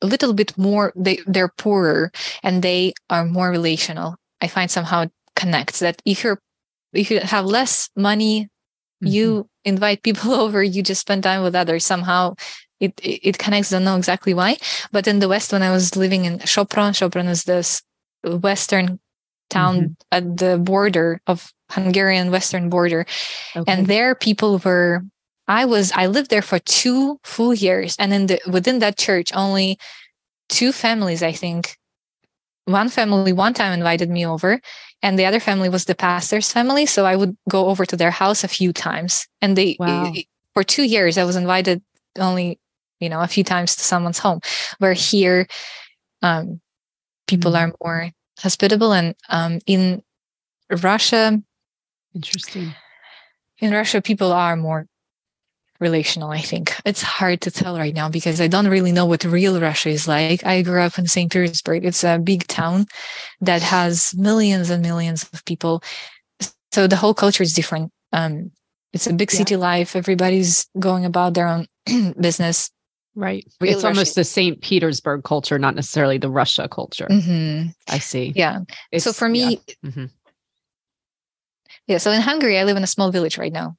a 0.00 0.06
little 0.06 0.32
bit 0.32 0.56
more 0.56 0.92
they 0.94 1.18
they're 1.26 1.52
poorer 1.58 2.12
and 2.42 2.62
they 2.62 2.92
are 3.10 3.24
more 3.24 3.50
relational. 3.50 4.16
I 4.40 4.48
find 4.48 4.70
somehow 4.70 5.06
connects 5.34 5.80
that 5.80 6.00
if 6.04 6.22
you're 6.22 6.40
if 6.92 7.10
you 7.10 7.20
have 7.20 7.44
less 7.44 7.90
money, 7.96 8.44
mm-hmm. 8.44 9.06
you 9.06 9.48
invite 9.64 10.02
people 10.02 10.32
over, 10.44 10.62
you 10.62 10.82
just 10.82 11.00
spend 11.00 11.22
time 11.22 11.42
with 11.42 11.54
others. 11.54 11.84
Somehow 11.84 12.34
it, 12.80 12.98
it, 13.02 13.20
it 13.22 13.38
connects. 13.38 13.70
Don't 13.70 13.84
know 13.84 13.96
exactly 13.96 14.34
why, 14.34 14.56
but 14.92 15.06
in 15.06 15.18
the 15.18 15.28
West, 15.28 15.52
when 15.52 15.62
I 15.62 15.70
was 15.70 15.96
living 15.96 16.24
in 16.24 16.38
Sopron, 16.40 16.94
Sopron 16.94 17.28
is 17.28 17.44
this 17.44 17.82
western 18.24 18.98
town 19.50 19.76
mm-hmm. 19.76 19.92
at 20.12 20.36
the 20.36 20.58
border 20.58 21.20
of 21.26 21.52
Hungarian 21.70 22.30
western 22.30 22.68
border. 22.68 23.06
Okay. 23.56 23.70
And 23.70 23.86
there 23.86 24.14
people 24.14 24.58
were 24.64 25.02
I 25.46 25.64
was 25.64 25.92
I 25.92 26.06
lived 26.06 26.30
there 26.30 26.42
for 26.42 26.58
two 26.58 27.18
full 27.24 27.54
years 27.54 27.96
and 27.98 28.12
in 28.12 28.26
the 28.26 28.40
within 28.50 28.78
that 28.80 28.98
church 28.98 29.32
only 29.34 29.78
two 30.48 30.72
families 30.72 31.22
I 31.22 31.32
think 31.32 31.76
one 32.66 32.90
family 32.90 33.32
one 33.32 33.54
time 33.54 33.72
invited 33.72 34.10
me 34.10 34.26
over 34.26 34.60
and 35.02 35.18
the 35.18 35.24
other 35.24 35.40
family 35.40 35.68
was 35.68 35.86
the 35.86 35.94
pastor's 35.94 36.52
family 36.52 36.84
so 36.84 37.06
I 37.06 37.16
would 37.16 37.36
go 37.48 37.66
over 37.66 37.86
to 37.86 37.96
their 37.96 38.10
house 38.10 38.44
a 38.44 38.48
few 38.48 38.72
times 38.72 39.26
and 39.40 39.56
they 39.56 39.76
wow. 39.78 40.12
for 40.52 40.62
2 40.62 40.82
years 40.82 41.16
I 41.16 41.24
was 41.24 41.36
invited 41.36 41.82
only 42.18 42.58
you 43.00 43.08
know 43.08 43.20
a 43.20 43.28
few 43.28 43.44
times 43.44 43.74
to 43.76 43.82
someone's 43.82 44.18
home 44.18 44.40
where 44.78 44.92
here 44.92 45.46
um 46.22 46.60
people 47.28 47.52
mm. 47.52 47.60
are 47.60 47.72
more 47.80 48.10
hospitable 48.40 48.92
and 48.92 49.14
um, 49.28 49.60
in 49.66 50.02
russia 50.82 51.40
interesting. 52.14 52.74
in 53.58 53.72
russia 53.72 54.02
people 54.02 54.32
are 54.32 54.56
more 54.56 54.86
relational 55.80 56.30
i 56.30 56.40
think. 56.40 56.74
It's 56.84 57.02
hard 57.02 57.40
to 57.42 57.52
tell 57.52 57.78
right 57.78 57.94
now 57.94 58.08
because 58.08 58.40
i 58.40 58.48
don't 58.48 58.66
really 58.66 58.90
know 58.90 59.06
what 59.06 59.22
real 59.22 59.60
russia 59.60 59.90
is 59.90 60.08
like. 60.08 60.44
I 60.44 60.62
grew 60.62 60.80
up 60.80 60.98
in 60.98 61.06
st 61.06 61.30
petersburg. 61.30 61.84
It's 61.84 62.02
a 62.02 62.18
big 62.18 62.48
town 62.48 62.86
that 63.40 63.62
has 63.62 64.12
millions 64.16 64.70
and 64.70 64.82
millions 64.82 65.22
of 65.32 65.44
people. 65.44 65.82
So 66.72 66.88
the 66.88 66.96
whole 66.96 67.14
culture 67.14 67.44
is 67.44 67.52
different. 67.52 67.92
Um, 68.12 68.50
it's 68.92 69.06
a 69.06 69.12
big 69.12 69.30
city 69.30 69.54
yeah. 69.54 69.60
life. 69.60 69.94
Everybody's 69.94 70.66
going 70.78 71.04
about 71.04 71.34
their 71.34 71.46
own 71.46 71.66
business 72.20 72.70
right 73.18 73.44
Real 73.60 73.72
it's 73.72 73.82
Russia. 73.82 73.88
almost 73.88 74.14
the 74.14 74.24
st 74.24 74.62
petersburg 74.62 75.24
culture 75.24 75.58
not 75.58 75.74
necessarily 75.74 76.18
the 76.18 76.30
russia 76.30 76.68
culture 76.68 77.08
mm-hmm. 77.10 77.68
i 77.88 77.98
see 77.98 78.32
yeah 78.36 78.60
it's, 78.92 79.04
so 79.04 79.12
for 79.12 79.28
me 79.28 79.60
yeah. 79.82 79.90
Mm-hmm. 79.90 80.04
yeah. 81.86 81.98
so 81.98 82.12
in 82.12 82.20
hungary 82.20 82.58
i 82.58 82.64
live 82.64 82.76
in 82.76 82.84
a 82.84 82.88
small 82.88 83.10
village 83.10 83.36
right 83.36 83.52
now 83.52 83.76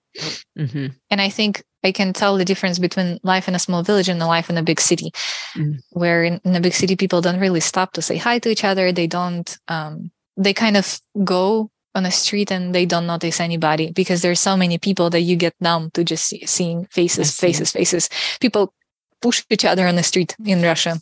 mm-hmm. 0.57 0.87
and 1.09 1.21
i 1.21 1.29
think 1.29 1.63
i 1.83 1.91
can 1.91 2.11
tell 2.11 2.37
the 2.37 2.45
difference 2.45 2.79
between 2.79 3.17
life 3.23 3.47
in 3.47 3.55
a 3.55 3.59
small 3.59 3.81
village 3.81 4.09
and 4.09 4.19
the 4.19 4.27
life 4.27 4.49
in 4.49 4.57
a 4.57 4.63
big 4.63 4.81
city 4.81 5.11
mm. 5.55 5.79
where 5.91 6.23
in, 6.23 6.41
in, 6.43 6.55
a 6.55 6.61
big 6.61 6.73
city 6.73 6.95
people 6.95 7.21
don't 7.21 7.39
really 7.39 7.61
stop 7.61 7.93
to 7.93 8.01
say 8.01 8.17
hi 8.17 8.39
to 8.39 8.49
each 8.49 8.65
other 8.65 8.91
they 8.91 9.07
don't 9.07 9.57
um, 9.69 10.11
they 10.35 10.53
kind 10.53 10.75
of 10.75 10.99
go 11.23 11.71
on 11.95 12.05
a 12.05 12.11
street 12.11 12.51
and 12.51 12.73
they 12.73 12.85
don't 12.85 13.07
notice 13.07 13.39
anybody 13.39 13.91
because 13.91 14.21
there's 14.21 14.39
so 14.39 14.55
many 14.55 14.77
people 14.77 15.09
that 15.09 15.21
you 15.21 15.35
get 15.35 15.53
numb 15.59 15.89
to 15.91 16.03
just 16.03 16.25
see, 16.25 16.45
seeing 16.45 16.85
faces, 16.91 17.35
faces, 17.35 17.71
faces. 17.71 18.09
People 18.39 18.73
push 19.21 19.43
each 19.49 19.65
other 19.65 19.87
on 19.87 19.95
the 19.95 20.03
street 20.03 20.35
in 20.45 20.61
Russia 20.61 20.99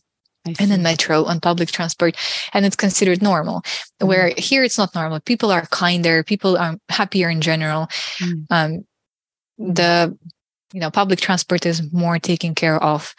and 0.59 0.71
then 0.71 0.81
metro 0.81 1.25
on 1.25 1.39
public 1.39 1.69
transport. 1.71 2.15
And 2.53 2.65
it's 2.65 2.75
considered 2.75 3.21
normal. 3.21 3.61
Mm. 4.01 4.07
where 4.07 4.33
here 4.37 4.63
it's 4.63 4.77
not 4.77 4.95
normal. 4.95 5.19
People 5.19 5.51
are 5.51 5.65
kinder. 5.67 6.23
People 6.23 6.57
are 6.57 6.77
happier 6.89 7.29
in 7.29 7.41
general. 7.41 7.87
Mm. 8.19 8.45
um, 8.49 8.85
the 9.57 10.15
you 10.73 10.79
know 10.79 10.91
public 10.91 11.19
transport 11.19 11.65
is 11.65 11.91
more 11.91 12.19
taken 12.19 12.53
care 12.53 12.81
of. 12.81 13.15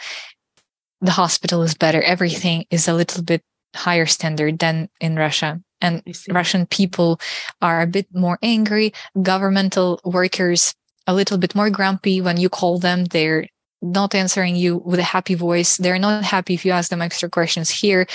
The 1.00 1.10
hospital 1.10 1.62
is 1.62 1.74
better. 1.74 2.00
Everything 2.02 2.64
is 2.70 2.88
a 2.88 2.94
little 2.94 3.22
bit 3.22 3.42
higher 3.74 4.06
standard 4.06 4.58
than 4.58 4.88
in 5.00 5.16
russia. 5.16 5.60
And 5.80 6.02
Russian 6.28 6.66
people 6.66 7.20
are 7.62 7.82
a 7.82 7.86
bit 7.86 8.06
more 8.12 8.38
angry. 8.42 8.92
Governmental 9.22 10.00
workers 10.04 10.74
a 11.06 11.14
little 11.14 11.38
bit 11.38 11.54
more 11.54 11.70
grumpy 11.70 12.20
when 12.20 12.36
you 12.36 12.48
call 12.48 12.78
them. 12.78 13.04
They're 13.04 13.46
not 13.80 14.14
answering 14.14 14.56
you 14.56 14.78
with 14.78 15.00
a 15.00 15.04
happy 15.04 15.34
voice. 15.34 15.76
They're 15.76 15.98
not 15.98 16.24
happy 16.24 16.54
if 16.54 16.64
you 16.64 16.72
ask 16.72 16.90
them 16.90 17.02
extra 17.02 17.28
questions. 17.28 17.70
Here, 17.70 18.06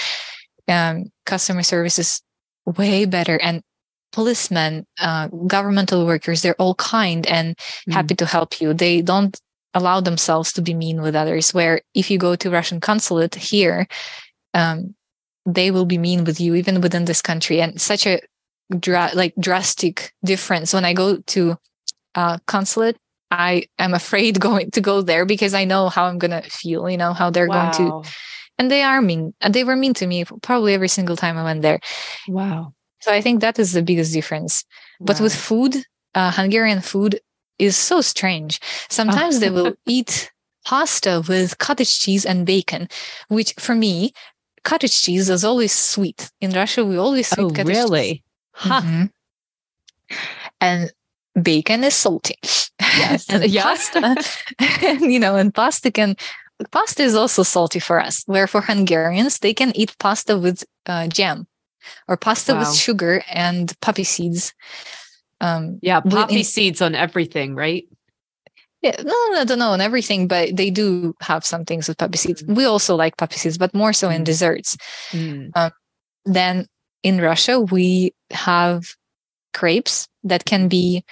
um, 0.68 1.12
customer 1.26 1.64
service 1.64 2.00
is 2.00 2.22
way 2.66 3.06
better, 3.06 3.40
and 3.42 3.62
policemen, 4.12 4.86
uh, 5.00 5.28
governmental 5.48 6.06
workers, 6.06 6.42
they're 6.42 6.62
all 6.62 6.76
kind 6.76 7.26
and 7.28 7.58
mm. 7.90 7.94
happy 7.94 8.16
to 8.16 8.26
help 8.26 8.62
you. 8.62 8.74
They 8.74 9.02
don't 9.02 9.40
allow 9.74 10.02
themselves 10.02 10.54
to 10.54 10.62
be 10.62 10.74
mean 10.74 11.02
with 11.02 11.16
others. 11.16 11.54
Where 11.54 11.82
if 11.94 12.12
you 12.12 12.18
go 12.18 12.36
to 12.36 12.52
Russian 12.52 12.80
consulate 12.80 13.36
here, 13.36 13.88
um, 14.54 14.96
they 15.46 15.72
will 15.72 15.86
be 15.86 15.98
mean 15.98 16.24
with 16.24 16.40
you 16.40 16.56
even 16.56 16.82
within 16.82 17.06
this 17.06 17.22
country 17.22 17.62
and 17.62 17.80
such 17.80 18.06
a 18.08 18.22
dra- 18.80 19.12
like 19.14 19.34
drastic 19.40 20.14
difference 20.24 20.74
when 20.74 20.86
i 20.86 20.94
go 20.94 21.18
to 21.18 21.58
uh, 22.16 22.38
consulate 22.46 22.98
i 23.34 23.64
am 23.80 23.94
afraid 23.94 24.40
going 24.48 24.72
to 24.72 24.82
go 24.82 25.02
there 25.02 25.26
because 25.26 25.54
i 25.54 25.64
know 25.64 25.90
how 25.90 26.06
i'm 26.06 26.18
gonna 26.18 26.42
feel 26.44 26.90
you 26.90 26.98
know 26.98 27.14
how 27.14 27.30
they're 27.30 27.48
wow. 27.48 27.72
going 27.72 28.04
to 28.04 28.10
and 28.58 28.70
they 28.70 28.84
are 28.84 29.02
mean 29.02 29.34
and 29.42 29.54
they 29.54 29.64
were 29.64 29.76
mean 29.76 29.94
to 29.94 30.08
me 30.08 30.24
probably 30.42 30.74
every 30.74 30.88
single 30.88 31.16
time 31.16 31.38
i 31.38 31.44
went 31.44 31.62
there 31.62 31.80
wow 32.28 32.74
so 33.02 33.12
i 33.12 33.22
think 33.22 33.42
that 33.42 33.60
is 33.60 33.74
the 33.74 33.82
biggest 33.82 34.14
difference 34.14 34.64
wow. 35.00 35.06
but 35.08 35.20
with 35.20 35.36
food 35.36 35.76
uh, 36.16 36.32
hungarian 36.32 36.82
food 36.82 37.20
is 37.60 37.76
so 37.76 38.02
strange 38.02 38.60
sometimes 38.90 39.40
they 39.40 39.50
will 39.50 39.74
eat 39.88 40.32
pasta 40.66 41.22
with 41.28 41.58
cottage 41.58 42.00
cheese 42.00 42.26
and 42.26 42.46
bacon 42.46 42.88
which 43.28 43.54
for 43.60 43.76
me 43.76 44.14
cottage 44.64 45.02
cheese 45.02 45.30
is 45.30 45.44
always 45.44 45.74
sweet. 45.74 46.32
In 46.42 46.52
Russia, 46.52 46.84
we 46.84 46.98
always 46.98 47.28
sweet 47.28 47.46
oh, 47.46 47.50
cottage 47.50 47.68
really? 47.68 48.14
cheese. 48.14 48.22
Huh. 48.54 48.82
Mm-hmm. 48.82 49.06
And 50.62 50.92
bacon 51.42 51.84
is 51.84 51.96
salty. 51.96 52.36
Yes. 52.80 53.30
and 53.30 53.54
pasta, 53.54 54.16
and, 54.60 55.02
you 55.12 55.20
know, 55.20 55.36
and 55.36 55.54
pasta 55.54 55.92
can 55.92 56.16
pasta 56.72 57.04
is 57.04 57.16
also 57.16 57.44
salty 57.44 57.80
for 57.80 58.00
us. 58.00 58.24
Where 58.26 58.48
for 58.48 58.62
Hungarians, 58.62 59.40
they 59.40 59.54
can 59.54 59.76
eat 59.76 59.96
pasta 60.00 60.38
with 60.38 60.64
uh, 60.86 61.08
jam 61.08 61.48
or 62.08 62.18
pasta 62.18 62.54
wow. 62.54 62.60
with 62.60 62.74
sugar 62.74 63.24
and 63.30 63.74
poppy 63.82 64.04
seeds. 64.04 64.54
Um, 65.42 65.80
yeah, 65.82 66.00
poppy 66.00 66.38
in, 66.38 66.44
seeds 66.44 66.82
on 66.82 66.96
everything, 66.96 67.56
right? 67.56 67.86
Yeah, 68.82 69.02
no, 69.04 69.14
I 69.36 69.44
don't 69.46 69.60
know 69.60 69.72
on 69.72 69.82
everything, 69.82 70.28
but 70.28 70.56
they 70.56 70.70
do 70.70 71.16
have 71.22 71.46
some 71.46 71.66
things 71.66 71.88
with 71.88 71.98
poppy 71.98 72.18
seeds. 72.18 72.44
Mm. 72.44 72.56
We 72.56 72.66
also 72.66 72.96
like 72.96 73.18
poppy 73.18 73.38
seeds, 73.38 73.58
but 73.58 73.74
more 73.74 73.94
so 73.94 74.10
mm. 74.10 74.16
in 74.16 74.24
desserts. 74.24 74.78
Mm. 75.12 75.52
Um, 75.56 75.72
then 76.26 76.68
in 77.02 77.20
Russia, 77.20 77.60
we 77.60 78.14
have 78.32 78.84
crepes 79.54 80.08
that 80.24 80.46
can 80.46 80.68
be 80.68 81.04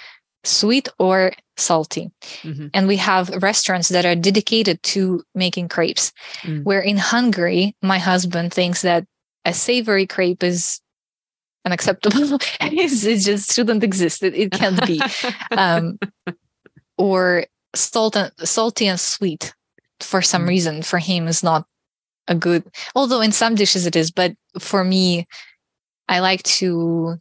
sweet 0.43 0.89
or 0.97 1.34
salty. 1.57 2.12
Mm-hmm. 2.43 2.68
And 2.74 2.88
we 2.88 2.97
have 2.97 3.30
restaurants 3.43 3.89
that 3.89 4.05
are 4.05 4.16
dedicated 4.16 4.82
to 4.84 5.24
making 5.36 5.70
crepes. 5.70 6.12
Mm. 6.41 6.64
Where 6.64 6.82
in 6.82 6.97
Hungary, 6.97 7.76
my 7.82 7.99
husband 7.99 8.53
thinks 8.53 8.82
that 8.82 9.05
a 9.45 9.53
savory 9.53 10.07
crepe 10.07 10.43
is 10.43 10.82
unacceptable. 11.66 12.39
it 12.62 13.20
just 13.20 13.53
shouldn't 13.53 13.84
exist. 13.84 14.24
It, 14.24 14.36
it 14.36 14.51
can't 14.51 14.86
be. 14.88 15.01
um, 15.51 15.99
or 16.97 17.45
salt 17.76 18.16
and 18.16 18.32
salty 18.39 18.88
and 18.88 18.99
sweet 18.99 19.53
for 19.99 20.22
some 20.22 20.45
mm. 20.45 20.49
reason 20.49 20.82
for 20.82 20.99
him 20.99 21.28
is 21.28 21.43
not 21.43 21.66
a 22.28 22.36
good 22.36 22.64
although 22.95 23.22
in 23.22 23.32
some 23.32 23.55
dishes 23.55 23.86
it 23.86 23.95
is 23.95 24.12
but 24.12 24.34
for 24.59 24.84
me 24.84 25.26
i 26.07 26.20
like 26.20 26.43
to 26.43 27.18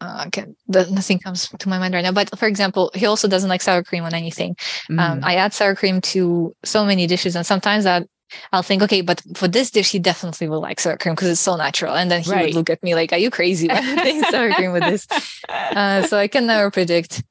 uh, 0.00 0.24
okay, 0.26 0.46
nothing 0.68 1.18
comes 1.18 1.48
to 1.58 1.68
my 1.68 1.78
mind 1.78 1.94
right 1.94 2.02
now. 2.02 2.12
But 2.12 2.36
for 2.38 2.46
example, 2.46 2.90
he 2.94 3.06
also 3.06 3.28
doesn't 3.28 3.48
like 3.48 3.62
sour 3.62 3.82
cream 3.82 4.04
on 4.04 4.14
anything. 4.14 4.56
Um, 4.90 4.96
mm. 4.96 5.00
Um, 5.00 5.20
I 5.22 5.36
add 5.36 5.54
sour 5.54 5.74
cream 5.74 6.00
to 6.12 6.54
so 6.64 6.84
many 6.84 7.06
dishes, 7.06 7.36
and 7.36 7.46
sometimes 7.46 7.84
that 7.84 8.06
I'll 8.52 8.62
think, 8.62 8.82
okay, 8.82 9.00
but 9.00 9.22
for 9.34 9.48
this 9.48 9.70
dish, 9.70 9.92
he 9.92 9.98
definitely 9.98 10.48
will 10.48 10.60
like 10.60 10.80
sour 10.80 10.96
cream 10.96 11.14
because 11.14 11.28
it's 11.28 11.40
so 11.40 11.56
natural. 11.56 11.94
And 11.94 12.10
then 12.10 12.22
he 12.22 12.30
right. 12.30 12.46
would 12.46 12.54
look 12.54 12.70
at 12.70 12.82
me 12.82 12.94
like, 12.94 13.12
"Are 13.12 13.18
you 13.18 13.30
crazy? 13.30 13.68
Why 13.68 14.20
sour 14.30 14.52
cream 14.52 14.72
with 14.72 14.82
this?" 14.82 15.06
Uh, 15.48 16.02
so 16.02 16.18
I 16.18 16.26
can 16.28 16.46
never 16.46 16.70
predict. 16.70 17.22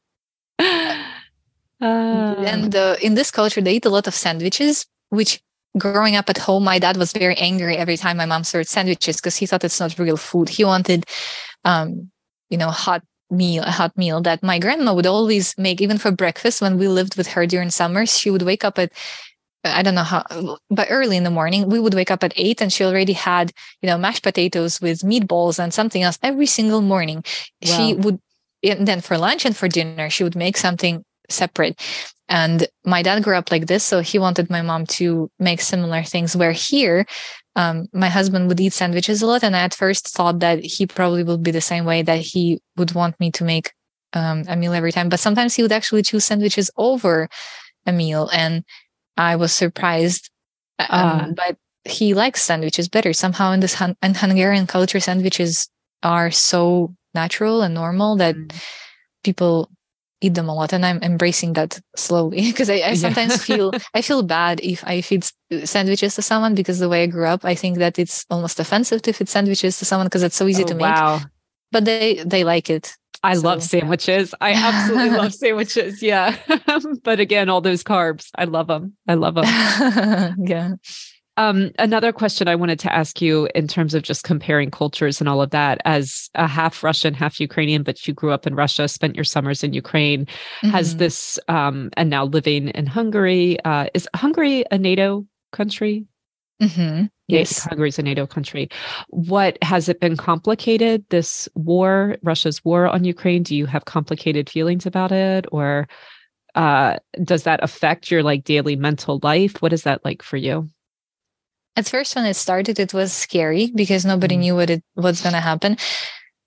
Uh, 0.59 2.35
and 2.39 2.75
uh, 2.75 2.95
in 3.01 3.15
this 3.15 3.31
culture, 3.31 3.61
they 3.61 3.75
eat 3.75 3.85
a 3.85 3.89
lot 3.89 4.07
of 4.07 4.15
sandwiches, 4.15 4.85
which 5.09 5.41
growing 5.77 6.15
up 6.15 6.29
at 6.29 6.37
home, 6.37 6.63
my 6.63 6.79
dad 6.79 6.97
was 6.97 7.11
very 7.11 7.35
angry 7.35 7.77
every 7.77 7.97
time 7.97 8.17
my 8.17 8.25
mom 8.25 8.43
served 8.43 8.69
sandwiches 8.69 9.17
because 9.17 9.35
he 9.35 9.45
thought 9.45 9.63
it's 9.63 9.79
not 9.79 9.99
real 9.99 10.17
food. 10.17 10.49
He 10.49 10.63
wanted, 10.63 11.05
um, 11.65 12.09
you 12.49 12.57
know, 12.57 12.69
hot 12.69 13.03
meal, 13.29 13.63
a 13.63 13.71
hot 13.71 13.97
meal 13.97 14.21
that 14.21 14.43
my 14.43 14.59
grandma 14.59 14.93
would 14.93 15.07
always 15.07 15.57
make, 15.57 15.81
even 15.81 15.97
for 15.97 16.11
breakfast 16.11 16.61
when 16.61 16.77
we 16.77 16.87
lived 16.87 17.17
with 17.17 17.27
her 17.27 17.45
during 17.45 17.69
summers. 17.69 18.17
She 18.17 18.29
would 18.29 18.43
wake 18.43 18.63
up 18.63 18.77
at 18.79 18.91
I 19.65 19.81
don't 19.81 19.95
know 19.95 20.03
how, 20.03 20.23
but 20.69 20.87
early 20.91 21.17
in 21.17 21.23
the 21.23 21.31
morning, 21.31 21.67
we 21.69 21.79
would 21.79 21.95
wake 21.95 22.11
up 22.11 22.23
at 22.23 22.33
eight 22.35 22.61
and 22.61 22.71
she 22.71 22.83
already 22.83 23.13
had, 23.13 23.51
you 23.81 23.87
know, 23.87 23.97
mashed 23.97 24.23
potatoes 24.23 24.79
with 24.79 24.99
meatballs 24.99 25.57
and 25.57 25.73
something 25.73 26.03
else 26.03 26.19
every 26.21 26.45
single 26.45 26.81
morning. 26.81 27.23
Wow. 27.63 27.77
She 27.77 27.93
would, 27.95 28.19
and 28.63 28.87
then 28.87 29.01
for 29.01 29.17
lunch 29.17 29.45
and 29.45 29.57
for 29.57 29.67
dinner, 29.67 30.09
she 30.09 30.23
would 30.23 30.35
make 30.35 30.57
something 30.57 31.03
separate. 31.29 31.81
And 32.27 32.67
my 32.83 33.01
dad 33.01 33.23
grew 33.23 33.35
up 33.35 33.51
like 33.51 33.67
this. 33.67 33.83
So 33.83 34.01
he 34.01 34.19
wanted 34.19 34.49
my 34.49 34.61
mom 34.61 34.85
to 34.97 35.29
make 35.39 35.61
similar 35.61 36.03
things. 36.03 36.35
Where 36.35 36.51
here, 36.51 37.05
um, 37.55 37.87
my 37.93 38.09
husband 38.09 38.47
would 38.47 38.59
eat 38.59 38.73
sandwiches 38.73 39.21
a 39.21 39.27
lot. 39.27 39.43
And 39.43 39.55
I 39.55 39.61
at 39.61 39.73
first 39.73 40.09
thought 40.09 40.39
that 40.39 40.63
he 40.63 40.85
probably 40.85 41.23
would 41.23 41.43
be 41.43 41.51
the 41.51 41.61
same 41.61 41.85
way 41.85 42.01
that 42.01 42.19
he 42.19 42.61
would 42.75 42.93
want 42.93 43.19
me 43.19 43.31
to 43.31 43.43
make 43.43 43.71
um, 44.13 44.43
a 44.47 44.55
meal 44.55 44.73
every 44.73 44.91
time. 44.91 45.09
But 45.09 45.19
sometimes 45.19 45.55
he 45.55 45.61
would 45.61 45.71
actually 45.71 46.03
choose 46.03 46.25
sandwiches 46.25 46.69
over 46.77 47.29
a 47.85 47.91
meal. 47.91 48.29
And 48.33 48.63
I 49.17 49.35
was 49.37 49.53
surprised. 49.53 50.29
Um, 50.79 50.87
uh. 50.89 51.27
But 51.35 51.57
he 51.85 52.13
likes 52.13 52.41
sandwiches 52.41 52.89
better. 52.89 53.13
Somehow 53.13 53.51
in 53.51 53.59
this 53.59 53.79
in 53.79 54.15
Hungarian 54.15 54.67
culture, 54.67 54.99
sandwiches 54.99 55.69
are 56.03 56.31
so 56.31 56.93
natural 57.13 57.61
and 57.61 57.73
normal 57.73 58.17
that 58.17 58.35
mm. 58.35 58.51
people 59.23 59.69
eat 60.21 60.33
them 60.33 60.49
a 60.49 60.53
lot 60.53 60.73
and 60.73 60.85
i'm 60.85 60.99
embracing 61.01 61.53
that 61.53 61.79
slowly 61.95 62.41
because 62.51 62.69
I, 62.69 62.75
I, 62.75 62.93
sometimes 62.95 63.31
yeah. 63.31 63.55
feel 63.55 63.71
i 63.93 64.01
feel 64.01 64.23
bad 64.23 64.59
if 64.61 64.83
i 64.85 65.01
feed 65.01 65.25
sandwiches 65.63 66.15
to 66.15 66.21
someone 66.21 66.55
because 66.55 66.79
the 66.79 66.89
way 66.89 67.03
i 67.03 67.07
grew 67.07 67.25
up 67.25 67.45
i 67.45 67.55
think 67.55 67.77
that 67.77 67.99
it's 67.99 68.25
almost 68.29 68.59
offensive 68.59 69.01
to 69.03 69.13
feed 69.13 69.29
sandwiches 69.29 69.77
to 69.79 69.85
someone 69.85 70.07
because 70.07 70.23
it's 70.23 70.35
so 70.35 70.47
easy 70.47 70.63
oh, 70.63 70.67
to 70.67 70.75
make 70.75 70.81
wow 70.81 71.19
but 71.71 71.85
they 71.85 72.23
they 72.25 72.43
like 72.43 72.69
it 72.69 72.95
I 73.23 73.33
so, 73.33 73.41
love 73.41 73.63
sandwiches. 73.63 74.33
Yeah. 74.33 74.47
I 74.47 74.51
absolutely 74.53 75.17
love 75.17 75.33
sandwiches. 75.41 76.03
Yeah. 76.03 76.37
but 77.03 77.19
again, 77.19 77.49
all 77.49 77.61
those 77.61 77.83
carbs, 77.83 78.29
I 78.35 78.43
love 78.43 78.67
them. 78.67 78.95
I 79.07 79.15
love 79.15 79.33
them. 79.33 79.45
yeah. 80.45 80.73
Um, 81.37 81.71
another 81.79 82.13
question 82.13 82.47
I 82.47 82.55
wanted 82.55 82.79
to 82.79 82.93
ask 82.93 83.21
you 83.21 83.49
in 83.53 83.67
terms 83.67 83.93
of 83.93 84.03
just 84.03 84.23
comparing 84.23 84.71
cultures 84.71 85.19
and 85.19 85.27
all 85.27 85.41
of 85.41 85.49
that, 85.49 85.81
as 85.83 86.29
a 86.35 86.47
half 86.47 86.81
Russian, 86.83 87.13
half 87.13 87.39
Ukrainian, 87.39 87.83
but 87.83 88.07
you 88.07 88.13
grew 88.13 88.31
up 88.31 88.47
in 88.47 88.55
Russia, 88.55 88.87
spent 88.87 89.15
your 89.15 89.25
summers 89.25 89.63
in 89.63 89.73
Ukraine, 89.73 90.25
mm-hmm. 90.25 90.69
has 90.69 90.95
this, 90.95 91.37
um, 91.49 91.89
and 91.97 92.09
now 92.09 92.25
living 92.25 92.69
in 92.69 92.85
Hungary. 92.85 93.59
Uh, 93.65 93.87
is 93.93 94.07
Hungary 94.15 94.63
a 94.71 94.77
NATO 94.77 95.25
country? 95.51 96.05
Mm-hmm. 96.61 97.07
Yes. 97.27 97.59
Hungary 97.59 97.89
is 97.89 97.99
a 97.99 98.03
NATO 98.03 98.25
country. 98.25 98.69
What 99.09 99.57
has 99.61 99.89
it 99.89 99.99
been 99.99 100.15
complicated? 100.15 101.03
This 101.09 101.49
war, 101.55 102.15
Russia's 102.23 102.63
war 102.63 102.87
on 102.87 103.03
Ukraine. 103.03 103.43
Do 103.43 103.55
you 103.57 103.65
have 103.65 103.83
complicated 103.85 104.49
feelings 104.49 104.85
about 104.85 105.11
it, 105.11 105.45
or 105.51 105.87
uh, 106.53 106.97
does 107.23 107.43
that 107.43 107.61
affect 107.61 108.09
your 108.09 108.23
like 108.23 108.45
daily 108.45 108.77
mental 108.77 109.19
life? 109.21 109.61
What 109.61 109.73
is 109.73 109.83
that 109.83 110.05
like 110.05 110.23
for 110.23 110.37
you? 110.37 110.69
At 111.75 111.87
first, 111.87 112.15
when 112.15 112.25
it 112.25 112.35
started, 112.35 112.79
it 112.79 112.93
was 112.93 113.11
scary 113.11 113.71
because 113.75 114.05
nobody 114.05 114.35
mm-hmm. 114.35 114.41
knew 114.41 114.55
what 114.55 114.69
it 114.69 114.83
was 114.95 115.21
going 115.21 115.33
to 115.33 115.41
happen. 115.41 115.77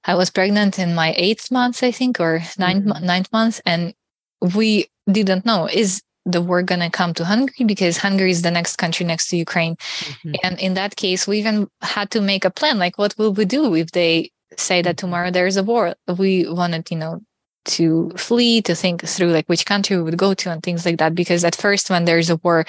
I 0.05 0.14
was 0.14 0.30
pregnant 0.30 0.78
in 0.78 0.94
my 0.94 1.14
eighth 1.16 1.50
month, 1.50 1.82
I 1.82 1.90
think, 1.90 2.18
or 2.18 2.42
ninth 2.59 2.86
mm-hmm. 2.86 3.05
ninth 3.05 3.32
month, 3.32 3.60
and 3.66 3.94
we 4.55 4.86
didn't 5.10 5.44
know 5.44 5.66
is 5.66 6.02
the 6.24 6.42
war 6.42 6.62
going 6.62 6.80
to 6.80 6.90
come 6.90 7.14
to 7.14 7.24
Hungary 7.24 7.64
because 7.66 7.96
Hungary 7.96 8.30
is 8.30 8.42
the 8.42 8.50
next 8.50 8.76
country 8.76 9.05
next 9.06 9.28
to 9.28 9.36
Ukraine. 9.36 9.76
Mm-hmm. 9.76 10.32
And 10.42 10.60
in 10.60 10.74
that 10.74 10.96
case, 10.96 11.26
we 11.26 11.38
even 11.38 11.68
had 11.80 12.10
to 12.12 12.20
make 12.20 12.44
a 12.44 12.50
plan 12.50 12.78
like, 12.78 12.98
what 12.98 13.16
will 13.18 13.32
we 13.32 13.44
do 13.44 13.74
if 13.74 13.92
they 13.92 14.30
say 14.56 14.82
that 14.82 14.96
mm-hmm. 14.96 15.06
tomorrow 15.06 15.30
there's 15.30 15.56
a 15.56 15.62
war? 15.62 15.94
We 16.06 16.48
wanted, 16.48 16.90
you 16.90 16.98
know, 16.98 17.20
to 17.64 18.10
flee, 18.16 18.62
to 18.62 18.74
think 18.74 19.06
through 19.06 19.32
like 19.32 19.46
which 19.46 19.66
country 19.66 19.96
we 19.96 20.02
would 20.02 20.16
go 20.18 20.34
to 20.34 20.50
and 20.50 20.62
things 20.62 20.84
like 20.84 20.98
that. 20.98 21.14
Because 21.14 21.44
at 21.44 21.56
first, 21.56 21.90
when 21.90 22.05
there's 22.05 22.30
a 22.30 22.36
war, 22.36 22.64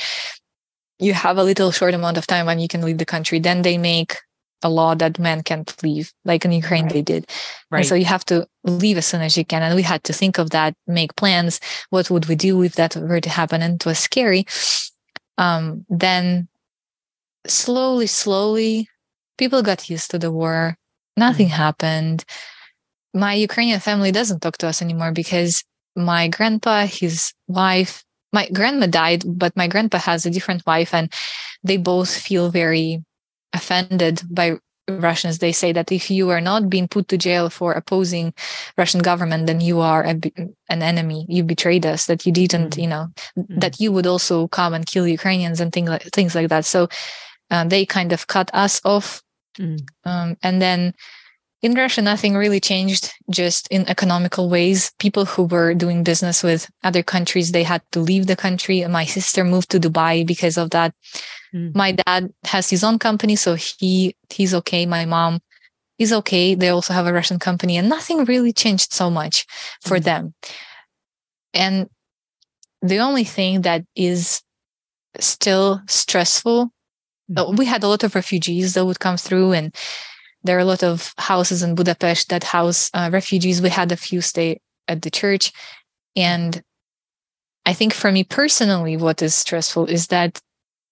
you 0.99 1.13
have 1.13 1.37
a 1.37 1.43
little 1.43 1.71
short 1.71 1.93
amount 1.93 2.17
of 2.17 2.27
time 2.27 2.45
when 2.45 2.59
you 2.59 2.67
can 2.67 2.81
leave 2.81 2.97
the 2.97 3.05
country. 3.05 3.39
Then 3.39 3.61
they 3.61 3.77
make 3.77 4.17
a 4.61 4.69
law 4.69 4.93
that 4.95 5.17
men 5.17 5.41
can't 5.41 5.73
leave, 5.81 6.11
like 6.25 6.43
in 6.43 6.51
Ukraine 6.51 6.83
right. 6.83 6.93
they 6.93 7.01
did. 7.01 7.29
Right. 7.71 7.79
And 7.79 7.87
so 7.87 7.95
you 7.95 8.05
have 8.05 8.25
to 8.25 8.45
leave 8.63 8.97
as 8.97 9.05
soon 9.05 9.21
as 9.21 9.37
you 9.37 9.45
can. 9.45 9.63
And 9.63 9.75
we 9.75 9.81
had 9.81 10.03
to 10.03 10.13
think 10.13 10.37
of 10.37 10.49
that, 10.49 10.73
make 10.85 11.15
plans. 11.15 11.59
What 11.89 12.09
would 12.09 12.25
we 12.27 12.35
do 12.35 12.61
if 12.63 12.75
that 12.75 12.95
were 12.95 13.21
to 13.21 13.29
happen? 13.29 13.61
And 13.61 13.75
it 13.75 13.85
was 13.85 13.99
scary. 13.99 14.45
Um, 15.37 15.85
then 15.89 16.49
slowly, 17.47 18.07
slowly, 18.07 18.89
people 19.37 19.63
got 19.63 19.89
used 19.89 20.11
to 20.11 20.19
the 20.19 20.31
war. 20.31 20.77
Nothing 21.15 21.47
mm-hmm. 21.47 21.55
happened. 21.55 22.25
My 23.13 23.33
Ukrainian 23.33 23.79
family 23.79 24.11
doesn't 24.11 24.41
talk 24.41 24.57
to 24.57 24.67
us 24.67 24.81
anymore 24.81 25.13
because 25.13 25.63
my 25.95 26.27
grandpa, 26.27 26.85
his 26.85 27.33
wife, 27.47 28.03
my 28.31 28.49
grandma 28.49 28.87
died, 28.87 29.23
but 29.25 29.55
my 29.55 29.67
grandpa 29.67 29.97
has 29.99 30.25
a 30.25 30.29
different 30.29 30.65
wife, 30.65 30.93
and 30.93 31.11
they 31.63 31.77
both 31.77 32.15
feel 32.15 32.49
very 32.49 33.03
offended 33.53 34.21
by 34.29 34.57
Russians, 34.89 35.39
they 35.39 35.51
say 35.51 35.71
that 35.71 35.91
if 35.91 36.09
you 36.09 36.29
are 36.29 36.41
not 36.41 36.69
being 36.69 36.87
put 36.87 37.07
to 37.09 37.17
jail 37.17 37.49
for 37.49 37.73
opposing 37.73 38.33
Russian 38.77 39.01
government, 39.01 39.47
then 39.47 39.61
you 39.61 39.79
are 39.79 40.03
a, 40.03 40.19
an 40.69 40.81
enemy. 40.81 41.25
You 41.29 41.43
betrayed 41.43 41.85
us. 41.85 42.07
That 42.07 42.25
you 42.25 42.31
didn't, 42.31 42.71
mm-hmm. 42.71 42.81
you 42.81 42.87
know, 42.87 43.07
mm-hmm. 43.37 43.59
that 43.59 43.79
you 43.79 43.91
would 43.91 44.07
also 44.07 44.47
come 44.47 44.73
and 44.73 44.85
kill 44.85 45.07
Ukrainians 45.07 45.59
and 45.59 45.71
things 45.71 45.89
like 45.89 46.03
things 46.13 46.35
like 46.35 46.49
that. 46.49 46.65
So 46.65 46.87
uh, 47.51 47.65
they 47.65 47.85
kind 47.85 48.11
of 48.11 48.27
cut 48.27 48.49
us 48.53 48.81
off, 48.83 49.21
mm-hmm. 49.57 50.09
um, 50.09 50.37
and 50.41 50.61
then 50.61 50.93
in 51.61 51.73
Russia, 51.73 52.01
nothing 52.01 52.35
really 52.35 52.59
changed. 52.59 53.13
Just 53.29 53.67
in 53.67 53.87
economical 53.89 54.49
ways, 54.49 54.91
people 54.99 55.25
who 55.25 55.43
were 55.43 55.73
doing 55.73 56.03
business 56.03 56.41
with 56.41 56.69
other 56.83 57.03
countries 57.03 57.51
they 57.51 57.63
had 57.63 57.81
to 57.91 57.99
leave 57.99 58.27
the 58.27 58.35
country. 58.35 58.85
My 58.87 59.05
sister 59.05 59.43
moved 59.43 59.69
to 59.71 59.79
Dubai 59.79 60.25
because 60.25 60.57
of 60.57 60.69
that. 60.71 60.93
Mm. 61.53 61.75
My 61.75 61.91
dad 61.91 62.33
has 62.45 62.69
his 62.69 62.83
own 62.83 62.99
company, 62.99 63.35
so 63.35 63.55
he 63.55 64.15
he's 64.29 64.53
okay. 64.53 64.85
My 64.85 65.05
mom 65.05 65.39
is 65.97 66.13
okay. 66.13 66.55
They 66.55 66.69
also 66.69 66.93
have 66.93 67.07
a 67.07 67.13
Russian 67.13 67.39
company, 67.39 67.75
and 67.77 67.89
nothing 67.89 68.23
really 68.23 68.53
changed 68.53 68.93
so 68.93 69.09
much 69.09 69.45
for 69.81 69.97
mm. 69.97 70.03
them. 70.03 70.33
And 71.53 71.89
the 72.81 72.99
only 72.99 73.25
thing 73.25 73.61
that 73.61 73.83
is 73.95 74.41
still 75.19 75.81
stressful, 75.87 76.71
mm. 77.29 77.57
we 77.57 77.65
had 77.65 77.83
a 77.83 77.89
lot 77.89 78.05
of 78.05 78.15
refugees 78.15 78.75
that 78.75 78.85
would 78.85 79.01
come 79.01 79.17
through, 79.17 79.51
and 79.51 79.75
there 80.43 80.57
are 80.57 80.61
a 80.61 80.65
lot 80.65 80.83
of 80.83 81.13
houses 81.17 81.63
in 81.63 81.75
Budapest 81.75 82.29
that 82.29 82.43
house 82.43 82.89
uh, 82.93 83.09
refugees. 83.11 83.61
We 83.61 83.69
had 83.69 83.91
a 83.91 83.97
few 83.97 84.21
stay 84.21 84.61
at 84.87 85.01
the 85.01 85.11
church, 85.11 85.51
and 86.15 86.61
I 87.65 87.73
think 87.73 87.93
for 87.93 88.11
me 88.11 88.23
personally, 88.23 88.97
what 88.97 89.21
is 89.21 89.35
stressful 89.35 89.85
is 89.85 90.07
that 90.07 90.41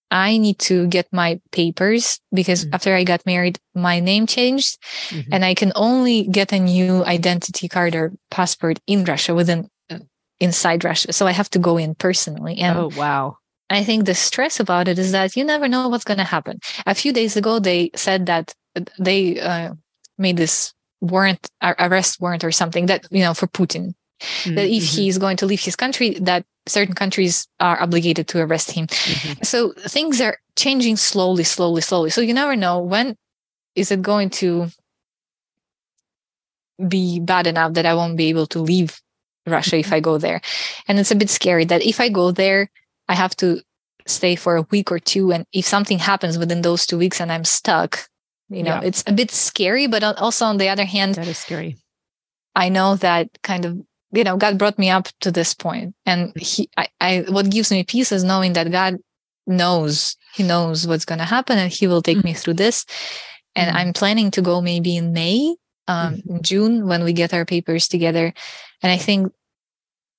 I 0.09 0.37
need 0.37 0.59
to 0.59 0.87
get 0.87 1.07
my 1.11 1.39
papers 1.51 2.19
because 2.33 2.63
mm-hmm. 2.63 2.75
after 2.75 2.95
I 2.95 3.03
got 3.03 3.25
married, 3.25 3.59
my 3.75 3.99
name 3.99 4.25
changed 4.25 4.77
mm-hmm. 5.09 5.33
and 5.33 5.43
I 5.43 5.53
can 5.53 5.71
only 5.75 6.23
get 6.27 6.53
a 6.53 6.59
new 6.59 7.03
identity 7.05 7.67
card 7.67 7.95
or 7.95 8.13
passport 8.31 8.79
in 8.87 9.03
Russia 9.03 9.35
within 9.35 9.69
uh, 9.89 9.99
inside 10.39 10.83
Russia. 10.83 11.11
So 11.11 11.27
I 11.27 11.31
have 11.31 11.49
to 11.51 11.59
go 11.59 11.77
in 11.77 11.95
personally. 11.95 12.59
And 12.59 12.77
oh, 12.77 12.91
wow. 12.95 13.37
I 13.69 13.83
think 13.83 14.05
the 14.05 14.15
stress 14.15 14.61
about 14.61 14.87
it 14.87 14.97
is 14.97 15.11
that 15.11 15.35
you 15.35 15.43
never 15.43 15.67
know 15.67 15.89
what's 15.89 16.05
going 16.05 16.19
to 16.19 16.23
happen. 16.23 16.59
A 16.85 16.95
few 16.95 17.11
days 17.11 17.35
ago, 17.35 17.59
they 17.59 17.91
said 17.95 18.27
that 18.27 18.53
they 18.99 19.39
uh, 19.39 19.73
made 20.17 20.37
this 20.37 20.73
warrant, 21.01 21.49
arrest 21.61 22.19
warrant 22.19 22.43
or 22.43 22.51
something 22.51 22.87
that, 22.87 23.07
you 23.11 23.21
know, 23.21 23.33
for 23.33 23.47
Putin. 23.47 23.93
Mm-hmm. 24.19 24.55
That 24.55 24.65
if 24.65 24.83
mm-hmm. 24.83 25.01
he's 25.01 25.17
going 25.17 25.37
to 25.37 25.45
leave 25.45 25.61
his 25.61 25.75
country, 25.75 26.17
that 26.21 26.43
certain 26.67 26.95
countries 26.95 27.47
are 27.59 27.79
obligated 27.81 28.27
to 28.29 28.41
arrest 28.41 28.71
him. 28.71 28.87
Mm-hmm. 28.87 29.43
So 29.43 29.73
things 29.73 30.19
are 30.21 30.37
changing 30.55 30.97
slowly, 30.97 31.43
slowly, 31.43 31.81
slowly. 31.81 32.09
So 32.09 32.21
you 32.21 32.33
never 32.33 32.55
know 32.55 32.79
when 32.79 33.15
is 33.75 33.91
it 33.91 34.01
going 34.01 34.31
to 34.41 34.69
be 36.87 37.19
bad 37.19 37.47
enough 37.47 37.73
that 37.73 37.85
I 37.85 37.93
won't 37.93 38.17
be 38.17 38.29
able 38.29 38.47
to 38.47 38.59
leave 38.59 38.99
Russia 39.45 39.77
if 39.77 39.93
I 39.93 39.99
go 39.99 40.17
there. 40.17 40.41
And 40.87 40.99
it's 40.99 41.11
a 41.11 41.15
bit 41.15 41.29
scary 41.29 41.65
that 41.65 41.85
if 41.85 41.99
I 41.99 42.09
go 42.09 42.31
there, 42.31 42.69
I 43.07 43.15
have 43.15 43.35
to 43.37 43.61
stay 44.05 44.35
for 44.35 44.55
a 44.55 44.67
week 44.71 44.91
or 44.91 44.99
two. 44.99 45.31
And 45.31 45.45
if 45.53 45.65
something 45.65 45.99
happens 45.99 46.37
within 46.37 46.61
those 46.61 46.85
two 46.85 46.97
weeks 46.97 47.19
and 47.21 47.31
I'm 47.31 47.45
stuck, 47.45 48.09
you 48.49 48.63
know, 48.63 48.75
yeah. 48.75 48.81
it's 48.83 49.03
a 49.07 49.13
bit 49.13 49.31
scary, 49.31 49.87
but 49.87 50.03
also 50.03 50.45
on 50.45 50.57
the 50.57 50.69
other 50.69 50.85
hand, 50.85 51.15
that 51.15 51.27
is 51.27 51.37
scary. 51.37 51.77
I 52.55 52.69
know 52.69 52.95
that 52.95 53.29
kind 53.43 53.65
of 53.65 53.77
you 54.11 54.23
know 54.23 54.37
god 54.37 54.57
brought 54.57 54.79
me 54.79 54.89
up 54.89 55.07
to 55.21 55.31
this 55.31 55.53
point 55.53 55.95
and 56.05 56.33
he 56.37 56.69
I, 56.77 56.87
I 57.01 57.25
what 57.27 57.49
gives 57.49 57.71
me 57.71 57.83
peace 57.83 58.11
is 58.11 58.23
knowing 58.23 58.53
that 58.53 58.71
god 58.71 58.97
knows 59.45 60.15
he 60.33 60.43
knows 60.43 60.87
what's 60.87 61.05
going 61.05 61.19
to 61.19 61.25
happen 61.25 61.57
and 61.57 61.71
he 61.71 61.87
will 61.87 62.01
take 62.01 62.17
mm-hmm. 62.17 62.29
me 62.29 62.33
through 62.33 62.55
this 62.55 62.85
and 63.55 63.69
mm-hmm. 63.69 63.77
i'm 63.77 63.93
planning 63.93 64.31
to 64.31 64.41
go 64.41 64.61
maybe 64.61 64.97
in 64.97 65.13
may 65.13 65.55
um 65.87 66.15
mm-hmm. 66.15 66.37
june 66.41 66.87
when 66.87 67.03
we 67.03 67.13
get 67.13 67.33
our 67.33 67.45
papers 67.45 67.87
together 67.87 68.33
and 68.81 68.91
i 68.91 68.97
think 68.97 69.31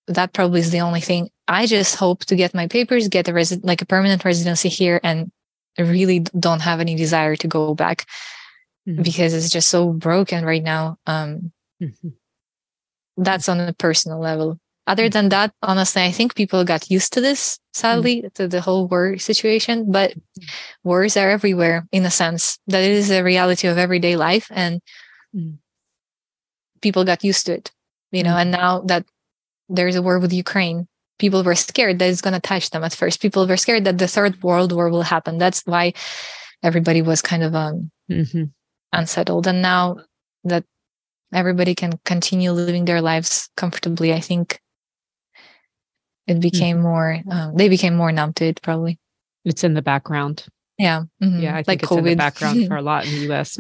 that 0.06 0.32
probably 0.32 0.60
is 0.60 0.70
the 0.70 0.80
only 0.80 1.00
thing 1.00 1.28
i 1.46 1.66
just 1.66 1.96
hope 1.96 2.24
to 2.24 2.36
get 2.36 2.55
my 2.55 2.66
papers 2.66 3.09
get 3.09 3.28
a 3.28 3.32
resident 3.32 3.64
like 3.64 3.82
a 3.82 3.86
permanent 3.86 4.24
residency 4.24 4.68
here 4.68 5.00
and 5.02 5.30
I 5.78 5.82
really 5.82 6.20
don't 6.38 6.60
have 6.60 6.80
any 6.80 6.96
desire 6.96 7.36
to 7.36 7.48
go 7.48 7.74
back 7.74 8.06
mm-hmm. 8.88 9.02
because 9.02 9.32
it's 9.32 9.50
just 9.50 9.68
so 9.68 9.90
broken 9.92 10.44
right 10.44 10.62
now 10.62 10.98
um 11.06 11.52
mm-hmm 11.80 12.09
that's 13.18 13.48
on 13.48 13.60
a 13.60 13.72
personal 13.74 14.18
level. 14.18 14.59
Other 14.86 15.10
than 15.10 15.28
that, 15.28 15.52
honestly, 15.62 16.02
I 16.02 16.12
think 16.12 16.34
people 16.34 16.64
got 16.64 16.90
used 16.90 17.12
to 17.12 17.20
this, 17.20 17.59
sadly, 17.74 18.22
mm. 18.22 18.32
to 18.34 18.48
the 18.48 18.62
whole 18.62 18.88
war 18.88 19.18
situation. 19.18 19.92
But 19.92 20.14
wars 20.82 21.16
are 21.16 21.28
everywhere 21.28 21.86
in 21.92 22.06
a 22.06 22.10
sense. 22.10 22.59
That 22.68 22.82
it 22.84 22.92
is 22.92 23.10
a 23.10 23.22
reality 23.22 23.68
of 23.68 23.76
everyday 23.76 24.16
life. 24.16 24.46
And 24.50 24.80
mm. 25.36 25.59
people 26.80 27.05
got 27.05 27.22
used 27.22 27.44
to 27.46 27.55
it, 27.55 27.70
you 28.12 28.22
know, 28.22 28.36
and 28.36 28.50
now 28.50 28.80
that 28.86 29.05
there's 29.68 29.96
a 29.96 30.00
war 30.00 30.18
with 30.18 30.32
Ukraine, 30.32 30.88
people 31.19 31.43
were 31.43 31.55
scared 31.55 31.99
that 31.99 32.11
it's 32.11 32.20
going 32.20 32.35
to 32.35 32.40
touch 32.40 32.70
them 32.70 32.85
at 32.85 32.95
first. 32.95 33.20
People 33.20 33.47
were 33.47 33.57
scared 33.57 33.85
that 33.85 33.99
the 33.99 34.09
third 34.09 34.43
world 34.43 34.73
war 34.73 34.89
will 34.89 35.03
happen. 35.03 35.39
That's 35.39 35.62
why 35.66 35.93
everybody 36.62 37.03
was 37.03 37.23
kind 37.23 37.43
of 37.43 37.55
um, 37.55 37.90
mm-hmm. 38.11 38.45
unsettled. 38.93 39.47
And 39.47 39.62
now 39.62 39.99
that 40.45 40.65
everybody 41.32 41.74
can 41.74 41.99
continue 42.05 42.53
living 42.53 42.85
their 42.85 43.01
lives 43.01 43.51
comfortably 43.57 44.12
i 44.12 44.20
think 44.20 44.61
it 46.27 46.40
became 46.40 46.77
mm-hmm. 46.77 46.85
more 46.85 47.20
um, 47.31 47.55
they 47.55 47.69
became 47.69 47.95
more 47.95 48.12
numb 48.12 48.32
to 48.32 48.45
it 48.47 48.61
probably 48.62 48.99
it's 49.45 49.65
in 49.65 49.74
the 49.74 49.82
background 49.82 50.47
yeah 50.78 51.03
mm-hmm. 51.23 51.40
yeah 51.40 51.53
i 51.53 51.62
think 51.62 51.69
like 51.69 51.82
it's 51.82 51.93
COVID. 51.93 51.99
in 51.99 52.05
the 52.05 52.16
background 52.16 52.66
for 52.66 52.77
a 52.77 52.82
lot 52.90 53.07
in 53.07 53.28
the 53.28 53.35
us 53.35 53.59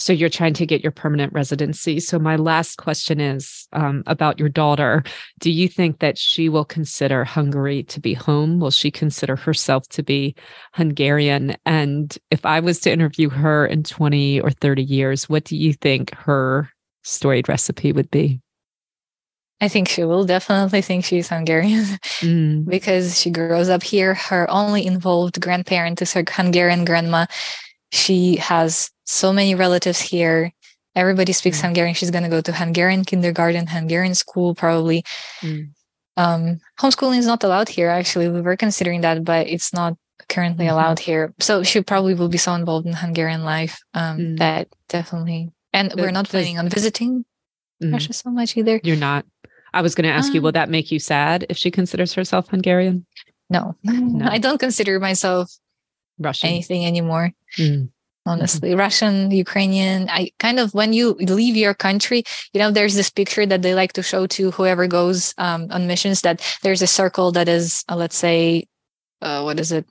So 0.00 0.14
you're 0.14 0.30
trying 0.30 0.54
to 0.54 0.64
get 0.64 0.82
your 0.82 0.92
permanent 0.92 1.32
residency. 1.34 2.00
So 2.00 2.18
my 2.18 2.36
last 2.36 2.78
question 2.78 3.20
is 3.20 3.68
um, 3.74 4.02
about 4.06 4.38
your 4.38 4.48
daughter. 4.48 5.04
Do 5.40 5.52
you 5.52 5.68
think 5.68 5.98
that 5.98 6.16
she 6.16 6.48
will 6.48 6.64
consider 6.64 7.22
Hungary 7.22 7.82
to 7.84 8.00
be 8.00 8.14
home? 8.14 8.60
Will 8.60 8.70
she 8.70 8.90
consider 8.90 9.36
herself 9.36 9.86
to 9.90 10.02
be 10.02 10.34
Hungarian? 10.72 11.54
And 11.66 12.16
if 12.30 12.46
I 12.46 12.60
was 12.60 12.80
to 12.80 12.90
interview 12.90 13.28
her 13.28 13.66
in 13.66 13.82
20 13.82 14.40
or 14.40 14.50
30 14.50 14.82
years, 14.82 15.28
what 15.28 15.44
do 15.44 15.54
you 15.54 15.74
think 15.74 16.14
her 16.14 16.70
storied 17.02 17.48
recipe 17.48 17.92
would 17.92 18.10
be? 18.10 18.40
I 19.60 19.68
think 19.68 19.90
she 19.90 20.04
will 20.04 20.24
definitely 20.24 20.80
think 20.80 21.04
she's 21.04 21.28
Hungarian 21.28 21.84
mm. 22.20 22.64
because 22.68 23.20
she 23.20 23.30
grows 23.30 23.68
up 23.68 23.82
here. 23.82 24.14
Her 24.14 24.50
only 24.50 24.86
involved 24.86 25.38
grandparent 25.42 26.00
is 26.00 26.14
her 26.14 26.24
Hungarian 26.26 26.86
grandma. 26.86 27.26
She 27.92 28.36
has 28.36 28.90
so 29.10 29.32
many 29.32 29.54
relatives 29.54 30.00
here. 30.00 30.52
Everybody 30.94 31.32
speaks 31.32 31.58
mm. 31.58 31.62
Hungarian. 31.62 31.94
She's 31.94 32.10
going 32.10 32.22
to 32.24 32.30
go 32.30 32.40
to 32.40 32.52
Hungarian 32.52 33.04
kindergarten, 33.04 33.66
Hungarian 33.66 34.14
school, 34.14 34.54
probably. 34.54 35.04
Mm. 35.42 35.70
um, 36.16 36.60
homeschooling 36.78 37.18
is 37.18 37.26
not 37.26 37.42
allowed 37.44 37.68
here. 37.68 37.88
Actually, 37.88 38.28
we 38.28 38.40
were 38.40 38.56
considering 38.56 39.00
that, 39.02 39.24
but 39.24 39.46
it's 39.46 39.72
not 39.72 39.94
currently 40.28 40.66
mm-hmm. 40.66 40.74
allowed 40.74 40.98
here. 40.98 41.34
So 41.40 41.62
she 41.62 41.82
probably 41.82 42.14
will 42.14 42.28
be 42.28 42.38
so 42.38 42.54
involved 42.54 42.86
in 42.86 42.92
Hungarian 42.92 43.44
life 43.44 43.78
um, 43.94 44.18
mm. 44.18 44.38
that 44.38 44.68
definitely. 44.88 45.50
And 45.72 45.94
we're 45.96 46.10
not 46.10 46.28
planning 46.28 46.58
on 46.58 46.68
visiting 46.68 47.24
mm. 47.82 47.92
Russia 47.92 48.12
so 48.12 48.30
much 48.30 48.56
either. 48.56 48.80
You're 48.82 48.96
not. 48.96 49.24
I 49.72 49.82
was 49.82 49.94
going 49.94 50.08
to 50.08 50.14
ask 50.14 50.34
you, 50.34 50.42
will 50.42 50.48
um, 50.48 50.58
that 50.58 50.68
make 50.68 50.90
you 50.90 50.98
sad 50.98 51.46
if 51.48 51.56
she 51.56 51.70
considers 51.70 52.12
herself 52.14 52.48
Hungarian? 52.48 53.06
No, 53.48 53.76
no. 53.84 54.26
I 54.26 54.38
don't 54.38 54.58
consider 54.58 54.98
myself 54.98 55.52
Russian 56.18 56.50
anything 56.50 56.84
anymore. 56.84 57.30
Mm 57.56 57.90
honestly 58.26 58.70
mm-hmm. 58.70 58.78
russian 58.78 59.30
ukrainian 59.30 60.08
i 60.10 60.30
kind 60.38 60.58
of 60.58 60.74
when 60.74 60.92
you 60.92 61.14
leave 61.14 61.56
your 61.56 61.74
country 61.74 62.22
you 62.52 62.60
know 62.60 62.70
there's 62.70 62.94
this 62.94 63.10
picture 63.10 63.46
that 63.46 63.62
they 63.62 63.74
like 63.74 63.92
to 63.92 64.02
show 64.02 64.26
to 64.26 64.50
whoever 64.52 64.86
goes 64.86 65.34
um, 65.38 65.66
on 65.70 65.86
missions 65.86 66.20
that 66.22 66.40
there's 66.62 66.82
a 66.82 66.86
circle 66.86 67.32
that 67.32 67.48
is 67.48 67.84
uh, 67.88 67.96
let's 67.96 68.16
say 68.16 68.64
uh, 69.22 69.42
what 69.42 69.58
is 69.58 69.72
it 69.72 69.86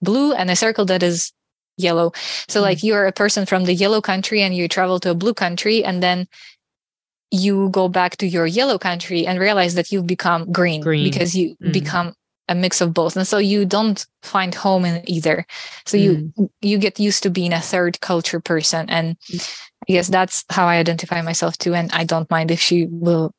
blue 0.00 0.32
and 0.32 0.50
a 0.50 0.56
circle 0.56 0.84
that 0.84 1.02
is 1.02 1.32
yellow 1.78 2.12
so 2.48 2.58
mm-hmm. 2.58 2.64
like 2.64 2.82
you're 2.82 3.06
a 3.06 3.12
person 3.12 3.46
from 3.46 3.64
the 3.64 3.74
yellow 3.74 4.00
country 4.00 4.42
and 4.42 4.54
you 4.54 4.68
travel 4.68 5.00
to 5.00 5.10
a 5.10 5.14
blue 5.14 5.34
country 5.34 5.84
and 5.84 6.02
then 6.02 6.26
you 7.32 7.70
go 7.70 7.88
back 7.88 8.18
to 8.18 8.26
your 8.26 8.46
yellow 8.46 8.78
country 8.78 9.26
and 9.26 9.40
realize 9.40 9.74
that 9.74 9.90
you've 9.90 10.06
become 10.06 10.52
green, 10.52 10.82
green. 10.82 11.02
because 11.02 11.34
you 11.34 11.56
mm-hmm. 11.56 11.72
become 11.72 12.14
a 12.52 12.54
mix 12.54 12.80
of 12.80 12.94
both. 12.94 13.16
And 13.16 13.26
so 13.26 13.38
you 13.38 13.64
don't 13.64 14.06
find 14.22 14.54
home 14.54 14.84
in 14.84 15.02
either. 15.08 15.44
So 15.86 15.96
mm. 15.96 16.02
you 16.36 16.50
you 16.60 16.78
get 16.78 17.00
used 17.00 17.22
to 17.24 17.30
being 17.30 17.52
a 17.52 17.60
third 17.60 18.00
culture 18.00 18.40
person. 18.40 18.88
And 18.88 19.16
i 19.88 19.92
guess 19.92 20.08
that's 20.08 20.44
how 20.50 20.66
i 20.66 20.76
identify 20.76 21.22
myself 21.22 21.58
too. 21.58 21.74
And 21.74 21.90
i 21.92 22.04
don't 22.04 22.30
mind 22.30 22.50
if 22.50 22.60
she 22.60 22.86
will 22.86 23.32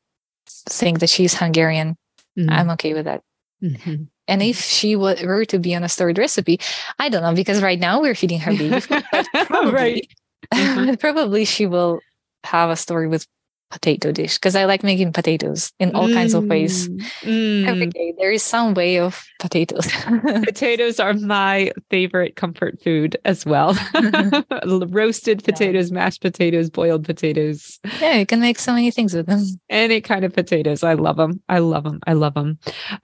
think 0.68 0.98
that 1.00 1.10
she's 1.10 1.34
hungarian. 1.34 1.96
Mm. 2.38 2.50
i'm 2.50 2.70
okay 2.70 2.94
with 2.94 3.06
that. 3.06 3.22
Mm-hmm. 3.62 4.10
and 4.28 4.42
if 4.42 4.60
she 4.60 4.96
were 4.96 5.44
to 5.46 5.58
be 5.58 5.74
on 5.74 5.84
a 5.84 5.88
storied 5.88 6.18
recipe 6.18 6.58
i 6.98 7.08
don't 7.08 7.22
know 7.22 7.32
because 7.32 7.62
right 7.62 7.78
now 7.78 8.02
we're 8.02 8.16
feeding 8.16 8.40
her 8.40 8.50
beef. 8.50 8.88
Probably, 9.46 9.72
right. 9.72 10.08
Mm-hmm. 10.52 10.94
probably 11.00 11.44
she 11.44 11.64
will 11.64 12.00
have 12.42 12.68
a 12.70 12.76
story 12.76 13.08
with 13.08 13.26
potato 13.74 14.12
dish 14.12 14.38
because 14.38 14.54
I 14.54 14.64
like 14.64 14.84
making 14.84 15.12
potatoes 15.12 15.72
in 15.80 15.94
all 15.96 16.06
mm, 16.06 16.14
kinds 16.14 16.32
of 16.32 16.44
ways. 16.44 16.88
Mm. 17.22 17.66
Every 17.66 17.86
day 17.88 18.14
there 18.16 18.30
is 18.30 18.42
some 18.42 18.72
way 18.72 19.00
of 19.00 19.26
potatoes. 19.40 19.90
potatoes 20.44 21.00
are 21.00 21.12
my 21.14 21.72
favorite 21.90 22.36
comfort 22.36 22.80
food 22.80 23.16
as 23.24 23.44
well. 23.44 23.76
Roasted 24.64 25.42
potatoes, 25.42 25.90
yeah. 25.90 25.94
mashed 25.94 26.22
potatoes, 26.22 26.70
boiled 26.70 27.04
potatoes. 27.04 27.80
Yeah, 28.00 28.14
you 28.14 28.26
can 28.26 28.40
make 28.40 28.60
so 28.60 28.72
many 28.72 28.92
things 28.92 29.12
with 29.12 29.26
them. 29.26 29.42
Any 29.68 30.00
kind 30.00 30.24
of 30.24 30.32
potatoes. 30.32 30.84
I 30.84 30.94
love 30.94 31.16
them. 31.16 31.42
I 31.48 31.58
love 31.58 31.82
them. 31.82 31.98
I 32.06 32.12
love 32.12 32.34
them. 32.34 32.58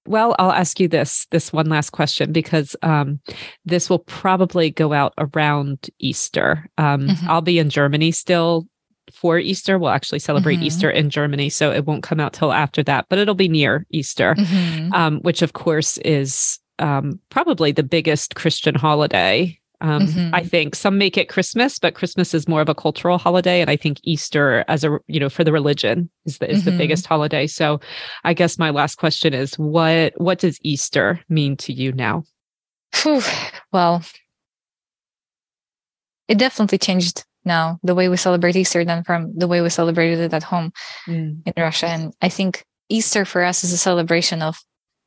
Well, 0.06 0.36
I'll 0.38 0.52
ask 0.52 0.78
you 0.78 0.86
this 0.86 1.26
this 1.32 1.52
one 1.52 1.68
last 1.68 1.90
question 1.90 2.30
because 2.30 2.76
um, 2.82 3.18
this 3.64 3.90
will 3.90 3.98
probably 3.98 4.70
go 4.70 4.92
out 4.92 5.14
around 5.18 5.90
Easter. 5.98 6.70
Um, 6.78 7.09
mm-hmm. 7.09 7.28
I'll 7.28 7.42
be 7.42 7.59
in 7.59 7.70
Germany 7.70 8.12
still 8.12 8.68
for 9.20 9.38
Easter. 9.38 9.78
We'll 9.78 9.90
actually 9.90 10.18
celebrate 10.18 10.56
mm-hmm. 10.56 10.64
Easter 10.64 10.90
in 10.90 11.10
Germany, 11.10 11.51
so 11.51 11.70
it 11.70 11.84
won't 11.84 12.02
come 12.02 12.20
out 12.20 12.32
till 12.32 12.52
after 12.52 12.82
that, 12.84 13.06
but 13.09 13.18
it'll 13.18 13.34
be 13.34 13.48
near 13.48 13.86
Easter, 13.90 14.34
mm-hmm. 14.34 14.92
um, 14.94 15.20
which 15.20 15.42
of 15.42 15.52
course 15.52 15.98
is 15.98 16.59
um, 16.78 17.20
probably 17.28 17.70
the 17.70 17.82
biggest 17.82 18.34
Christian 18.34 18.74
holiday. 18.74 19.59
Um, 19.82 20.06
mm-hmm. 20.06 20.34
I 20.34 20.42
think 20.42 20.74
some 20.74 20.98
make 20.98 21.16
it 21.18 21.28
Christmas, 21.28 21.78
but 21.78 21.94
Christmas 21.94 22.34
is 22.34 22.48
more 22.48 22.60
of 22.60 22.68
a 22.68 22.74
cultural 22.74 23.18
holiday, 23.18 23.60
and 23.60 23.70
I 23.70 23.76
think 23.76 23.98
Easter, 24.05 24.64
as 24.68 24.84
a 24.84 24.98
you 25.06 25.20
know, 25.20 25.28
for 25.28 25.44
the 25.44 25.52
religion, 25.52 26.10
is 26.24 26.38
the 26.38 26.51
is 26.51 26.64
the 26.64 26.70
mm-hmm. 26.70 26.78
biggest 26.78 27.06
holiday. 27.06 27.47
So, 27.47 27.80
I 28.24 28.34
guess 28.34 28.59
my 28.59 28.70
last 28.70 28.97
question 28.97 29.34
is 29.34 29.59
what 29.59 30.14
what 30.16 30.38
does 30.38 30.59
Easter 30.62 31.20
mean 31.28 31.56
to 31.59 31.72
you 31.72 31.92
now? 31.92 32.24
Whew. 33.02 33.22
Well, 33.72 34.02
it 36.28 36.38
definitely 36.38 36.78
changed 36.78 37.24
now, 37.44 37.78
the 37.82 37.94
way 37.94 38.08
we 38.08 38.16
celebrate 38.16 38.56
Easter 38.56 38.84
than 38.84 39.04
from 39.04 39.36
the 39.36 39.48
way 39.48 39.60
we 39.60 39.70
celebrated 39.70 40.20
it 40.20 40.34
at 40.34 40.42
home 40.42 40.72
mm. 41.06 41.40
in 41.44 41.52
Russia. 41.56 41.86
And 41.86 42.14
I 42.20 42.28
think 42.28 42.64
Easter 42.88 43.24
for 43.24 43.42
us 43.42 43.64
is 43.64 43.72
a 43.72 43.78
celebration 43.78 44.42
of 44.42 44.58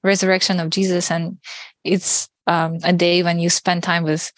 resurrection 0.03 0.59
of 0.59 0.69
Jesus. 0.69 1.11
And 1.11 1.37
it's 1.83 2.29
um, 2.47 2.79
a 2.83 2.93
day 2.93 3.23
when 3.23 3.39
you 3.39 3.49
spend 3.49 3.83
time 3.83 4.03
with, 4.03 4.31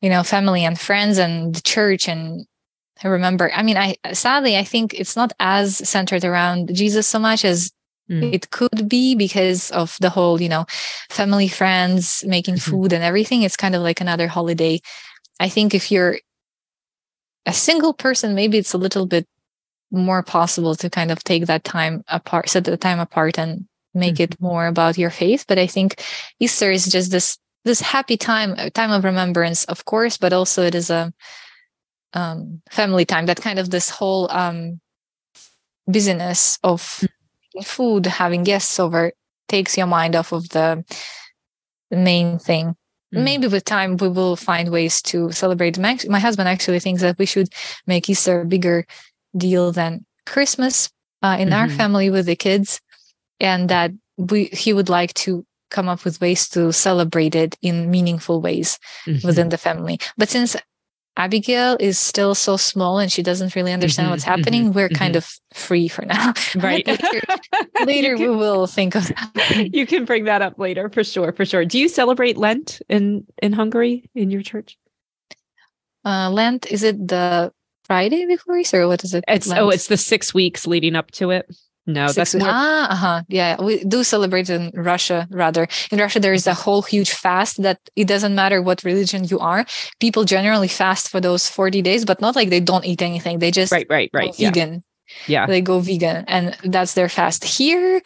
you 0.00 0.10
know, 0.10 0.22
family 0.22 0.64
and 0.64 0.78
friends 0.78 1.18
and 1.18 1.54
the 1.54 1.62
church 1.62 2.08
and 2.08 2.46
I 3.02 3.08
remember, 3.08 3.50
I 3.52 3.62
mean, 3.62 3.76
I 3.76 3.94
sadly, 4.12 4.56
I 4.56 4.64
think 4.64 4.92
it's 4.92 5.14
not 5.14 5.32
as 5.38 5.76
centered 5.88 6.24
around 6.24 6.74
Jesus 6.74 7.06
so 7.06 7.20
much 7.20 7.44
as 7.44 7.70
Mm. 8.10 8.32
It 8.32 8.50
could 8.50 8.88
be 8.88 9.14
because 9.14 9.70
of 9.70 9.96
the 10.00 10.10
whole, 10.10 10.40
you 10.40 10.48
know, 10.48 10.64
family, 11.10 11.48
friends, 11.48 12.24
making 12.26 12.54
mm-hmm. 12.54 12.70
food 12.70 12.92
and 12.92 13.04
everything. 13.04 13.42
It's 13.42 13.56
kind 13.56 13.74
of 13.74 13.82
like 13.82 14.00
another 14.00 14.28
holiday. 14.28 14.80
I 15.40 15.48
think 15.48 15.74
if 15.74 15.92
you're 15.92 16.18
a 17.48 17.52
single 17.52 17.94
person, 17.94 18.34
maybe 18.34 18.58
it's 18.58 18.74
a 18.74 18.78
little 18.78 19.06
bit 19.06 19.26
more 19.90 20.22
possible 20.22 20.74
to 20.76 20.90
kind 20.90 21.10
of 21.10 21.24
take 21.24 21.46
that 21.46 21.64
time 21.64 22.04
apart, 22.08 22.48
set 22.50 22.64
the 22.64 22.76
time 22.76 23.00
apart 23.00 23.38
and 23.38 23.66
make 23.94 24.16
mm-hmm. 24.16 24.34
it 24.34 24.40
more 24.40 24.66
about 24.66 24.98
your 24.98 25.10
faith. 25.10 25.46
But 25.48 25.58
I 25.58 25.66
think 25.66 26.04
Easter 26.38 26.70
is 26.70 26.86
just 26.86 27.10
this 27.10 27.38
this 27.64 27.80
happy 27.80 28.16
time, 28.16 28.54
time 28.70 28.92
of 28.92 29.04
remembrance, 29.04 29.64
of 29.64 29.84
course, 29.84 30.16
but 30.16 30.32
also 30.32 30.62
it 30.62 30.74
is 30.74 30.90
a 30.90 31.12
um, 32.14 32.62
family 32.70 33.04
time. 33.04 33.26
That 33.26 33.40
kind 33.40 33.58
of 33.58 33.70
this 33.70 33.90
whole 33.90 34.30
um, 34.30 34.80
busyness 35.86 36.58
of 36.62 36.82
mm-hmm. 36.82 37.62
food, 37.62 38.06
having 38.06 38.44
guests 38.44 38.78
over, 38.78 39.12
takes 39.48 39.76
your 39.76 39.86
mind 39.86 40.14
off 40.14 40.32
of 40.32 40.48
the 40.50 40.84
main 41.90 42.38
thing. 42.38 42.76
Mm. 43.14 43.24
Maybe 43.24 43.46
with 43.46 43.64
time 43.64 43.96
we 43.96 44.08
will 44.08 44.36
find 44.36 44.70
ways 44.70 45.00
to 45.02 45.32
celebrate. 45.32 45.78
My, 45.78 45.98
my, 46.08 46.18
husband 46.18 46.48
actually 46.48 46.80
thinks 46.80 47.00
that 47.02 47.18
we 47.18 47.26
should 47.26 47.48
make 47.86 48.08
Easter 48.08 48.42
a 48.42 48.44
bigger 48.44 48.86
deal 49.36 49.72
than 49.72 50.04
Christmas 50.26 50.90
uh, 51.22 51.36
in 51.38 51.48
mm-hmm. 51.48 51.58
our 51.58 51.68
family 51.70 52.10
with 52.10 52.26
the 52.26 52.36
kids, 52.36 52.80
and 53.40 53.68
that 53.70 53.92
we 54.16 54.44
he 54.46 54.72
would 54.72 54.88
like 54.88 55.14
to 55.14 55.46
come 55.70 55.88
up 55.88 56.04
with 56.04 56.20
ways 56.20 56.48
to 56.48 56.72
celebrate 56.72 57.34
it 57.34 57.56
in 57.62 57.90
meaningful 57.90 58.40
ways 58.40 58.78
mm-hmm. 59.06 59.26
within 59.26 59.48
the 59.48 59.58
family. 59.58 59.98
But 60.16 60.28
since 60.28 60.56
Abigail 61.18 61.76
is 61.80 61.98
still 61.98 62.32
so 62.32 62.56
small 62.56 63.00
and 63.00 63.10
she 63.10 63.24
doesn't 63.24 63.56
really 63.56 63.72
understand 63.72 64.06
mm-hmm, 64.06 64.12
what's 64.12 64.22
happening, 64.22 64.66
mm-hmm, 64.66 64.72
we're 64.72 64.88
mm-hmm. 64.88 64.94
kind 64.94 65.16
of 65.16 65.28
free 65.52 65.88
for 65.88 66.06
now. 66.06 66.32
Right. 66.56 66.86
later, 66.86 67.20
later 67.84 68.16
can, 68.16 68.30
we 68.30 68.36
will 68.36 68.66
think 68.66 68.94
of 68.94 69.08
that. 69.08 69.68
You 69.72 69.86
can 69.86 70.04
bring 70.04 70.24
that 70.24 70.42
up 70.42 70.58
later 70.58 70.88
for 70.88 71.02
sure, 71.02 71.32
for 71.32 71.44
sure. 71.44 71.64
Do 71.64 71.78
you 71.78 71.88
celebrate 71.88 72.36
Lent 72.36 72.80
in 72.88 73.26
in 73.42 73.52
Hungary 73.52 74.08
in 74.14 74.30
your 74.30 74.42
church? 74.42 74.78
Uh, 76.04 76.30
Lent 76.30 76.70
is 76.70 76.84
it 76.84 77.08
the 77.08 77.52
Friday 77.84 78.24
before 78.26 78.56
Easter? 78.56 78.82
Or 78.82 78.88
what 78.88 79.02
is 79.02 79.14
it? 79.14 79.24
It's 79.26 79.48
Lent? 79.48 79.60
oh, 79.60 79.70
it's 79.70 79.88
the 79.88 79.96
six 79.96 80.32
weeks 80.32 80.66
leading 80.66 80.94
up 80.94 81.10
to 81.12 81.30
it. 81.30 81.46
No, 81.88 82.06
Six 82.08 82.16
that's 82.16 82.34
more. 82.34 82.48
Ah, 82.52 82.92
uh-huh. 82.92 83.22
Yeah, 83.28 83.60
we 83.62 83.82
do 83.82 84.04
celebrate 84.04 84.50
in 84.50 84.70
Russia 84.74 85.26
rather. 85.30 85.66
In 85.90 85.98
Russia, 85.98 86.20
there 86.20 86.34
is 86.34 86.46
a 86.46 86.52
whole 86.52 86.82
huge 86.82 87.10
fast 87.10 87.62
that 87.62 87.80
it 87.96 88.06
doesn't 88.06 88.34
matter 88.34 88.60
what 88.60 88.84
religion 88.84 89.24
you 89.24 89.38
are. 89.38 89.64
People 89.98 90.24
generally 90.24 90.68
fast 90.68 91.08
for 91.08 91.18
those 91.18 91.48
40 91.48 91.80
days, 91.80 92.04
but 92.04 92.20
not 92.20 92.36
like 92.36 92.50
they 92.50 92.60
don't 92.60 92.84
eat 92.84 93.00
anything. 93.00 93.38
They 93.38 93.50
just 93.50 93.72
right, 93.72 93.86
right, 93.88 94.10
right. 94.12 94.36
vegan. 94.36 94.84
Yeah. 95.26 95.46
They 95.46 95.62
go 95.62 95.80
vegan 95.80 96.26
and 96.28 96.54
that's 96.62 96.92
their 96.92 97.08
fast. 97.08 97.42
Here, 97.42 98.02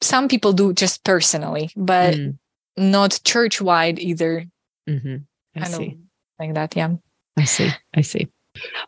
some 0.00 0.26
people 0.26 0.54
do 0.54 0.72
just 0.72 1.04
personally, 1.04 1.68
but 1.76 2.14
mm. 2.14 2.38
not 2.78 3.20
church 3.22 3.60
wide 3.60 3.98
either. 3.98 4.46
Mm-hmm. 4.88 5.16
I, 5.56 5.60
I 5.60 5.64
see. 5.64 5.98
Like 6.38 6.54
that. 6.54 6.74
Yeah. 6.74 6.94
I 7.36 7.44
see. 7.44 7.68
I 7.94 8.00
see. 8.00 8.28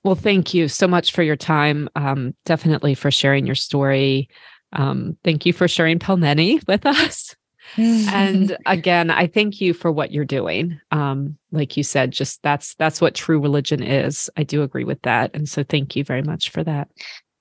Well, 0.05 0.15
thank 0.15 0.55
you 0.55 0.69
so 0.69 0.87
much 0.87 1.13
for 1.13 1.23
your 1.23 1.37
time. 1.37 1.89
Um, 1.97 2.35
definitely 2.45 2.95
for 2.95 3.11
sharing 3.11 3.47
your 3.47 3.55
story. 3.55 4.29
Um, 4.73 5.17
thank 5.25 5.47
you 5.47 5.53
for 5.53 5.69
sharing 5.69 5.99
Pelmeni 5.99 6.65
with 6.69 6.87
us. 6.87 7.35
and 7.77 8.57
again, 8.67 9.11
I 9.11 9.27
thank 9.27 9.61
you 9.61 9.75
for 9.75 9.93
what 9.93 10.13
you're 10.13 10.25
doing. 10.25 10.81
Um, 10.91 11.37
like 11.51 11.77
you 11.77 11.83
said, 11.83 12.11
just 12.11 12.43
that's 12.43 12.75
that's 12.75 13.01
what 13.01 13.15
true 13.15 13.41
religion 13.41 13.83
is. 13.83 14.31
I 14.37 14.43
do 14.43 14.63
agree 14.63 14.85
with 14.85 15.03
that, 15.03 15.31
and 15.35 15.49
so 15.49 15.63
thank 15.63 15.97
you 15.97 16.05
very 16.05 16.23
much 16.23 16.51
for 16.51 16.65
that. 16.65 16.89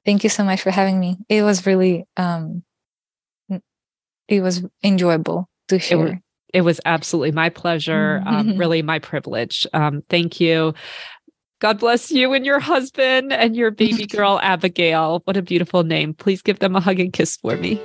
Thank 0.06 0.24
you 0.24 0.30
so 0.30 0.44
much 0.44 0.62
for 0.62 0.72
having 0.72 0.99
me. 0.99 1.18
It 1.30 1.44
was 1.44 1.66
really, 1.66 2.06
um, 2.18 2.64
it 4.28 4.41
was 4.41 4.64
enjoyable 4.84 5.48
to 5.68 5.78
share. 5.78 6.08
It, 6.08 6.20
it 6.53 6.62
was 6.62 6.82
absolutely 6.86 7.32
my 7.32 7.49
pleasure, 7.49 8.24
um, 8.26 8.58
really 8.58 8.82
my 8.82 8.99
privilege. 8.99 9.68
Um, 9.74 10.03
thank 10.10 10.40
you. 10.40 10.74
God 11.62 11.80
bless 11.80 12.12
you 12.12 12.34
and 12.34 12.44
your 12.44 12.60
husband 12.60 13.32
and 13.32 13.56
your 13.56 13.70
baby 13.70 14.06
girl, 14.08 14.40
Abigail. 14.42 15.22
What 15.26 15.38
a 15.38 15.44
beautiful 15.44 15.84
name. 15.84 16.16
Please 16.16 16.42
give 16.42 16.58
them 16.58 16.76
a 16.76 16.82
hug 16.82 17.00
and 17.00 17.14
kiss 17.14 17.38
for 17.38 17.56
me. 17.56 17.80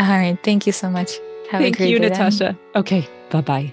All 0.00 0.08
right. 0.08 0.36
Thank 0.42 0.66
you 0.66 0.72
so 0.72 0.90
much. 0.90 1.12
Have 1.50 1.62
Thank 1.62 1.78
you, 1.78 2.00
Natasha. 2.00 2.38
Then. 2.38 2.58
Okay. 2.74 3.08
Bye 3.30 3.40
bye. 3.40 3.72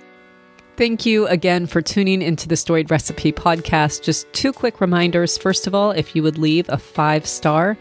Thank 0.78 1.08
you 1.08 1.26
again 1.28 1.66
for 1.66 1.82
tuning 1.82 2.22
into 2.22 2.48
the 2.48 2.56
Storied 2.56 2.92
Recipe 2.92 3.32
podcast. 3.32 4.04
Just 4.04 4.32
two 4.32 4.54
quick 4.54 4.80
reminders. 4.80 5.40
First 5.40 5.66
of 5.66 5.74
all, 5.74 5.90
if 5.90 6.16
you 6.16 6.22
would 6.22 6.38
leave 6.38 6.70
a 6.70 6.78
five 6.78 7.26
star 7.26 7.78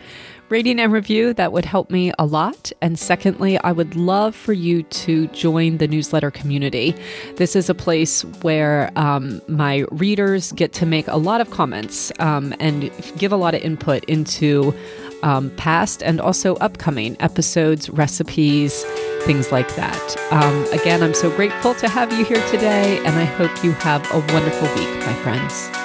rating 0.51 0.81
and 0.81 0.93
review. 0.93 1.33
That 1.33 1.53
would 1.53 1.65
help 1.65 1.91
me 1.91 2.13
a 2.19 2.27
lot. 2.27 2.73
And 2.83 2.99
secondly, 2.99 3.57
I 3.59 3.73
would 3.73 3.97
love 3.97 4.35
for 4.35 4.53
you 4.53 4.83
to 4.83 5.29
join 5.29 5.79
the 5.79 5.89
newsletter 5.89 6.31
community. 6.31 6.95
This 7.37 7.57
is 7.57 7.71
a 7.71 7.75
place 7.75 8.25
where 8.43 8.91
um, 8.97 9.41
my 9.49 9.85
readers 9.91 10.53
get 10.53 10.73
to 10.75 10.87
make 10.87 11.07
a 11.09 11.17
lot 11.17 11.41
of 11.41 11.51
comments 11.51 12.13
um, 12.19 12.55
and 12.61 12.91
give 13.17 13.33
a 13.33 13.37
lot 13.37 13.55
of 13.55 13.63
input 13.63 14.05
into 14.05 14.75
um, 15.23 15.51
past 15.57 16.03
and 16.03 16.21
also 16.21 16.57
upcoming 16.57 17.17
episodes, 17.21 17.91
recipes, 17.91 18.85
things 19.23 19.53
like 19.53 19.75
that. 19.77 20.17
Um, 20.33 20.65
again, 20.73 21.03
I'm 21.03 21.15
so 21.15 21.35
grateful 21.37 21.75
to 21.75 21.89
have 21.89 22.13
you 22.13 22.25
here 22.25 22.45
today, 22.49 22.99
and 22.99 23.17
I 23.17 23.25
hope 23.25 23.63
you 23.63 23.73
have 23.73 24.03
a 24.13 24.19
wonderful 24.33 24.69
week, 24.75 25.07
my 25.07 25.15
friends. 25.15 25.80